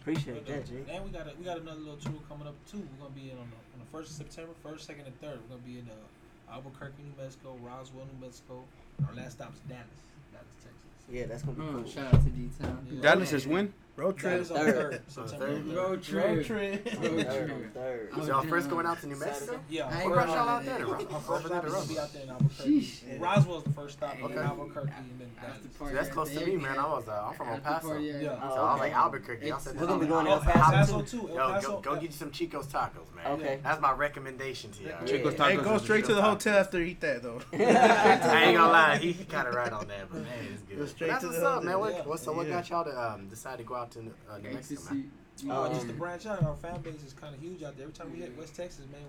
Appreciate 0.00 0.46
that, 0.46 0.66
G. 0.66 0.72
And 0.90 1.04
we 1.04 1.10
got 1.10 1.28
a, 1.28 1.32
we 1.38 1.44
got 1.44 1.58
another 1.60 1.78
little 1.78 1.96
tour 1.96 2.14
coming 2.28 2.48
up 2.48 2.54
too. 2.68 2.78
We're 2.98 3.04
gonna 3.06 3.14
be 3.14 3.30
in 3.30 3.38
on 3.38 3.46
the, 3.50 3.56
on 3.74 3.78
the 3.80 3.86
first 3.92 4.10
of 4.10 4.16
September, 4.16 4.52
first, 4.62 4.86
second, 4.86 5.06
and 5.06 5.20
third. 5.20 5.38
We're 5.42 5.56
gonna 5.56 5.66
be 5.68 5.78
in 5.78 5.88
uh, 5.88 6.52
Albuquerque, 6.54 7.02
New 7.04 7.22
Mexico, 7.22 7.56
Roswell, 7.62 8.06
New 8.12 8.26
Mexico. 8.26 8.64
Our 9.06 9.14
last 9.14 9.32
stop's 9.38 9.60
Dallas, 9.68 9.86
Dallas, 10.32 10.56
Texas. 10.64 11.06
Yeah, 11.10 11.26
that's 11.26 11.42
gonna 11.42 11.56
be 11.56 11.62
Mm, 11.62 11.82
cool. 11.84 11.86
shout 11.92 12.14
out 12.14 12.24
to 12.24 12.30
D 12.30 12.50
Town. 12.60 12.86
Yeah. 12.90 13.00
Dallas 13.02 13.32
is 13.32 13.46
when? 13.46 13.72
Road 13.94 14.16
trip. 14.16 14.32
Dallas 14.48 14.50
on 14.50 14.64
the 14.66 14.72
Third. 14.72 14.90
third, 14.92 15.02
September. 15.08 15.46
third. 15.46 15.64
third. 15.66 15.76
Road 15.76 16.02
trip. 16.02 16.24
Road 16.24 16.44
trip. 16.46 16.84
Road 16.86 17.26
Third, 17.26 17.46
trip. 17.48 17.74
third. 17.74 18.08
Oh, 18.16 18.26
y'all 18.26 18.42
first 18.46 18.70
going 18.70 18.86
out 18.86 18.98
to 19.02 19.06
New 19.06 19.16
Mexico? 19.16 19.60
Yeah, 19.68 19.84
I 19.86 19.86
our 19.86 19.92
ain't 20.00 20.04
What 20.10 20.14
brought 20.14 20.28
y'all 20.28 20.48
out 20.48 20.64
there? 20.64 20.78
to 20.78 20.84
there. 20.86 20.94
Our 20.94 21.20
first 21.20 21.46
stop 21.46 21.64
is 21.66 21.72
gonna 21.72 21.86
be 21.86 21.98
out 21.98 22.12
there 22.14 22.22
in 22.22 22.30
Albuquerque. 22.30 22.80
Sheesh. 22.80 23.10
And 23.10 23.20
Roswell's 23.20 23.64
the 23.64 23.70
first 23.72 23.98
stop, 23.98 24.14
and 24.22 24.30
then 24.34 24.38
Albuquerque, 24.38 24.92
and 24.96 25.20
then 25.20 25.30
After 25.36 25.46
Dallas. 25.62 25.76
party 25.78 25.94
That's 25.94 26.08
close 26.08 26.30
to 26.32 26.46
me, 26.46 26.56
man. 26.56 26.78
I 26.78 26.84
was, 26.86 27.06
uh, 27.08 27.26
I'm 27.28 27.34
from 27.34 27.48
El 27.50 27.58
Paso. 27.58 27.98
Yeah. 27.98 28.20
So 28.20 28.28
Oh, 28.28 28.32
I 28.32 28.46
was 28.46 28.54
okay. 28.72 28.80
like 28.80 28.92
Albuquerque. 28.94 29.46
Y'all 29.46 29.58
said 29.58 29.74
We're 29.74 29.80
We're 29.82 29.86
gonna 29.88 30.00
be 30.00 30.06
going 30.06 30.24
to 30.24 30.30
El 30.32 30.38
El 30.38 30.42
Paso 30.44 30.72
Paso 30.72 31.02
too. 31.02 31.20
too. 31.28 31.30
Yo, 31.34 31.60
go, 31.60 31.80
go 31.82 31.94
get 31.96 32.02
you 32.04 32.10
some 32.12 32.30
Chico's 32.30 32.66
tacos, 32.68 33.14
man. 33.14 33.26
Okay. 33.32 33.58
That's 33.62 33.80
my 33.82 33.92
recommendation 33.92 34.70
to 34.72 34.82
y'all. 34.84 34.92
Yeah. 35.02 35.04
Chico's 35.06 35.34
Hey, 35.34 35.56
tacos 35.58 35.64
go 35.64 35.76
straight 35.78 36.06
to 36.06 36.14
the 36.14 36.22
hotel 36.22 36.58
after 36.58 36.78
you 36.80 36.86
eat 36.86 37.00
that 37.02 37.22
though. 37.22 37.40
I 37.52 38.44
ain't 38.46 38.56
gonna 38.56 38.72
lie, 38.72 38.96
he 38.96 39.12
kind 39.28 39.48
of 39.48 39.54
right 39.54 39.70
on 39.72 39.86
that, 39.88 40.10
but 40.10 40.22
man, 40.22 40.28
it's 40.50 40.62
good. 40.62 40.78
Go 40.78 40.86
straight 40.86 41.08
But 41.10 41.12
that's 41.20 41.24
to 41.24 41.28
what's 41.28 41.40
the 41.40 41.48
up, 41.48 41.62
man. 41.64 41.78
What, 41.78 42.06
what's, 42.06 42.22
so 42.22 42.32
what 42.32 42.48
got 42.48 42.70
y'all 42.70 42.84
to 42.84 42.98
um, 43.12 43.28
decide 43.28 43.58
to 43.58 43.64
go 43.64 43.74
out 43.74 43.81
to 43.90 44.00
uh, 44.30 44.38
New 44.38 44.50
Mexico, 44.50 44.82
man? 44.94 45.10
Ecstasy. 45.34 45.50
Um, 45.50 45.72
just 45.74 45.86
to 45.88 45.92
branch 45.94 46.26
out, 46.26 46.42
our 46.42 46.54
fan 46.56 46.80
base 46.82 47.02
is 47.04 47.12
kind 47.14 47.34
of 47.34 47.40
huge 47.40 47.62
out 47.62 47.76
there. 47.76 47.84
Every 47.84 47.94
time 47.94 48.12
we 48.12 48.18
hit 48.18 48.36
West 48.38 48.54
Texas, 48.54 48.86
man, 48.92 49.02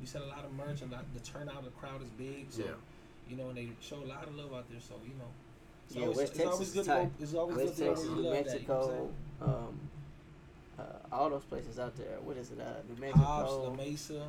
we 0.00 0.06
sell 0.06 0.22
a 0.24 0.26
lot 0.26 0.44
of 0.44 0.52
merch, 0.54 0.82
and 0.82 0.90
the 0.90 1.20
turnout, 1.20 1.58
of 1.58 1.64
the 1.64 1.70
crowd 1.70 2.02
is 2.02 2.10
big. 2.10 2.46
So, 2.50 2.62
Yeah. 2.62 2.70
you 3.28 3.36
know, 3.36 3.48
and 3.48 3.56
they 3.56 3.70
show 3.80 3.96
a 4.02 4.04
lot 4.04 4.26
of 4.26 4.34
love 4.34 4.52
out 4.52 4.68
there. 4.70 4.80
So, 4.80 4.94
you 5.04 5.14
know, 5.14 5.30
it's 5.86 5.96
Yeah, 5.96 6.02
always, 6.02 6.16
West 6.18 6.32
it's 6.36 6.40
always 6.44 6.58
Texas 6.58 6.74
good 6.74 6.80
is 6.80 6.86
to 6.86 6.92
tight. 6.92 7.10
It's 7.20 7.34
always 7.34 7.56
West 7.56 7.76
good 7.76 7.86
Texas, 7.88 8.04
New 8.04 8.10
love 8.10 8.22
that. 8.22 8.24
You 8.24 8.32
know 8.32 8.40
Mexico, 8.42 9.10
um, 9.40 9.80
uh, 10.78 10.82
all 11.16 11.30
those 11.30 11.44
places 11.44 11.78
out 11.78 11.96
there. 11.96 12.18
What 12.22 12.36
is 12.36 12.50
it? 12.50 12.60
Uh, 12.60 12.64
New 12.88 13.00
Mexico. 13.00 13.24
Hobbs, 13.24 13.50
Lamesa, 13.78 14.22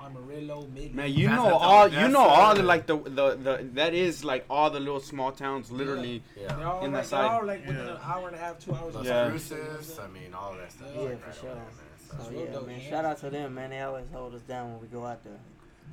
Amarillo, 0.00 0.62
Midland. 0.74 0.94
Man, 0.94 1.12
you 1.12 1.28
That's 1.28 1.36
know 1.42 1.48
a- 1.50 1.58
all 1.58 1.88
you 1.88 2.08
know 2.08 2.20
all 2.20 2.54
the 2.54 2.62
like 2.62 2.86
the, 2.86 2.96
the 2.98 3.36
the 3.36 3.66
that 3.74 3.94
is 3.94 4.24
like 4.24 4.44
all 4.50 4.70
the 4.70 4.80
little 4.80 5.00
small 5.00 5.32
towns 5.32 5.70
literally. 5.70 6.22
They're 6.36 6.50
all, 6.66 6.84
In 6.84 6.92
like, 6.92 7.02
that 7.04 7.10
they're 7.10 7.20
side. 7.20 7.30
all 7.30 7.46
like 7.46 7.66
within 7.66 7.84
Yeah. 7.86 7.92
an 7.96 8.00
hour 8.02 8.26
and 8.28 8.36
a 8.36 8.38
half, 8.38 8.58
two 8.58 8.72
hours. 8.74 8.94
Los 8.94 9.04
Yeah. 9.06 9.28
Cruces, 9.30 9.98
I 9.98 10.06
mean, 10.08 10.32
all 10.34 10.54
that 10.54 10.72
stuff. 10.72 10.88
Yeah, 10.94 11.00
is 11.00 11.02
Yeah, 11.02 11.08
right 11.10 11.24
for 11.24 11.32
sure. 11.40 11.44
there, 11.48 11.54
man. 11.56 11.64
So- 12.08 12.16
So 12.16 12.24
oh, 12.28 12.30
yeah, 12.44 12.52
dope, 12.52 12.66
man. 12.66 12.78
man. 12.78 12.90
Shout 12.90 13.04
out 13.04 13.18
to 13.18 13.30
them, 13.30 13.54
man. 13.54 13.70
They 13.70 13.80
always 13.82 14.06
hold 14.12 14.34
us 14.34 14.42
down 14.42 14.72
when 14.72 14.80
we 14.80 14.88
go 14.88 15.04
out 15.06 15.22
there. 15.22 15.38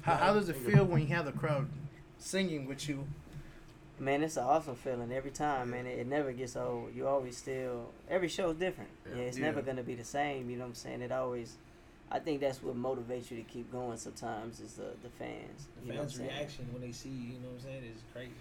How, 0.01 0.15
how 0.15 0.33
does 0.33 0.49
it 0.49 0.55
feel 0.55 0.83
when 0.85 1.01
you 1.01 1.07
have 1.07 1.25
the 1.25 1.31
crowd 1.31 1.67
singing 2.17 2.65
with 2.67 2.87
you? 2.89 3.05
Man, 3.99 4.21
it's 4.23 4.37
an 4.37 4.43
awesome 4.43 4.75
feeling 4.75 5.11
every 5.11 5.31
time, 5.31 5.71
man. 5.71 5.87
It, 5.87 5.99
it 5.99 6.07
never 6.07 6.31
gets 6.31 6.55
old. 6.55 6.93
You 6.95 7.07
always 7.07 7.35
still 7.37 7.91
every 8.09 8.27
show's 8.27 8.55
different. 8.55 8.89
Yeah. 9.09 9.15
Yeah, 9.17 9.21
it's 9.23 9.37
Yeah. 9.37 9.45
never 9.45 9.61
gonna 9.63 9.81
be 9.83 9.95
the 9.95 10.03
same. 10.03 10.49
You 10.49 10.57
know 10.57 10.63
what 10.65 10.69
I'm 10.69 10.75
saying? 10.75 11.01
It 11.01 11.11
always. 11.11 11.57
I 12.09 12.19
think 12.19 12.39
that's 12.39 12.63
what 12.63 12.75
motivates 12.75 13.29
you 13.29 13.37
to 13.37 13.43
keep 13.43 13.71
going. 13.71 13.97
Sometimes 13.97 14.59
is 14.59 14.73
the 14.73 14.91
the 15.03 15.09
fans. 15.09 15.67
The 15.81 15.87
You 15.87 15.93
know 15.93 15.99
fans' 15.99 16.19
reaction 16.19 16.67
when 16.71 16.81
they 16.81 16.91
see 16.91 17.09
you, 17.09 17.33
you 17.33 17.39
know 17.39 17.49
what 17.49 17.55
I'm 17.55 17.61
saying, 17.61 17.83
is 17.95 18.01
crazy. 18.13 18.31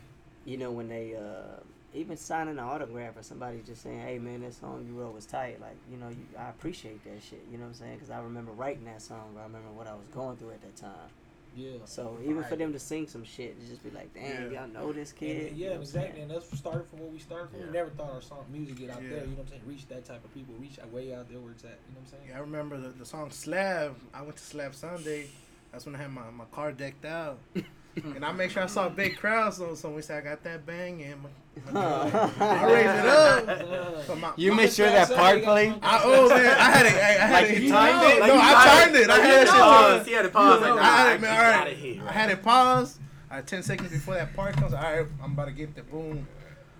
You 0.44 0.56
know 0.58 0.70
when 0.70 0.88
they 0.88 1.16
uh, 1.16 1.60
even 1.92 2.16
signing 2.16 2.58
an 2.58 2.64
autograph 2.64 3.16
or 3.16 3.22
somebody 3.22 3.60
just 3.66 3.82
saying, 3.82 4.00
"Hey 4.00 4.18
man, 4.18 4.42
that 4.42 4.54
song 4.54 4.86
you 4.86 5.00
wrote 5.00 5.14
was 5.14 5.26
tight." 5.26 5.60
Like 5.60 5.76
you 5.90 5.96
know, 5.96 6.08
you, 6.08 6.24
I 6.38 6.48
appreciate 6.48 7.02
that 7.04 7.22
shit. 7.22 7.44
You 7.50 7.58
know 7.58 7.64
what 7.64 7.70
I'm 7.70 7.74
saying? 7.74 7.94
Because 7.94 8.10
I 8.10 8.20
remember 8.20 8.52
writing 8.52 8.84
that 8.84 9.02
song. 9.02 9.36
I 9.38 9.42
remember 9.42 9.70
what 9.70 9.88
I 9.88 9.94
was 9.94 10.06
going 10.14 10.36
through 10.36 10.50
at 10.50 10.62
that 10.62 10.76
time. 10.76 11.10
Yeah. 11.56 11.78
So 11.86 12.18
even 12.22 12.44
for 12.44 12.54
them 12.56 12.72
to 12.74 12.78
sing 12.78 13.08
some 13.08 13.24
shit, 13.24 13.58
to 13.60 13.66
just 13.66 13.82
be 13.82 13.90
like, 13.90 14.12
"Damn, 14.12 14.52
Yeah. 14.52 14.60
y'all 14.60 14.68
know 14.68 14.92
this 14.92 15.10
kid." 15.12 15.48
And, 15.48 15.56
You 15.56 15.64
yeah, 15.64 15.70
know 15.70 15.76
what 15.76 15.80
I'm 15.80 15.86
saying? 15.86 16.04
exactly. 16.04 16.22
And 16.22 16.30
that's 16.30 16.58
started 16.58 16.86
from 16.88 16.98
what 17.00 17.10
we 17.12 17.18
started 17.18 17.48
from. 17.50 17.60
Yeah. 17.60 17.66
We 17.66 17.72
never 17.72 17.90
thought 17.90 18.10
our 18.12 18.20
song 18.20 18.44
music 18.52 18.76
get 18.76 18.90
out 18.90 19.02
Yeah. 19.02 19.08
there. 19.08 19.18
You 19.20 19.26
know 19.28 19.36
what 19.36 19.42
I'm 19.44 19.48
saying? 19.48 19.62
Reach 19.66 19.88
that 19.88 20.04
type 20.04 20.22
of 20.24 20.34
people. 20.34 20.54
Reach 20.60 20.78
out 20.78 20.92
way 20.92 21.14
out 21.14 21.28
there 21.30 21.38
where 21.40 21.52
it's 21.52 21.64
at. 21.64 21.70
You 21.88 21.94
know 21.94 22.00
what 22.00 22.12
I'm 22.12 22.18
saying? 22.18 22.22
Yeah, 22.28 22.36
I 22.36 22.40
remember 22.40 22.78
the, 22.78 22.88
the 22.90 23.06
song 23.06 23.30
Slab. 23.30 23.96
I 24.12 24.20
went 24.22 24.36
to 24.36 24.42
Slab 24.44 24.74
Sunday. 24.74 25.28
That's 25.72 25.86
when 25.86 25.94
I 25.94 25.98
had 25.98 26.12
my, 26.12 26.30
my 26.30 26.44
car 26.46 26.72
decked 26.72 27.04
out. 27.04 27.38
and 28.04 28.24
I 28.24 28.32
make 28.32 28.50
sure 28.50 28.62
I 28.62 28.66
saw 28.66 28.86
a 28.86 28.90
big 28.90 29.16
crowd, 29.16 29.54
so, 29.54 29.74
so 29.74 29.90
we 29.90 30.02
said 30.02 30.18
I 30.24 30.28
got 30.30 30.42
that 30.44 30.66
bang 30.66 31.02
and 31.02 31.22
my, 31.22 31.72
my 31.72 31.80
I 32.40 32.72
raised 32.72 33.04
it 33.04 33.06
up. 33.06 34.04
So 34.06 34.16
my, 34.16 34.32
You 34.36 34.50
my- 34.52 34.56
made 34.64 34.72
sure 34.72 34.86
that 34.86 35.10
part 35.14 35.42
played. 35.42 35.74
I, 35.82 36.00
oh 36.04 36.28
man, 36.28 36.46
I 36.58 36.70
had 36.70 36.86
it. 36.86 36.92
I, 36.94 37.08
I 37.08 37.12
had 37.26 37.32
Like 37.32 37.50
it. 37.56 37.62
you 37.62 37.70
timed 37.70 38.02
no, 38.02 38.08
it? 38.08 38.20
Like 38.20 38.28
no, 38.28 38.34
you 38.34 38.40
I 38.40 38.52
timed 38.52 38.66
timed 38.82 38.96
it. 38.96 39.00
it. 39.02 39.10
I 39.10 39.12
Like 39.16 39.22
had 39.22 39.28
you 39.30 39.36
that 39.36 39.46
shit 39.46 39.54
paused. 39.62 40.00
on. 40.00 40.04
He 40.06 40.12
had 40.12 40.22
to 40.22 40.28
pause, 40.28 40.60
like, 40.60 40.70
I 40.72 40.74
nah, 40.76 40.82
had 40.82 41.06
I 41.08 41.12
it, 41.14 41.20
man. 41.20 41.20
get 41.20 41.30
All 41.40 41.60
outta 41.60 41.70
right, 41.70 42.00
I 42.08 42.12
had 42.12 42.30
it 42.30 42.42
paused. 42.42 43.00
I 43.30 43.34
had 43.36 43.46
ten 43.46 43.62
seconds 43.62 43.90
before 43.90 44.14
that 44.14 44.34
part 44.36 44.56
comes. 44.56 44.72
All 44.74 44.82
right, 44.82 45.06
I'm 45.22 45.32
about 45.32 45.46
to 45.46 45.52
get 45.52 45.74
the 45.74 45.82
boom. 45.82 46.26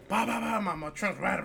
Bah, 0.08 0.24
bah, 0.26 0.38
bah, 0.40 0.60
my, 0.60 0.74
my 0.76 0.90
trunk's 0.90 1.20
right. 1.20 1.42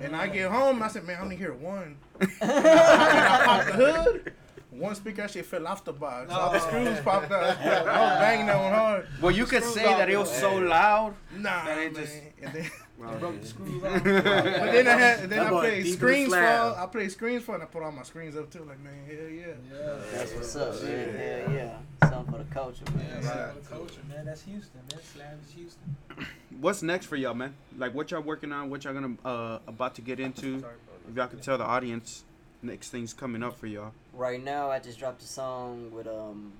And 0.00 0.16
I 0.16 0.26
get 0.26 0.50
home, 0.50 0.82
I 0.82 0.88
said, 0.88 1.04
man, 1.04 1.18
I 1.18 1.22
only 1.22 1.36
hear 1.36 1.52
one. 1.52 1.96
and 2.20 2.30
I 2.42 3.42
popped 3.44 3.66
the 3.66 3.72
hood. 3.74 4.32
One 4.70 4.94
speaker 4.94 5.22
actually 5.22 5.42
fell 5.42 5.66
off 5.66 5.82
the 5.84 5.92
box. 5.94 6.30
All 6.30 6.52
the 6.52 6.58
screws 6.60 7.00
popped 7.04 7.30
out. 7.32 7.56
I 7.58 8.00
was 8.02 8.18
banging 8.20 8.46
that 8.46 8.62
one 8.62 8.72
hard. 8.72 9.08
Well, 9.20 9.30
you 9.32 9.46
could 9.46 9.64
say 9.64 9.84
that 9.84 10.08
it 10.10 10.16
was 10.18 10.30
so 10.30 10.56
loud. 10.56 11.14
Nah, 11.36 11.64
That 11.64 11.78
it 11.78 11.94
man. 11.94 12.04
just- 12.04 12.14
And 12.42 12.52
then, 12.54 12.70
broke 13.20 13.40
the 13.40 13.46
screws 13.46 13.82
off. 13.82 13.92
but 14.04 14.04
then 14.04 14.86
I 14.86 14.90
had, 14.92 15.30
then 15.30 15.40
I 15.40 15.50
boy 15.50 15.60
played 15.60 15.84
deep 15.84 15.86
in 15.86 15.90
the 15.92 15.96
screens 15.96 16.34
for. 16.34 16.40
I 16.40 16.86
played 16.92 17.12
screens 17.12 17.42
for, 17.44 17.54
and 17.54 17.62
I 17.62 17.66
put 17.66 17.82
all 17.82 17.92
my 17.92 18.02
screens 18.02 18.36
up 18.36 18.50
too. 18.50 18.64
Like 18.64 18.80
man, 18.80 18.92
hell 19.06 19.28
yeah. 19.28 19.46
Yeah. 19.72 19.94
That's 20.12 20.34
what's 20.34 20.54
up, 20.56 20.82
man. 20.82 21.14
Hell 21.16 21.52
yeah, 21.54 22.08
something 22.10 22.32
for 22.32 22.38
the 22.38 22.54
culture, 22.54 22.84
man. 22.94 23.06
Yeah, 23.08 23.14
Right. 23.14 23.24
slab 23.24 23.62
the 23.62 23.68
culture, 23.68 24.00
man. 24.08 24.24
That's 24.26 24.42
Houston, 24.42 24.80
man. 24.92 25.00
Slab 25.02 25.38
is 25.46 25.52
Houston. 25.54 25.96
What's 26.60 26.82
next 26.82 27.06
for 27.06 27.16
y'all, 27.16 27.34
man? 27.34 27.54
Like 27.76 27.94
what 27.94 28.10
y'all 28.10 28.20
working 28.20 28.52
on? 28.52 28.68
What 28.68 28.84
y'all 28.84 28.94
gonna 28.94 29.14
uh 29.24 29.60
about 29.66 29.94
to 29.96 30.02
get 30.02 30.20
into? 30.20 30.62
If 31.08 31.16
y'all 31.16 31.28
could 31.28 31.42
tell 31.42 31.56
the 31.56 31.64
audience, 31.64 32.24
next 32.62 32.90
things 32.90 33.12
coming 33.12 33.42
up 33.42 33.56
for 33.58 33.66
y'all. 33.66 33.92
Right 34.12 34.42
now, 34.42 34.70
I 34.70 34.78
just 34.78 34.98
dropped 34.98 35.22
a 35.22 35.26
song 35.26 35.90
with 35.92 36.06
um 36.06 36.52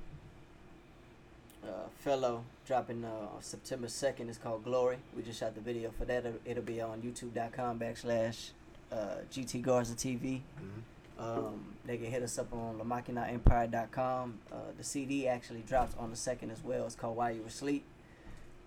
uh, 1.64 1.88
fellow 1.99 2.44
dropping 2.66 3.05
uh, 3.05 3.40
September 3.40 3.88
second. 3.88 4.28
It's 4.28 4.38
called 4.38 4.64
Glory. 4.64 4.99
We 5.16 5.22
just 5.22 5.40
shot 5.40 5.55
the 5.55 5.61
video 5.61 5.90
for 5.90 6.05
that. 6.05 6.24
It'll, 6.44 6.62
be 6.62 6.80
on 6.80 7.03
YouTube.com 7.03 7.78
backslash 7.78 8.51
uh, 8.92 9.16
GT 9.32 9.62
Garza 9.62 9.94
TV. 9.94 10.40
Mhm. 10.61 10.82
Um, 11.18 11.74
they 11.84 11.96
can 11.96 12.07
hit 12.07 12.22
us 12.22 12.38
up 12.38 12.53
on 12.53 12.78
LaMaquinaEmpire.com. 12.78 14.38
Uh, 14.53 14.57
the 14.76 14.84
CD 14.84 15.26
actually 15.26 15.62
drops 15.62 15.94
on 15.99 16.11
the 16.11 16.16
second 16.16 16.53
as 16.53 16.62
well. 16.62 16.86
It's 16.86 16.94
called 16.94 17.16
While 17.16 17.32
You 17.32 17.40
Were 17.42 17.49
Asleep. 17.49 17.84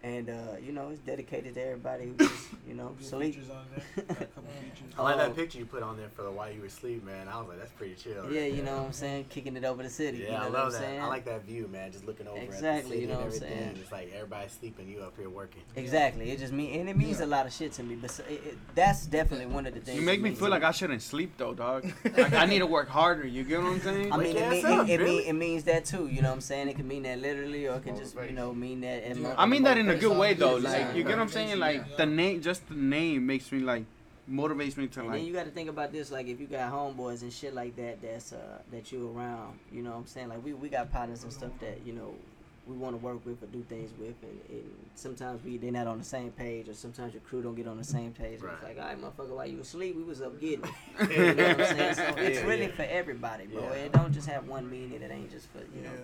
And, 0.04 0.32
uh, 0.32 0.34
you 0.66 0.72
know, 0.72 0.89
it's 0.89 0.99
dedicated 1.02 1.54
to 1.54 1.62
everybody 1.64 2.06
who 2.06 2.14
just, 2.16 2.47
you 2.68 2.74
know, 2.74 2.95
Good 2.97 3.06
sleep. 3.08 3.38
on 3.52 3.66
there. 3.76 4.06
Got 4.08 4.22
a 4.22 4.26
couple 4.26 4.43
features. 4.60 4.93
I 4.97 5.02
like 5.04 5.18
that 5.18 5.36
picture 5.36 5.60
you 5.60 5.66
put 5.66 5.84
on 5.84 5.95
there 5.95 6.10
for 6.16 6.24
the 6.24 6.32
while 6.32 6.52
you 6.52 6.60
were 6.62 6.66
asleep, 6.66 7.04
man. 7.06 7.28
I 7.28 7.38
was 7.39 7.47
like, 7.49 7.60
that's 7.60 7.72
pretty 7.74 7.93
chill. 7.93 8.24
right 8.24 8.32
Yeah, 8.32 8.45
you 8.45 8.56
there. 8.58 8.66
know 8.66 8.78
what 8.78 8.86
I'm 8.88 8.93
saying? 8.93 9.26
Kicking 9.30 9.56
it 9.56 9.64
over 9.64 9.84
the 9.84 9.89
city. 9.91 10.18
Yeah, 10.20 10.24
you 10.26 10.32
know 10.32 10.38
I 10.38 10.43
what 10.45 10.54
love 10.54 10.66
I'm 10.68 10.72
that. 10.72 10.80
saying? 10.80 11.02
I 11.02 11.08
like 11.08 11.26
that 11.26 11.45
view, 11.45 11.68
man. 11.72 11.91
Just 11.91 12.08
looking 12.08 12.28
over 12.28 12.38
at 12.39 12.47
the 12.47 12.56
Exactly, 12.56 12.89
city 12.91 13.02
you 13.04 13.08
know 13.10 13.14
and 13.20 13.26
what 13.26 13.28
I'm 13.30 13.43
everything. 13.43 13.60
saying? 13.60 13.78
It's 13.80 13.91
like 13.91 14.12
everybody's 14.16 14.52
sleeping, 14.54 14.88
you 14.89 15.02
up 15.02 15.14
here 15.20 15.30
working. 15.30 15.62
Exactly. 15.76 16.32
It 16.32 16.39
just 16.39 16.52
mean 16.54 16.80
and 16.80 16.89
it 16.89 16.97
means 16.97 17.20
a 17.20 17.26
lot 17.28 17.45
of 17.45 17.54
shit 17.54 17.72
to 17.74 17.84
me. 17.84 17.93
But 17.93 18.10
so- 18.10 18.24
it, 18.28 18.41
it, 18.43 18.58
that's 18.74 19.06
definitely 19.06 19.45
one 19.45 19.68
of 19.68 19.76
the 19.76 19.82
things. 19.82 19.99
You 19.99 20.04
make 20.06 20.20
me 20.22 20.32
feel 20.34 20.49
like 20.49 20.64
I 20.64 20.72
shouldn't 20.72 21.04
sleep 21.04 21.34
though, 21.38 21.54
dog. 21.54 21.86
Like 22.18 22.34
I 22.34 22.45
need 22.47 22.60
to 22.60 22.68
work 22.68 22.89
harder. 22.89 23.28
You 23.28 23.43
get 23.43 23.62
what 23.62 23.68
I'm 23.74 23.82
saying? 23.82 24.12
I 24.12 24.18
mean, 24.18 24.36
it, 24.36 24.49
mean, 24.49 24.66
up, 24.66 24.89
it, 24.89 24.99
it, 24.99 25.04
mean, 25.04 25.22
it 25.28 25.34
means 25.34 25.64
that 25.66 25.86
too. 25.86 26.08
You 26.08 26.24
know 26.24 26.30
what 26.30 26.36
I'm 26.36 26.41
saying? 26.41 26.70
It 26.70 26.76
can 26.76 26.88
mean 26.88 27.04
that 27.04 27.20
literally, 27.20 27.68
or 27.68 27.76
it 27.76 27.84
can 27.84 27.95
just, 27.95 28.16
you 28.16 28.32
know, 28.34 28.52
mean 28.52 28.82
that. 28.82 29.04
I 29.38 29.45
mean 29.45 29.62
that 29.64 29.78
in 29.78 29.91
a 29.98 30.00
good 30.00 30.18
way 30.18 30.34
though. 30.34 30.58
Yeah, 30.58 30.70
Like 30.70 30.96
you 30.96 31.04
get 31.04 31.12
what 31.18 31.20
I'm 31.20 31.30
saying? 31.30 31.60
Like 31.60 31.98
the 31.98 32.06
name, 32.06 32.42
just 32.42 32.68
the 32.68 32.76
name 32.76 33.26
makes 33.26 33.52
me 33.52 33.60
like 33.60 33.86
motivates 34.30 34.78
me 34.78 34.88
to 34.88 35.00
And 35.02 35.10
then 35.10 35.18
like. 35.20 35.24
you 35.28 35.34
got 35.34 35.46
to 35.46 35.52
think 35.52 35.70
about 35.70 35.92
this, 35.92 36.12
like 36.12 36.28
if 36.28 36.39
you 36.39 36.48
got 36.48 36.72
homeboys 36.72 37.22
and 37.22 37.34
shit 37.34 37.54
like 37.54 37.76
that, 37.76 38.02
that's 38.02 38.34
uh 38.34 38.60
that 38.72 38.92
you 38.92 39.12
around. 39.16 39.58
You 39.72 39.82
know 39.84 39.92
what 39.92 39.98
I'm 39.98 40.08
saying? 40.08 40.30
Like 40.30 40.44
we, 40.44 40.54
we 40.54 40.70
got 40.70 40.92
partners 40.92 41.24
and 41.24 41.34
stuff 41.34 41.52
that 41.60 41.80
you 41.86 41.94
know 41.94 42.14
we 42.68 42.76
want 42.78 42.94
to 42.94 43.04
work 43.04 43.26
with 43.26 43.42
or 43.42 43.48
do 43.48 43.64
things 43.68 43.89
with, 44.00 44.14
and, 44.22 44.39
and 44.50 44.64
sometimes 44.96 45.44
we 45.44 45.58
they're 45.58 45.72
not 45.72 45.88
on 45.88 45.98
the 45.98 46.04
same 46.06 46.30
page, 46.32 46.70
or 46.70 46.74
sometimes 46.76 47.12
your 47.14 47.22
crew 47.22 47.42
don't 47.42 47.56
get 47.56 47.68
on 47.68 47.78
the 47.78 47.84
same 47.84 48.12
page. 48.14 48.39
And 48.39 48.52
It's 48.52 48.64
Right. 48.64 48.78
like, 48.78 48.78
all 48.78 48.86
right, 48.86 49.02
motherfucker, 49.02 49.36
while 49.36 49.48
you 49.48 49.60
asleep, 49.60 49.96
we 49.98 50.04
was 50.04 50.22
up 50.22 50.39
getting. 50.39 50.64
it. 51.00 51.12
you 51.18 51.34
know 51.34 51.48
what 51.48 51.60
I'm 51.60 51.78
saying? 51.78 51.94
So 51.96 52.04
it's 52.18 52.42
really 52.44 52.68
yeah. 52.68 52.72
for 52.76 52.84
everybody, 52.84 53.48
bro. 53.48 53.64
Yeah. 53.64 53.86
It 53.86 53.92
don't 53.94 54.14
just 54.14 54.28
have 54.28 54.48
one 54.48 54.70
meaning. 54.70 55.02
It 55.02 55.12
ain't 55.12 55.32
just 55.32 55.48
for 55.50 55.58
you 55.58 55.66
Yeah. 55.84 55.89
know. 55.89 55.98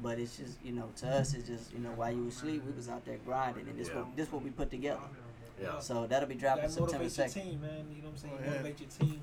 But 0.00 0.18
it's 0.18 0.36
just 0.36 0.58
you 0.64 0.72
know 0.72 0.88
to 0.98 1.08
us, 1.08 1.34
it's 1.34 1.48
just 1.48 1.72
you 1.72 1.80
know 1.80 1.90
while 1.90 2.12
you 2.12 2.24
was 2.24 2.36
asleep, 2.36 2.62
we 2.64 2.72
was 2.72 2.88
out 2.88 3.04
there 3.04 3.18
grinding, 3.26 3.66
and 3.68 3.78
this 3.78 3.88
Yeah. 3.88 3.96
what 3.96 4.16
this 4.16 4.30
what 4.30 4.42
we 4.42 4.50
put 4.50 4.70
together. 4.70 5.00
Yeah. 5.60 5.80
So 5.80 6.06
that'll 6.06 6.28
be 6.28 6.34
You 6.34 6.40
dropping 6.40 6.62
gotta 6.62 6.72
September 6.72 6.92
motivate 7.02 7.18
your 7.18 7.28
second. 7.28 7.50
team, 7.50 7.60
man. 7.60 7.70
You 7.90 8.02
know 8.02 8.08
what 8.08 8.10
I'm 8.10 8.16
saying? 8.16 8.34
Oh, 8.38 8.44
yeah. 8.44 8.50
Motivate 8.50 8.80
your 8.80 8.88
team. 8.90 9.20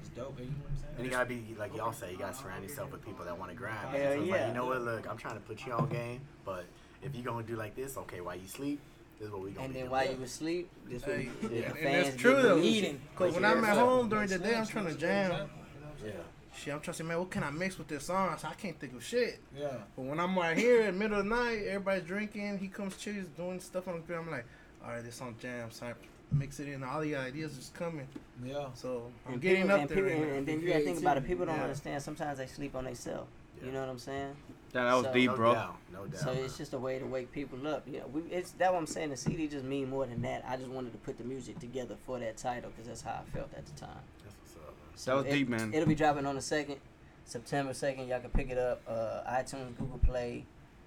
It's 0.00 0.08
dope, 0.10 0.38
man. 0.38 0.44
You 0.46 0.50
know 0.52 0.56
what 0.62 0.70
I'm 0.70 0.76
saying? 0.76 0.94
And 0.98 1.04
you 1.06 1.10
gotta 1.10 1.28
be 1.28 1.56
like 1.58 1.76
y'all 1.76 1.92
say, 1.92 2.12
you 2.12 2.18
gotta 2.18 2.36
surround 2.36 2.62
yourself 2.62 2.92
with 2.92 3.04
people 3.04 3.24
that 3.24 3.36
want 3.36 3.50
to 3.50 3.56
grind. 3.56 3.88
Hell 3.88 3.90
So 3.90 3.98
it's 3.98 4.30
like, 4.30 4.40
yeah. 4.40 4.48
you 4.48 4.54
know 4.54 4.66
what? 4.66 4.82
Look, 4.82 5.10
I'm 5.10 5.16
trying 5.16 5.34
to 5.34 5.40
put 5.40 5.66
you 5.66 5.72
on 5.72 5.88
game, 5.88 6.20
but 6.44 6.64
if 7.02 7.16
you 7.16 7.22
gonna 7.24 7.42
do 7.42 7.56
like 7.56 7.74
this, 7.74 7.96
okay, 7.96 8.20
while 8.20 8.36
you 8.36 8.46
sleep, 8.46 8.78
this 9.18 9.26
is 9.26 9.32
what 9.32 9.42
we 9.42 9.50
gonna 9.50 9.64
And 9.64 9.74
be 9.74 9.80
then 9.80 9.88
doing. 9.88 9.92
while 9.92 10.08
you 10.12 10.16
was 10.20 10.30
asleep, 10.30 10.70
this 10.88 11.02
is 11.02 11.08
what 11.08 11.18
we, 11.18 11.48
the 11.48 11.54
yeah. 11.56 11.62
And 11.70 11.78
fans 11.78 12.06
that's 12.06 12.16
true 12.22 12.34
get 12.34 12.42
though. 12.42 12.56
to 12.60 12.62
eating. 12.62 13.00
Cause 13.16 13.34
when 13.34 13.44
I'm 13.44 13.64
at 13.64 13.76
home 13.76 14.08
during 14.08 14.28
the 14.28 14.38
day, 14.38 14.54
I'm 14.54 14.66
trying 14.66 14.86
to 14.86 14.94
jam. 14.94 15.32
you 15.32 15.36
know 15.38 15.42
what 15.42 15.50
I'm 15.90 16.00
saying? 16.00 16.14
yeah. 16.14 16.20
Shit, 16.56 16.72
I'm 16.72 16.80
trying 16.80 16.92
to 16.92 16.98
say, 17.02 17.04
man, 17.04 17.18
what 17.18 17.30
can 17.30 17.42
I 17.42 17.50
mix 17.50 17.78
with 17.78 17.88
this 17.88 18.04
song? 18.06 18.28
I, 18.32 18.36
said, 18.36 18.50
I 18.50 18.54
can't 18.54 18.78
think 18.78 18.94
of 18.94 19.04
shit. 19.04 19.40
Yeah. 19.58 19.68
But 19.96 20.02
when 20.04 20.20
I'm 20.20 20.36
right 20.38 20.56
here 20.56 20.80
in 20.82 20.86
the 20.86 20.92
middle 20.92 21.18
of 21.18 21.24
the 21.24 21.30
night, 21.30 21.64
everybody's 21.66 22.04
drinking. 22.04 22.58
He 22.58 22.68
comes 22.68 22.96
cheers 22.96 23.26
doing 23.36 23.58
stuff 23.60 23.88
on 23.88 23.94
the 23.94 23.98
computer. 24.00 24.20
I'm 24.20 24.30
like, 24.30 24.44
all 24.84 24.90
right, 24.92 25.02
this 25.02 25.16
song 25.16 25.34
jam. 25.40 25.70
So 25.70 25.86
I 25.86 25.92
mix 26.32 26.60
it 26.60 26.68
in. 26.68 26.84
All 26.84 27.00
the 27.00 27.16
ideas 27.16 27.58
is 27.58 27.70
coming. 27.74 28.06
Yeah. 28.44 28.66
So 28.74 29.10
I'm 29.26 29.34
And 29.34 29.42
getting 29.42 29.62
people- 29.62 29.74
up 29.74 29.80
and 29.80 29.88
there. 29.90 29.96
people- 29.96 30.10
right 30.10 30.22
and, 30.28 30.36
and 30.38 30.46
then 30.46 30.60
you 30.60 30.68
gotta 30.68 30.84
think 30.84 30.98
about 31.00 31.16
it. 31.16 31.26
People 31.26 31.46
don't 31.46 31.56
Yeah. 31.56 31.62
understand. 31.64 32.02
Sometimes 32.02 32.38
they 32.38 32.46
sleep 32.46 32.74
on 32.76 32.84
themselves. 32.84 33.28
You 33.64 33.70
know 33.72 33.80
what 33.80 33.88
I'm 33.88 33.98
saying? 33.98 34.36
Yeah, 34.74 34.84
that 34.84 34.94
was 34.94 35.04
So- 35.06 35.12
deep, 35.12 35.30
no 35.30 35.36
bro. 35.36 35.54
doubt, 35.54 35.76
no 35.92 36.06
doubt. 36.06 36.20
So 36.20 36.32
it's 36.32 36.56
just 36.58 36.72
a 36.74 36.78
way 36.78 36.98
to 36.98 37.06
wake 37.06 37.30
people 37.32 37.66
up. 37.66 37.86
You 37.86 38.00
know, 38.00 38.06
we, 38.08 38.22
it's 38.22 38.50
that 38.52 38.72
what 38.72 38.78
I'm 38.78 38.86
saying. 38.86 39.10
The 39.10 39.16
CD 39.16 39.46
just 39.48 39.64
mean 39.64 39.88
more 39.90 40.06
than 40.06 40.20
that. 40.22 40.44
I 40.46 40.56
just 40.56 40.68
wanted 40.70 40.92
to 40.92 40.98
put 40.98 41.16
the 41.18 41.24
music 41.24 41.58
together 41.60 41.96
for 42.04 42.18
that 42.18 42.36
title 42.36 42.70
because 42.70 42.86
that's 42.88 43.02
how 43.02 43.22
I 43.26 43.30
felt 43.36 43.52
at 43.56 43.64
the 43.66 43.72
time. 43.72 43.90
That's 44.24 44.34
what's 44.40 44.56
up, 44.56 44.74
man. 44.76 44.83
So 44.96 45.10
That 45.10 45.16
was 45.16 45.26
it- 45.26 45.32
deep, 45.38 45.48
man. 45.48 45.72
It'll 45.74 45.88
be 45.88 45.94
dropping 45.94 46.26
on 46.26 46.34
the 46.36 46.40
second, 46.42 46.76
September 47.24 47.74
second. 47.74 48.08
Y'all 48.08 48.20
can 48.20 48.30
pick 48.30 48.50
it 48.50 48.58
up. 48.58 48.80
Uh, 48.88 49.22
iTunes, 49.28 49.76
Google 49.78 49.98
Play. 50.04 50.44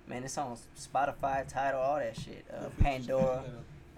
Man, 0.08 0.24
it's 0.24 0.38
on 0.38 0.58
Spotify, 0.80 1.46
title, 1.48 1.82
all 1.82 1.98
that 1.98 2.16
shit. 2.18 2.46
Uh, 2.54 2.70
Pandora. 2.82 3.44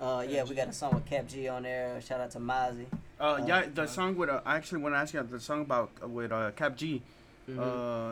Uh, 0.02 0.26
yeah, 0.28 0.44
we 0.44 0.56
got 0.56 0.68
a 0.68 0.74
song 0.74 0.96
with 0.96 1.06
Kap 1.06 1.28
G 1.28 1.48
on 1.50 1.64
there. 1.64 2.00
Shout 2.02 2.22
out 2.22 2.32
to 2.32 2.40
Mozzie. 2.40 2.86
Uh, 3.20 3.42
yeah, 3.46 3.66
the 3.74 3.86
song 3.86 4.16
with 4.16 4.30
uh, 4.30 4.42
I 4.46 4.56
actually 4.56 4.82
want 4.82 4.96
to 4.96 5.00
ask 5.00 5.14
you 5.14 5.22
the 5.22 5.40
song 5.40 5.62
about 5.62 5.92
uh, 6.02 6.08
with 6.08 6.32
uh, 6.32 6.52
Kap 6.52 6.76
G, 6.78 7.02
Mhm. 7.50 7.60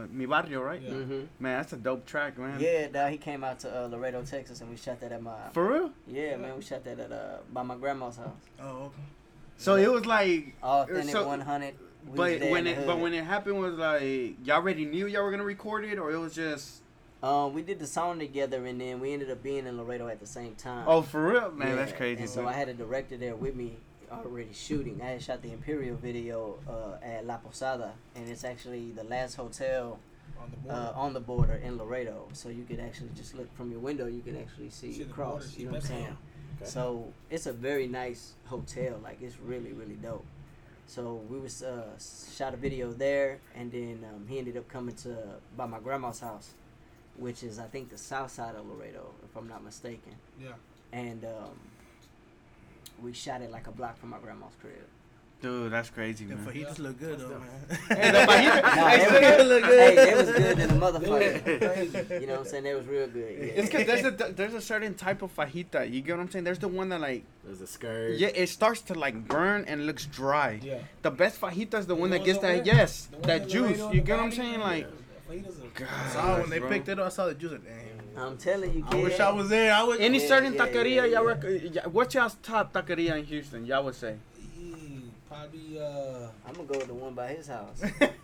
uh, 0.04 0.08
Mi 0.12 0.26
Barrio, 0.26 0.62
right? 0.62 0.82
Yeah. 0.82 0.92
Mhm. 0.92 1.28
Man, 1.40 1.58
that's 1.60 1.72
a 1.74 1.78
dope 1.78 2.06
track, 2.06 2.38
man. 2.38 2.60
Yeah, 2.60 2.88
dawg, 2.90 3.12
he 3.12 3.18
came 3.18 3.44
out 3.44 3.60
to 3.62 3.86
uh, 3.86 3.88
Laredo, 3.88 4.22
Texas, 4.24 4.60
and 4.62 4.70
we 4.70 4.76
shot 4.76 5.00
that 5.00 5.12
at 5.14 5.24
my. 5.24 5.50
For 5.54 5.66
real? 5.66 5.92
Yeah, 6.08 6.36
man, 6.36 6.58
we 6.58 6.62
shot 6.62 6.84
that 6.84 7.00
at 7.00 7.12
uh 7.12 7.38
by 7.54 7.64
my 7.64 7.78
grandma's 7.78 8.18
house. 8.18 8.36
Oh, 8.62 8.68
okay. 8.88 9.02
So 9.58 9.76
it 9.76 9.90
was 9.92 10.06
like, 10.06 10.54
Authentic 10.62 11.10
So- 11.12 11.26
100. 11.28 11.74
We 12.06 12.12
was 12.20 12.40
but 12.40 12.50
when 12.52 12.68
in 12.68 12.76
the 12.76 12.82
it 12.82 12.88
but 12.88 13.00
when 13.00 13.14
it 13.14 13.24
happened 13.24 13.60
was 13.60 13.76
like 13.76 14.38
y'all 14.46 14.56
already 14.58 14.86
knew 14.86 15.08
y'all 15.08 15.24
were 15.24 15.32
gonna 15.32 15.44
record 15.44 15.84
it, 15.86 15.98
or 15.98 16.12
it 16.12 16.18
was 16.18 16.34
just 16.36 16.82
Um, 17.24 17.54
we 17.54 17.62
did 17.64 17.80
the 17.80 17.88
song 17.88 18.20
together, 18.20 18.66
and 18.66 18.80
then 18.80 19.00
we 19.00 19.12
ended 19.14 19.32
up 19.32 19.42
being 19.44 19.66
in 19.66 19.78
Laredo 19.78 20.08
at 20.08 20.20
the 20.20 20.28
same 20.28 20.56
time. 20.56 20.86
oh 20.88 21.02
for 21.02 21.28
real, 21.32 21.52
man, 21.52 21.76
that's 21.76 21.92
crazy. 21.94 22.22
And 22.22 22.30
so. 22.30 22.48
I 22.48 22.54
had 22.54 22.70
a 22.70 22.74
director 22.74 23.18
there 23.18 23.36
with 23.36 23.56
me 23.56 23.78
already 24.12 24.54
shooting. 24.54 25.02
I 25.02 25.08
had 25.08 25.22
shot 25.22 25.42
the 25.42 25.52
Imperial 25.52 25.98
video 25.98 26.60
uh, 26.70 27.04
at 27.06 27.26
La 27.26 27.38
Posada, 27.38 27.92
and 28.16 28.30
it's 28.30 28.44
actually 28.46 28.92
the 28.92 29.04
last 29.04 29.36
hotel 29.36 30.00
On 30.40 30.50
the 30.52 30.58
border. 30.58 30.80
uh, 30.80 30.92
on 31.02 31.14
the 31.14 31.20
border 31.20 31.54
in 31.56 31.78
Laredo. 31.78 32.28
So 32.34 32.48
you 32.50 32.64
could 32.64 32.80
actually 32.80 33.10
just 33.16 33.36
look 33.36 33.54
from 33.58 33.70
your 33.72 33.82
window, 33.82 34.06
you 34.08 34.22
can 34.22 34.38
actually 34.38 34.70
see, 34.70 34.94
See 34.94 35.02
across. 35.02 35.48
border, 35.48 35.60
you 35.60 35.66
know 35.66 35.72
what 35.74 35.82
I'm 35.82 35.88
saying? 35.88 36.18
Okay. 36.62 36.70
So 36.70 37.12
it's 37.30 37.48
a 37.48 37.54
very 37.54 37.88
nice 37.88 38.34
hotel. 38.46 39.00
Like 39.04 39.22
it's 39.22 39.38
really 39.40 39.74
really 39.74 39.96
dope. 39.96 40.26
So 40.88 41.22
we 41.30 41.38
was 41.40 41.64
uh, 41.64 41.84
shot 42.36 42.54
a 42.54 42.58
video 42.58 42.92
there, 42.94 43.40
and 43.56 43.72
then 43.72 44.06
um, 44.10 44.26
he 44.28 44.40
ended 44.40 44.56
up 44.58 44.68
coming 44.70 44.96
to 44.96 45.16
by 45.56 45.66
my 45.66 45.80
grandma's 45.80 46.22
house, 46.22 46.52
which 47.18 47.44
is 47.44 47.60
I 47.60 47.66
think 47.66 47.90
the 47.90 47.98
south 47.98 48.32
side 48.32 48.56
of 48.56 48.66
Laredo, 48.66 49.12
if 49.24 49.36
I'm 49.36 49.48
not 49.50 49.64
mistaken. 49.64 50.16
Yeah. 50.42 50.54
And 50.94 51.26
um, 51.26 51.60
we 53.04 53.12
shot 53.14 53.42
it 53.42 53.52
like 53.52 53.68
a 53.68 53.72
block 53.72 53.98
from 53.98 54.10
my 54.10 54.18
grandma's 54.18 54.54
crib. 54.62 54.74
Dude, 55.40 55.72
that's 55.72 55.92
crazy, 55.92 56.26
man. 56.26 56.44
The 56.44 56.52
man. 56.52 56.66
fajitas 56.66 56.80
look 56.80 57.00
good 57.00 57.20
though, 57.20 57.30
man. 57.40 57.50
Hey, 57.90 58.12
the 58.12 58.18
fajita- 58.18 58.62
Nah, 58.64 58.88
hey, 58.88 58.98
they, 58.98 59.38
so- 59.38 59.48
was, 59.54 59.64
hey, 59.64 59.96
they 59.96 60.16
was 60.16 60.32
good 60.32 60.58
than 60.58 60.68
the 60.70 60.86
motherfucker. 60.86 62.22
you 62.22 62.26
know 62.28 62.34
what 62.34 62.40
I'm 62.42 62.46
saying? 62.48 62.66
It 62.66 62.76
was 62.76 62.88
real 62.88 63.08
good. 63.08 63.36
Yeah. 63.38 63.46
It's 63.62 63.70
cause 63.70 63.86
there's 63.86 64.04
a 64.06 64.12
there's 64.34 64.54
a 64.56 64.62
certain 64.62 64.96
type 64.96 65.22
of 65.22 65.36
fajita. 65.36 65.92
You 65.92 66.02
get 66.02 66.18
what 66.18 66.24
I'm 66.24 66.32
saying? 66.32 66.44
There's 66.44 66.58
the 66.58 66.68
one 66.68 66.90
that 66.90 67.02
like 67.02 67.24
There's 67.46 67.62
a 67.62 67.68
skirt. 67.68 68.18
yeah, 68.18 68.30
it 68.30 68.48
starts 68.50 68.82
to 68.84 68.96
like 68.96 69.28
burn 69.28 69.66
and 69.68 69.86
looks 69.86 70.06
dry. 70.08 70.60
Yeah. 70.64 70.80
The 71.04 71.12
best 71.12 71.40
fajita 71.40 71.76
is 71.76 71.86
the 71.86 71.94
one 71.96 72.10
that 72.10 72.26
gets 72.26 72.40
that 72.40 72.66
there? 72.66 72.76
yes, 72.76 73.08
that 73.22 73.48
juice. 73.48 73.78
You 73.78 73.90
the 73.92 74.00
get 74.02 74.18
what 74.18 74.24
I'm 74.26 74.32
saying? 74.32 74.60
Like, 74.60 74.88
Yeah. 74.88 75.36
Fajitas 75.36 75.64
are- 75.64 75.68
God, 75.76 75.88
I 75.94 76.10
saw 76.10 76.40
when 76.40 76.50
they 76.50 76.60
bro. 76.60 76.70
picked 76.70 76.90
it 76.90 76.98
up, 77.00 77.06
I 77.06 77.10
saw 77.10 77.28
the 77.28 77.36
juice. 77.36 77.52
Damn. 77.52 78.24
I'm 78.24 78.38
telling 78.38 78.74
you, 78.74 78.84
I 78.90 78.96
wish 78.96 79.20
I 79.20 79.30
was 79.32 79.50
there. 79.50 79.72
I 79.72 79.84
would. 79.84 80.00
Any 80.02 80.20
Yeah, 80.20 80.28
certain 80.28 80.54
yeah, 80.56 80.66
taqueria, 80.66 80.96
yeah, 80.96 81.06
y'all 81.06 81.12
yeah. 81.12 81.20
rec- 81.20 81.74
yeah, 81.76 81.86
what's 81.86 82.16
y'all's 82.16 82.34
top 82.42 82.74
taqueria 82.74 83.16
in 83.20 83.26
Houston? 83.26 83.64
Y'all 83.68 83.84
would 83.84 83.94
say. 83.94 84.16
Yeah, 85.38 85.44
Probably 85.50 85.80
uh 85.80 86.28
I'm 86.48 86.54
gonna 86.54 86.68
go 86.68 86.78
with 86.80 86.88
the 86.88 86.94
one 86.94 87.14
by 87.14 87.28
his 87.30 87.48
house. 87.48 87.82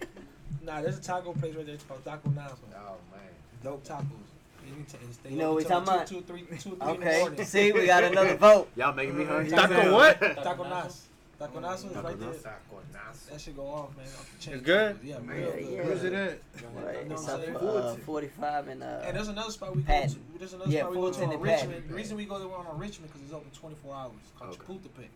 nah. 0.63 0.81
There's 0.81 0.97
a 0.97 1.01
taco 1.01 1.33
place 1.33 1.55
right 1.55 1.65
there 1.65 1.75
it's 1.75 1.83
called 1.83 2.03
Taco 2.03 2.29
Nas. 2.29 2.51
Oh 2.75 2.95
man. 3.11 3.21
Dope 3.63 3.83
tacos. 3.85 4.05
Anytime- 4.65 4.99
they 5.23 5.29
You 5.31 5.37
know 5.37 5.53
what 5.53 5.57
we 5.57 5.65
open 5.65 5.85
till 5.85 5.85
talking 5.95 6.07
two- 6.07 6.21
two, 6.21 6.21
three- 6.25 6.57
two, 6.57 6.57
three 6.57 6.71
in 6.71 6.79
the 6.79 6.85
Okay, 7.31 7.43
see, 7.43 7.71
we 7.73 7.85
got 7.85 8.03
another 8.03 8.35
vote. 8.37 8.69
Y'all 8.75 8.93
making 8.93 9.17
me 9.17 9.25
hungry. 9.25 9.49
Taco 9.49 9.73
now. 9.83 9.93
what? 9.93 10.19
Taco 10.21 10.63
Nas. 10.63 11.01
Taco 11.37 11.59
Nas 11.59 11.83
is 11.83 11.95
right 11.95 12.19
there. 12.19 12.29
Taco 12.33 12.79
Nas. 12.93 13.25
That 13.29 13.41
should 13.41 13.55
go 13.57 13.67
off, 13.67 13.95
man. 13.97 14.05
Off. 14.05 14.35
It's 14.47 14.61
good? 14.61 14.99
Yeah, 15.03 15.17
Yeah, 15.25 15.33
real 15.33 15.51
good. 15.51 15.65
yeah. 15.69 15.83
Where's 15.83 16.03
it 16.05 16.13
at? 16.13 16.39
Right, 16.75 17.11
it's 17.11 17.27
up 17.27 17.41
uh, 17.61 17.95
45 17.95 18.67
and 18.69 18.83
uh. 18.83 19.01
And 19.03 19.17
there's 19.17 19.27
another 19.27 19.51
spot 19.51 19.75
we 19.75 19.81
go 19.81 19.87
Patton. 19.87 20.09
to. 20.11 20.19
There's 20.39 20.53
another 20.53 20.71
Yeah, 20.71 20.79
spot 20.81 20.91
we 20.91 20.95
go 20.97 21.07
to 21.07 21.13
Fulton 21.13 21.27
on 21.29 21.33
and 21.35 21.43
Richmond. 21.43 21.89
The 21.89 21.93
reason 21.95 22.17
we 22.17 22.25
go 22.25 22.39
there 22.39 22.47
on 22.55 22.77
Richmond 22.79 23.11
because 23.11 23.21
it's 23.25 23.33
open 23.33 23.49
24 23.51 23.95
hours. 23.95 24.11
It's 24.21 24.39
called 24.39 24.51
Okay. 24.51 24.63
Chapultepec. 24.63 25.07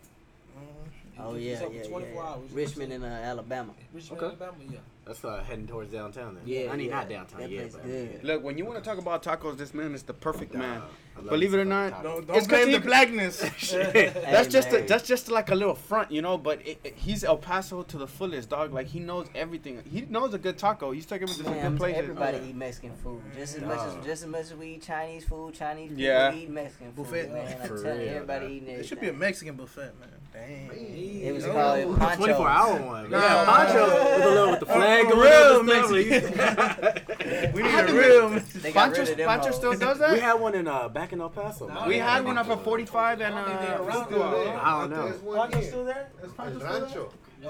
Oh 1.20 1.36
It's- 1.36 1.62
yeah, 1.62 1.68
yeah, 1.72 2.00
yeah. 2.14 2.22
hours. 2.22 2.52
Richmond 2.52 2.94
in 2.94 3.04
uh, 3.04 3.08
Alabama. 3.08 3.74
Richmond, 3.92 4.22
Okay. 4.22 4.26
Alabama. 4.28 4.58
Yeah. 4.70 4.78
That's 5.04 5.24
uh, 5.26 5.42
heading 5.42 5.66
towards 5.66 5.92
downtown 5.92 6.36
then. 6.36 6.44
Yeah, 6.46 6.72
I 6.72 6.76
mean 6.76 6.90
yeah. 6.90 6.96
not 6.96 7.10
downtown 7.10 7.40
That 7.40 7.50
yet, 7.50 7.62
place 7.72 7.74
but 7.74 7.86
good. 7.86 8.24
Look, 8.24 8.44
when 8.44 8.58
you 8.58 8.66
want 8.66 8.84
to 8.84 8.88
talk 8.88 9.00
about 9.00 9.24
tacos, 9.24 9.58
this 9.58 9.74
man 9.74 9.96
is 9.96 10.04
the 10.04 10.14
perfect 10.14 10.54
Nah, 10.54 10.60
man. 10.60 10.82
Believe 11.30 11.54
it 11.56 11.60
or 11.60 11.66
not, 11.66 11.94
tacos. 11.94 12.04
Don't, 12.04 12.28
don't 12.28 12.38
It's 12.38 12.46
'cause 12.46 12.66
blame 12.66 12.72
the 12.74 12.80
blackness. 12.82 13.40
that's 13.72 14.48
just 14.50 14.72
a, 14.74 14.82
that's 14.84 15.08
just 15.08 15.32
like 15.32 15.50
a 15.50 15.56
little 15.56 15.76
front, 15.76 16.12
you 16.12 16.22
know. 16.22 16.38
But 16.38 16.68
it, 16.68 16.80
it- 16.84 16.96
he's 16.98 17.24
El 17.24 17.38
Paso 17.38 17.82
to 17.84 17.98
the 17.98 18.06
fullest, 18.08 18.50
dog. 18.50 18.74
Like 18.74 18.88
he 18.88 19.00
knows 19.00 19.28
everything. 19.34 19.82
He 19.90 20.02
knows 20.02 20.34
a 20.34 20.38
good 20.38 20.58
taco. 20.58 20.92
He's 20.92 21.06
taking 21.08 21.28
me 21.28 21.34
to 21.36 21.44
some 21.44 21.46
Man, 21.46 21.54
good 21.56 21.64
I'm- 21.64 21.78
places. 21.78 22.00
everybody 22.04 22.38
eat 22.50 22.56
Mexican 22.56 22.94
food 22.98 23.22
just 23.36 23.56
as 23.56 23.64
much 23.64 23.80
as 23.80 23.94
just 24.06 24.24
as 24.24 24.28
much 24.30 24.42
as 24.42 24.54
we 24.56 24.68
eat 24.76 24.84
Chinese 24.84 25.24
food. 25.24 25.54
Chinese 25.56 25.90
people 25.90 26.04
Yeah. 26.04 26.36
eat 26.36 26.50
Mexican 26.50 26.92
food, 26.92 27.06
Buffet. 27.06 27.32
man. 27.32 27.58
I'm 27.62 27.68
For 27.70 27.82
telling 27.82 28.02
you, 28.02 28.06
real, 28.08 28.16
everybody 28.16 28.46
man. 28.46 28.54
eating 28.56 28.68
It 28.68 28.72
everything. 28.72 28.88
should 28.90 29.00
be 29.02 29.08
a 29.10 29.14
Mexican 29.14 29.56
buffet, 29.56 29.94
man. 30.00 30.10
Dang. 30.38 31.24
It 31.28 31.34
was 31.34 31.46
No. 31.46 31.52
called 31.54 31.80
Ooh, 31.80 31.98
Pancho's. 31.98 32.18
24 32.18 32.50
hour 32.50 32.74
one. 32.82 33.10
Nah, 33.12 33.18
Yeah, 33.20 33.46
Pancho 33.46 33.84
with 33.86 34.24
the 34.24 34.30
little 34.30 34.50
with 34.52 34.60
the 34.60 34.66
flag 34.66 35.06
A 35.06 35.10
going 35.10 35.20
real 35.20 35.32
up 35.32 35.62
and. 35.62 37.54
We 37.54 37.62
need 37.64 37.72
How 37.72 37.84
a 37.84 37.88
did 37.88 37.96
real. 37.96 38.30
They 38.30 38.72
got 38.72 38.94
Pancho, 38.94 39.00
rid 39.02 39.10
of 39.12 39.18
them 39.18 39.28
Pancho 39.28 39.52
still 39.52 39.74
does 39.78 40.00
that? 40.00 40.14
we 40.14 40.20
had 40.20 40.34
one 40.36 40.56
in 40.56 40.68
uh 40.68 40.88
back 40.90 41.12
in 41.14 41.20
El 41.22 41.30
Paso. 41.30 41.68
Nah, 41.68 41.88
We 41.88 41.98
had 41.98 42.24
one 42.24 42.38
up 42.38 42.48
at 42.50 42.64
45 42.64 43.22
and 43.22 43.36
I 43.36 43.46
think 43.46 43.60
they're 43.62 43.92
uh. 43.92 44.06
there. 44.32 44.58
I 44.60 44.80
don't 44.82 44.90
know. 44.92 45.36
Pancho's 45.36 45.68
still 45.68 45.86
there? 45.86 46.10
El 46.40 46.60
Rancho. 46.60 47.12
Yo, 47.44 47.50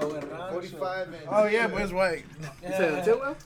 45 0.50 1.06
and. 1.08 1.16
Oh 1.28 1.46
yeah, 1.46 1.66
but 1.68 1.82
it's 1.82 1.92
white. 1.92 2.24
You 2.62 2.68
said 2.70 2.94
Attila? 2.94 3.36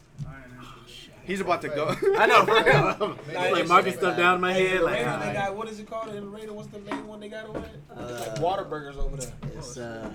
He's 1.25 1.41
about 1.41 1.63
to 1.63 1.69
go. 1.69 1.89
I 2.19 2.27
know, 2.27 2.45
for 2.45 2.55
real. 2.65 3.17
Nah, 3.33 3.41
like 3.51 3.69
marking 3.69 3.93
stuff 3.93 4.17
down 4.17 4.37
in 4.37 4.41
my 4.41 4.53
head. 4.53 4.83
Like, 4.83 5.05
Laredo, 5.07 5.25
they 5.27 5.33
got 5.33 5.57
what 5.57 5.69
is 5.69 5.79
it 5.81 5.89
called 5.89 6.09
in 6.15 6.33
Laredo? 6.33 6.53
What's 6.53 6.69
the 6.69 6.79
main 6.81 7.07
one 7.07 7.21
they 7.21 7.29
got 7.29 7.47
over 7.47 7.61
there? 7.61 7.71
it's 7.93 8.01
Uh, 8.01 8.27
like 8.29 8.41
Whataburgers 8.41 8.97
over 8.97 9.17
there. 9.17 9.33
It's 9.57 9.77
uh, 9.79 10.11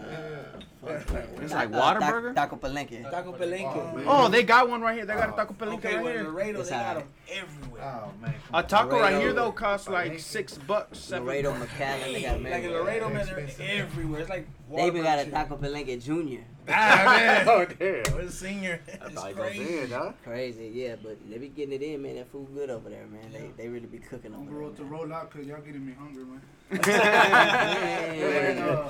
It's 1.42 1.54
like 1.54 1.74
uh, 1.74 2.00
tac- 2.00 2.36
Taco 2.36 2.56
Palenque. 2.58 3.10
Taco 3.10 3.34
Palenque. 3.34 4.04
Oh, 4.06 4.28
they 4.30 4.44
got 4.44 4.70
one 4.70 4.82
right 4.82 4.96
here. 4.96 5.06
They 5.06 5.14
got 5.16 5.30
a 5.30 5.34
taco 5.34 5.54
palenque 5.54 5.74
Okay, 5.80 5.96
right 5.96 6.04
well, 6.04 6.14
here. 6.14 6.24
Laredo, 6.24 6.60
It's 6.60 6.70
they 6.70 6.76
got 6.76 6.96
them 6.98 7.08
everywhere. 7.32 7.82
Oh, 8.06 8.12
man. 8.22 8.34
A 8.54 8.64
taco 8.64 9.00
right 9.00 9.20
here 9.22 9.34
though 9.34 9.52
costs 9.52 9.88
like 9.90 10.20
six 10.20 10.58
bucks, 10.58 11.00
seven. 11.00 11.28
Laredo, 11.28 11.54
McAllen, 11.54 12.14
they 12.14 12.22
got 12.22 12.42
Like 12.42 12.64
in. 12.64 12.72
Laredo, 12.72 13.10
man, 13.10 13.26
they're 13.26 13.82
everywhere. 13.82 14.22
It's 14.22 14.30
like 14.30 14.48
They 14.76 14.88
even 14.88 15.04
got 15.04 15.20
a 15.20 15.26
Taco 15.32 15.58
Palenque 15.58 16.04
Junior. 16.04 16.44
Ah 16.70 17.04
man. 17.06 17.48
Oh, 17.50 17.64
damn. 17.66 18.14
Where's 18.14 18.32
the 18.32 18.32
senior? 18.48 18.82
I 19.02 19.06
It's 19.06 19.16
thought 19.16 19.30
you 19.30 19.36
were 19.38 19.44
crazy. 19.44 19.64
saying, 19.66 19.90
huh? 19.90 20.12
Crazy, 20.24 20.72
yeah, 20.74 20.96
but 21.02 21.18
they 21.30 21.38
be 21.38 21.48
getting 21.48 21.74
it 21.74 21.82
in, 21.82 22.02
man. 22.02 22.16
That 22.16 22.30
food 22.30 22.50
good 22.54 22.70
over 22.70 22.90
there, 22.90 23.06
man. 23.08 23.32
They 23.32 23.50
they 23.56 23.70
really 23.70 23.86
be 23.88 24.00
cooking 24.00 24.34
I'm 24.34 24.42
over 24.42 24.52
gonna 24.74 24.90
roll 24.90 25.00
roll 25.06 25.14
out 25.14 25.32
because 25.32 25.48
y'all 25.48 25.62
getting 25.62 25.86
me 25.86 25.94
hungry, 25.94 26.26
man. 26.26 26.42
man. 26.86 28.58
And, 28.58 28.60
uh, 28.60 28.90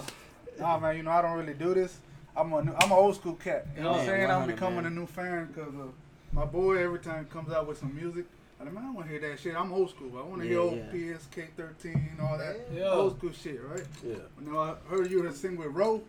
nah, 0.60 0.80
man, 0.80 0.98
you 0.98 1.04
know 1.04 1.12
I 1.12 1.22
don't 1.22 1.38
really 1.38 1.54
do 1.54 1.74
this. 1.76 1.98
I'm 2.36 2.52
a 2.54 2.64
new, 2.64 2.74
I'm 2.74 2.92
an 2.92 2.98
old 2.98 3.16
school 3.16 3.34
cat. 3.36 3.68
You 3.76 3.84
know 3.84 3.92
what 3.92 4.00
I'm 4.02 4.06
saying? 4.08 4.30
I'm 4.32 4.48
becoming 4.48 4.78
man. 4.84 4.86
a 4.88 4.90
new 4.90 5.06
fan 5.06 5.48
because 5.54 5.74
uh, 5.76 5.88
my 6.32 6.46
boy 6.46 6.78
every 6.84 7.00
time 7.00 7.26
he 7.26 7.32
comes 7.32 7.52
out 7.52 7.68
with 7.68 7.78
some 7.78 7.96
music. 7.96 8.26
I'm 8.60 8.66
like, 8.66 8.74
man, 8.74 8.84
I 8.84 8.88
don't 8.88 8.96
want 8.96 9.08
to 9.08 9.12
hear 9.12 9.30
that 9.30 9.40
shit. 9.40 9.56
I'm 9.56 9.72
old 9.72 9.90
school. 9.92 10.12
I 10.18 10.24
want 10.24 10.42
to 10.42 10.48
Yeah, 10.48 10.52
hear 10.54 10.60
old 10.62 10.78
yeah. 10.78 10.92
PSK 11.18 11.48
13, 11.56 12.18
all 12.22 12.38
that 12.38 12.58
Yeah. 12.74 12.90
old 12.92 13.18
school 13.18 13.32
shit, 13.32 13.62
right? 13.64 13.86
Yeah. 14.04 14.16
You 14.42 14.52
know, 14.52 14.60
I 14.60 14.76
heard 14.90 15.12
you 15.12 15.22
to 15.24 15.34
sing 15.34 15.58
with 15.58 15.68
Ro. 15.70 16.02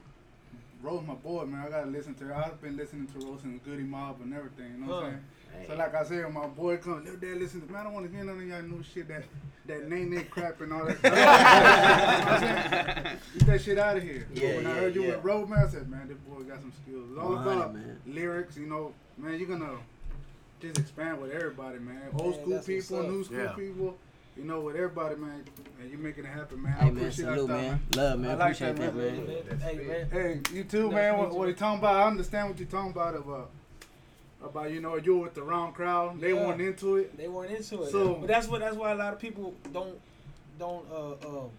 Ro's 0.80 1.04
my 1.06 1.14
boy, 1.14 1.44
man. 1.44 1.66
I 1.66 1.70
gotta 1.70 1.86
listen 1.90 2.14
to 2.14 2.24
her. 2.26 2.34
I've 2.36 2.60
been 2.62 2.76
listening 2.76 3.06
to 3.08 3.18
Ro 3.26 3.36
since 3.42 3.60
Goodie 3.64 3.82
Mob 3.82 4.20
and 4.22 4.32
everything. 4.32 4.72
You 4.78 4.86
know 4.86 4.94
what 4.94 5.04
I'm 5.04 5.10
Huh. 5.12 5.18
saying? 5.56 5.66
So 5.66 5.74
like 5.76 5.94
I 5.94 6.04
said, 6.04 6.24
when 6.24 6.34
my 6.34 6.46
boy 6.46 6.76
comes, 6.76 7.04
little 7.04 7.18
dad, 7.20 7.36
listen 7.38 7.60
to 7.66 7.72
man. 7.72 7.80
I 7.80 7.84
don't 7.84 7.94
want 7.94 8.06
to 8.06 8.12
hear 8.14 8.24
none 8.24 8.38
of 8.38 8.46
y'all 8.46 8.62
new 8.62 8.82
shit 8.84 9.08
that 9.08 9.24
that 9.66 9.88
name 9.88 10.10
name 10.10 10.26
crap 10.30 10.60
and 10.60 10.72
all 10.72 10.84
that. 10.86 10.98
stuff. 10.98 11.12
you 11.14 11.18
know 11.18 11.24
what 11.26 12.28
I'm 12.28 12.40
saying? 12.40 13.18
Get 13.38 13.46
that 13.46 13.60
shit 13.60 13.78
out 13.78 13.96
of 13.96 14.02
here. 14.04 14.26
Yeah, 14.32 14.56
when 14.56 14.66
I 14.66 14.70
yeah, 14.70 14.74
heard 14.76 14.94
you 14.94 15.02
yeah. 15.02 15.16
with 15.16 15.24
Road, 15.24 15.48
man, 15.48 15.66
I 15.66 15.68
said, 15.68 15.88
man, 15.90 16.06
this 16.08 16.16
boy 16.18 16.42
got 16.44 16.60
some 16.60 16.72
skills. 16.82 17.06
It's 17.10 17.18
all 17.20 17.34
about 17.34 17.74
man. 17.74 17.98
lyrics, 18.06 18.56
you 18.56 18.66
know, 18.66 18.94
man. 19.18 19.36
You're 19.38 19.48
gonna 19.48 19.76
just 20.60 20.78
expand 20.78 21.20
with 21.20 21.30
everybody, 21.32 21.78
man. 21.78 22.00
Old 22.14 22.36
Man, 22.36 22.40
school 22.40 22.58
people, 22.60 23.02
new 23.10 23.24
school 23.24 23.38
Yeah. 23.38 23.52
people. 23.52 23.96
You 24.36 24.44
know, 24.44 24.60
with 24.60 24.76
everybody, 24.76 25.16
man. 25.16 25.42
And 25.80 25.90
you 25.90 25.98
making 25.98 26.24
it 26.24 26.28
happen, 26.28 26.62
man. 26.62 26.72
I 26.74 26.84
Hey 26.84 26.90
man, 26.90 26.96
appreciate 26.98 27.24
salute 27.24 27.46
that, 27.48 27.52
man. 27.62 27.80
Love 27.96 28.18
man, 28.20 28.30
I 28.30 28.34
like 28.34 28.42
appreciate 28.42 28.76
that, 28.76 28.94
that 28.94 28.96
man. 28.96 29.26
man. 29.26 29.60
Hey, 29.60 29.74
man. 29.86 30.10
Hey, 30.10 30.56
you 30.56 30.64
too, 30.64 30.84
Nice 30.84 30.94
man. 30.94 31.18
What, 31.18 31.28
meet 31.30 31.38
what 31.38 31.44
you. 31.44 31.48
you 31.50 31.54
talking 31.56 31.78
about? 31.80 31.94
I 31.96 32.06
understand 32.06 32.48
what 32.48 32.58
you're 32.58 32.68
talking 32.68 32.90
about 32.92 33.16
about 33.16 33.50
about 34.44 34.70
you 34.70 34.80
know 34.80 34.94
you 34.96 35.18
with 35.18 35.34
the 35.34 35.42
wrong 35.42 35.72
crowd. 35.72 36.20
They 36.20 36.32
Yeah. 36.34 36.46
weren't 36.46 36.60
into 36.60 36.96
it. 36.96 37.16
They 37.16 37.26
weren't 37.26 37.50
into 37.50 37.82
it. 37.82 37.90
So- 37.90 38.14
but 38.14 38.28
that's 38.28 38.46
what 38.46 38.60
that's 38.60 38.76
why 38.76 38.92
a 38.92 38.94
lot 38.94 39.12
of 39.12 39.18
people 39.18 39.54
don't 39.72 39.98
don't 40.58 40.86
uh 40.92 41.12
um 41.28 41.50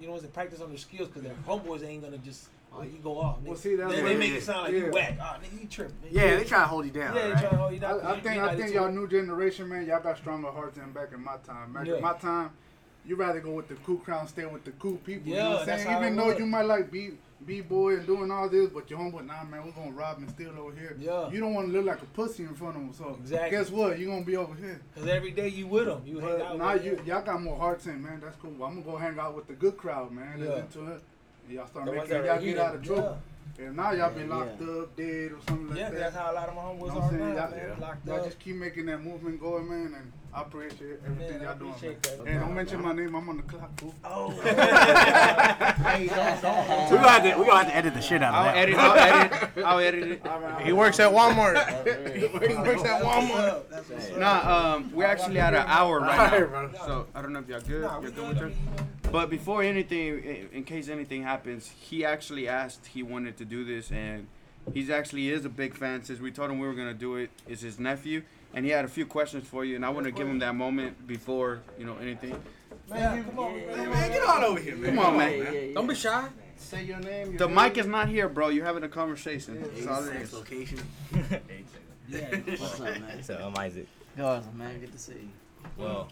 you 0.00 0.08
know, 0.08 0.14
what 0.14 0.22
I'm 0.24 0.30
practice 0.30 0.60
on 0.60 0.68
their 0.68 0.78
skills 0.78 1.08
because 1.08 1.22
their 1.22 1.34
homeboys 1.46 1.84
ain't 1.84 2.02
gonna 2.02 2.18
just 2.18 2.48
oh 2.74 2.82
you 2.82 2.98
go 3.02 3.18
off. 3.18 3.38
Well, 3.42 3.54
nigga. 3.54 3.58
see, 3.58 3.76
that's 3.76 3.92
they, 3.94 4.02
they 4.02 4.16
make 4.16 4.32
it 4.32 4.42
sound 4.42 4.64
like 4.64 4.72
Yeah. 4.72 4.78
you 4.86 4.90
whack. 4.92 5.18
Oh, 5.20 5.24
nigga, 5.42 5.62
you 5.62 5.68
tripping. 5.68 5.94
nigga. 5.96 6.12
Yeah, 6.12 6.36
they 6.36 6.44
try 6.44 6.58
to 6.60 6.66
hold 6.66 6.84
you 6.86 6.90
down. 6.90 7.14
Yeah, 7.16 7.28
they 7.28 7.32
try 7.40 7.50
to 7.50 7.56
hold 7.56 7.72
you 7.74 7.80
down. 7.80 8.00
I, 8.00 8.12
I 8.12 8.20
think 8.20 8.42
I 8.42 8.56
think 8.56 8.74
y'all 8.74 8.90
new 8.90 9.06
generation, 9.08 9.68
man, 9.68 9.86
y'all 9.86 10.02
got 10.02 10.16
stronger 10.18 10.50
hearts 10.50 10.78
than 10.78 10.92
back 10.92 11.12
in 11.12 11.22
my 11.22 11.36
time. 11.46 11.72
Back 11.72 11.86
Yeah. 11.86 11.96
in 11.96 12.02
my 12.02 12.14
time, 12.14 12.50
you 13.04 13.16
rather 13.16 13.40
go 13.40 13.50
with 13.52 13.68
the 13.68 13.74
cool 13.76 13.96
crowd, 13.98 14.28
stay 14.28 14.46
with 14.46 14.64
the 14.64 14.70
cool 14.72 14.96
people. 14.98 15.28
you 15.28 15.34
Yeah, 15.36 15.42
know 15.44 15.50
what 15.56 15.68
I'm 15.68 15.78
saying? 15.78 15.96
Even 15.98 16.16
though 16.16 16.36
you 16.36 16.46
might 16.46 16.66
like 16.66 16.90
be 16.90 17.12
b 17.44 17.60
boy 17.60 17.96
and 17.96 18.06
doing 18.06 18.30
all 18.30 18.48
this, 18.48 18.70
but 18.70 18.88
your 18.88 19.00
homeboy, 19.00 19.26
nah, 19.26 19.42
man, 19.42 19.64
we're 19.64 19.72
gonna 19.72 19.90
rob 19.90 20.18
and 20.18 20.30
steal 20.30 20.56
over 20.56 20.72
here. 20.76 20.96
Yeah. 21.00 21.28
You 21.28 21.40
don't 21.40 21.54
want 21.54 21.66
to 21.66 21.72
look 21.72 21.84
like 21.84 22.00
a 22.00 22.04
pussy 22.06 22.44
in 22.44 22.54
front 22.54 22.76
of 22.76 22.82
them. 22.82 22.92
So 22.92 23.16
Exactly. 23.20 23.50
guess 23.50 23.68
what? 23.68 23.98
You're 23.98 24.10
gonna 24.12 24.24
be 24.24 24.36
over 24.36 24.54
here. 24.54 24.80
Cause 24.94 25.08
every 25.08 25.32
day 25.32 25.48
you 25.48 25.66
with 25.66 25.86
them, 25.86 26.02
you 26.06 26.20
hang 26.20 26.28
But 26.38 26.42
out. 26.42 26.58
now 26.58 26.72
with 26.74 26.84
you 26.84 26.94
them. 26.96 27.06
y'all 27.06 27.22
got 27.22 27.42
more 27.42 27.56
hearts 27.56 27.86
in, 27.86 28.00
man. 28.00 28.20
That's 28.22 28.36
cool. 28.36 28.50
I'm 28.62 28.80
gonna 28.80 28.82
go 28.82 28.96
hang 28.96 29.18
out 29.18 29.34
with 29.34 29.48
the 29.48 29.54
good 29.54 29.76
crowd, 29.76 30.12
man. 30.12 30.38
Yeah. 30.38 30.50
It. 30.58 31.02
And 31.44 31.52
y'all 31.56 31.66
start 31.66 31.86
The 31.86 31.92
making 31.92 32.10
y'all 32.10 32.18
are 32.20 32.24
get 32.24 32.40
heated. 32.42 32.58
out 32.58 32.74
of 32.76 32.82
trouble. 32.84 33.18
And 33.58 33.76
now 33.76 33.92
y'all 33.92 34.10
been 34.10 34.30
locked 34.30 34.60
yeah. 34.62 34.66
up, 34.66 34.96
dead, 34.96 35.32
or 35.32 35.38
something 35.46 35.68
like 35.68 35.78
Yeah, 35.78 35.90
that. 35.90 35.98
that's 35.98 36.16
how 36.16 36.32
a 36.32 36.34
lot 36.34 36.48
of 36.48 36.54
my 36.54 36.62
homeboys 36.62 36.80
You 36.80 36.86
know 36.94 37.00
are 37.00 37.02
I'm 37.02 37.10
saying? 37.10 37.34
now, 37.34 37.40
Y'all, 37.42 37.50
man. 37.50 37.80
Locked 37.80 38.06
y'all 38.06 38.16
up. 38.16 38.24
just 38.24 38.38
keep 38.38 38.56
making 38.56 38.86
that 38.86 39.02
movement 39.04 39.40
going, 39.40 39.68
man, 39.68 39.94
and 39.94 40.12
I 40.34 40.40
appreciate 40.40 41.00
everything 41.04 41.32
Man, 41.38 41.42
y'all 41.42 41.54
doing. 41.58 41.70
appreciate 41.72 42.06
man. 42.08 42.24
that. 42.24 42.32
Hey, 42.32 42.38
don't 42.38 42.54
mention 42.54 42.80
my 42.82 42.92
name. 42.94 43.14
I'm 43.14 43.28
on 43.28 43.36
the 43.36 43.42
clock, 43.42 43.70
fool. 43.78 43.94
Oh. 44.04 44.30
Hey, 45.82 46.06
don't, 46.06 46.42
don't. 46.42 46.90
We 46.90 46.96
gonna 46.96 47.08
have 47.08 47.22
to 47.22 47.38
we 47.38 47.44
gonna 47.46 47.58
have 47.58 47.66
to 47.68 47.76
edit 47.76 47.94
the 47.94 48.00
shit 48.00 48.22
out 48.22 48.34
of 48.34 48.34
I'll 48.34 48.44
that. 48.44 48.56
edit. 48.56 48.74
I'll 48.76 48.98
edit. 48.98 49.64
I'll 49.66 49.78
edit 49.78 50.02
it. 50.10 50.22
He 50.64 50.72
works 50.72 50.98
at 51.00 51.12
Walmart. 51.12 51.56
he 52.48 52.54
works 52.56 52.84
at 52.84 53.02
Walmart. 53.02 53.68
That's 53.68 53.88
what's 53.90 54.10
up. 54.10 54.18
Nah, 54.18 54.74
um, 54.76 54.92
we're 54.94 55.04
actually 55.04 55.38
at 55.38 55.54
an 55.54 55.64
hour 55.66 56.00
right 56.00 56.50
now. 56.50 56.70
So 56.86 57.06
I 57.14 57.20
don't 57.22 57.32
know 57.34 57.40
if 57.40 57.48
y'all 57.48 57.60
good. 57.60 57.82
Nah, 57.82 58.00
You're 58.00 58.10
good 58.12 58.38
good. 58.38 58.44
with 58.44 58.54
I 58.78 58.84
her. 59.12 59.18
mean, 59.20 59.20
you 59.20 59.20
know. 59.20 59.20
But 59.20 59.30
before 59.30 59.62
anything, 59.62 60.22
in, 60.24 60.48
in 60.52 60.64
case 60.64 60.88
anything 60.88 61.22
happens, 61.22 61.68
he 61.80 62.04
actually 62.04 62.48
asked 62.48 62.86
he 62.86 63.02
wanted 63.02 63.36
to 63.38 63.44
do 63.44 63.64
this, 63.64 63.90
and 63.90 64.26
he's 64.72 64.90
actually 64.90 65.28
is 65.30 65.44
a 65.44 65.48
big 65.48 65.74
fan. 65.74 66.02
Since 66.02 66.20
we 66.20 66.30
told 66.30 66.50
him 66.50 66.58
we 66.58 66.66
were 66.66 66.74
gonna 66.74 66.94
do 66.94 67.16
it, 67.16 67.30
is 67.48 67.60
his 67.60 67.78
nephew, 67.78 68.22
and 68.54 68.64
he 68.64 68.70
had 68.70 68.84
a 68.84 68.88
few 68.88 69.06
questions 69.06 69.46
for 69.46 69.64
you, 69.64 69.76
and 69.76 69.84
I 69.84 69.90
want 69.90 70.06
to 70.06 70.12
give 70.12 70.26
him 70.28 70.38
that 70.40 70.54
moment 70.54 71.06
before 71.06 71.60
you 71.78 71.84
know 71.86 71.96
anything. 71.98 72.34
Man, 72.90 73.24
come 73.24 73.38
on, 73.38 73.58
Yeah, 73.58 73.76
man. 73.76 73.90
Man, 73.90 74.10
get 74.10 74.28
on 74.28 74.44
over 74.44 74.60
here, 74.60 74.76
man. 74.76 74.96
Come 74.96 74.98
on, 74.98 75.16
man. 75.16 75.30
Yeah, 75.32 75.42
yeah, 75.50 75.60
yeah. 75.60 75.74
Don't 75.74 75.86
be 75.86 75.94
shy. 75.94 76.28
Say 76.56 76.84
your 76.84 76.98
name. 76.98 77.30
Your 77.30 77.38
The 77.38 77.46
name. 77.46 77.54
mic 77.54 77.78
is 77.78 77.86
not 77.86 78.08
here, 78.08 78.28
bro. 78.28 78.48
You're 78.48 78.64
having 78.66 78.82
a 78.82 78.88
conversation. 78.88 79.60
That's 79.62 79.86
all 79.86 80.02
it 80.04 80.12
Sex 80.12 80.24
is. 80.24 80.32
location. 80.34 80.78
Yeah, 82.08 82.36
what's 82.58 82.80
up, 82.80 83.00
man? 83.00 83.22
So 83.22 83.38
I'm 83.42 83.56
Isaac. 83.56 83.86
Garza, 84.16 84.50
man, 84.52 84.78
good 84.80 84.92
to 84.92 84.98
see 84.98 85.12
you. 85.12 85.28
Well, 85.78 86.08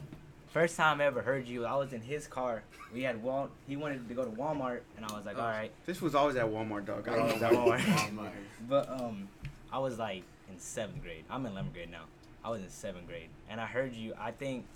first 0.52 0.76
time 0.76 1.00
I 1.00 1.04
ever 1.04 1.22
heard 1.22 1.46
you, 1.46 1.64
I 1.64 1.76
was 1.76 1.92
in 1.92 2.00
his 2.00 2.26
car. 2.26 2.62
We 2.92 3.02
had 3.02 3.22
Wal. 3.22 3.50
He 3.68 3.76
wanted 3.76 4.08
to 4.08 4.14
go 4.14 4.24
to 4.24 4.30
Walmart, 4.30 4.80
and 4.96 5.06
I 5.06 5.14
was 5.14 5.24
like, 5.24 5.36
all 5.38 5.44
right. 5.44 5.70
This 5.86 6.02
was 6.02 6.14
always 6.14 6.36
at 6.36 6.46
Walmart, 6.46 6.86
dog. 6.86 7.08
I 7.08 7.14
don't 7.16 7.40
know 7.40 7.60
Always 7.60 7.84
that 7.84 8.02
at 8.02 8.12
one. 8.12 8.26
Walmart. 8.26 8.32
But 8.68 8.88
um, 8.90 9.28
I 9.72 9.78
was 9.78 9.98
like 9.98 10.24
in 10.52 10.58
seventh 10.58 11.02
grade. 11.02 11.24
I'm 11.30 11.46
in 11.46 11.52
11th 11.52 11.72
grade 11.72 11.90
now. 11.90 12.04
I 12.44 12.50
was 12.50 12.62
in 12.62 12.70
seventh 12.70 13.06
grade, 13.06 13.28
and 13.48 13.60
I 13.60 13.66
heard 13.66 13.94
you. 13.94 14.14
I 14.18 14.30
think 14.32 14.66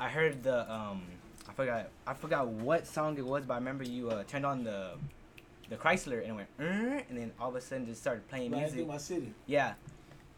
I 0.00 0.08
heard 0.08 0.42
the 0.42 0.70
um, 0.72 1.02
I 1.48 1.52
forgot 1.52 1.88
I 2.06 2.14
forgot 2.14 2.48
what 2.48 2.86
song 2.86 3.16
it 3.18 3.26
was, 3.26 3.44
but 3.44 3.54
I 3.54 3.58
remember 3.58 3.84
you 3.84 4.10
uh, 4.10 4.24
turned 4.24 4.46
on 4.46 4.64
the 4.64 4.92
the 5.68 5.76
Chrysler 5.76 6.20
and 6.22 6.28
it 6.30 6.32
went, 6.32 6.48
"Er," 6.60 7.02
and 7.08 7.18
then 7.18 7.30
all 7.38 7.50
of 7.50 7.56
a 7.56 7.60
sudden 7.60 7.86
just 7.86 8.00
started 8.00 8.26
playing 8.28 8.50
Riding 8.52 8.60
music. 8.62 8.78
through 8.80 8.86
my 8.92 8.96
city. 8.98 9.34
Yeah. 9.46 9.74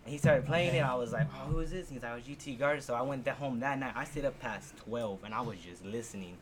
And 0.05 0.13
he 0.13 0.19
started 0.19 0.45
playing 0.47 0.75
it. 0.75 0.81
I 0.81 0.95
was 0.95 1.13
like, 1.13 1.27
oh, 1.35 1.47
who 1.51 1.59
is 1.61 1.71
this? 1.71 1.89
He's 1.89 2.03
like, 2.03 2.13
oh, 2.13 2.21
GT 2.21 2.59
Garza. 2.59 2.87
So 2.87 2.95
I 2.95 3.03
went 3.03 3.25
that 3.25 3.37
home 3.37 3.59
that 3.61 3.79
night. 3.79 3.95
I 3.97 4.05
stayed 4.05 4.25
up 4.27 4.39
past 4.39 4.77
12 4.79 5.25
and 5.25 5.35
I 5.35 5.41
was 5.41 5.57
just 5.59 5.85
listening. 5.85 6.37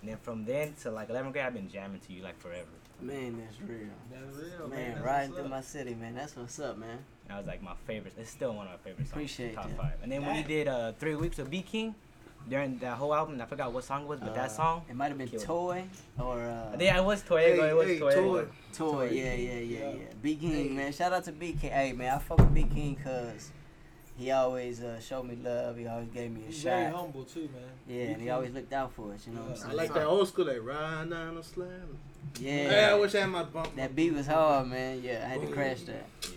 And 0.00 0.10
then 0.10 0.18
from 0.22 0.44
then 0.44 0.74
to 0.82 0.90
like 0.92 1.08
11th 1.08 1.32
grade, 1.32 1.44
I've 1.44 1.54
been 1.54 1.68
jamming 1.68 2.00
to 2.06 2.12
you 2.12 2.22
like 2.22 2.38
forever. 2.38 2.68
Man, 3.00 3.38
that's 3.38 3.60
real. 3.60 3.88
That's 4.10 4.36
real, 4.36 4.68
Man, 4.68 4.92
That's 4.94 5.04
riding 5.04 5.32
through 5.32 5.44
up. 5.44 5.50
my 5.50 5.60
city, 5.60 5.94
man. 5.94 6.14
That's 6.16 6.36
what's 6.36 6.58
up, 6.58 6.78
man. 6.78 6.98
And 7.24 7.32
I 7.32 7.38
was 7.38 7.46
like, 7.46 7.62
my 7.62 7.74
favorite. 7.86 8.12
It's 8.18 8.30
still 8.30 8.52
one 8.54 8.66
of 8.66 8.72
my 8.72 8.78
favorite 8.78 9.04
songs. 9.06 9.12
Appreciate 9.12 9.54
Top 9.54 9.68
that. 9.68 9.76
five. 9.76 9.92
And 10.02 10.10
then 10.10 10.24
when 10.24 10.34
he 10.34 10.42
did 10.42 10.66
uh, 10.66 10.92
Three 10.98 11.14
Weeks 11.14 11.38
of 11.38 11.48
B 11.50 11.62
King, 11.62 11.94
during 12.48 12.78
that 12.78 12.96
whole 12.96 13.14
album, 13.14 13.40
I 13.40 13.46
forgot 13.46 13.72
what 13.72 13.84
song 13.84 14.02
it 14.02 14.08
was, 14.08 14.20
but 14.20 14.30
Uh, 14.30 14.34
that 14.34 14.50
song. 14.50 14.82
It 14.88 14.96
might 14.96 15.08
have 15.08 15.18
been. 15.18 15.28
Toy 15.28 15.84
or 16.18 16.40
uh, 16.40 16.76
Yeah, 16.78 16.98
it 16.98 17.04
was 17.04 17.22
Toy. 17.22 17.40
Hey, 17.40 17.70
it 17.70 17.76
was 17.76 17.86
hey, 17.86 17.98
Toy. 17.98 18.14
Toy. 18.14 18.46
Toy. 18.72 19.10
Yeah, 19.12 19.34
yeah, 19.34 19.52
yeah, 19.52 19.58
Yeah. 19.60 19.90
yeah. 19.92 20.02
B 20.22 20.36
King, 20.36 20.76
man. 20.76 20.92
Shout 20.92 21.12
out 21.12 21.24
to 21.24 21.32
B 21.32 21.52
King. 21.60 21.70
Hey, 21.70 21.92
man, 21.92 22.14
I 22.14 22.18
fuck 22.18 22.38
with 22.38 22.54
B 22.54 22.62
King 22.64 22.96
cause 23.02 23.50
he 24.16 24.30
always 24.32 24.82
uh, 24.82 24.98
showed 24.98 25.24
me 25.24 25.36
love. 25.36 25.76
He 25.76 25.86
always 25.86 26.08
gave 26.08 26.30
me 26.32 26.42
a 26.42 26.46
He's 26.46 26.62
very 26.62 26.92
humble 26.92 27.24
too, 27.24 27.48
man. 27.54 27.70
Yeah, 27.86 28.04
and 28.12 28.22
he 28.22 28.30
always 28.30 28.52
looked 28.52 28.72
out 28.72 28.92
for 28.92 29.12
us. 29.12 29.26
You 29.26 29.34
know 29.34 29.42
what 29.42 29.50
I'm 29.50 29.54
Yeah. 29.56 29.60
I 29.62 29.66
saying? 29.66 29.76
like 29.76 29.94
that 29.94 30.06
old 30.06 30.28
school, 30.28 30.46
like 30.46 30.64
ride 30.64 31.10
down 31.10 31.34
the 31.36 31.42
slam. 31.42 31.98
Yeah. 32.40 32.70
Yeah, 32.70 32.90
I 32.90 32.94
wish 32.94 33.14
I 33.14 33.20
had 33.20 33.26
my 33.30 33.44
bump. 33.44 33.76
That 33.76 33.94
beat 33.94 34.12
was 34.12 34.26
hard, 34.26 34.66
man. 34.68 35.00
Yeah, 35.02 35.22
I 35.24 35.28
had 35.28 35.40
to 35.40 35.46
crash 35.48 35.82
that. 35.82 36.06
Yeah. 36.22 36.28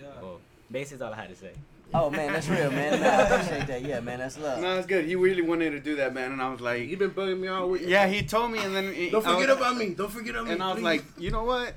Yeah. 0.00 0.06
Well, 0.20 0.40
basically, 0.70 0.96
is 0.96 1.02
all 1.02 1.12
I 1.12 1.16
had 1.16 1.30
to 1.30 1.36
say. 1.36 1.52
Oh 1.94 2.10
man, 2.10 2.32
that's 2.32 2.48
real, 2.48 2.70
man. 2.70 3.00
Man, 3.00 3.02
I 3.02 3.22
appreciate 3.22 3.66
that. 3.66 3.82
Yeah, 3.82 4.00
man, 4.00 4.18
that's 4.18 4.38
love. 4.38 4.60
No, 4.60 4.78
it's 4.78 4.86
good. 4.86 5.04
He 5.04 5.14
really 5.16 5.42
wanted 5.42 5.70
to 5.70 5.80
do 5.80 5.96
that, 5.96 6.14
man, 6.14 6.32
and 6.32 6.40
I 6.40 6.50
was 6.50 6.60
like, 6.60 6.88
"You've 6.88 6.98
been 6.98 7.10
bugging 7.10 7.40
me 7.40 7.48
all 7.48 7.68
week. 7.68 7.82
yeah, 7.84 8.06
he 8.06 8.22
told 8.22 8.50
me, 8.50 8.60
and 8.60 8.74
then 8.74 8.94
he, 8.94 9.10
Don't 9.10 9.26
I 9.26 9.34
forget 9.34 9.48
was- 9.48 9.58
about 9.58 9.76
me. 9.76 9.90
Don't 9.94 10.10
forget 10.10 10.34
about 10.34 10.46
me. 10.46 10.52
And 10.52 10.62
I 10.62 10.68
was 10.68 10.76
please. 10.76 10.84
like, 10.84 11.04
you 11.18 11.30
know 11.30 11.44
what? 11.44 11.74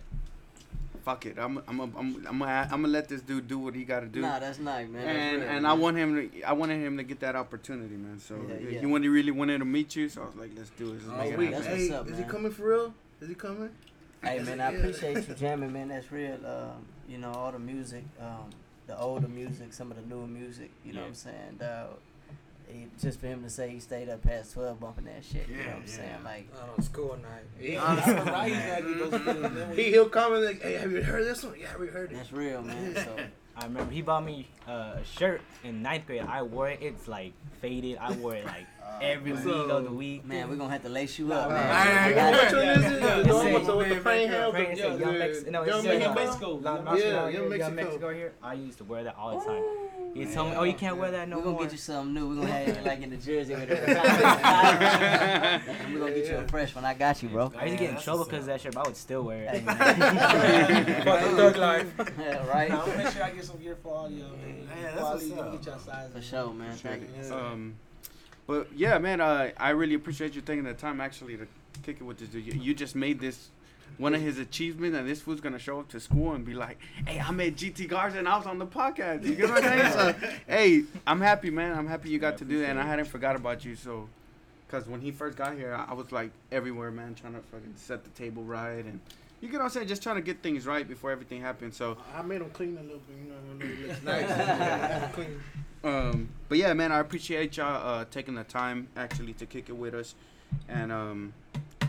Fuck 1.03 1.28
it. 1.28 1.38
I'm 1.38 1.61
I'm 1.68 1.80
I'm 1.82 1.93
I'm 1.97 2.16
I'm 2.28 2.39
gonna, 2.39 2.70
I'm 2.72 2.82
gonna 2.82 2.88
let 2.88 3.07
this 3.07 3.22
dude 3.22 3.47
do 3.47 3.59
what 3.59 3.76
he 3.76 3.84
got 3.84 3.99
to 3.99 4.07
do. 4.07 4.22
Nah, 4.22 4.39
that's 4.39 4.57
nice, 4.57 4.88
man. 4.88 5.05
That's 5.05 5.18
and 5.18 5.41
real, 5.41 5.49
and 5.51 5.63
man. 5.63 5.66
I 5.66 5.74
want 5.74 5.97
him 5.97 6.16
to 6.32 6.41
I 6.43 6.53
wanted 6.53 6.80
him 6.80 6.97
to 6.97 7.03
get 7.03 7.20
that 7.20 7.36
opportunity, 7.36 7.95
man. 7.95 8.20
So 8.20 8.36
Yeah, 8.49 8.55
he 8.57 8.76
yeah. 8.78 8.86
wanted 8.86 9.09
really 9.09 9.32
wanted 9.32 9.59
to 9.59 9.66
meet 9.66 9.95
you, 9.95 10.09
so 10.09 10.24
I 10.24 10.26
was 10.26 10.36
like, 10.36 10.51
let's 10.57 10.72
do 10.72 10.89
it. 10.89 10.93
Let's 10.93 11.05
oh, 11.11 11.18
make 11.18 11.32
it 11.34 11.38
wait, 11.38 11.53
happen. 11.53 11.63
That's 11.63 11.76
hey, 11.76 11.89
what's 11.89 12.01
up, 12.01 12.09
is 12.09 12.18
he 12.18 12.24
coming 12.24 12.51
for 12.51 12.70
real? 12.70 12.93
Is 13.22 13.30
he 13.30 13.36
coming? 13.36 13.70
Hey 14.24 14.39
man, 14.39 14.59
I 14.59 14.72
appreciate 14.72 15.28
you 15.28 15.36
jamming, 15.36 15.72
man. 15.74 15.89
That's 15.89 16.11
real. 16.11 16.39
Um, 16.43 16.86
you 17.07 17.20
know, 17.20 17.32
all 17.32 17.51
the 17.51 17.59
music, 17.59 18.03
um, 18.20 18.49
the 18.88 18.99
older 18.99 19.27
music, 19.27 19.73
some 19.73 19.91
of 19.91 19.97
the 19.97 20.03
newer 20.15 20.27
music. 20.27 20.71
You 20.83 20.93
know 20.93 20.99
Yeah. 20.99 21.03
what 21.05 21.09
I'm 21.09 21.15
saying? 21.15 21.61
Uh, 21.61 21.88
he, 22.67 22.88
just 22.99 23.19
for 23.19 23.27
him 23.27 23.43
to 23.43 23.49
say 23.49 23.69
he 23.69 23.79
stayed 23.79 24.09
up 24.09 24.23
past 24.23 24.53
twelve 24.53 24.79
bumping 24.79 25.05
that 25.05 25.23
shit. 25.23 25.47
you 25.47 25.57
know 25.57 25.63
what 25.65 25.75
I'm 25.75 25.81
yeah. 25.81 25.88
saying? 25.88 26.23
Like, 26.23 26.53
Not 26.53 26.69
on 26.77 26.83
school 26.83 27.17
night. 27.21 27.43
He, 27.59 27.77
I 27.77 27.95
remember 27.95 28.31
I 28.33 28.45
used 28.47 28.59
to 28.61 28.65
have 28.67 28.83
to 28.86 28.93
get 28.93 29.11
those 29.11 29.21
feelings, 29.21 29.41
man, 29.55 29.67
when 29.69 29.77
he 29.77 29.86
you- 29.86 29.91
he'll 29.91 30.09
comment 30.09 30.43
like, 30.45 30.61
"Hey, 30.61 30.73
have 30.73 30.91
you 30.91 31.03
heard 31.03 31.25
this 31.25 31.43
one? 31.43 31.53
Yeah, 31.59 31.77
we 31.79 31.88
heard 31.88 32.11
it." 32.11 32.15
that's 32.15 32.31
real, 32.33 32.61
man. 32.63 32.95
So 32.95 33.15
I 33.57 33.63
remember 33.65 33.93
he 33.93 34.01
bought 34.01 34.25
me 34.25 34.47
uh, 34.67 34.95
a 34.99 35.03
shirt 35.05 35.41
in 35.63 35.81
ninth 35.81 36.07
grade. 36.07 36.23
I 36.27 36.41
wore 36.41 36.69
it. 36.69 36.79
It's 36.81 37.07
like 37.07 37.31
faded. 37.61 37.97
I 37.99 38.11
wore 38.13 38.36
it 38.36 38.45
like 38.45 38.65
every 39.01 39.33
What's 39.33 39.45
week 39.45 39.55
up? 39.55 39.69
of 39.69 39.83
the 39.86 39.91
week. 39.91 40.25
man, 40.25 40.49
we're 40.49 40.55
gonna 40.55 40.71
have 40.71 40.83
to 40.83 40.89
lace 40.89 41.19
you 41.19 41.31
up, 41.33 41.49
Nah, 41.49 41.55
man. 41.55 41.67
nah, 41.67 41.73
I 41.73 41.86
Hey, 41.86 42.13
got 42.15 42.31
which 42.43 42.51
you. 42.51 42.57
one 42.57 42.67
is 42.67 42.86
it? 42.86 43.01
Yeah, 43.01 43.21
The 43.21 43.33
one 43.33 43.47
yeah, 43.47 43.53
with 43.53 43.65
the- 43.65 43.75
with 43.75 43.89
the 43.89 43.95
yeah, 43.95 44.15
yeah, 44.15 44.27
hands? 44.41 44.51
Praying 44.53 44.71
it 44.71 44.77
said 44.77 44.99
Yeah, 44.99 45.05
Young 45.05 45.17
Mex- 45.19 45.43
Young 45.43 45.81
said, 45.83 46.01
Young 46.01 46.11
uh, 46.11 46.15
Mexico. 46.15 46.59
Young 46.59 46.97
Yeah, 46.97 47.27
Young 47.27 47.33
Young 47.33 47.49
Mexico. 47.49 47.75
Mexico 47.75 48.09
here. 48.13 48.33
I 48.41 48.53
used 48.53 48.77
to 48.77 48.83
wear 48.86 49.03
that 49.03 49.15
all 49.17 49.39
the 49.39 49.45
time. 49.45 49.63
He 50.13 50.25
told 50.25 50.51
me, 50.51 50.55
"Oh, 50.55 50.63
you 50.63 50.73
can't 50.73 50.95
wear 50.95 51.11
that 51.11 51.27
no 51.27 51.38
we're 51.38 51.43
gonna 51.43 51.55
more." 51.55 51.63
get 51.63 51.71
you 51.73 51.77
something 51.77 52.13
new. 52.13 52.29
We're 52.29 52.36
gonna 52.36 52.47
have 52.53 52.67
you 52.77 52.83
like 52.86 53.01
in 53.01 53.09
the 53.09 53.17
jersey 53.17 53.53
with 53.53 53.69
it. 53.69 53.86
we're 55.91 55.99
gonna 55.99 56.11
get 56.13 56.27
you 56.29 56.38
a 56.38 56.47
fresh 56.47 56.73
one. 56.73 56.86
I 56.86 56.93
got 56.93 57.21
you, 57.21 57.27
bro. 57.27 57.51
I 57.57 57.65
used 57.65 57.77
to 57.79 57.83
get 57.83 57.93
in 57.95 58.01
trouble 58.01 58.23
because 58.23 58.39
of 58.41 58.45
that 58.45 58.61
shirt, 58.61 58.75
but 58.75 58.86
I 58.86 58.88
would 58.88 58.95
still 58.95 59.23
wear 59.23 59.43
it. 59.43 59.49
Hey. 59.49 59.59
Fuck 61.03 61.15
the 61.21 61.29
thug 61.36 61.57
life. 61.57 61.93
Yeah, 62.17 62.47
right? 62.47 62.71
I'm 62.71 62.77
gonna 62.79 62.97
make 62.97 63.07
sure 63.09 63.23
I 63.23 63.31
get 63.31 63.43
some 63.43 63.57
gear 63.57 63.75
for 63.83 63.93
all 63.93 64.09
y'all, 64.09 64.29
man. 64.29 64.67
Yeah, 64.81 64.91
that's 64.91 65.01
what's 65.01 65.23
leave, 65.23 65.36
let 65.36 65.45
me 65.45 65.51
up. 65.51 65.57
Get 65.57 65.65
y'all 65.65 65.79
size. 65.79 66.11
For 66.13 66.21
sure, 66.21 66.53
man. 66.53 66.75
Thank 66.77 67.01
you. 67.01 67.73
But 68.48 68.68
yeah, 68.76 68.98
man, 69.00 69.22
uh, 69.22 69.52
I 69.58 69.70
really 69.72 69.96
appreciate 69.96 70.36
you 70.36 70.41
taking 70.41 70.64
the 70.66 70.74
time 70.74 71.02
actually 71.02 71.38
to 71.38 71.48
kick 71.84 71.98
it 72.00 72.04
with 72.04 72.18
this 72.20 72.30
dude. 72.30 72.46
You, 72.46 72.54
you 72.62 72.74
just 72.74 72.96
made 72.96 73.20
this 73.20 73.50
one 73.98 74.14
of 74.14 74.22
his 74.22 74.38
achievements, 74.39 74.98
and 74.98 75.08
this 75.08 75.22
fool's 75.22 75.39
gonna 75.41 75.58
show 75.60 75.80
up 75.80 75.88
to 75.89 76.00
school 76.00 76.34
and 76.34 76.46
be 76.46 76.54
like, 76.54 76.78
"Hey, 77.08 77.20
I 77.20 77.32
met 77.32 77.56
GT 77.56 77.88
Garza 77.88 78.20
and 78.20 78.28
I 78.28 78.38
was 78.38 78.46
on 78.46 78.60
the 78.60 78.66
podcast." 78.68 79.24
You 79.26 79.36
get 79.36 79.50
what 79.50 79.64
I'm 79.64 79.80
saying? 79.93 79.93
So, 80.22 80.30
hey, 80.48 80.84
I'm 81.08 81.22
happy, 81.22 81.50
man. 81.50 81.78
I'm 81.78 81.88
happy 81.88 82.10
you 82.10 82.20
got 82.20 82.34
Yeah, 82.34 82.38
to 82.39 82.46
do 82.46 82.60
that, 82.62 82.70
and 82.72 82.80
I 82.80 82.86
hadn't 82.86 83.06
forgot 83.06 83.36
about 83.36 83.64
you. 83.66 83.76
So, 83.76 84.10
cause 84.68 84.88
when 84.88 85.02
he 85.02 85.12
first 85.12 85.38
got 85.38 85.56
here, 85.56 85.74
I 85.74 85.91
I 85.91 85.93
was 85.93 86.12
like 86.12 86.32
everywhere, 86.52 86.91
man, 86.91 87.16
trying 87.16 87.34
to 87.34 87.39
fucking 87.41 87.74
set 87.78 88.04
the 88.04 88.10
table 88.12 88.43
right, 88.43 88.84
and 88.86 89.00
you 89.41 89.48
get 89.50 89.58
what 89.60 89.64
I'm 89.66 89.70
saying, 89.70 89.88
just 89.88 90.04
trying 90.04 90.16
to 90.18 90.22
get 90.22 90.41
things 90.43 90.66
right 90.66 90.88
before 90.88 91.12
everything 91.12 91.41
happens. 91.41 91.76
So, 91.78 91.98
I 92.14 92.22
made 92.22 92.41
him 92.41 92.50
clean 92.52 92.78
a 92.78 92.82
little 92.82 93.00
bit. 93.00 93.18
You 93.18 93.30
know, 93.32 93.36
I 93.38 93.58
know 93.58 93.74
it 93.74 93.88
looks 93.88 94.04
nice. 94.04 95.36
Um, 95.86 96.29
but 96.49 96.57
yeah, 96.57 96.73
man, 96.73 96.91
I 96.91 96.99
appreciate 96.99 97.57
y'all 97.57 97.99
uh, 97.99 98.05
taking 98.09 98.33
the 98.33 98.43
time 98.43 98.88
actually 98.97 99.33
to 99.33 99.45
kick 99.45 99.69
it 99.69 99.77
with 99.77 99.93
us, 99.93 100.15
and 100.67 100.91
um, 100.91 101.33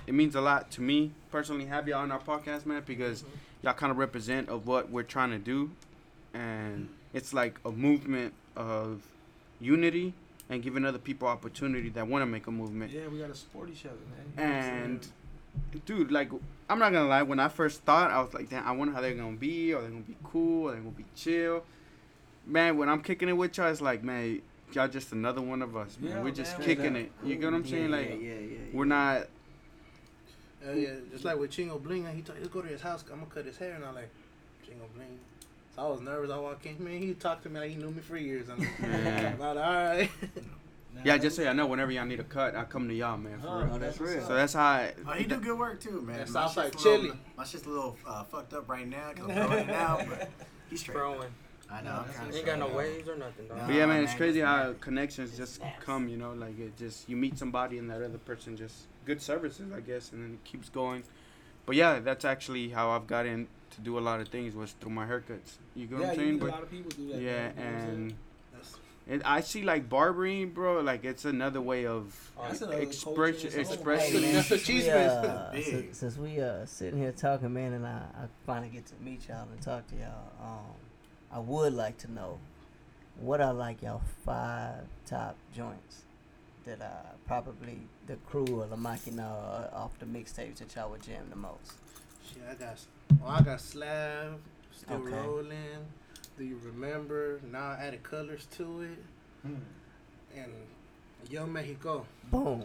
it 0.06 0.12
means 0.12 0.34
a 0.34 0.40
lot 0.42 0.70
to 0.72 0.82
me 0.82 1.12
personally 1.30 1.64
have 1.64 1.88
y'all 1.88 2.00
on 2.00 2.12
our 2.12 2.20
podcast, 2.20 2.66
man, 2.66 2.82
because 2.84 3.24
y'all 3.62 3.72
kind 3.72 3.90
of 3.90 3.96
represent 3.96 4.50
of 4.50 4.66
what 4.66 4.90
we're 4.90 5.02
trying 5.02 5.30
to 5.30 5.38
do, 5.38 5.70
and 6.34 6.90
it's 7.14 7.32
like 7.32 7.58
a 7.64 7.70
movement 7.70 8.34
of 8.54 9.02
unity 9.60 10.12
and 10.50 10.62
giving 10.62 10.84
other 10.84 10.98
people 10.98 11.26
opportunity 11.26 11.88
that 11.88 12.06
want 12.06 12.20
to 12.20 12.26
make 12.26 12.46
a 12.46 12.50
movement. 12.50 12.92
Yeah, 12.92 13.08
we 13.08 13.18
gotta 13.18 13.34
support 13.34 13.70
each 13.70 13.86
other, 13.86 13.96
man. 14.36 14.52
And 14.52 15.08
dude, 15.86 16.12
like 16.12 16.30
I'm 16.68 16.78
not 16.78 16.92
gonna 16.92 17.08
lie, 17.08 17.22
when 17.22 17.40
I 17.40 17.48
first 17.48 17.82
thought, 17.84 18.10
I 18.10 18.20
was 18.20 18.34
like, 18.34 18.50
damn, 18.50 18.66
I 18.66 18.72
wonder 18.72 18.92
how 18.92 19.00
they're 19.00 19.14
gonna 19.14 19.36
be. 19.36 19.72
Are 19.72 19.80
they're 19.80 19.88
gonna 19.88 20.02
be 20.02 20.16
cool? 20.22 20.68
Are 20.68 20.72
they're 20.72 20.80
gonna 20.80 20.90
be 20.90 21.06
chill? 21.14 21.64
Man, 22.46 22.78
when 22.78 22.88
I'm 22.88 23.02
kicking 23.02 23.28
it 23.28 23.32
with 23.32 23.56
y'all, 23.58 23.66
it's 23.70 23.80
like, 23.80 24.02
man, 24.04 24.40
y'all 24.72 24.88
just 24.88 25.12
another 25.12 25.40
one 25.40 25.62
of 25.62 25.76
us, 25.76 25.96
man. 26.00 26.12
Yeah, 26.12 26.22
we're 26.22 26.30
just 26.30 26.58
man, 26.58 26.66
kicking 26.66 26.94
we- 26.94 27.00
it. 27.00 27.12
You 27.24 27.36
get 27.36 27.44
what 27.46 27.54
I'm 27.54 27.66
saying? 27.66 27.90
Yeah, 27.90 27.96
Like, 27.96 28.08
yeah, 28.10 28.16
yeah, 28.16 28.34
yeah, 28.40 28.58
we're 28.72 28.84
not 28.84 29.22
Uh, 30.66 30.72
yeah, 30.72 30.90
just 31.10 31.24
like 31.24 31.38
with 31.38 31.50
Chingo 31.50 31.82
Bling, 31.82 32.06
he 32.14 32.22
told 32.22 32.38
let's 32.38 32.50
go 32.52 32.62
to 32.62 32.68
his 32.68 32.80
house. 32.80 33.04
I'm 33.12 33.18
gonna 33.20 33.30
cut 33.30 33.44
his 33.44 33.56
hair, 33.56 33.74
and 33.74 33.84
I'm 33.84 33.94
like, 33.94 34.10
Chingo 34.64 34.86
Bling. 34.94 35.18
So 35.74 35.82
I 35.82 35.88
was 35.90 36.00
nervous. 36.00 36.30
I 36.30 36.38
walked 36.38 36.64
in, 36.66 36.82
man. 36.82 36.98
He 36.98 37.14
talked 37.14 37.42
to 37.44 37.48
me 37.50 37.60
like 37.60 37.70
he 37.70 37.76
knew 37.76 37.90
me 37.90 38.00
for 38.00 38.16
years. 38.16 38.48
I'm 38.48 38.58
like, 38.58 38.68
Yeah. 38.82 39.32
about 39.34 39.56
all 39.56 39.72
right. 39.74 40.10
Yeah, 41.04 41.18
just 41.18 41.36
so 41.36 41.42
y'all 41.42 41.52
know, 41.52 41.66
whenever 41.66 41.90
y'all 41.92 42.06
need 42.06 42.20
a 42.20 42.24
cut, 42.24 42.56
I 42.56 42.64
come 42.64 42.88
to 42.88 42.94
y'all, 42.94 43.18
man. 43.18 43.38
For 43.38 43.48
Oh, 43.48 43.58
real. 43.58 43.70
Oh, 43.74 43.78
that's 43.78 44.00
real. 44.00 44.26
So 44.26 44.34
that's 44.34 44.54
how. 44.54 44.64
I, 44.64 44.94
Oh, 45.06 45.10
he 45.12 45.24
do 45.24 45.36
good 45.38 45.58
work 45.58 45.78
too, 45.78 46.00
man. 46.00 46.16
That 46.20 46.30
My 46.30 46.46
Southside 46.46 46.72
shit's 46.72 46.84
a 46.86 46.88
little- 46.88 47.04
chili. 47.08 47.18
My 47.36 47.44
shit's 47.44 47.66
a 47.66 47.68
little 47.68 47.96
uh, 48.06 48.24
fucked 48.24 48.54
up 48.54 48.66
right 48.66 48.88
now 48.88 49.10
because 49.12 49.28
I'm 49.28 49.46
growing 49.46 49.68
it 49.68 49.74
out, 49.74 50.08
but 50.08 50.30
he's 50.70 50.80
straight. 50.80 50.94
Throwing. 50.94 51.28
I 51.70 51.82
know. 51.82 52.04
I'm 52.06 52.12
kinda 52.14 52.36
Ain't 52.36 52.46
got 52.46 52.58
no 52.60 52.68
waves 52.68 53.08
or 53.08 53.16
nothing, 53.16 53.48
dog. 53.48 53.58
No. 53.58 53.66
But 53.66 53.74
yeah, 53.74 53.86
man, 53.86 54.04
it's 54.04 54.14
crazy 54.14 54.40
how 54.40 54.68
nice. 54.68 54.76
connections 54.80 55.36
just 55.36 55.60
come, 55.80 56.08
you 56.08 56.16
know, 56.16 56.32
like 56.32 56.58
it 56.58 56.76
just 56.76 57.08
you 57.08 57.16
meet 57.16 57.36
somebody 57.38 57.78
and 57.78 57.90
that 57.90 58.02
other 58.02 58.18
person 58.18 58.56
just 58.56 58.86
good 59.04 59.20
services, 59.20 59.72
I 59.74 59.80
guess, 59.80 60.12
and 60.12 60.22
then 60.22 60.34
it 60.34 60.44
keeps 60.44 60.68
going. 60.68 61.02
But 61.64 61.74
yeah, 61.76 61.98
that's 61.98 62.24
actually 62.24 62.68
how 62.68 62.90
I've 62.90 63.06
gotten 63.08 63.48
to 63.70 63.80
do 63.80 63.98
a 63.98 64.00
lot 64.00 64.20
of 64.20 64.28
things 64.28 64.54
was 64.54 64.72
through 64.72 64.92
my 64.92 65.06
haircuts. 65.06 65.56
You 65.74 65.86
get 65.88 65.98
what 65.98 66.08
I'm 66.10 66.14
saying? 66.14 66.28
meet 66.34 66.36
a 66.42 66.44
But 66.44 66.50
lot 66.52 66.62
of 66.62 66.70
people 66.70 66.90
do 66.96 67.08
that. 67.12 67.20
yeah, 67.20 67.32
man, 67.32 67.54
you 67.56 67.64
know 67.64 67.64
what 67.64 67.74
I'm 67.74 67.80
saying? 67.80 67.90
and 67.94 68.10
That's- 68.52 68.74
and 69.08 69.22
I 69.24 69.40
see 69.40 69.62
like 69.62 69.88
barbering, 69.88 70.50
bro. 70.50 70.80
Like 70.82 71.04
it's 71.04 71.24
another 71.24 71.60
way 71.60 71.84
of 71.86 72.32
Oh, 72.38 72.44
that's 72.48 72.62
express 72.62 73.04
culture 73.42 73.48
in 73.48 73.60
its 73.60 73.68
own. 73.70 73.74
expression. 73.74 74.22
Hey, 74.22 74.32
since 74.42 74.50
we, 74.50 74.58
cheese 74.58 74.88
uh, 74.88 75.52
since, 75.62 75.98
since 75.98 76.16
we 76.16 76.40
uh 76.40 76.64
sitting 76.66 77.00
here 77.00 77.12
talking, 77.12 77.52
man, 77.52 77.72
and 77.72 77.84
I, 77.86 78.02
I 78.14 78.26
finally 78.46 78.68
get 78.68 78.86
to 78.86 78.94
meet 79.00 79.28
y'all 79.28 79.48
and 79.50 79.60
talk 79.60 79.86
to 79.88 79.96
y'all. 79.96 80.32
Um, 80.40 80.74
I 81.36 81.38
would 81.38 81.74
like 81.74 81.98
to 81.98 82.10
know 82.10 82.38
what 83.20 83.42
are 83.42 83.52
like 83.52 83.82
y'all 83.82 84.00
five 84.24 84.84
top 85.04 85.36
joints 85.54 86.04
that 86.64 86.80
uh 86.80 87.12
probably 87.26 87.76
the 88.06 88.16
crew 88.26 88.46
or 88.62 88.66
the 88.66 88.76
Maquina 88.76 89.20
uh, 89.20 89.68
off 89.76 89.98
the 89.98 90.06
mixtapes 90.06 90.56
that 90.56 90.74
y'all 90.74 90.90
would 90.90 91.02
jam 91.02 91.26
the 91.28 91.36
most. 91.36 91.74
Shit, 92.26 92.42
I 92.50 92.54
got. 92.54 92.78
Oh, 93.22 93.28
I 93.28 93.42
got 93.42 93.60
Slab. 93.60 94.40
Still 94.72 94.96
Okay. 94.96 95.14
rolling. 95.14 95.84
Do 96.38 96.44
you 96.44 96.58
remember? 96.64 97.38
Now 97.52 97.72
I 97.72 97.84
added 97.86 98.02
colors 98.02 98.46
to 98.56 98.80
it. 98.80 98.98
And 99.44 100.52
Yo 101.28 101.46
Mexico. 101.46 102.06
Boom. 102.30 102.64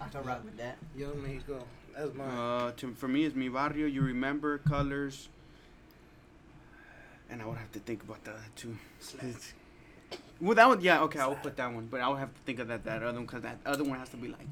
I 0.00 0.06
can 0.08 0.22
rock 0.22 0.44
with 0.44 0.56
that. 0.58 0.76
Yo 0.96 1.12
Mexico. 1.14 1.64
That's 1.96 2.14
mine. 2.14 2.28
Uh, 2.30 2.70
to, 2.76 2.94
for 2.94 3.08
me, 3.08 3.24
it's 3.24 3.34
mi 3.34 3.48
barrio. 3.48 3.88
You 3.88 4.02
remember 4.02 4.58
colors, 4.58 5.28
and 7.30 7.42
I 7.42 7.46
would 7.46 7.58
have 7.58 7.72
to 7.72 7.78
think 7.80 8.02
about 8.02 8.22
the 8.24 8.32
other 8.32 8.40
two. 8.54 8.76
Well, 10.40 10.54
that 10.54 10.68
one, 10.68 10.80
yeah, 10.80 11.00
okay, 11.02 11.18
I 11.18 11.26
will 11.26 11.36
put 11.36 11.56
that 11.56 11.72
one, 11.72 11.86
but 11.90 12.00
I 12.00 12.08
would 12.08 12.18
have 12.18 12.32
to 12.32 12.40
think 12.44 12.58
of 12.58 12.68
that 12.68 12.84
that 12.84 13.02
other 13.02 13.14
one 13.16 13.26
because 13.26 13.42
that 13.42 13.58
other 13.64 13.84
one 13.84 13.98
has 13.98 14.10
to 14.10 14.16
be 14.16 14.28
like, 14.28 14.46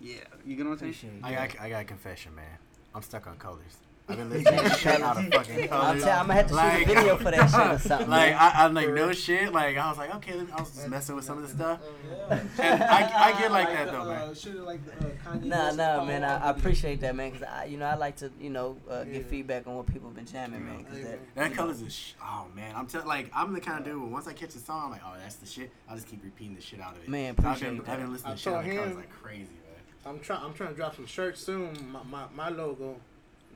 yeah, 0.00 0.16
you 0.44 0.62
know 0.64 0.70
what 0.70 0.82
I'm 0.82 0.92
saying? 0.92 1.20
I 1.22 1.32
got, 1.32 1.60
I 1.60 1.70
got 1.70 1.82
a 1.82 1.84
confession, 1.84 2.34
man. 2.34 2.58
I'm 2.94 3.02
stuck 3.02 3.26
on 3.26 3.36
colors. 3.36 3.76
I've 4.10 4.16
been 4.16 4.30
listening 4.30 4.60
to 4.64 4.70
shit 4.70 5.00
out 5.02 5.16
of 5.18 5.28
fucking 5.34 5.62
I'm, 5.64 5.68
colors. 5.68 6.04
I'm 6.04 6.26
gonna 6.26 6.34
have 6.34 6.46
to 6.46 6.52
shoot 6.52 6.56
Like- 6.56 6.82
a 6.82 6.94
video 6.94 7.16
for 7.16 7.30
that 7.30 7.50
shit 7.50 7.60
or 7.60 7.78
something. 7.88 8.08
Like. 8.08 8.34
I, 8.34 8.64
I'm 8.64 8.72
like 8.74 8.88
no 8.90 9.12
shit. 9.12 9.52
Like 9.52 9.76
I 9.76 9.88
was 9.88 9.98
like 9.98 10.14
okay, 10.16 10.32
I 10.54 10.60
was 10.60 10.70
just 10.70 10.88
messing 10.88 11.14
with 11.16 11.24
some 11.24 11.36
of 11.38 11.42
the 11.42 11.48
stuff. 11.54 11.80
And 12.30 12.82
I, 12.82 13.32
I 13.32 13.40
get 13.40 13.52
like 13.52 13.68
that 13.68 13.90
though, 13.90 14.02
uh, 14.02 14.04
man. 14.06 14.34
Should've 14.34 14.62
like 14.64 14.80
the 14.84 14.92
uh, 15.06 15.10
Kanye 15.24 15.44
Nah, 15.44 15.70
nah, 15.72 16.04
man. 16.04 16.24
I, 16.24 16.46
I 16.46 16.50
appreciate 16.50 17.00
that, 17.00 17.14
man. 17.16 17.32
Cause 17.32 17.42
I, 17.42 17.64
you 17.64 17.76
know, 17.78 17.86
I 17.86 17.94
like 17.94 18.16
to, 18.16 18.30
you 18.40 18.50
know, 18.50 18.76
uh, 18.90 19.04
get 19.04 19.26
feedback 19.26 19.66
on 19.66 19.76
what 19.76 19.86
people 19.86 20.10
been 20.10 20.26
jamming, 20.26 20.64
man. 20.64 20.84
Cause 20.84 21.02
that, 21.02 21.34
That 21.34 21.50
you 21.50 21.56
colors 21.56 21.80
know, 21.80 21.86
is 21.86 21.94
sh- 21.94 22.12
oh 22.22 22.46
man. 22.54 22.74
I'm 22.76 22.86
tell 22.86 23.06
like 23.06 23.30
I'm 23.34 23.52
the 23.54 23.60
kind 23.60 23.78
of 23.80 23.84
dude. 23.84 24.00
where 24.00 24.10
Once 24.10 24.26
I 24.26 24.32
catch 24.34 24.54
a 24.54 24.58
song, 24.58 24.84
I'm 24.86 24.90
like, 24.90 25.00
oh, 25.06 25.14
that's 25.22 25.36
the 25.36 25.46
shit. 25.46 25.70
I'll 25.88 25.96
just 25.96 26.08
keep 26.08 26.22
repeating 26.24 26.54
the 26.54 26.60
shit 26.62 26.80
out 26.80 26.96
of 26.96 27.02
it. 27.02 27.08
Man, 27.08 27.34
So 27.36 27.42
I've 27.42 27.56
appreciate 27.56 27.68
been, 27.76 27.84
that. 27.84 27.88
I've 27.92 27.98
been 28.00 28.12
listening 28.12 28.32
I 28.32 28.34
to 28.36 28.40
shit 28.40 28.52
out 28.52 28.66
of 28.66 28.74
colors 28.76 28.96
like 28.96 29.10
crazy, 29.10 29.40
man. 29.42 29.82
I'm 30.06 30.20
trying. 30.20 30.44
I'm 30.44 30.54
trying 30.54 30.70
to 30.70 30.74
drop 30.76 30.96
some 30.96 31.06
shirts 31.06 31.40
soon. 31.42 31.90
My, 31.92 32.02
my, 32.04 32.24
my 32.34 32.48
logo, 32.50 32.96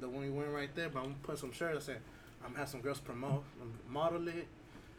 the 0.03 0.09
one 0.09 0.25
you 0.25 0.33
wearing 0.33 0.53
right 0.53 0.75
there. 0.75 0.89
But 0.91 0.99
I'm 1.01 1.05
gonna 1.07 1.17
put 1.23 1.39
some 1.39 1.53
shirts. 1.53 1.77
I 1.89 1.93
said 1.93 2.01
I'm 2.43 2.49
gonna 2.49 2.59
have 2.61 2.69
some 2.69 2.81
girls 2.81 2.99
promote, 3.01 3.45
model 3.89 4.29
it. 4.29 4.47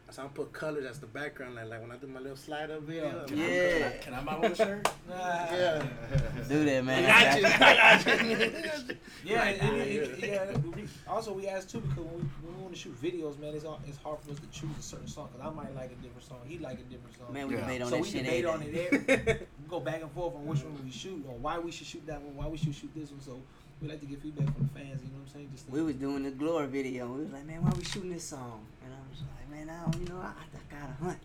I 0.08 0.12
said 0.12 0.22
I'm 0.24 0.28
gonna 0.28 0.36
put 0.50 0.54
colors 0.54 0.86
as 0.86 1.00
the 1.00 1.08
background, 1.08 1.56
like, 1.56 1.70
like 1.70 1.82
when 1.82 1.92
I 1.92 1.96
do 1.96 2.08
my 2.08 2.20
little 2.20 2.36
slide 2.36 2.70
up 2.72 2.82
video. 2.82 3.06
Yeah. 3.06 3.16
I'm- 3.20 3.38
Yeah. 3.38 3.90
Can 4.02 4.14
I 4.14 4.22
buy 4.24 4.38
one 4.38 4.56
shirt? 4.56 4.88
Nah. 5.08 5.16
Yeah. 5.54 5.86
do 6.50 6.66
that, 6.66 6.84
man. 6.86 7.06
I 7.06 7.24
got 7.24 7.40
you. 7.42 7.48
I 7.48 8.04
got 8.66 8.90
you. 8.90 8.98
Yeah, 9.26 9.44
and, 9.46 9.62
and, 9.62 9.82
and, 9.82 10.22
yeah. 10.24 10.58
we- 10.58 10.88
Also, 11.08 11.32
we 11.34 11.48
asked 11.48 11.70
too 11.70 11.80
because 11.80 11.98
when 12.04 12.16
we, 12.16 12.22
when 12.44 12.58
we 12.58 12.62
want 12.64 12.74
to 12.76 12.80
shoot 12.80 13.02
videos, 13.02 13.40
man, 13.40 13.54
it's 13.56 13.64
all, 13.64 13.80
it's 13.88 13.98
hard 14.00 14.20
for 14.20 14.32
us 14.32 14.40
to 14.40 14.48
choose 14.48 14.78
a 14.78 14.82
certain 14.82 15.08
song 15.08 15.30
because 15.32 15.48
I 15.48 15.56
might 15.56 15.74
like 15.76 15.92
a 15.92 15.96
different 16.04 16.24
song, 16.28 16.40
he 16.46 16.58
like 16.60 16.80
a 16.80 16.84
different 16.84 17.18
song. 17.18 17.32
Man, 17.32 17.48
we 17.48 17.56
Yeah. 17.56 17.62
debate 17.62 17.82
on 17.84 17.90
so 17.90 17.96
that 17.96 18.02
we 18.02 18.10
shit 18.10 18.24
debate 18.26 18.46
on 18.46 18.62
it. 18.62 18.76
Every, 18.92 19.38
we 19.38 19.70
go 19.70 19.80
back 19.80 20.02
and 20.02 20.12
forth 20.12 20.36
on 20.36 20.46
which 20.46 20.62
one 20.64 20.78
we 20.84 20.92
shoot 20.92 21.24
or 21.30 21.36
why 21.38 21.58
we 21.60 21.72
should 21.72 21.88
shoot 21.88 22.06
that 22.08 22.22
one, 22.22 22.36
why 22.36 22.48
we 22.48 22.58
should 22.58 22.76
shoot 22.76 22.92
this 22.94 23.10
one. 23.12 23.22
So 23.22 23.42
we 23.82 23.88
like 23.90 24.00
to 24.00 24.06
get 24.06 24.22
feedback 24.22 24.54
from 24.54 24.70
the 24.74 24.80
fans. 24.80 25.02
You 25.04 25.10
know 25.10 25.16
what 25.20 25.28
I'm 25.28 25.34
saying? 25.34 25.50
Just 25.54 25.70
We 25.70 25.82
was 25.82 25.96
doing 25.96 26.24
the 26.24 26.32
glory 26.32 26.68
video. 26.68 27.08
We 27.08 27.24
was 27.24 27.34
like, 27.34 27.46
man, 27.46 27.64
why 27.64 27.72
we 27.78 27.84
shooting 27.84 28.12
this 28.12 28.24
song? 28.24 28.66
And 28.84 28.94
I 28.94 28.98
was 29.10 29.22
like, 29.22 29.50
man, 29.50 29.70
I 29.70 29.84
don't, 29.92 30.02
you 30.02 30.08
know, 30.14 30.20
I, 30.22 30.28
I 30.30 30.80
got 30.80 30.90
a 30.90 31.04
hunch. 31.04 31.18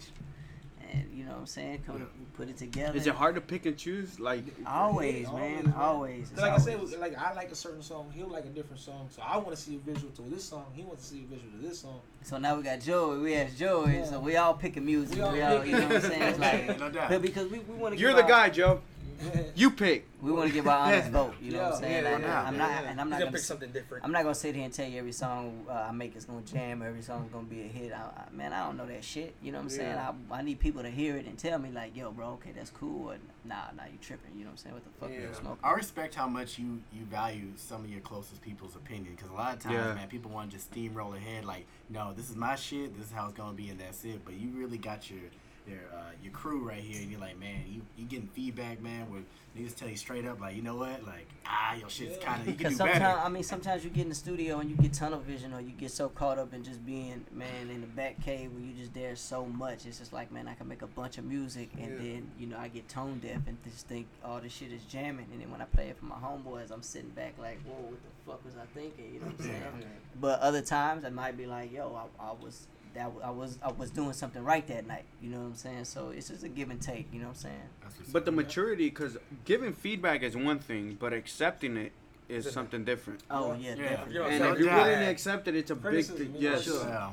And 0.90 1.06
you 1.12 1.24
know 1.24 1.32
what 1.32 1.40
I'm 1.40 1.46
saying? 1.46 1.82
Come 1.86 1.98
Yeah. 1.98 2.04
we 2.18 2.24
put 2.34 2.48
it 2.48 2.56
together. 2.56 2.96
Is 2.96 3.06
it 3.06 3.14
hard 3.14 3.34
to 3.34 3.42
pick 3.42 3.66
and 3.66 3.76
choose? 3.76 4.18
Like, 4.18 4.42
Always, 4.66 5.26
Yeah, 5.26 5.32
man. 5.32 5.64
man. 5.66 5.74
Always. 5.76 6.30
'Cause 6.30 6.38
like 6.40 6.52
I 6.52 6.56
said, 6.56 6.80
like 6.98 7.14
I 7.18 7.34
like 7.34 7.52
a 7.52 7.54
certain 7.54 7.82
song, 7.82 8.10
he'll 8.14 8.28
like 8.28 8.46
a 8.46 8.48
different 8.48 8.80
song. 8.80 9.06
So 9.10 9.20
I 9.22 9.36
want 9.36 9.50
to 9.50 9.56
see 9.56 9.76
a 9.76 9.78
visual 9.80 10.10
to 10.14 10.22
this 10.22 10.44
song. 10.44 10.64
He 10.74 10.82
wants 10.84 11.06
to 11.06 11.14
see 11.14 11.24
a 11.30 11.34
visual 11.34 11.52
to 11.60 11.68
this 11.68 11.80
song. 11.80 12.00
So 12.22 12.38
now 12.38 12.56
we 12.56 12.62
got 12.62 12.80
Joey. 12.80 13.18
We 13.18 13.34
asked 13.34 13.58
Joey. 13.58 13.96
Yeah. 13.96 14.04
So 14.06 14.18
we 14.20 14.36
all 14.36 14.54
picking 14.54 14.86
music. 14.86 15.16
We 15.18 15.22
We 15.30 15.42
all 15.42 15.58
all, 15.58 15.64
you 15.66 15.72
know 15.72 15.88
what 15.88 15.96
I'm 15.96 16.00
saying? 16.00 16.22
It's 16.22 16.38
like, 16.38 16.78
No 16.80 16.90
doubt. 16.90 17.20
because 17.22 17.50
we, 17.50 17.58
we 17.58 17.74
want 17.74 17.94
to. 17.94 18.00
you're 18.00 18.14
the 18.14 18.22
guy, 18.22 18.48
Joe. 18.48 18.80
You 19.54 19.70
pick. 19.72 20.06
We 20.22 20.30
want 20.32 20.48
to 20.48 20.54
give 20.54 20.66
our 20.68 20.78
honest 20.78 21.10
vote. 21.10 21.34
You 21.40 21.52
know 21.52 21.62
what 21.64 21.74
I'm 21.74 21.80
saying? 21.80 22.04
yeah, 22.04 22.10
Like, 22.12 22.22
yeah, 22.22 22.42
I'm 22.42 22.54
yeah, 22.54 22.58
not, 22.60 22.70
yeah. 22.70 22.90
and 22.90 23.00
I'm 23.00 23.08
not 23.10 23.16
gotta 23.18 23.24
gonna. 23.26 23.32
pick 23.32 23.40
s- 23.40 23.46
something 23.46 23.70
different. 23.72 24.04
I'm 24.04 24.12
not 24.12 24.22
gonna 24.22 24.34
sit 24.34 24.54
here 24.54 24.64
and 24.64 24.72
tell 24.72 24.88
you 24.88 24.98
every 24.98 25.12
song 25.12 25.66
uh, 25.68 25.72
I 25.72 25.92
make 25.92 26.16
is 26.16 26.24
gonna 26.24 26.42
jam, 26.42 26.82
or 26.82 26.86
every 26.88 27.02
song's 27.02 27.30
gonna 27.32 27.46
be 27.46 27.62
a 27.62 27.66
hit. 27.66 27.92
I, 27.92 27.96
I, 27.98 28.24
man, 28.32 28.52
I 28.52 28.64
don't 28.66 28.76
know 28.76 28.86
that 28.86 29.04
shit. 29.04 29.34
You 29.42 29.52
know 29.52 29.58
what 29.58 29.64
I'm 29.64 29.70
saying? 29.70 29.96
I, 29.96 30.12
I 30.30 30.42
need 30.42 30.58
people 30.60 30.82
to 30.82 30.90
hear 30.90 31.16
it 31.16 31.26
and 31.26 31.36
tell 31.38 31.58
me 31.58 31.70
like, 31.70 31.96
yo, 31.96 32.10
bro, 32.12 32.30
okay, 32.34 32.50
that's 32.54 32.70
cool, 32.70 33.10
or 33.10 33.16
nah, 33.44 33.54
nah, 33.76 33.84
you 33.84 33.98
tripping. 34.00 34.32
You 34.36 34.40
know 34.44 34.50
what 34.50 34.52
I'm 34.52 34.56
saying? 34.58 34.74
What 34.74 34.84
the 34.84 34.90
fuck 35.00 35.10
you 35.10 35.28
smoking? 35.34 35.58
I 35.64 35.72
respect 35.72 36.14
how 36.14 36.28
much 36.28 36.58
you 36.58 36.80
you 36.92 37.04
value 37.06 37.48
some 37.56 37.84
of 37.84 37.90
your 37.90 38.00
closest 38.00 38.40
people's 38.42 38.76
opinion 38.76 39.14
because 39.16 39.30
a 39.30 39.34
lot 39.34 39.54
of 39.54 39.60
times, 39.60 39.74
Yeah. 39.74 39.94
man, 39.94 40.08
people 40.08 40.30
want 40.30 40.50
to 40.50 40.56
just 40.56 40.72
steamroll 40.72 41.16
ahead 41.16 41.44
like, 41.44 41.66
no, 41.90 42.12
this 42.12 42.30
is 42.30 42.36
my 42.36 42.54
shit, 42.56 42.96
this 42.96 43.06
is 43.06 43.12
how 43.12 43.26
it's 43.26 43.34
gonna 43.36 43.52
be, 43.54 43.68
and 43.68 43.80
that's 43.80 44.04
it. 44.04 44.20
But 44.24 44.34
you 44.34 44.50
really 44.54 44.78
got 44.78 45.10
your 45.10 45.20
your 45.68 45.80
uh, 45.94 46.10
your 46.22 46.32
crew 46.32 46.66
right 46.66 46.82
here, 46.82 47.00
and 47.00 47.10
you're 47.10 47.20
like, 47.20 47.38
man, 47.38 47.62
you 47.68 47.82
you 47.96 48.06
getting 48.06 48.28
feedback, 48.28 48.80
man, 48.80 49.10
where 49.10 49.22
niggas 49.56 49.76
tell 49.76 49.88
you 49.88 49.96
straight 49.96 50.26
up, 50.26 50.40
like, 50.40 50.56
you 50.56 50.62
know 50.62 50.76
what, 50.76 51.04
like, 51.06 51.28
ah, 51.46 51.74
your 51.74 51.88
shit's 51.90 52.16
Yeah. 52.18 52.24
kind 52.24 52.40
of 52.42 52.48
you 52.48 52.54
can 52.54 52.58
Because 52.58 52.72
do 52.72 52.76
sometimes, 52.78 52.98
better. 53.00 53.18
I 53.18 53.28
mean, 53.28 53.42
sometimes 53.42 53.84
you 53.84 53.90
get 53.90 54.02
in 54.02 54.08
the 54.08 54.14
studio 54.14 54.58
and 54.60 54.70
you 54.70 54.76
get 54.76 54.92
tunnel 54.92 55.20
vision, 55.20 55.52
or 55.52 55.60
you 55.60 55.72
get 55.72 55.90
so 55.90 56.08
caught 56.08 56.38
up 56.38 56.54
in 56.54 56.64
just 56.64 56.84
being, 56.86 57.24
man, 57.32 57.70
in 57.70 57.80
the 57.80 57.86
back 57.86 58.20
cave 58.22 58.52
where 58.52 58.62
you 58.62 58.72
just 58.72 58.94
there 58.94 59.14
so 59.16 59.44
much. 59.46 59.86
It's 59.86 59.98
just 59.98 60.12
like, 60.12 60.32
man, 60.32 60.48
I 60.48 60.54
can 60.54 60.66
make 60.68 60.82
a 60.82 60.86
bunch 60.86 61.18
of 61.18 61.24
music, 61.24 61.70
and 61.78 61.92
Yeah. 61.92 61.98
then 61.98 62.30
you 62.38 62.46
know 62.46 62.58
I 62.58 62.68
get 62.68 62.88
tone 62.88 63.18
deaf 63.20 63.40
and 63.46 63.56
just 63.64 63.86
think 63.86 64.06
all 64.24 64.40
this 64.40 64.52
shit 64.52 64.72
is 64.72 64.82
jamming, 64.84 65.26
and 65.32 65.40
then 65.40 65.50
when 65.50 65.60
I 65.60 65.66
play 65.66 65.88
it 65.88 65.96
for 65.98 66.06
my 66.06 66.16
homeboys, 66.16 66.70
I'm 66.70 66.82
sitting 66.82 67.10
back 67.10 67.34
like, 67.38 67.60
whoa, 67.64 67.74
what 67.74 68.00
the 68.02 68.30
fuck 68.30 68.44
was 68.44 68.54
I 68.56 68.66
thinking? 68.78 69.14
You 69.14 69.20
know 69.20 69.26
what 69.26 69.34
I'm 69.40 69.44
saying? 69.44 69.84
But 70.20 70.40
other 70.40 70.62
times 70.62 71.04
I 71.04 71.10
might 71.10 71.36
be 71.36 71.46
like, 71.46 71.72
yo, 71.72 71.94
I, 72.18 72.28
I 72.28 72.32
was 72.32 72.66
that 72.98 73.12
I 73.24 73.30
was 73.30 73.58
I 73.62 73.70
was 73.70 73.90
doing 73.90 74.12
something 74.12 74.42
right 74.44 74.66
that 74.68 74.86
night. 74.86 75.04
You 75.22 75.30
know 75.30 75.38
what 75.38 75.46
I'm 75.46 75.54
saying? 75.54 75.84
So 75.84 76.10
it's 76.10 76.28
just 76.28 76.42
a 76.44 76.48
give 76.48 76.70
and 76.70 76.80
take. 76.80 77.06
You 77.12 77.20
know 77.20 77.28
what 77.28 77.36
I'm 77.36 77.42
saying? 77.42 77.62
That's 77.82 77.98
what's 77.98 78.10
But 78.10 78.24
the 78.24 78.30
up. 78.32 78.36
maturity, 78.36 78.88
because 78.88 79.16
giving 79.44 79.72
feedback 79.72 80.22
is 80.22 80.36
one 80.36 80.58
thing, 80.58 80.96
but 80.98 81.12
accepting 81.12 81.76
it 81.76 81.92
is 82.28 82.50
something 82.50 82.84
different. 82.84 83.20
Oh 83.30 83.54
yeah, 83.54 83.70
Yeah. 83.70 83.74
definitely. 83.88 84.14
You're 84.14 84.28
And 84.28 84.38
So 84.44 84.52
if 84.52 84.58
you're 84.58 84.74
willing 84.74 84.98
to 84.98 85.06
accept 85.10 85.48
it, 85.48 85.54
it's 85.56 85.70
a 85.70 85.76
big 85.76 86.04
thing. 86.04 86.34
yeah, 86.38 86.50
Yes. 86.52 86.64
sure. 86.64 86.86
Yeah. 86.86 87.12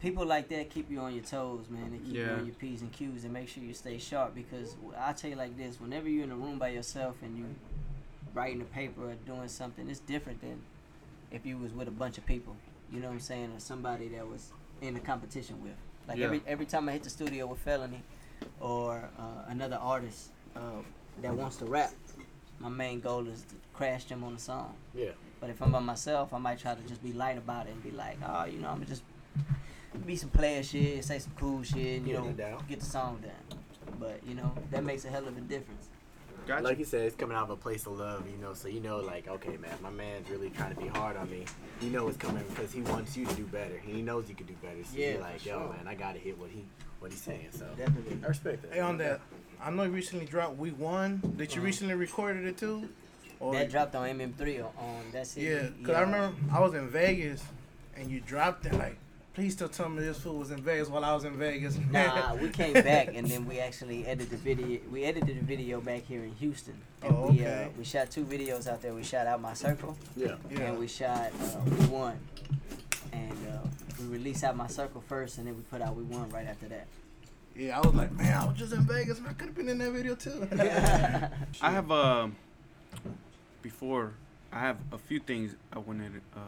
people 0.00 0.24
like 0.24 0.48
that 0.48 0.70
keep 0.70 0.90
you 0.90 0.98
on 1.00 1.14
your 1.14 1.22
toes, 1.22 1.66
man. 1.68 1.90
They 1.92 1.98
keep 1.98 2.14
you 2.14 2.22
Yeah. 2.22 2.34
on 2.36 2.46
your 2.46 2.54
p's 2.54 2.80
and 2.80 2.90
q's 2.90 3.24
and 3.24 3.32
make 3.34 3.48
sure 3.48 3.62
you 3.62 3.74
stay 3.74 3.98
sharp. 3.98 4.34
Because 4.34 4.74
I 4.98 5.12
tell 5.12 5.28
you 5.30 5.36
like 5.36 5.56
this: 5.58 5.78
whenever 5.80 6.08
you're 6.08 6.24
in 6.24 6.30
a 6.32 6.36
room 6.36 6.58
by 6.58 6.68
yourself 6.68 7.16
and 7.22 7.36
you 7.36 7.44
writing 8.34 8.60
a 8.62 8.64
paper 8.64 9.10
or 9.10 9.14
doing 9.26 9.48
something, 9.48 9.88
it's 9.90 10.00
different 10.00 10.40
than 10.40 10.62
if 11.30 11.44
you 11.44 11.58
was 11.58 11.72
with 11.72 11.86
a 11.88 11.90
bunch 11.92 12.16
of 12.16 12.24
people. 12.26 12.56
You 12.90 12.98
know 13.00 13.08
what 13.08 13.14
I'm 13.14 13.20
saying? 13.20 13.52
Or 13.54 13.60
somebody 13.60 14.08
that 14.08 14.26
was 14.26 14.50
in 14.80 14.96
a 14.96 15.00
competition 15.00 15.62
with. 15.62 15.72
Like 16.08 16.18
Yeah. 16.18 16.26
every 16.26 16.42
every 16.46 16.66
time 16.66 16.88
I 16.88 16.92
hit 16.92 17.02
the 17.04 17.10
studio 17.10 17.46
with 17.46 17.60
Felony 17.60 18.02
or 18.60 19.08
uh, 19.18 19.44
another 19.48 19.76
artist 19.76 20.30
uh, 20.56 20.60
that 21.22 21.34
wants 21.34 21.56
to 21.58 21.66
rap, 21.66 21.92
my 22.58 22.68
main 22.68 23.00
goal 23.00 23.26
is 23.28 23.42
to 23.42 23.54
crash 23.72 24.04
them 24.04 24.24
on 24.24 24.34
the 24.34 24.40
song. 24.40 24.74
Yeah. 24.94 25.10
But 25.40 25.50
if 25.50 25.62
I'm 25.62 25.72
by 25.72 25.80
myself, 25.80 26.34
I 26.34 26.38
might 26.38 26.58
try 26.58 26.74
to 26.74 26.82
just 26.82 27.02
be 27.02 27.12
light 27.12 27.38
about 27.38 27.66
it 27.66 27.72
and 27.72 27.82
be 27.82 27.90
like, 27.90 28.18
oh, 28.26 28.44
you 28.44 28.58
know, 28.58 28.68
I'm 28.68 28.84
just 28.84 29.02
be 30.06 30.16
some 30.16 30.30
player 30.30 30.62
shit, 30.62 31.04
say 31.04 31.18
some 31.18 31.32
cool 31.36 31.62
shit, 31.62 31.98
and, 31.98 32.06
you 32.06 32.14
know, 32.14 32.32
get 32.68 32.80
the 32.80 32.86
song 32.86 33.20
done. 33.22 33.58
But 33.98 34.20
you 34.26 34.34
know, 34.34 34.52
that 34.70 34.84
makes 34.84 35.04
a 35.04 35.08
hell 35.08 35.26
of 35.26 35.36
a 35.36 35.40
difference. 35.40 35.88
Gotcha. 36.50 36.64
Like 36.64 36.78
you 36.80 36.84
said, 36.84 37.02
it's 37.02 37.14
coming 37.16 37.36
out 37.36 37.44
of 37.44 37.50
a 37.50 37.56
place 37.56 37.86
of 37.86 37.98
love, 37.98 38.24
you 38.28 38.36
know. 38.38 38.54
So 38.54 38.66
you 38.68 38.80
know, 38.80 38.98
like, 38.98 39.28
okay, 39.28 39.56
man, 39.56 39.70
my 39.82 39.90
man's 39.90 40.28
really 40.28 40.50
trying 40.50 40.74
to 40.74 40.80
be 40.80 40.88
hard 40.88 41.16
on 41.16 41.30
me. 41.30 41.44
You 41.80 41.90
know, 41.90 42.08
it's 42.08 42.16
coming 42.16 42.42
because 42.48 42.72
he 42.72 42.80
wants 42.82 43.16
you 43.16 43.24
to 43.26 43.34
do 43.34 43.44
better. 43.44 43.78
He 43.84 44.02
knows 44.02 44.28
you 44.28 44.34
can 44.34 44.46
do 44.46 44.54
better. 44.62 44.82
So 44.84 44.96
Yeah, 44.96 45.06
you're 45.06 45.16
for 45.18 45.22
like, 45.22 45.46
yo, 45.46 45.58
sure. 45.58 45.68
man, 45.76 45.86
I 45.86 45.94
gotta 45.94 46.18
hit 46.18 46.38
what 46.38 46.50
he 46.50 46.64
what 46.98 47.10
he's 47.12 47.20
saying. 47.22 47.48
So 47.52 47.66
Definitely. 47.78 48.18
I 48.24 48.26
respect 48.26 48.62
that. 48.62 48.72
Hey, 48.74 48.80
on 48.80 48.98
that, 48.98 49.20
I 49.62 49.70
know 49.70 49.84
you 49.84 49.90
recently 49.90 50.26
dropped 50.26 50.56
Week 50.58 50.78
One. 50.78 51.20
Did 51.36 51.54
you 51.54 51.60
Uh-huh. 51.60 51.66
recently 51.66 51.94
recorded 51.94 52.44
it 52.44 52.58
too? 52.58 52.88
Or 53.38 53.54
that 53.54 53.70
dropped 53.70 53.94
on 53.94 54.06
MM3 54.08 54.58
on, 54.58 54.64
on 54.78 55.04
that 55.12 55.26
CD. 55.28 55.46
yeah, 55.48 55.68
cause 55.82 55.94
I 55.94 56.00
remember 56.02 56.36
I 56.52 56.60
was 56.60 56.74
in 56.74 56.88
Vegas, 56.88 57.42
and 57.96 58.10
you 58.10 58.20
dropped 58.20 58.66
it 58.66 58.74
like. 58.74 58.98
Please 59.32 59.52
still 59.52 59.68
tell 59.68 59.88
me 59.88 60.02
this 60.02 60.18
fool 60.18 60.36
was 60.38 60.50
in 60.50 60.60
Vegas 60.60 60.88
while 60.88 61.04
I 61.04 61.14
was 61.14 61.24
in 61.24 61.36
Vegas. 61.38 61.78
Nah, 61.90 62.34
we 62.34 62.48
came 62.48 62.72
back 62.74 63.10
and 63.14 63.26
then 63.26 63.46
we 63.46 63.60
actually 63.60 64.04
edited 64.04 64.30
the 64.30 64.36
video. 64.36 64.80
We 64.90 65.04
edited 65.04 65.38
the 65.38 65.44
video 65.44 65.80
back 65.80 66.02
here 66.04 66.24
in 66.24 66.32
Houston. 66.36 66.74
And 67.02 67.14
Oh, 67.16 67.30
we 67.30 67.46
uh, 67.46 67.48
okay. 67.50 67.70
we 67.78 67.84
shot 67.84 68.10
two 68.10 68.24
videos 68.24 68.66
out 68.66 68.82
there. 68.82 68.92
We 68.92 69.04
shot 69.04 69.26
out 69.28 69.40
my 69.40 69.54
circle 69.54 69.96
Yeah. 70.16 70.34
Yeah. 70.50 70.60
and 70.62 70.78
we 70.78 70.88
shot 70.88 71.30
uh, 71.40 71.60
we 71.64 71.86
won. 71.86 72.18
And 73.12 73.32
uh, 73.52 73.66
we 74.00 74.06
released 74.06 74.42
out 74.42 74.56
my 74.56 74.66
circle 74.66 75.02
first, 75.08 75.38
and 75.38 75.46
then 75.46 75.54
we 75.56 75.62
put 75.62 75.80
out 75.80 75.94
we 75.94 76.02
won 76.04 76.28
right 76.30 76.46
after 76.46 76.66
that. 76.68 76.86
Yeah, 77.56 77.78
I 77.78 77.80
was 77.86 77.94
like, 77.94 78.12
man, 78.12 78.36
I 78.36 78.46
was 78.46 78.56
just 78.56 78.72
in 78.72 78.82
Vegas, 78.82 79.20
man. 79.20 79.30
I 79.30 79.32
could 79.34 79.46
have 79.48 79.56
been 79.56 79.68
in 79.68 79.78
that 79.78 79.90
video 79.92 80.14
too. 80.16 80.46
I 81.62 81.70
have 81.70 81.90
um 81.92 82.34
before 83.62 84.14
I 84.52 84.58
have 84.58 84.78
a 84.90 84.98
few 84.98 85.20
things 85.20 85.54
I 85.72 85.78
wanted 85.78 86.20
uh, 86.36 86.40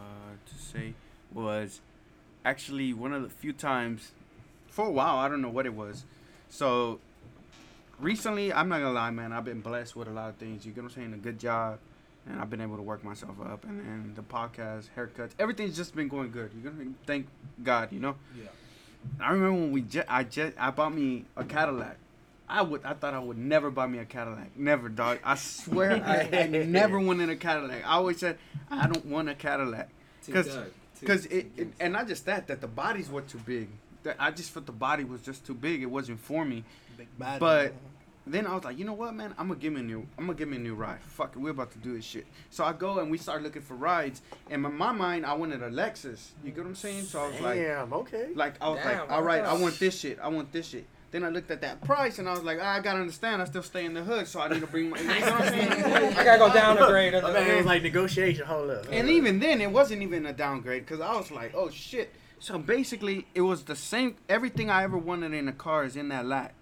to 0.47 0.55
say 0.63 0.95
was 1.33 1.81
actually 2.45 2.93
one 2.93 3.13
of 3.13 3.23
the 3.23 3.29
few 3.29 3.53
times 3.53 4.13
for 4.69 4.87
a 4.87 4.91
while 4.91 5.17
I 5.17 5.29
don't 5.29 5.43
know 5.43 5.51
what 5.51 5.67
it 5.67 5.75
was. 5.75 6.05
So 6.49 7.01
recently 7.99 8.53
I'm 8.53 8.69
not 8.69 8.79
gonna 8.79 8.93
lie, 8.93 9.11
man. 9.11 9.33
I've 9.33 9.45
been 9.45 9.61
blessed 9.61 9.97
with 9.97 10.09
a 10.09 10.13
lot 10.13 10.31
of 10.31 10.37
things. 10.37 10.67
You 10.67 10.73
get 10.73 10.83
what 10.83 10.93
I'm 10.93 10.97
saying? 10.97 11.15
A 11.15 11.19
good 11.19 11.39
job, 11.39 11.79
and 12.27 12.41
I've 12.41 12.51
been 12.51 12.61
able 12.61 12.77
to 12.77 12.83
work 12.83 13.05
myself 13.05 13.37
up, 13.41 13.65
and, 13.65 13.81
and 13.81 14.17
the 14.17 14.23
podcast, 14.23 14.89
haircuts, 14.97 15.31
everything's 15.39 15.77
just 15.77 15.95
been 15.95 16.09
going 16.09 16.31
good. 16.31 16.51
You're 16.55 16.73
gonna 16.73 16.91
thank 17.07 17.27
God, 17.63 17.93
you 17.93 18.01
know. 18.01 18.17
Yeah. 18.37 18.49
I 19.21 19.33
remember 19.33 19.61
when 19.61 19.73
we 19.73 19.83
just 19.83 20.07
I 20.09 20.25
just 20.25 20.55
I 20.59 20.71
bought 20.71 20.95
me 20.95 21.25
a 21.37 21.45
Cadillac. 21.45 21.97
I 22.49 22.63
would 22.63 22.85
I 22.85 22.93
thought 22.95 23.15
I 23.15 23.19
would 23.19 23.39
never 23.39 23.71
buy 23.71 23.87
me 23.87 23.99
a 23.99 24.05
Cadillac. 24.05 24.57
Never, 24.57 24.89
dog. 24.89 25.19
I 25.25 25.37
swear 25.37 26.03
I, 26.05 26.29
I 26.39 26.47
never 26.67 27.01
wanted 27.01 27.31
a 27.31 27.37
Cadillac. 27.37 27.85
I 27.85 27.93
always 27.95 28.19
said 28.19 28.39
I 28.71 28.87
don't 28.87 29.07
want 29.07 29.29
a 29.29 29.35
Cadillac. 29.35 29.89
Cause, 30.31 30.57
Cause 31.05 31.27
it, 31.27 31.47
it 31.57 31.69
and 31.81 31.93
not 31.93 32.09
just 32.09 32.27
that 32.27 32.47
that 32.47 32.61
the 32.61 32.69
bodies 32.69 33.11
were 33.11 33.23
too 33.23 33.39
big. 33.39 33.69
That 34.05 34.17
I 34.19 34.31
just 34.31 34.51
felt 34.51 34.67
the 34.67 34.73
body 34.73 35.05
was 35.05 35.21
just 35.23 35.47
too 35.47 35.55
big. 35.55 35.83
It 35.83 35.87
wasn't 35.87 36.21
for 36.21 36.45
me. 36.45 36.65
Big 36.97 37.09
body. 37.19 37.39
But 37.39 37.75
then 38.27 38.47
I 38.47 38.55
was 38.55 38.65
like, 38.65 38.79
you 38.79 38.85
know 38.85 38.93
what, 38.93 39.15
man? 39.15 39.35
I'm 39.37 39.49
gonna 39.49 39.59
give 39.59 39.73
me 39.73 39.81
a 39.81 39.85
new. 39.85 40.07
I'm 40.17 40.27
gonna 40.27 40.39
give 40.39 40.49
me 40.49 40.57
a 40.57 40.61
new 40.61 40.75
ride. 40.75 41.01
Fuck 41.01 41.35
it, 41.35 41.39
we're 41.41 41.51
about 41.51 41.73
to 41.73 41.79
do 41.79 41.95
this 41.95 42.05
shit. 42.05 42.27
So 42.51 42.65
I 42.65 42.73
go 42.73 43.01
and 43.01 43.11
we 43.11 43.19
start 43.19 43.43
looking 43.43 43.63
for 43.63 43.75
rides. 43.75 44.23
And 44.51 44.65
in 44.65 44.75
my 44.75 44.93
mind, 44.93 45.27
I 45.27 45.35
wanted 45.35 45.63
a 45.63 45.71
Lexus. 45.71 46.31
You 46.45 46.51
get 46.53 46.59
what 46.59 46.69
I'm 46.69 46.75
saying? 46.75 47.05
So 47.05 47.21
I 47.21 47.29
was 47.29 47.41
like, 47.41 47.59
Damn. 47.59 47.93
Okay. 47.93 48.29
like 48.35 48.55
I 48.61 48.69
was 48.69 48.79
Damn, 48.79 48.99
like, 49.01 49.11
all 49.11 49.23
right, 49.23 49.45
I 49.45 49.55
want 49.55 49.79
this 49.79 49.99
shit. 49.99 50.19
I 50.23 50.29
want 50.29 50.53
this 50.53 50.69
shit. 50.69 50.87
Then 51.13 51.25
I 51.25 51.29
looked 51.29 51.51
at 51.51 51.61
that 51.61 51.83
price 51.83 52.19
and 52.19 52.27
I 52.27 52.33
was 52.33 52.43
like, 52.43 52.59
ah, 52.61 52.73
I 52.73 52.81
gotta 52.81 53.01
understand. 53.01 53.43
I 53.43 53.45
still 53.45 53.63
stay 53.63 53.85
in 53.85 53.93
the 53.93 54.03
hood, 54.03 54.27
so 54.27 54.41
I 54.41 54.49
need 54.49 54.61
to 54.61 54.67
bring 54.67 54.89
my. 54.89 54.99
You 55.03 55.07
know 55.07 55.15
what 55.15 55.43
I'm 55.43 55.49
saying? 55.49 55.73
I 56.17 56.25
gotta 56.25 56.39
go 56.39 56.53
down 56.53 56.79
a 56.79 56.87
grade. 56.87 57.13
My 57.13 57.33
man 57.33 57.57
was 57.59 57.67
like 57.67 57.83
negotiation. 57.83 58.47
Hold 58.47 58.71
up. 58.71 58.87
And 58.91 59.09
even 59.11 59.39
then, 59.39 59.61
it 59.61 59.71
wasn't 59.71 60.01
even 60.03 60.25
a 60.25 60.33
downgrade 60.33 60.87
because 60.87 61.01
I 61.01 61.15
was 61.15 61.31
like, 61.31 61.53
oh 61.55 61.69
shit. 61.69 62.15
So 62.39 62.59
basically, 62.59 63.27
it 63.35 63.43
was 63.43 63.65
the 63.65 63.77
same. 63.77 64.17
Everything 64.29 64.71
I 64.71 64.85
ever 64.85 64.97
wanted 64.97 65.35
in 65.35 65.49
a 65.49 65.53
car 65.53 65.85
is 65.85 65.97
in 65.97 66.09
that 66.09 66.25
lot. 66.25 66.53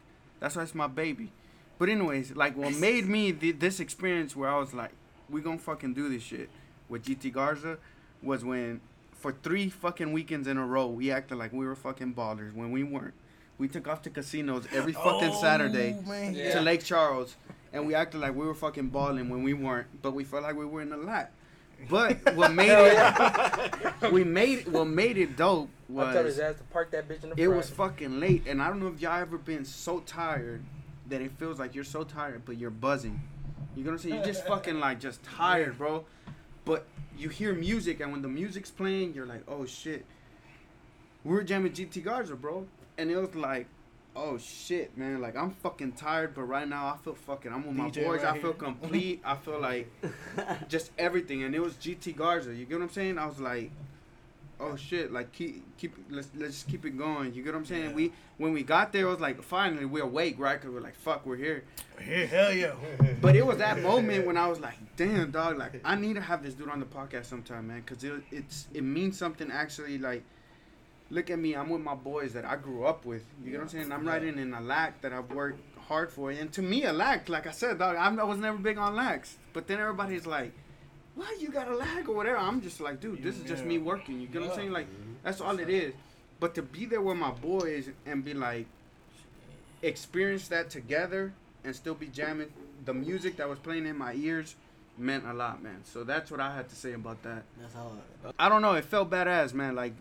That's 0.41 0.57
why 0.57 0.63
it's 0.65 0.75
my 0.75 0.89
baby. 0.89 1.33
But 1.79 1.89
anyways, 1.89 2.35
like 2.35 2.57
what 2.57 2.75
made 2.75 3.07
me 3.07 3.33
th- 3.33 3.61
this 3.61 3.79
experience 3.79 4.35
where 4.35 4.51
I 4.51 4.59
was 4.59 4.75
like, 4.75 4.91
we 5.31 5.41
gonna 5.41 5.59
fucking 5.59 5.95
do 5.95 6.09
this 6.09 6.25
shit 6.25 6.51
with 6.89 7.05
GT 7.05 7.33
Garza 7.33 7.79
was 8.21 8.45
when 8.45 8.81
for 9.13 9.33
three 9.33 9.69
fucking 9.71 10.13
weekends 10.13 10.49
in 10.49 10.57
a 10.59 10.67
row 10.67 10.87
we 10.87 11.11
acted 11.13 11.39
like 11.39 11.53
we 11.53 11.65
were 11.65 11.77
fucking 11.77 12.15
ballers 12.15 12.53
when 12.53 12.73
we 12.73 12.83
weren't. 12.83 13.15
We 13.61 13.69
took 13.69 13.87
off 13.87 14.01
to 14.03 14.11
casinos 14.11 14.67
every 14.73 14.95
fucking 14.95 15.33
oh, 15.35 15.41
Saturday 15.41 15.95
Oh, 15.99 16.09
man. 16.09 16.35
Yeah. 16.35 16.55
to 16.55 16.63
Lake 16.63 16.83
Charles, 16.83 17.37
and 17.75 17.87
we 17.87 17.95
acted 17.95 18.23
like 18.23 18.35
we 18.35 18.47
were 18.47 18.55
fucking 18.55 18.89
balling 18.89 19.29
when 19.29 19.43
we 19.43 19.53
weren't, 19.53 19.87
but 20.01 20.13
we 20.13 20.25
felt 20.25 20.45
like 20.45 20.57
we 20.57 20.65
were 20.65 20.81
in 20.81 20.91
a 20.95 20.97
lot. 20.97 21.31
But 21.89 22.35
what 22.35 22.55
made 22.55 22.71
it, 22.71 24.13
we 24.13 24.25
made 24.25 24.61
it 24.61 24.69
what 24.69 24.87
made 24.87 25.19
it 25.19 25.37
dope 25.37 25.69
was 25.91 26.09
I 26.09 26.13
told 26.15 26.27
his 26.27 26.39
ass 26.39 26.57
to 26.57 26.63
park 26.65 26.91
that 26.93 27.07
bitch 27.07 27.23
in 27.23 27.31
the 27.31 27.35
it 27.35 27.45
front. 27.45 27.57
was 27.57 27.69
fucking 27.69 28.19
late, 28.19 28.45
and 28.47 28.63
I 28.63 28.69
don't 28.69 28.81
know 28.81 28.89
if 28.89 28.99
y'all 28.99 29.21
ever 29.21 29.37
been 29.37 29.67
so 29.67 30.01
tired 30.01 30.63
that 31.09 31.21
it 31.21 31.33
feels 31.33 31.59
like 31.59 31.75
you're 31.75 31.85
so 31.85 32.03
tired, 32.03 32.43
but 32.47 32.57
you're 32.57 32.71
buzzing. 32.71 33.21
You 33.77 33.85
know 33.85 33.91
what 33.91 33.97
I'm 33.97 34.03
saying? 34.03 34.15
You're 34.15 34.25
just 34.25 34.47
fucking 34.47 34.81
like 34.81 35.01
just 35.01 35.23
tired, 35.23 35.77
bro. 35.77 36.07
But 36.65 36.87
you 37.19 37.29
hear 37.29 37.53
music, 37.53 38.01
and 38.01 38.11
when 38.11 38.23
the 38.23 38.29
music's 38.29 38.71
playing, 38.71 39.13
you're 39.13 39.27
like, 39.27 39.43
oh 39.47 39.67
shit. 39.67 40.07
We 41.25 41.35
were 41.35 41.43
jamming 41.43 41.73
GT 41.73 42.03
Garza, 42.03 42.35
bro, 42.35 42.67
and 43.01 43.11
it 43.11 43.17
was 43.17 43.35
like, 43.35 43.67
oh 44.15 44.39
shit, 44.39 44.97
man. 44.97 45.21
Like 45.21 45.37
I'm 45.37 45.51
fucking 45.51 45.93
tired, 45.93 46.35
but 46.35 46.43
right 46.43 46.69
now 46.69 46.87
I 46.87 46.97
feel 46.99 47.15
fucking. 47.15 47.53
I'm 47.53 47.67
with 47.67 47.77
my 47.77 47.91
DJ 47.91 48.05
boys. 48.05 48.23
right 48.23 48.35
I 48.37 48.39
feel 48.39 48.53
here. 48.53 48.53
complete. 48.53 49.21
I 49.25 49.37
feel 49.37 49.61
like 49.61 49.91
just 50.69 50.91
everything, 50.99 51.43
and 51.43 51.55
it 51.55 51.61
was 51.61 51.75
GT 51.75 52.15
Garza. 52.15 52.55
You 52.55 52.67
get 52.67 52.79
what 52.79 52.85
I'm 52.85 52.91
saying? 52.91 53.19
I 53.19 53.27
was 53.27 53.41
like, 53.41 53.71
oh 54.61 54.77
shit, 54.77 55.13
like 55.13 55.33
keep 55.33 55.65
keep 55.79 55.95
let's 56.11 56.29
let's 56.37 56.53
just 56.55 56.69
keep 56.69 56.85
it 56.85 56.97
going. 56.99 57.33
You 57.33 57.43
get 57.43 57.55
what 57.55 57.61
I'm 57.61 57.67
saying? 57.67 57.91
Yeah. 57.91 57.95
We 57.95 58.13
when 58.37 58.53
we 58.53 58.63
got 58.63 58.93
there, 58.93 59.07
it 59.07 59.11
was 59.11 59.21
like 59.21 59.43
finally 59.43 59.87
we're 59.87 60.05
awake, 60.05 60.37
right? 60.39 60.61
Cause 60.61 60.71
we're 60.71 60.81
like 60.81 60.95
fuck, 60.95 61.25
we're 61.25 61.37
here. 61.37 61.65
Yeah, 62.07 62.27
hell 62.27 62.53
yeah. 62.53 62.75
But 63.21 63.37
it 63.37 63.45
was 63.45 63.59
that 63.59 63.81
moment 63.83 64.27
when 64.27 64.37
I 64.37 64.47
was 64.47 64.61
like, 64.61 64.77
damn, 64.97 65.31
dog, 65.31 65.59
like 65.59 65.81
I 65.85 65.95
need 65.95 66.15
to 66.15 66.21
have 66.21 66.43
this 66.43 66.55
dude 66.55 66.69
on 66.69 66.81
the 66.81 66.87
podcast 66.87 67.27
sometime, 67.27 67.69
man, 67.69 67.83
cause 67.83 68.05
it 68.05 68.23
it's 68.31 68.67
it 68.75 68.85
means 68.85 69.19
something 69.19 69.51
actually. 69.51 69.99
Like, 69.99 70.23
look 71.11 71.31
at 71.31 71.39
me, 71.39 71.55
I'm 71.55 71.69
with 71.69 71.83
my 71.83 71.95
boys 71.95 72.33
that 72.33 72.45
I 72.45 72.57
grew 72.57 72.85
up 72.85 73.05
with. 73.05 73.25
You 73.45 73.51
get 73.51 73.59
what 73.59 73.65
I'm 73.65 73.69
saying? 73.69 73.93
I'm 73.93 74.07
riding 74.07 74.39
in 74.39 74.55
a 74.55 74.61
lack 74.61 75.01
that 75.03 75.13
I've 75.13 75.31
worked 75.31 75.61
hard 75.89 76.11
for, 76.11 76.31
and 76.31 76.53
to 76.53 76.63
me, 76.63 76.85
a 76.85 76.93
lack, 76.93 77.29
like 77.29 77.47
I 77.47 77.51
said, 77.51 77.79
dog, 77.79 77.97
I'm, 77.97 78.19
I 78.19 78.25
was 78.25 78.39
never 78.39 78.59
big 78.59 78.79
on 78.79 78.95
lacks. 78.95 79.37
But 79.53 79.67
then 79.67 79.81
everybody's 79.81 80.27
like, 80.27 80.53
why 81.17 81.37
you 81.41 81.51
got 81.51 81.69
a 81.69 81.77
lag 81.77 82.09
or 82.09 82.15
whatever? 82.15 82.39
I'm 82.39 82.63
just 82.63 82.81
like, 82.81 83.01
dude, 83.01 83.23
this 83.23 83.37
is 83.37 83.45
just 83.45 83.65
me 83.65 83.79
working. 83.79 84.21
You 84.21 84.29
get 84.29 84.43
what 84.43 84.51
I'm 84.51 84.57
saying? 84.57 84.73
Like, 84.73 84.87
that's 85.23 85.41
all 85.41 85.59
it 85.59 85.69
is. 85.69 85.93
But 86.39 86.55
to 86.55 86.63
be 86.63 86.87
there 86.87 87.03
with 87.03 87.17
my 87.17 87.33
boys 87.33 87.91
and 88.07 88.25
be 88.25 88.33
like, 88.33 88.67
experience 89.83 90.49
that 90.49 90.71
together 90.71 91.33
and 91.65 91.75
still 91.75 91.95
be 91.95 92.07
jamming 92.07 92.53
the 92.85 92.95
music 92.95 93.37
that 93.37 93.49
was 93.49 93.59
playing 93.59 93.87
in 93.87 93.97
my 93.97 94.15
ears 94.15 94.57
meant 94.97 95.27
a 95.27 95.33
lot, 95.33 95.63
man. 95.63 95.83
So 95.85 96.05
that's 96.05 96.31
what 96.31 96.41
I 96.41 96.55
had 96.55 96.69
to 96.69 96.77
say 96.77 96.93
about 96.93 97.23
that. 97.23 97.43
That's 97.61 97.75
hard. 97.75 98.35
I 98.39 98.49
don't 98.49 98.63
know. 98.63 98.75
It 98.75 98.85
felt 98.85 99.11
badass, 99.11 99.53
man. 99.55 99.75
Like, 99.75 99.95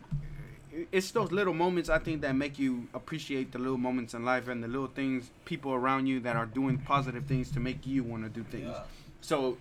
it's 0.91 1.11
those 1.11 1.31
little 1.31 1.53
moments 1.53 1.89
I 1.89 1.99
think 1.99 2.21
that 2.21 2.35
make 2.35 2.59
you 2.59 2.87
appreciate 2.93 3.51
the 3.51 3.59
little 3.59 3.77
moments 3.77 4.13
in 4.13 4.23
life 4.23 4.47
and 4.47 4.63
the 4.63 4.67
little 4.67 4.87
things, 4.87 5.29
people 5.45 5.73
around 5.73 6.07
you 6.07 6.19
that 6.21 6.35
are 6.35 6.45
doing 6.45 6.77
positive 6.77 7.25
things 7.25 7.51
to 7.51 7.59
make 7.59 7.85
you 7.87 8.03
want 8.03 8.23
to 8.23 8.29
do 8.29 8.43
things. 8.43 8.75
So, 9.21 9.57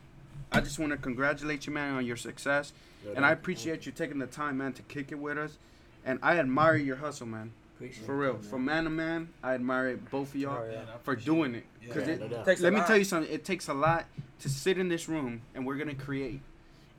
I 0.53 0.61
just 0.61 0.79
want 0.79 0.93
to 0.93 0.99
congratulate 0.99 1.67
you, 1.67 1.73
man, 1.73 1.95
on 1.95 2.07
your 2.07 2.17
success. 2.17 2.73
And 3.17 3.25
I 3.25 3.33
appreciate 3.33 3.87
you 3.87 3.93
taking 3.93 4.19
the 4.19 4.27
time, 4.27 4.59
man, 4.59 4.73
to 4.75 4.83
kick 4.83 5.13
it 5.13 5.19
with 5.19 5.39
us. 5.39 5.57
And 6.05 6.19
I 6.23 6.39
admire 6.39 6.77
your 6.77 6.97
hustle, 6.97 7.27
man. 7.27 7.53
Appreciate 7.77 8.07
For 8.07 8.17
real. 8.17 8.31
it, 8.31 8.41
man. 8.43 8.51
From 8.51 8.65
man 8.65 8.85
to 8.85 8.91
man, 8.91 9.29
I 9.43 9.55
admire 9.55 9.97
both 10.11 10.31
of 10.35 10.41
y'all 10.41 10.59
Oh, 10.67 10.71
yeah. 10.71 10.81
for 11.05 11.15
doing 11.17 11.55
it. 11.55 11.65
Because 11.81 12.07
Yeah, 12.09 12.15
it, 12.15 12.21
no 12.21 12.29
doubt. 12.29 12.45
Takes 12.47 12.61
a 12.61 12.65
let 12.65 12.73
me 12.73 12.81
tell 12.87 12.97
you 12.99 13.05
something. 13.05 13.33
It 13.33 13.45
takes 13.45 13.69
a 13.69 13.75
lot 13.75 14.07
to 14.41 14.49
sit 14.49 14.79
in 14.79 14.89
this 14.89 15.09
room 15.09 15.43
and 15.55 15.65
we're 15.67 15.77
gonna 15.77 15.95
create 15.95 16.41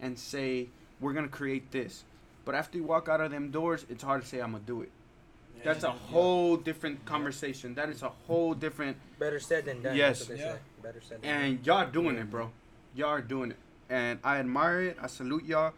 and 0.02 0.18
say 0.18 0.68
we're 1.02 1.14
gonna 1.14 1.27
create 1.27 1.72
this. 1.72 2.03
But 2.50 2.56
after 2.56 2.80
you 2.80 2.84
walk 2.84 3.08
out 3.08 3.22
of 3.22 3.30
them 3.30 3.52
doors, 3.52 3.86
it's 3.92 4.02
hard 4.02 4.24
to 4.24 4.28
say 4.28 4.40
I'm 4.40 4.54
gonna 4.54 4.64
do 4.66 4.82
it. 4.82 4.90
That's 5.64 5.84
a 5.84 5.92
whole 5.92 6.58
different 6.58 7.06
conversation. 7.06 7.76
That 7.76 7.90
is 7.90 8.02
a 8.02 8.10
whole 8.10 8.56
different. 8.56 8.98
Better 9.20 9.40
said 9.40 9.66
than 9.66 9.84
done. 9.84 9.96
Yes. 9.96 10.26
That's 10.26 10.30
what 10.30 10.38
they 10.40 10.44
Yeah. 10.44 10.54
say. 10.54 10.60
Better 10.82 11.00
said 11.00 11.22
than 11.22 11.30
done. 11.30 11.44
And 11.44 11.68
y'all 11.68 11.92
doing 11.92 12.16
it, 12.18 12.32
bro. 12.32 12.50
Y'all 12.96 13.10
are 13.10 13.22
doing 13.22 13.52
it, 13.52 13.58
and 13.88 14.18
I 14.24 14.38
admire 14.38 14.82
it. 14.82 14.98
I 15.00 15.06
salute 15.06 15.46
y'all, 15.46 15.74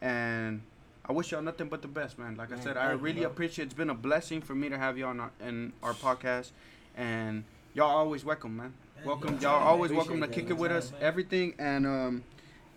and 0.00 0.62
I 1.06 1.12
wish 1.12 1.30
y'all 1.30 1.42
nothing 1.42 1.68
but 1.68 1.82
the 1.82 1.88
best, 1.88 2.18
man. 2.18 2.36
Like 2.36 2.52
I 2.52 2.58
said, 2.58 2.78
I 2.78 2.86
thank 2.88 3.00
you, 3.00 3.04
really 3.04 3.24
appreciate. 3.24 3.66
It's 3.66 3.74
been 3.74 3.90
a 3.90 3.94
blessing 3.94 4.40
for 4.40 4.54
me 4.54 4.70
to 4.70 4.78
have 4.78 4.96
y'all 4.96 5.10
on 5.10 5.20
our, 5.20 5.30
in 5.46 5.74
our 5.82 5.92
podcast, 5.92 6.52
and 6.96 7.44
y'all 7.74 7.94
always 7.94 8.24
welcome, 8.24 8.56
man. 8.56 8.72
Welcome, 9.04 9.40
y'all 9.42 9.62
always 9.62 9.92
welcome 9.92 10.22
to 10.22 10.28
kick 10.28 10.48
it 10.48 10.54
with 10.54 10.70
man. 10.70 10.78
us. 10.78 10.90
Everything, 11.02 11.52
and 11.58 11.86
um, 11.86 12.24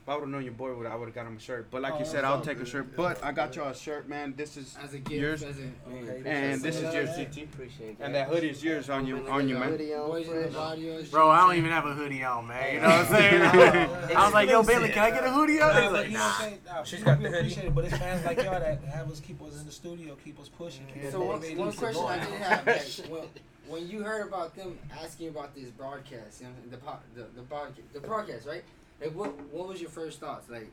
if 0.08 0.12
I 0.12 0.16
would 0.16 0.22
have 0.22 0.30
known 0.30 0.44
your 0.46 0.54
boy, 0.54 0.74
would 0.74 0.88
I 0.88 0.96
would 0.96 1.10
have 1.10 1.14
got 1.16 1.26
him 1.28 1.36
a 1.36 1.40
shirt. 1.40 1.68
But 1.70 1.82
like 1.82 1.96
Oh, 1.96 2.00
you 2.00 2.06
said, 2.06 2.24
I'll 2.24 2.36
all 2.36 2.42
take 2.42 2.62
a 2.62 2.66
shirt. 2.66 2.96
But 2.96 3.22
I 3.22 3.34
got 3.34 3.54
y'all 3.58 3.68
a 3.72 3.76
shirt, 3.76 4.08
man. 4.08 4.34
This 4.38 4.56
is 4.56 4.78
As 4.82 4.94
a 4.94 5.00
gift. 5.00 5.20
Yours? 5.22 5.44
As 5.44 5.58
a, 5.58 5.90
Man, 5.90 6.24
and 6.24 6.62
this 6.62 6.78
is 6.78 6.94
yours, 6.94 7.10
GT. 7.10 7.44
Appreciate 7.44 8.00
that. 8.00 8.06
And 8.06 8.16
that 8.16 8.30
hoodie 8.30 8.52
is 8.52 8.64
yours 8.64 8.90
on 8.90 9.06
you, 9.06 9.28
on 9.28 9.50
you, 9.50 9.56
man. 9.58 9.68
Hoodie 9.72 9.94
on, 9.94 10.08
boys 10.08 10.28
in 10.30 10.34
the 10.36 10.42
fresh. 10.44 10.54
body. 10.54 10.90
or 10.92 11.04
Bro, 11.04 11.30
I 11.30 11.42
don't 11.42 11.56
even 11.56 11.72
have 11.72 11.86
a 11.86 11.94
hoodie 11.94 12.24
on, 12.24 12.48
man. 12.48 12.76
You 12.76 12.80
know 12.80 12.88
what 12.88 13.00
I'm 13.00 13.06
saying? 13.08 13.42
I 14.16 14.24
was 14.24 14.34
like, 14.34 14.50
yo, 14.50 14.64
Bailey, 14.64 14.90
can 14.90 15.04
I 15.04 15.12
get 15.12 15.26
a 15.26 15.30
hoodie 15.30 15.60
on? 15.60 15.74
Nah, 15.76 15.82
He's 15.82 15.90
but 15.90 15.94
like, 15.94 16.08
you 16.08 16.14
know 16.14 16.20
nah. 16.20 16.26
what 16.30 16.42
I'm 16.42 16.86
saying? 16.86 16.86
She's 16.86 17.00
we- 17.00 17.06
got 17.06 17.18
we 17.18 17.24
the 17.26 17.30
hoodie. 17.30 17.40
appreciate 17.40 17.66
it, 17.66 17.76
but 17.76 17.84
it's 17.86 17.98
fans 17.98 18.26
like 18.26 18.38
y'all 18.38 18.60
that 18.62 18.84
have 18.86 19.12
us 19.12 19.20
keep 19.20 19.42
us 19.42 19.60
in 19.60 19.66
the 19.66 19.72
studio, 19.74 20.18
keep 20.24 20.40
us 20.40 20.48
pushing. 20.48 20.86
Keep 20.94 21.04
us 21.04 21.12
So 21.12 21.20
one, 21.20 21.28
motivated, 21.28 21.58
one 21.58 21.72
keep 21.72 21.84
us 21.84 21.96
question 21.98 22.06
I 22.08 22.18
going. 22.18 22.32
did 22.32 22.42
have, 22.44 22.66
like, 22.68 22.82
when, 23.10 23.24
when 23.68 23.88
you 23.90 24.04
heard 24.04 24.26
about 24.26 24.56
them 24.56 24.80
asking 25.04 25.28
about 25.28 25.54
this 25.54 25.66
broadcast, 25.72 26.40
you 26.40 26.48
know, 26.48 26.54
the 26.72 26.78
the 27.22 27.28
the 27.36 27.42
podcast, 27.42 27.74
the 27.94 28.00
broadcast, 28.00 28.48
right? 28.48 28.64
Like, 29.02 29.14
what 29.16 29.38
what 29.52 29.68
was 29.68 29.80
your 29.82 29.90
first 29.90 30.20
thoughts? 30.20 30.50
Like, 30.50 30.70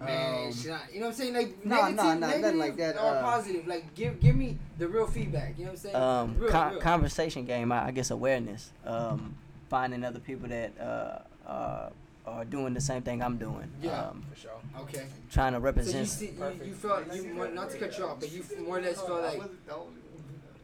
man, 0.00 0.46
Um, 0.46 0.52
should 0.52 0.70
I, 0.72 0.80
you 0.92 1.00
know 1.00 1.06
what 1.06 1.12
I'm 1.12 1.18
saying? 1.18 1.34
Like, 1.34 1.64
Nah, 1.66 1.74
negative, 1.88 1.96
nah, 1.96 2.14
nah, 2.14 2.26
nothing 2.38 2.58
like 2.58 2.76
that, 2.76 2.96
or 2.96 3.16
uh, 3.16 3.22
positive? 3.22 3.66
Like, 3.66 3.94
give 3.94 4.20
give 4.20 4.36
me 4.36 4.58
the 4.78 4.88
real 4.88 5.06
feedback. 5.06 5.58
You 5.58 5.64
know 5.66 5.70
what 5.72 5.78
I'm 5.78 5.82
saying? 5.82 5.96
um, 5.96 6.36
real, 6.38 6.50
con- 6.50 6.72
real. 6.72 6.80
conversation 6.80 7.44
game. 7.44 7.72
I, 7.72 7.86
I 7.86 7.90
guess 7.90 8.10
awareness. 8.10 8.72
Um, 8.86 9.34
finding 9.68 10.04
other 10.04 10.20
people 10.20 10.48
that 10.48 10.72
uh, 10.78 11.48
uh, 11.48 11.90
are 12.26 12.44
doing 12.44 12.74
the 12.74 12.80
same 12.80 13.02
thing 13.02 13.22
I'm 13.22 13.38
doing. 13.38 13.70
Yeah. 13.82 14.02
Um, 14.08 14.24
For 14.32 14.38
sure. 14.38 14.50
Okay. 14.80 15.06
trying 15.30 15.52
to 15.52 15.56
So 15.56 15.60
you 15.60 15.64
represent. 15.64 16.08
see, 16.08 16.26
you, 16.26 16.66
you 16.66 16.74
felt 16.74 17.12
you 17.14 17.24
more, 17.34 17.48
not 17.48 17.70
to 17.70 17.78
cut 17.78 17.96
you 17.98 18.04
off, 18.04 18.20
but 18.20 18.30
you 18.30 18.44
more 18.64 18.78
or 18.78 18.82
less 18.82 19.00
felt 19.00 19.22
like 19.22 19.42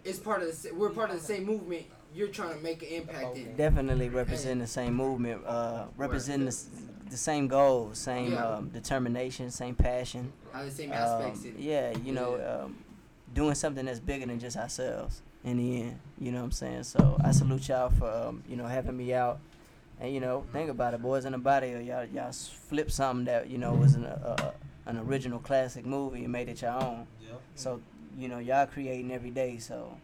it's 0.04 0.18
part 0.18 0.42
of 0.42 0.62
the 0.62 0.74
we're 0.74 0.90
part 0.90 1.10
of 1.10 1.18
the 1.18 1.24
same 1.24 1.44
movement. 1.44 1.86
You're 2.18 2.26
trying 2.28 2.56
to 2.56 2.60
make 2.64 2.82
an 2.82 2.88
impact 2.88 3.36
in. 3.36 3.54
definitely 3.56 4.08
represent 4.08 4.60
the 4.60 4.66
same 4.66 4.94
movement, 4.94 5.46
uh, 5.46 5.84
representing 5.96 6.46
the, 6.46 6.56
the 7.10 7.16
same 7.16 7.46
goals, 7.46 7.96
same 7.98 8.32
Yeah. 8.32 8.44
um, 8.44 8.70
determination, 8.70 9.52
same 9.52 9.76
passion. 9.76 10.32
Have 10.52 10.64
the 10.64 10.70
same 10.72 10.90
Um, 10.90 10.96
aspects 10.98 11.44
in 11.44 11.50
it. 11.50 11.60
yeah, 11.60 11.96
you 11.98 12.12
know, 12.12 12.36
Yeah. 12.36 12.64
um, 12.64 12.78
doing 13.34 13.54
something 13.54 13.86
that's 13.86 14.00
bigger 14.00 14.26
than 14.26 14.40
just 14.40 14.56
ourselves 14.56 15.22
in 15.44 15.58
the 15.58 15.82
end. 15.82 16.00
You 16.18 16.32
know 16.32 16.38
what 16.38 16.46
I'm 16.46 16.50
saying? 16.50 16.82
So 16.82 17.16
I 17.22 17.30
salute 17.30 17.68
y'all 17.68 17.90
for 17.90 18.10
um, 18.10 18.42
you 18.48 18.56
know 18.56 18.66
having 18.66 18.96
me 18.96 19.14
out. 19.14 19.38
And 20.00 20.12
you 20.12 20.18
know, 20.18 20.44
think 20.52 20.70
about 20.70 20.94
it, 20.94 21.02
boys 21.02 21.24
in 21.24 21.30
the 21.32 21.38
body. 21.38 21.68
Y'all, 21.68 22.04
y'all 22.04 22.28
s- 22.28 22.48
flip 22.48 22.90
something 22.90 23.26
that 23.26 23.48
you 23.48 23.58
know 23.58 23.74
was 23.74 23.94
an 23.94 24.06
uh, 24.06 24.50
an 24.86 24.98
original 24.98 25.38
classic 25.38 25.86
movie 25.86 26.24
and 26.24 26.32
made 26.32 26.48
it 26.48 26.62
your 26.62 26.72
own. 26.72 27.06
Yep. 27.22 27.40
So 27.54 27.80
you 28.18 28.26
know, 28.26 28.38
y'all 28.40 28.66
creating 28.66 29.12
every 29.12 29.30
day. 29.30 29.58
So 29.58 29.96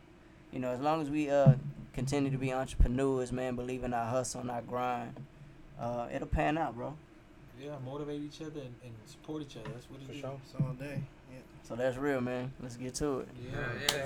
you 0.52 0.60
know, 0.60 0.70
as 0.70 0.80
long 0.80 1.02
as 1.02 1.10
we 1.10 1.28
uh 1.28 1.54
continue 1.94 2.30
to 2.30 2.38
be 2.38 2.52
entrepreneurs, 2.52 3.32
man, 3.32 3.56
believe 3.56 3.84
in 3.84 3.94
our 3.94 4.06
hustle 4.06 4.40
and 4.40 4.50
our 4.50 4.62
grind, 4.62 5.14
uh, 5.80 6.08
it'll 6.12 6.26
pan 6.28 6.58
out, 6.58 6.74
bro. 6.74 6.94
Yeah, 7.60 7.76
motivate 7.84 8.20
each 8.22 8.40
other 8.40 8.60
and, 8.60 8.74
and 8.84 8.92
support 9.06 9.42
each 9.42 9.56
other. 9.56 9.70
That's 9.72 9.88
what 9.88 10.00
it 10.00 10.06
For 10.06 10.12
is. 10.12 10.18
sure. 10.20 10.40
It's 10.44 10.54
all 10.60 10.72
day. 10.74 11.00
Yeah. 11.32 11.38
So 11.62 11.76
that's 11.76 11.96
real, 11.96 12.20
man. 12.20 12.52
Let's 12.60 12.76
get 12.76 12.94
to 12.96 13.20
it. 13.20 13.28
Yeah. 13.52 13.58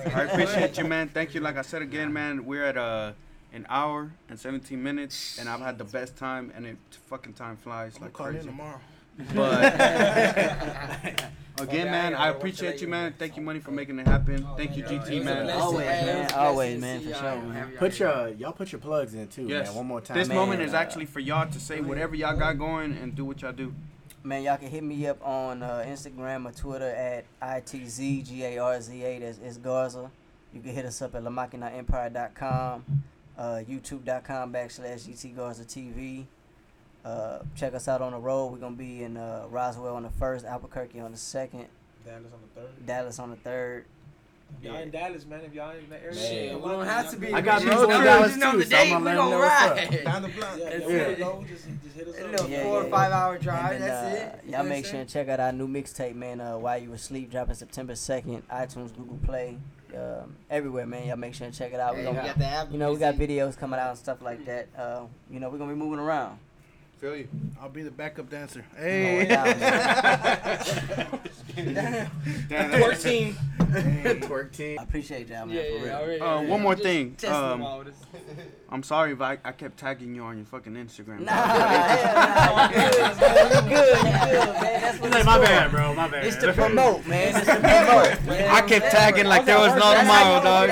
Yeah. 0.05 0.17
I 0.19 0.23
appreciate 0.23 0.77
you, 0.77 0.85
man. 0.85 1.09
Thank 1.09 1.33
you. 1.33 1.41
Like 1.41 1.57
I 1.57 1.63
said 1.63 1.81
again, 1.81 2.13
man, 2.13 2.45
we're 2.45 2.63
at 2.63 2.77
uh, 2.77 3.13
an 3.51 3.65
hour 3.69 4.11
and 4.29 4.39
17 4.39 4.81
minutes, 4.81 5.39
and 5.39 5.49
I've 5.49 5.59
had 5.59 5.77
the 5.77 5.83
best 5.83 6.15
time, 6.15 6.53
and 6.55 6.65
it 6.65 6.77
fucking 7.07 7.33
time 7.33 7.57
flies 7.57 7.95
I'm 7.97 8.03
like 8.03 8.13
gonna 8.13 8.17
call 8.17 8.27
in 8.27 8.33
crazy. 8.33 8.47
tomorrow. 8.47 8.79
But 9.33 9.73
again, 11.59 11.87
I 11.87 11.91
man, 11.91 12.13
I 12.15 12.29
appreciate 12.29 12.81
you, 12.81 12.87
man. 12.87 13.03
man. 13.03 13.13
Thank 13.19 13.35
you, 13.35 13.41
money, 13.43 13.59
for 13.59 13.71
making 13.71 13.99
it 13.99 14.07
happen. 14.07 14.45
Oh, 14.49 14.55
Thank 14.55 14.77
you, 14.77 14.83
GT, 14.83 14.91
it 14.91 14.99
was 14.99 15.09
a 15.09 15.23
man. 15.23 15.49
Always, 15.49 15.85
man. 15.85 16.17
it's 16.23 16.33
Always, 16.33 16.81
man, 16.81 17.01
for 17.01 17.13
sure, 17.13 17.41
man. 17.41 17.71
Put 17.77 17.99
your 17.99 18.29
y'all 18.29 18.53
put 18.53 18.71
your 18.71 18.79
plugs 18.79 19.13
in 19.13 19.27
too, 19.27 19.43
Yes. 19.47 19.67
man. 19.67 19.75
One 19.75 19.87
more 19.87 20.01
time. 20.01 20.17
This 20.17 20.27
Man, 20.29 20.37
moment 20.37 20.61
is 20.61 20.73
uh, 20.73 20.77
actually 20.77 21.05
for 21.05 21.19
y'all 21.19 21.49
to 21.51 21.59
say 21.59 21.81
whatever 21.81 22.15
y'all 22.15 22.37
got 22.37 22.57
going 22.57 22.93
and 22.97 23.13
do 23.15 23.25
what 23.25 23.41
y'all 23.41 23.51
do. 23.51 23.73
Man, 24.23 24.43
y'all 24.43 24.57
can 24.57 24.69
hit 24.69 24.83
me 24.83 25.07
up 25.07 25.25
on 25.25 25.63
uh, 25.63 25.83
Instagram 25.87 26.45
or 26.45 26.51
Twitter 26.51 26.89
at 26.89 27.25
ITZGARZA. 27.41 29.19
That's 29.21 29.37
it's 29.39 29.57
Garza. 29.57 30.11
You 30.53 30.61
can 30.61 30.73
hit 30.73 30.85
us 30.85 31.01
up 31.01 31.15
at 31.15 31.23
LaMaquinaEmpire.com, 31.23 32.83
uh, 33.37 33.41
YouTube.com 33.69 34.51
backslash 34.53 35.07
GT 35.07 35.35
Garza 35.35 35.63
TV. 35.63 36.25
Uh, 37.05 37.39
check 37.55 37.73
us 37.73 37.87
out 37.87 38.01
on 38.01 38.11
the 38.11 38.17
road. 38.17 38.47
We're 38.51 38.57
going 38.59 38.73
to 38.73 38.77
be 38.79 39.03
in 39.03 39.15
uh, 39.17 39.45
Roswell 39.49 39.95
on 39.95 40.03
the 40.03 40.09
1st, 40.09 40.45
Albuquerque 40.45 40.99
on 40.99 41.11
the 41.11 41.17
2nd, 41.17 41.65
Dallas 42.05 42.25
on 42.33 42.39
the 42.55 42.61
third. 42.61 42.85
Dallas 42.85 43.19
on 43.19 43.29
the 43.31 43.37
3rd. 43.37 43.83
If 44.57 44.63
y'all 44.65 44.77
in 44.77 44.89
Dallas, 44.89 45.25
man. 45.27 45.41
If 45.45 45.53
y'all 45.53 45.69
in 45.77 45.87
that 45.91 46.01
area, 46.03 46.15
Shit, 46.15 46.55
we 46.55 46.61
on, 46.63 46.71
don't 46.71 46.85
have 46.87 47.11
to 47.11 47.17
be. 47.17 47.31
I 47.31 47.39
got 47.39 47.59
we 47.63 47.69
people 47.69 47.85
just 47.85 47.99
in 47.99 48.03
Dallas 48.03 48.27
just 48.29 48.39
know 48.39 48.51
too, 48.53 48.57
the 48.57 48.65
so 48.65 48.77
I'm 48.77 48.83
date, 48.83 48.89
gonna 48.89 48.99
we 48.99 49.05
let 49.05 49.11
'em 49.11 49.17
gonna 49.17 49.29
know 49.29 49.37
what's 49.39 49.61
up. 49.61 49.77
ride. 49.77 50.03
Down 50.03 50.21
the 50.23 50.27
block. 50.29 50.49
Yeah, 50.57 50.69
That's 50.71 50.81
yeah. 50.89 50.95
it. 50.97 51.19
Go, 51.19 51.45
just, 51.47 51.65
just 51.83 51.95
hit 51.95 52.07
us 52.07 52.15
A 52.17 52.25
up. 52.25 52.31
little 52.31 52.49
Yeah, 52.49 52.63
four 52.63 52.79
yeah. 52.81 52.87
or 52.87 52.89
five 52.89 53.11
hour 53.11 53.37
drive. 53.37 53.71
And 53.73 53.81
then, 53.83 53.89
that's 53.89 54.03
uh, 54.03 54.07
it. 54.09 54.41
You 54.45 54.51
know 54.51 54.57
what 54.57 54.63
Y'all 54.63 54.69
make 54.69 54.85
sure 54.85 54.91
saying? 54.91 55.01
and 55.01 55.09
check 55.11 55.29
out 55.29 55.39
our 55.39 55.51
new 55.51 55.67
mixtape, 55.67 56.15
man. 56.15 56.41
Uh, 56.41 56.57
While 56.57 56.77
You 56.81 56.89
Were 56.89 56.95
Asleep, 56.95 57.29
dropping 57.29 57.53
September 57.53 57.93
2nd, 57.93 58.41
iTunes, 58.51 58.95
Google 58.97 59.19
Play, 59.23 59.59
um, 59.95 60.35
everywhere, 60.49 60.87
man. 60.87 61.07
Y'all 61.07 61.15
make 61.17 61.35
sure 61.35 61.45
and 61.45 61.55
check 61.55 61.71
it 61.71 61.79
out. 61.79 61.93
Hey, 61.93 62.01
we 62.01 62.07
we 62.09 62.13
gonna, 62.15 62.27
got 62.29 62.39
the 62.39 62.45
app 62.45 62.71
you 62.71 62.79
know, 62.79 62.91
we 62.91 62.97
got 62.97 63.13
videos 63.15 63.55
coming 63.55 63.79
out 63.79 63.89
and 63.89 63.99
stuff 63.99 64.19
like 64.23 64.43
that. 64.47 64.67
Uh, 64.75 65.01
you 65.29 65.39
know, 65.39 65.51
we're 65.51 65.59
gonna 65.59 65.73
be 65.73 65.79
moving 65.79 65.99
around. 65.99 66.39
Feel 66.99 67.15
you. 67.15 67.27
I'll 67.61 67.69
be 67.69 67.81
the 67.83 67.91
backup 67.91 68.29
dancer. 68.29 68.65
No, 68.75 68.81
Hey. 68.83 69.25
yeah, 69.29 69.53
Damn, 71.55 71.73
that's- 72.71 72.83
Twerk 72.83 73.01
team. 73.03 73.37
Twerk 73.59 74.51
team. 74.51 74.77
I 74.79 74.83
appreciate 74.83 75.29
y'all, 75.29 75.45
man, 75.45 75.55
Yeah, 75.55 75.61
for 75.61 75.67
yeah, 75.67 75.83
real. 75.83 75.93
already. 75.95 76.19
Uh, 76.21 76.41
one 76.41 76.61
more 76.61 76.73
Just 76.73 76.83
thing. 76.83 77.11
testing 77.11 77.31
Um, 77.33 77.49
them 77.51 77.63
all. 77.63 77.83
This- 77.85 77.95
I'm 78.69 78.83
sorry 78.83 79.13
if 79.13 79.21
I, 79.21 79.37
I 79.45 79.51
kept 79.53 79.77
tagging 79.77 80.13
you 80.13 80.23
on 80.23 80.37
your 80.37 80.45
fucking 80.45 80.73
Instagram. 80.73 81.21
Nah, 81.21 81.25
nah, 81.31 82.67
good, 82.67 82.91
good, 82.91 83.17
good, 83.69 84.03
man. 84.03 84.81
That's 84.81 84.99
what 84.99 85.05
He's 85.05 85.13
like, 85.13 85.25
my 85.25 85.39
bad, 85.39 85.71
bro. 85.71 85.93
My 85.93 86.07
bad. 86.09 86.25
It's 86.25 86.35
to 86.37 86.51
promote, 86.53 87.07
man. 87.07 87.35
It's 87.35 87.45
to 87.45 87.53
promote, 87.55 88.23
man. 88.27 88.49
I 88.51 88.61
kept 88.67 88.91
tagging 88.91 89.25
like 89.25 89.45
there 89.45 89.57
was 89.57 89.73
no 89.73 89.95
tomorrow, 89.97 90.43
dog. 90.43 90.69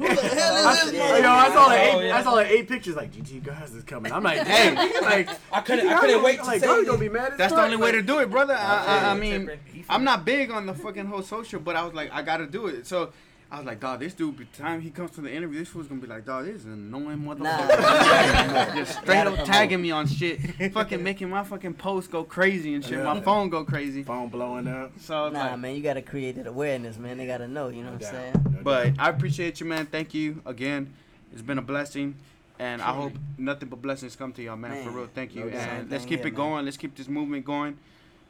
I, 0.00 0.90
yo, 0.92 1.28
I 1.30 1.48
saw 1.52 1.66
like 1.66 1.80
eight, 1.80 1.94
Oh, 1.94 2.00
yeah. 2.00 2.16
I 2.16 2.22
saw 2.22 2.32
like 2.32 2.48
eight 2.48 2.68
pictures 2.68 2.96
like 2.96 3.12
GT 3.12 3.42
guys 3.44 3.72
is 3.74 3.84
coming. 3.84 4.12
I'm 4.12 4.22
like, 4.22 4.46
hey, 4.46 4.74
like 5.02 5.28
I 5.52 5.60
couldn't. 5.60 5.88
I 5.88 5.98
couldn't 6.00 6.22
wait 6.22 6.38
to 6.38 6.44
like, 6.44 6.60
say 6.60 6.66
girl, 6.66 6.76
you 6.76 6.82
it. 6.82 6.86
gonna 6.86 6.98
be 6.98 7.08
mad 7.08 7.32
as 7.32 7.38
That's 7.38 7.52
the 7.52 7.56
fuck. 7.56 7.64
only 7.64 7.76
way 7.76 7.92
to 7.92 8.02
do 8.02 8.18
it, 8.20 8.30
brother. 8.30 8.54
I, 8.54 8.84
I, 9.06 9.10
I 9.10 9.14
mean, 9.18 9.50
I'm 9.88 10.04
not 10.04 10.24
big 10.24 10.50
on 10.50 10.66
the 10.66 10.74
fucking 10.74 11.06
whole 11.06 11.22
social, 11.22 11.60
but 11.60 11.76
I 11.76 11.84
was 11.84 11.94
like, 11.94 12.10
I 12.12 12.22
gotta 12.22 12.46
do 12.46 12.66
it. 12.66 12.86
So 12.86 13.12
I 13.50 13.56
was 13.58 13.66
like, 13.66 13.80
dog, 13.80 14.00
this 14.00 14.12
dude, 14.12 14.36
by 14.36 14.44
the 14.52 14.62
time 14.62 14.82
he 14.82 14.90
comes 14.90 15.12
to 15.12 15.22
the 15.22 15.32
interview, 15.32 15.58
this 15.58 15.68
fool's 15.68 15.86
gonna 15.88 16.02
be 16.02 16.06
like, 16.06 16.26
dog, 16.26 16.44
this 16.44 16.56
is 16.56 16.64
an 16.66 16.72
annoying 16.74 17.24
Nah. 17.24 17.34
motherfucker. 17.34 18.74
Just 18.76 18.92
straight 19.00 19.06
Gotta 19.06 19.30
up 19.40 19.44
tagging 19.46 19.80
me 19.80 19.90
on 19.90 20.06
shit, 20.06 20.38
fucking 20.72 21.02
making 21.02 21.30
my 21.30 21.42
fucking 21.44 21.74
post 21.74 22.10
go 22.10 22.24
crazy 22.24 22.74
and 22.74 22.84
shit, 22.84 23.02
my 23.02 23.20
phone 23.22 23.48
go 23.48 23.64
crazy. 23.64 24.02
phone 24.02 24.28
blowing 24.28 24.68
up. 24.68 24.92
So 25.00 25.16
I 25.16 25.24
was 25.24 25.32
Nah, 25.32 25.46
like, 25.52 25.58
man, 25.60 25.74
you 25.76 25.82
gotta 25.82 26.02
create 26.02 26.36
that 26.36 26.46
awareness, 26.46 26.98
man. 26.98 27.16
They 27.16 27.26
gotta 27.26 27.48
know, 27.48 27.68
you 27.68 27.82
know 27.82 27.92
what 27.92 28.04
I'm 28.04 28.10
saying? 28.12 28.32
No 28.50 28.58
but. 28.62 28.92
I 28.98 29.08
appreciate 29.08 29.60
you, 29.60 29.66
man. 29.66 29.86
Thank 29.86 30.12
you 30.12 30.42
again. 30.44 30.92
It's 31.32 31.42
been 31.42 31.58
a 31.58 31.62
blessing. 31.62 32.16
And 32.60 32.82
I 32.82 32.86
hope 32.92 33.12
nothing 33.38 33.68
but 33.68 33.80
blessings 33.80 34.16
come 34.16 34.32
to 34.32 34.42
y'all, 34.42 34.56
man. 34.56 34.84
For 34.84 34.90
real, 34.90 35.08
thank 35.14 35.34
you. 35.34 35.44
no 35.44 35.56
and 35.56 35.88
let's 35.90 36.04
keep 36.04 36.18
here, 36.18 36.26
it 36.26 36.32
man. 36.32 36.34
going. 36.34 36.64
Let's 36.64 36.76
keep 36.76 36.96
this 36.96 37.06
movement 37.08 37.44
going. 37.44 37.78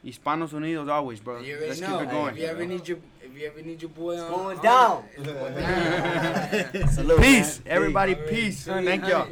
Hispanos 0.09 0.53
Unidos 0.53 0.89
always, 0.89 1.21
bro. 1.21 1.41
You 1.41 1.53
already 1.55 1.69
Let's 1.69 1.81
know. 1.81 1.99
keep 1.99 2.09
it 2.09 2.11
going. 2.11 2.35
If 2.35 2.41
you 2.41 2.47
ever 2.47 2.65
need 2.67 2.89
your, 2.89 2.99
if 3.23 3.39
you 3.39 3.47
ever 3.47 3.63
need 3.63 3.83
your 3.83 3.91
boy 3.91 4.19
on, 4.19 4.31
Going 4.31 4.57
on- 4.59 4.65
down. 4.65 5.05
going 5.23 5.55
down. 5.55 6.89
Salute, 6.89 7.21
Peace, 7.21 7.61
man. 7.65 7.75
everybody. 7.77 8.15
Peace. 8.15 8.65
Thank 8.65 9.07
y'all. 9.07 9.27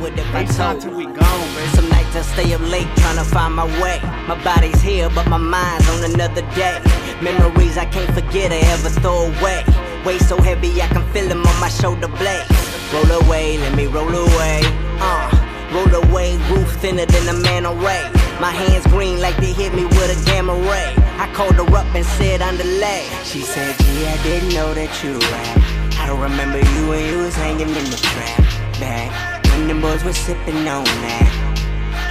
What 0.00 0.12
if 0.18 0.34
I 0.34 0.44
FaceTime 0.44 0.56
told 0.56 0.80
till 0.82 0.96
we 0.96 1.04
you? 1.06 1.14
gone. 1.14 1.48
Some 1.74 1.88
nights 1.88 2.14
I 2.16 2.22
stay 2.22 2.52
up 2.52 2.60
late 2.62 2.88
trying 2.96 3.16
to 3.16 3.24
find 3.24 3.54
my 3.54 3.64
way. 3.82 3.98
My 4.28 4.36
body's 4.44 4.80
here, 4.82 5.08
but 5.14 5.26
my 5.28 5.38
mind's 5.38 5.88
on 5.90 6.04
another 6.12 6.42
day. 6.54 6.78
Memories 7.22 7.78
I 7.78 7.86
can't 7.86 8.12
forget 8.14 8.52
or 8.52 8.60
ever 8.74 8.90
throw 9.00 9.26
away. 9.32 9.64
Weight 10.04 10.20
so 10.20 10.36
heavy 10.40 10.82
I 10.82 10.86
can 10.88 11.02
feel 11.12 11.26
them 11.28 11.44
on 11.46 11.60
my 11.60 11.68
shoulder 11.68 12.08
blades. 12.08 12.50
Roll 12.92 13.22
away, 13.22 13.56
let 13.58 13.74
me 13.74 13.86
roll 13.86 14.08
away. 14.14 14.60
Uh, 15.00 15.33
roll 15.74 15.94
away, 16.04 16.36
roof 16.50 16.70
thinner 16.76 17.04
than 17.04 17.28
a 17.28 17.38
man 17.42 17.66
array. 17.66 18.08
My 18.40 18.52
hands 18.52 18.86
green 18.86 19.20
like 19.20 19.36
they 19.38 19.52
hit 19.52 19.74
me 19.74 19.84
with 19.84 20.10
a 20.16 20.18
gamma 20.24 20.54
ray. 20.54 20.94
I 21.18 21.28
called 21.34 21.56
her 21.56 21.76
up 21.76 21.92
and 21.94 22.06
said 22.06 22.40
underlay. 22.40 23.02
She 23.24 23.40
said, 23.40 23.76
Gee, 23.78 24.06
I 24.06 24.16
didn't 24.22 24.54
know 24.54 24.72
that 24.74 24.92
you 25.02 25.18
rap. 25.18 25.58
I 25.98 26.06
don't 26.06 26.20
remember 26.20 26.58
you 26.58 26.88
when 26.88 27.04
you 27.10 27.18
was 27.18 27.34
hanging 27.34 27.68
in 27.68 27.86
the 27.90 27.96
trap. 27.96 28.40
Back 28.78 29.44
when 29.50 29.68
them 29.68 29.80
boys 29.80 30.04
was 30.04 30.16
sipping 30.16 30.68
on 30.68 30.84
that. 30.84 31.30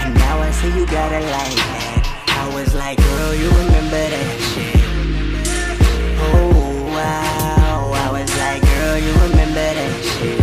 And 0.04 0.14
now 0.16 0.40
I 0.40 0.52
see 0.52 0.68
you 0.68 0.86
got 0.86 1.12
it 1.12 1.24
like 1.24 1.56
that. 1.56 2.02
I 2.28 2.56
was 2.56 2.76
like, 2.76 2.98
girl, 2.98 3.34
you 3.34 3.50
remember 3.50 4.04
that 4.16 4.40
shit. 4.52 4.76
Oh, 6.20 6.84
wow. 6.92 7.92
I 8.06 8.12
was 8.12 8.32
like, 8.44 8.62
girl, 8.62 8.98
you 8.98 9.14
remember 9.28 9.68
that 9.80 10.04
shit. 10.04 10.43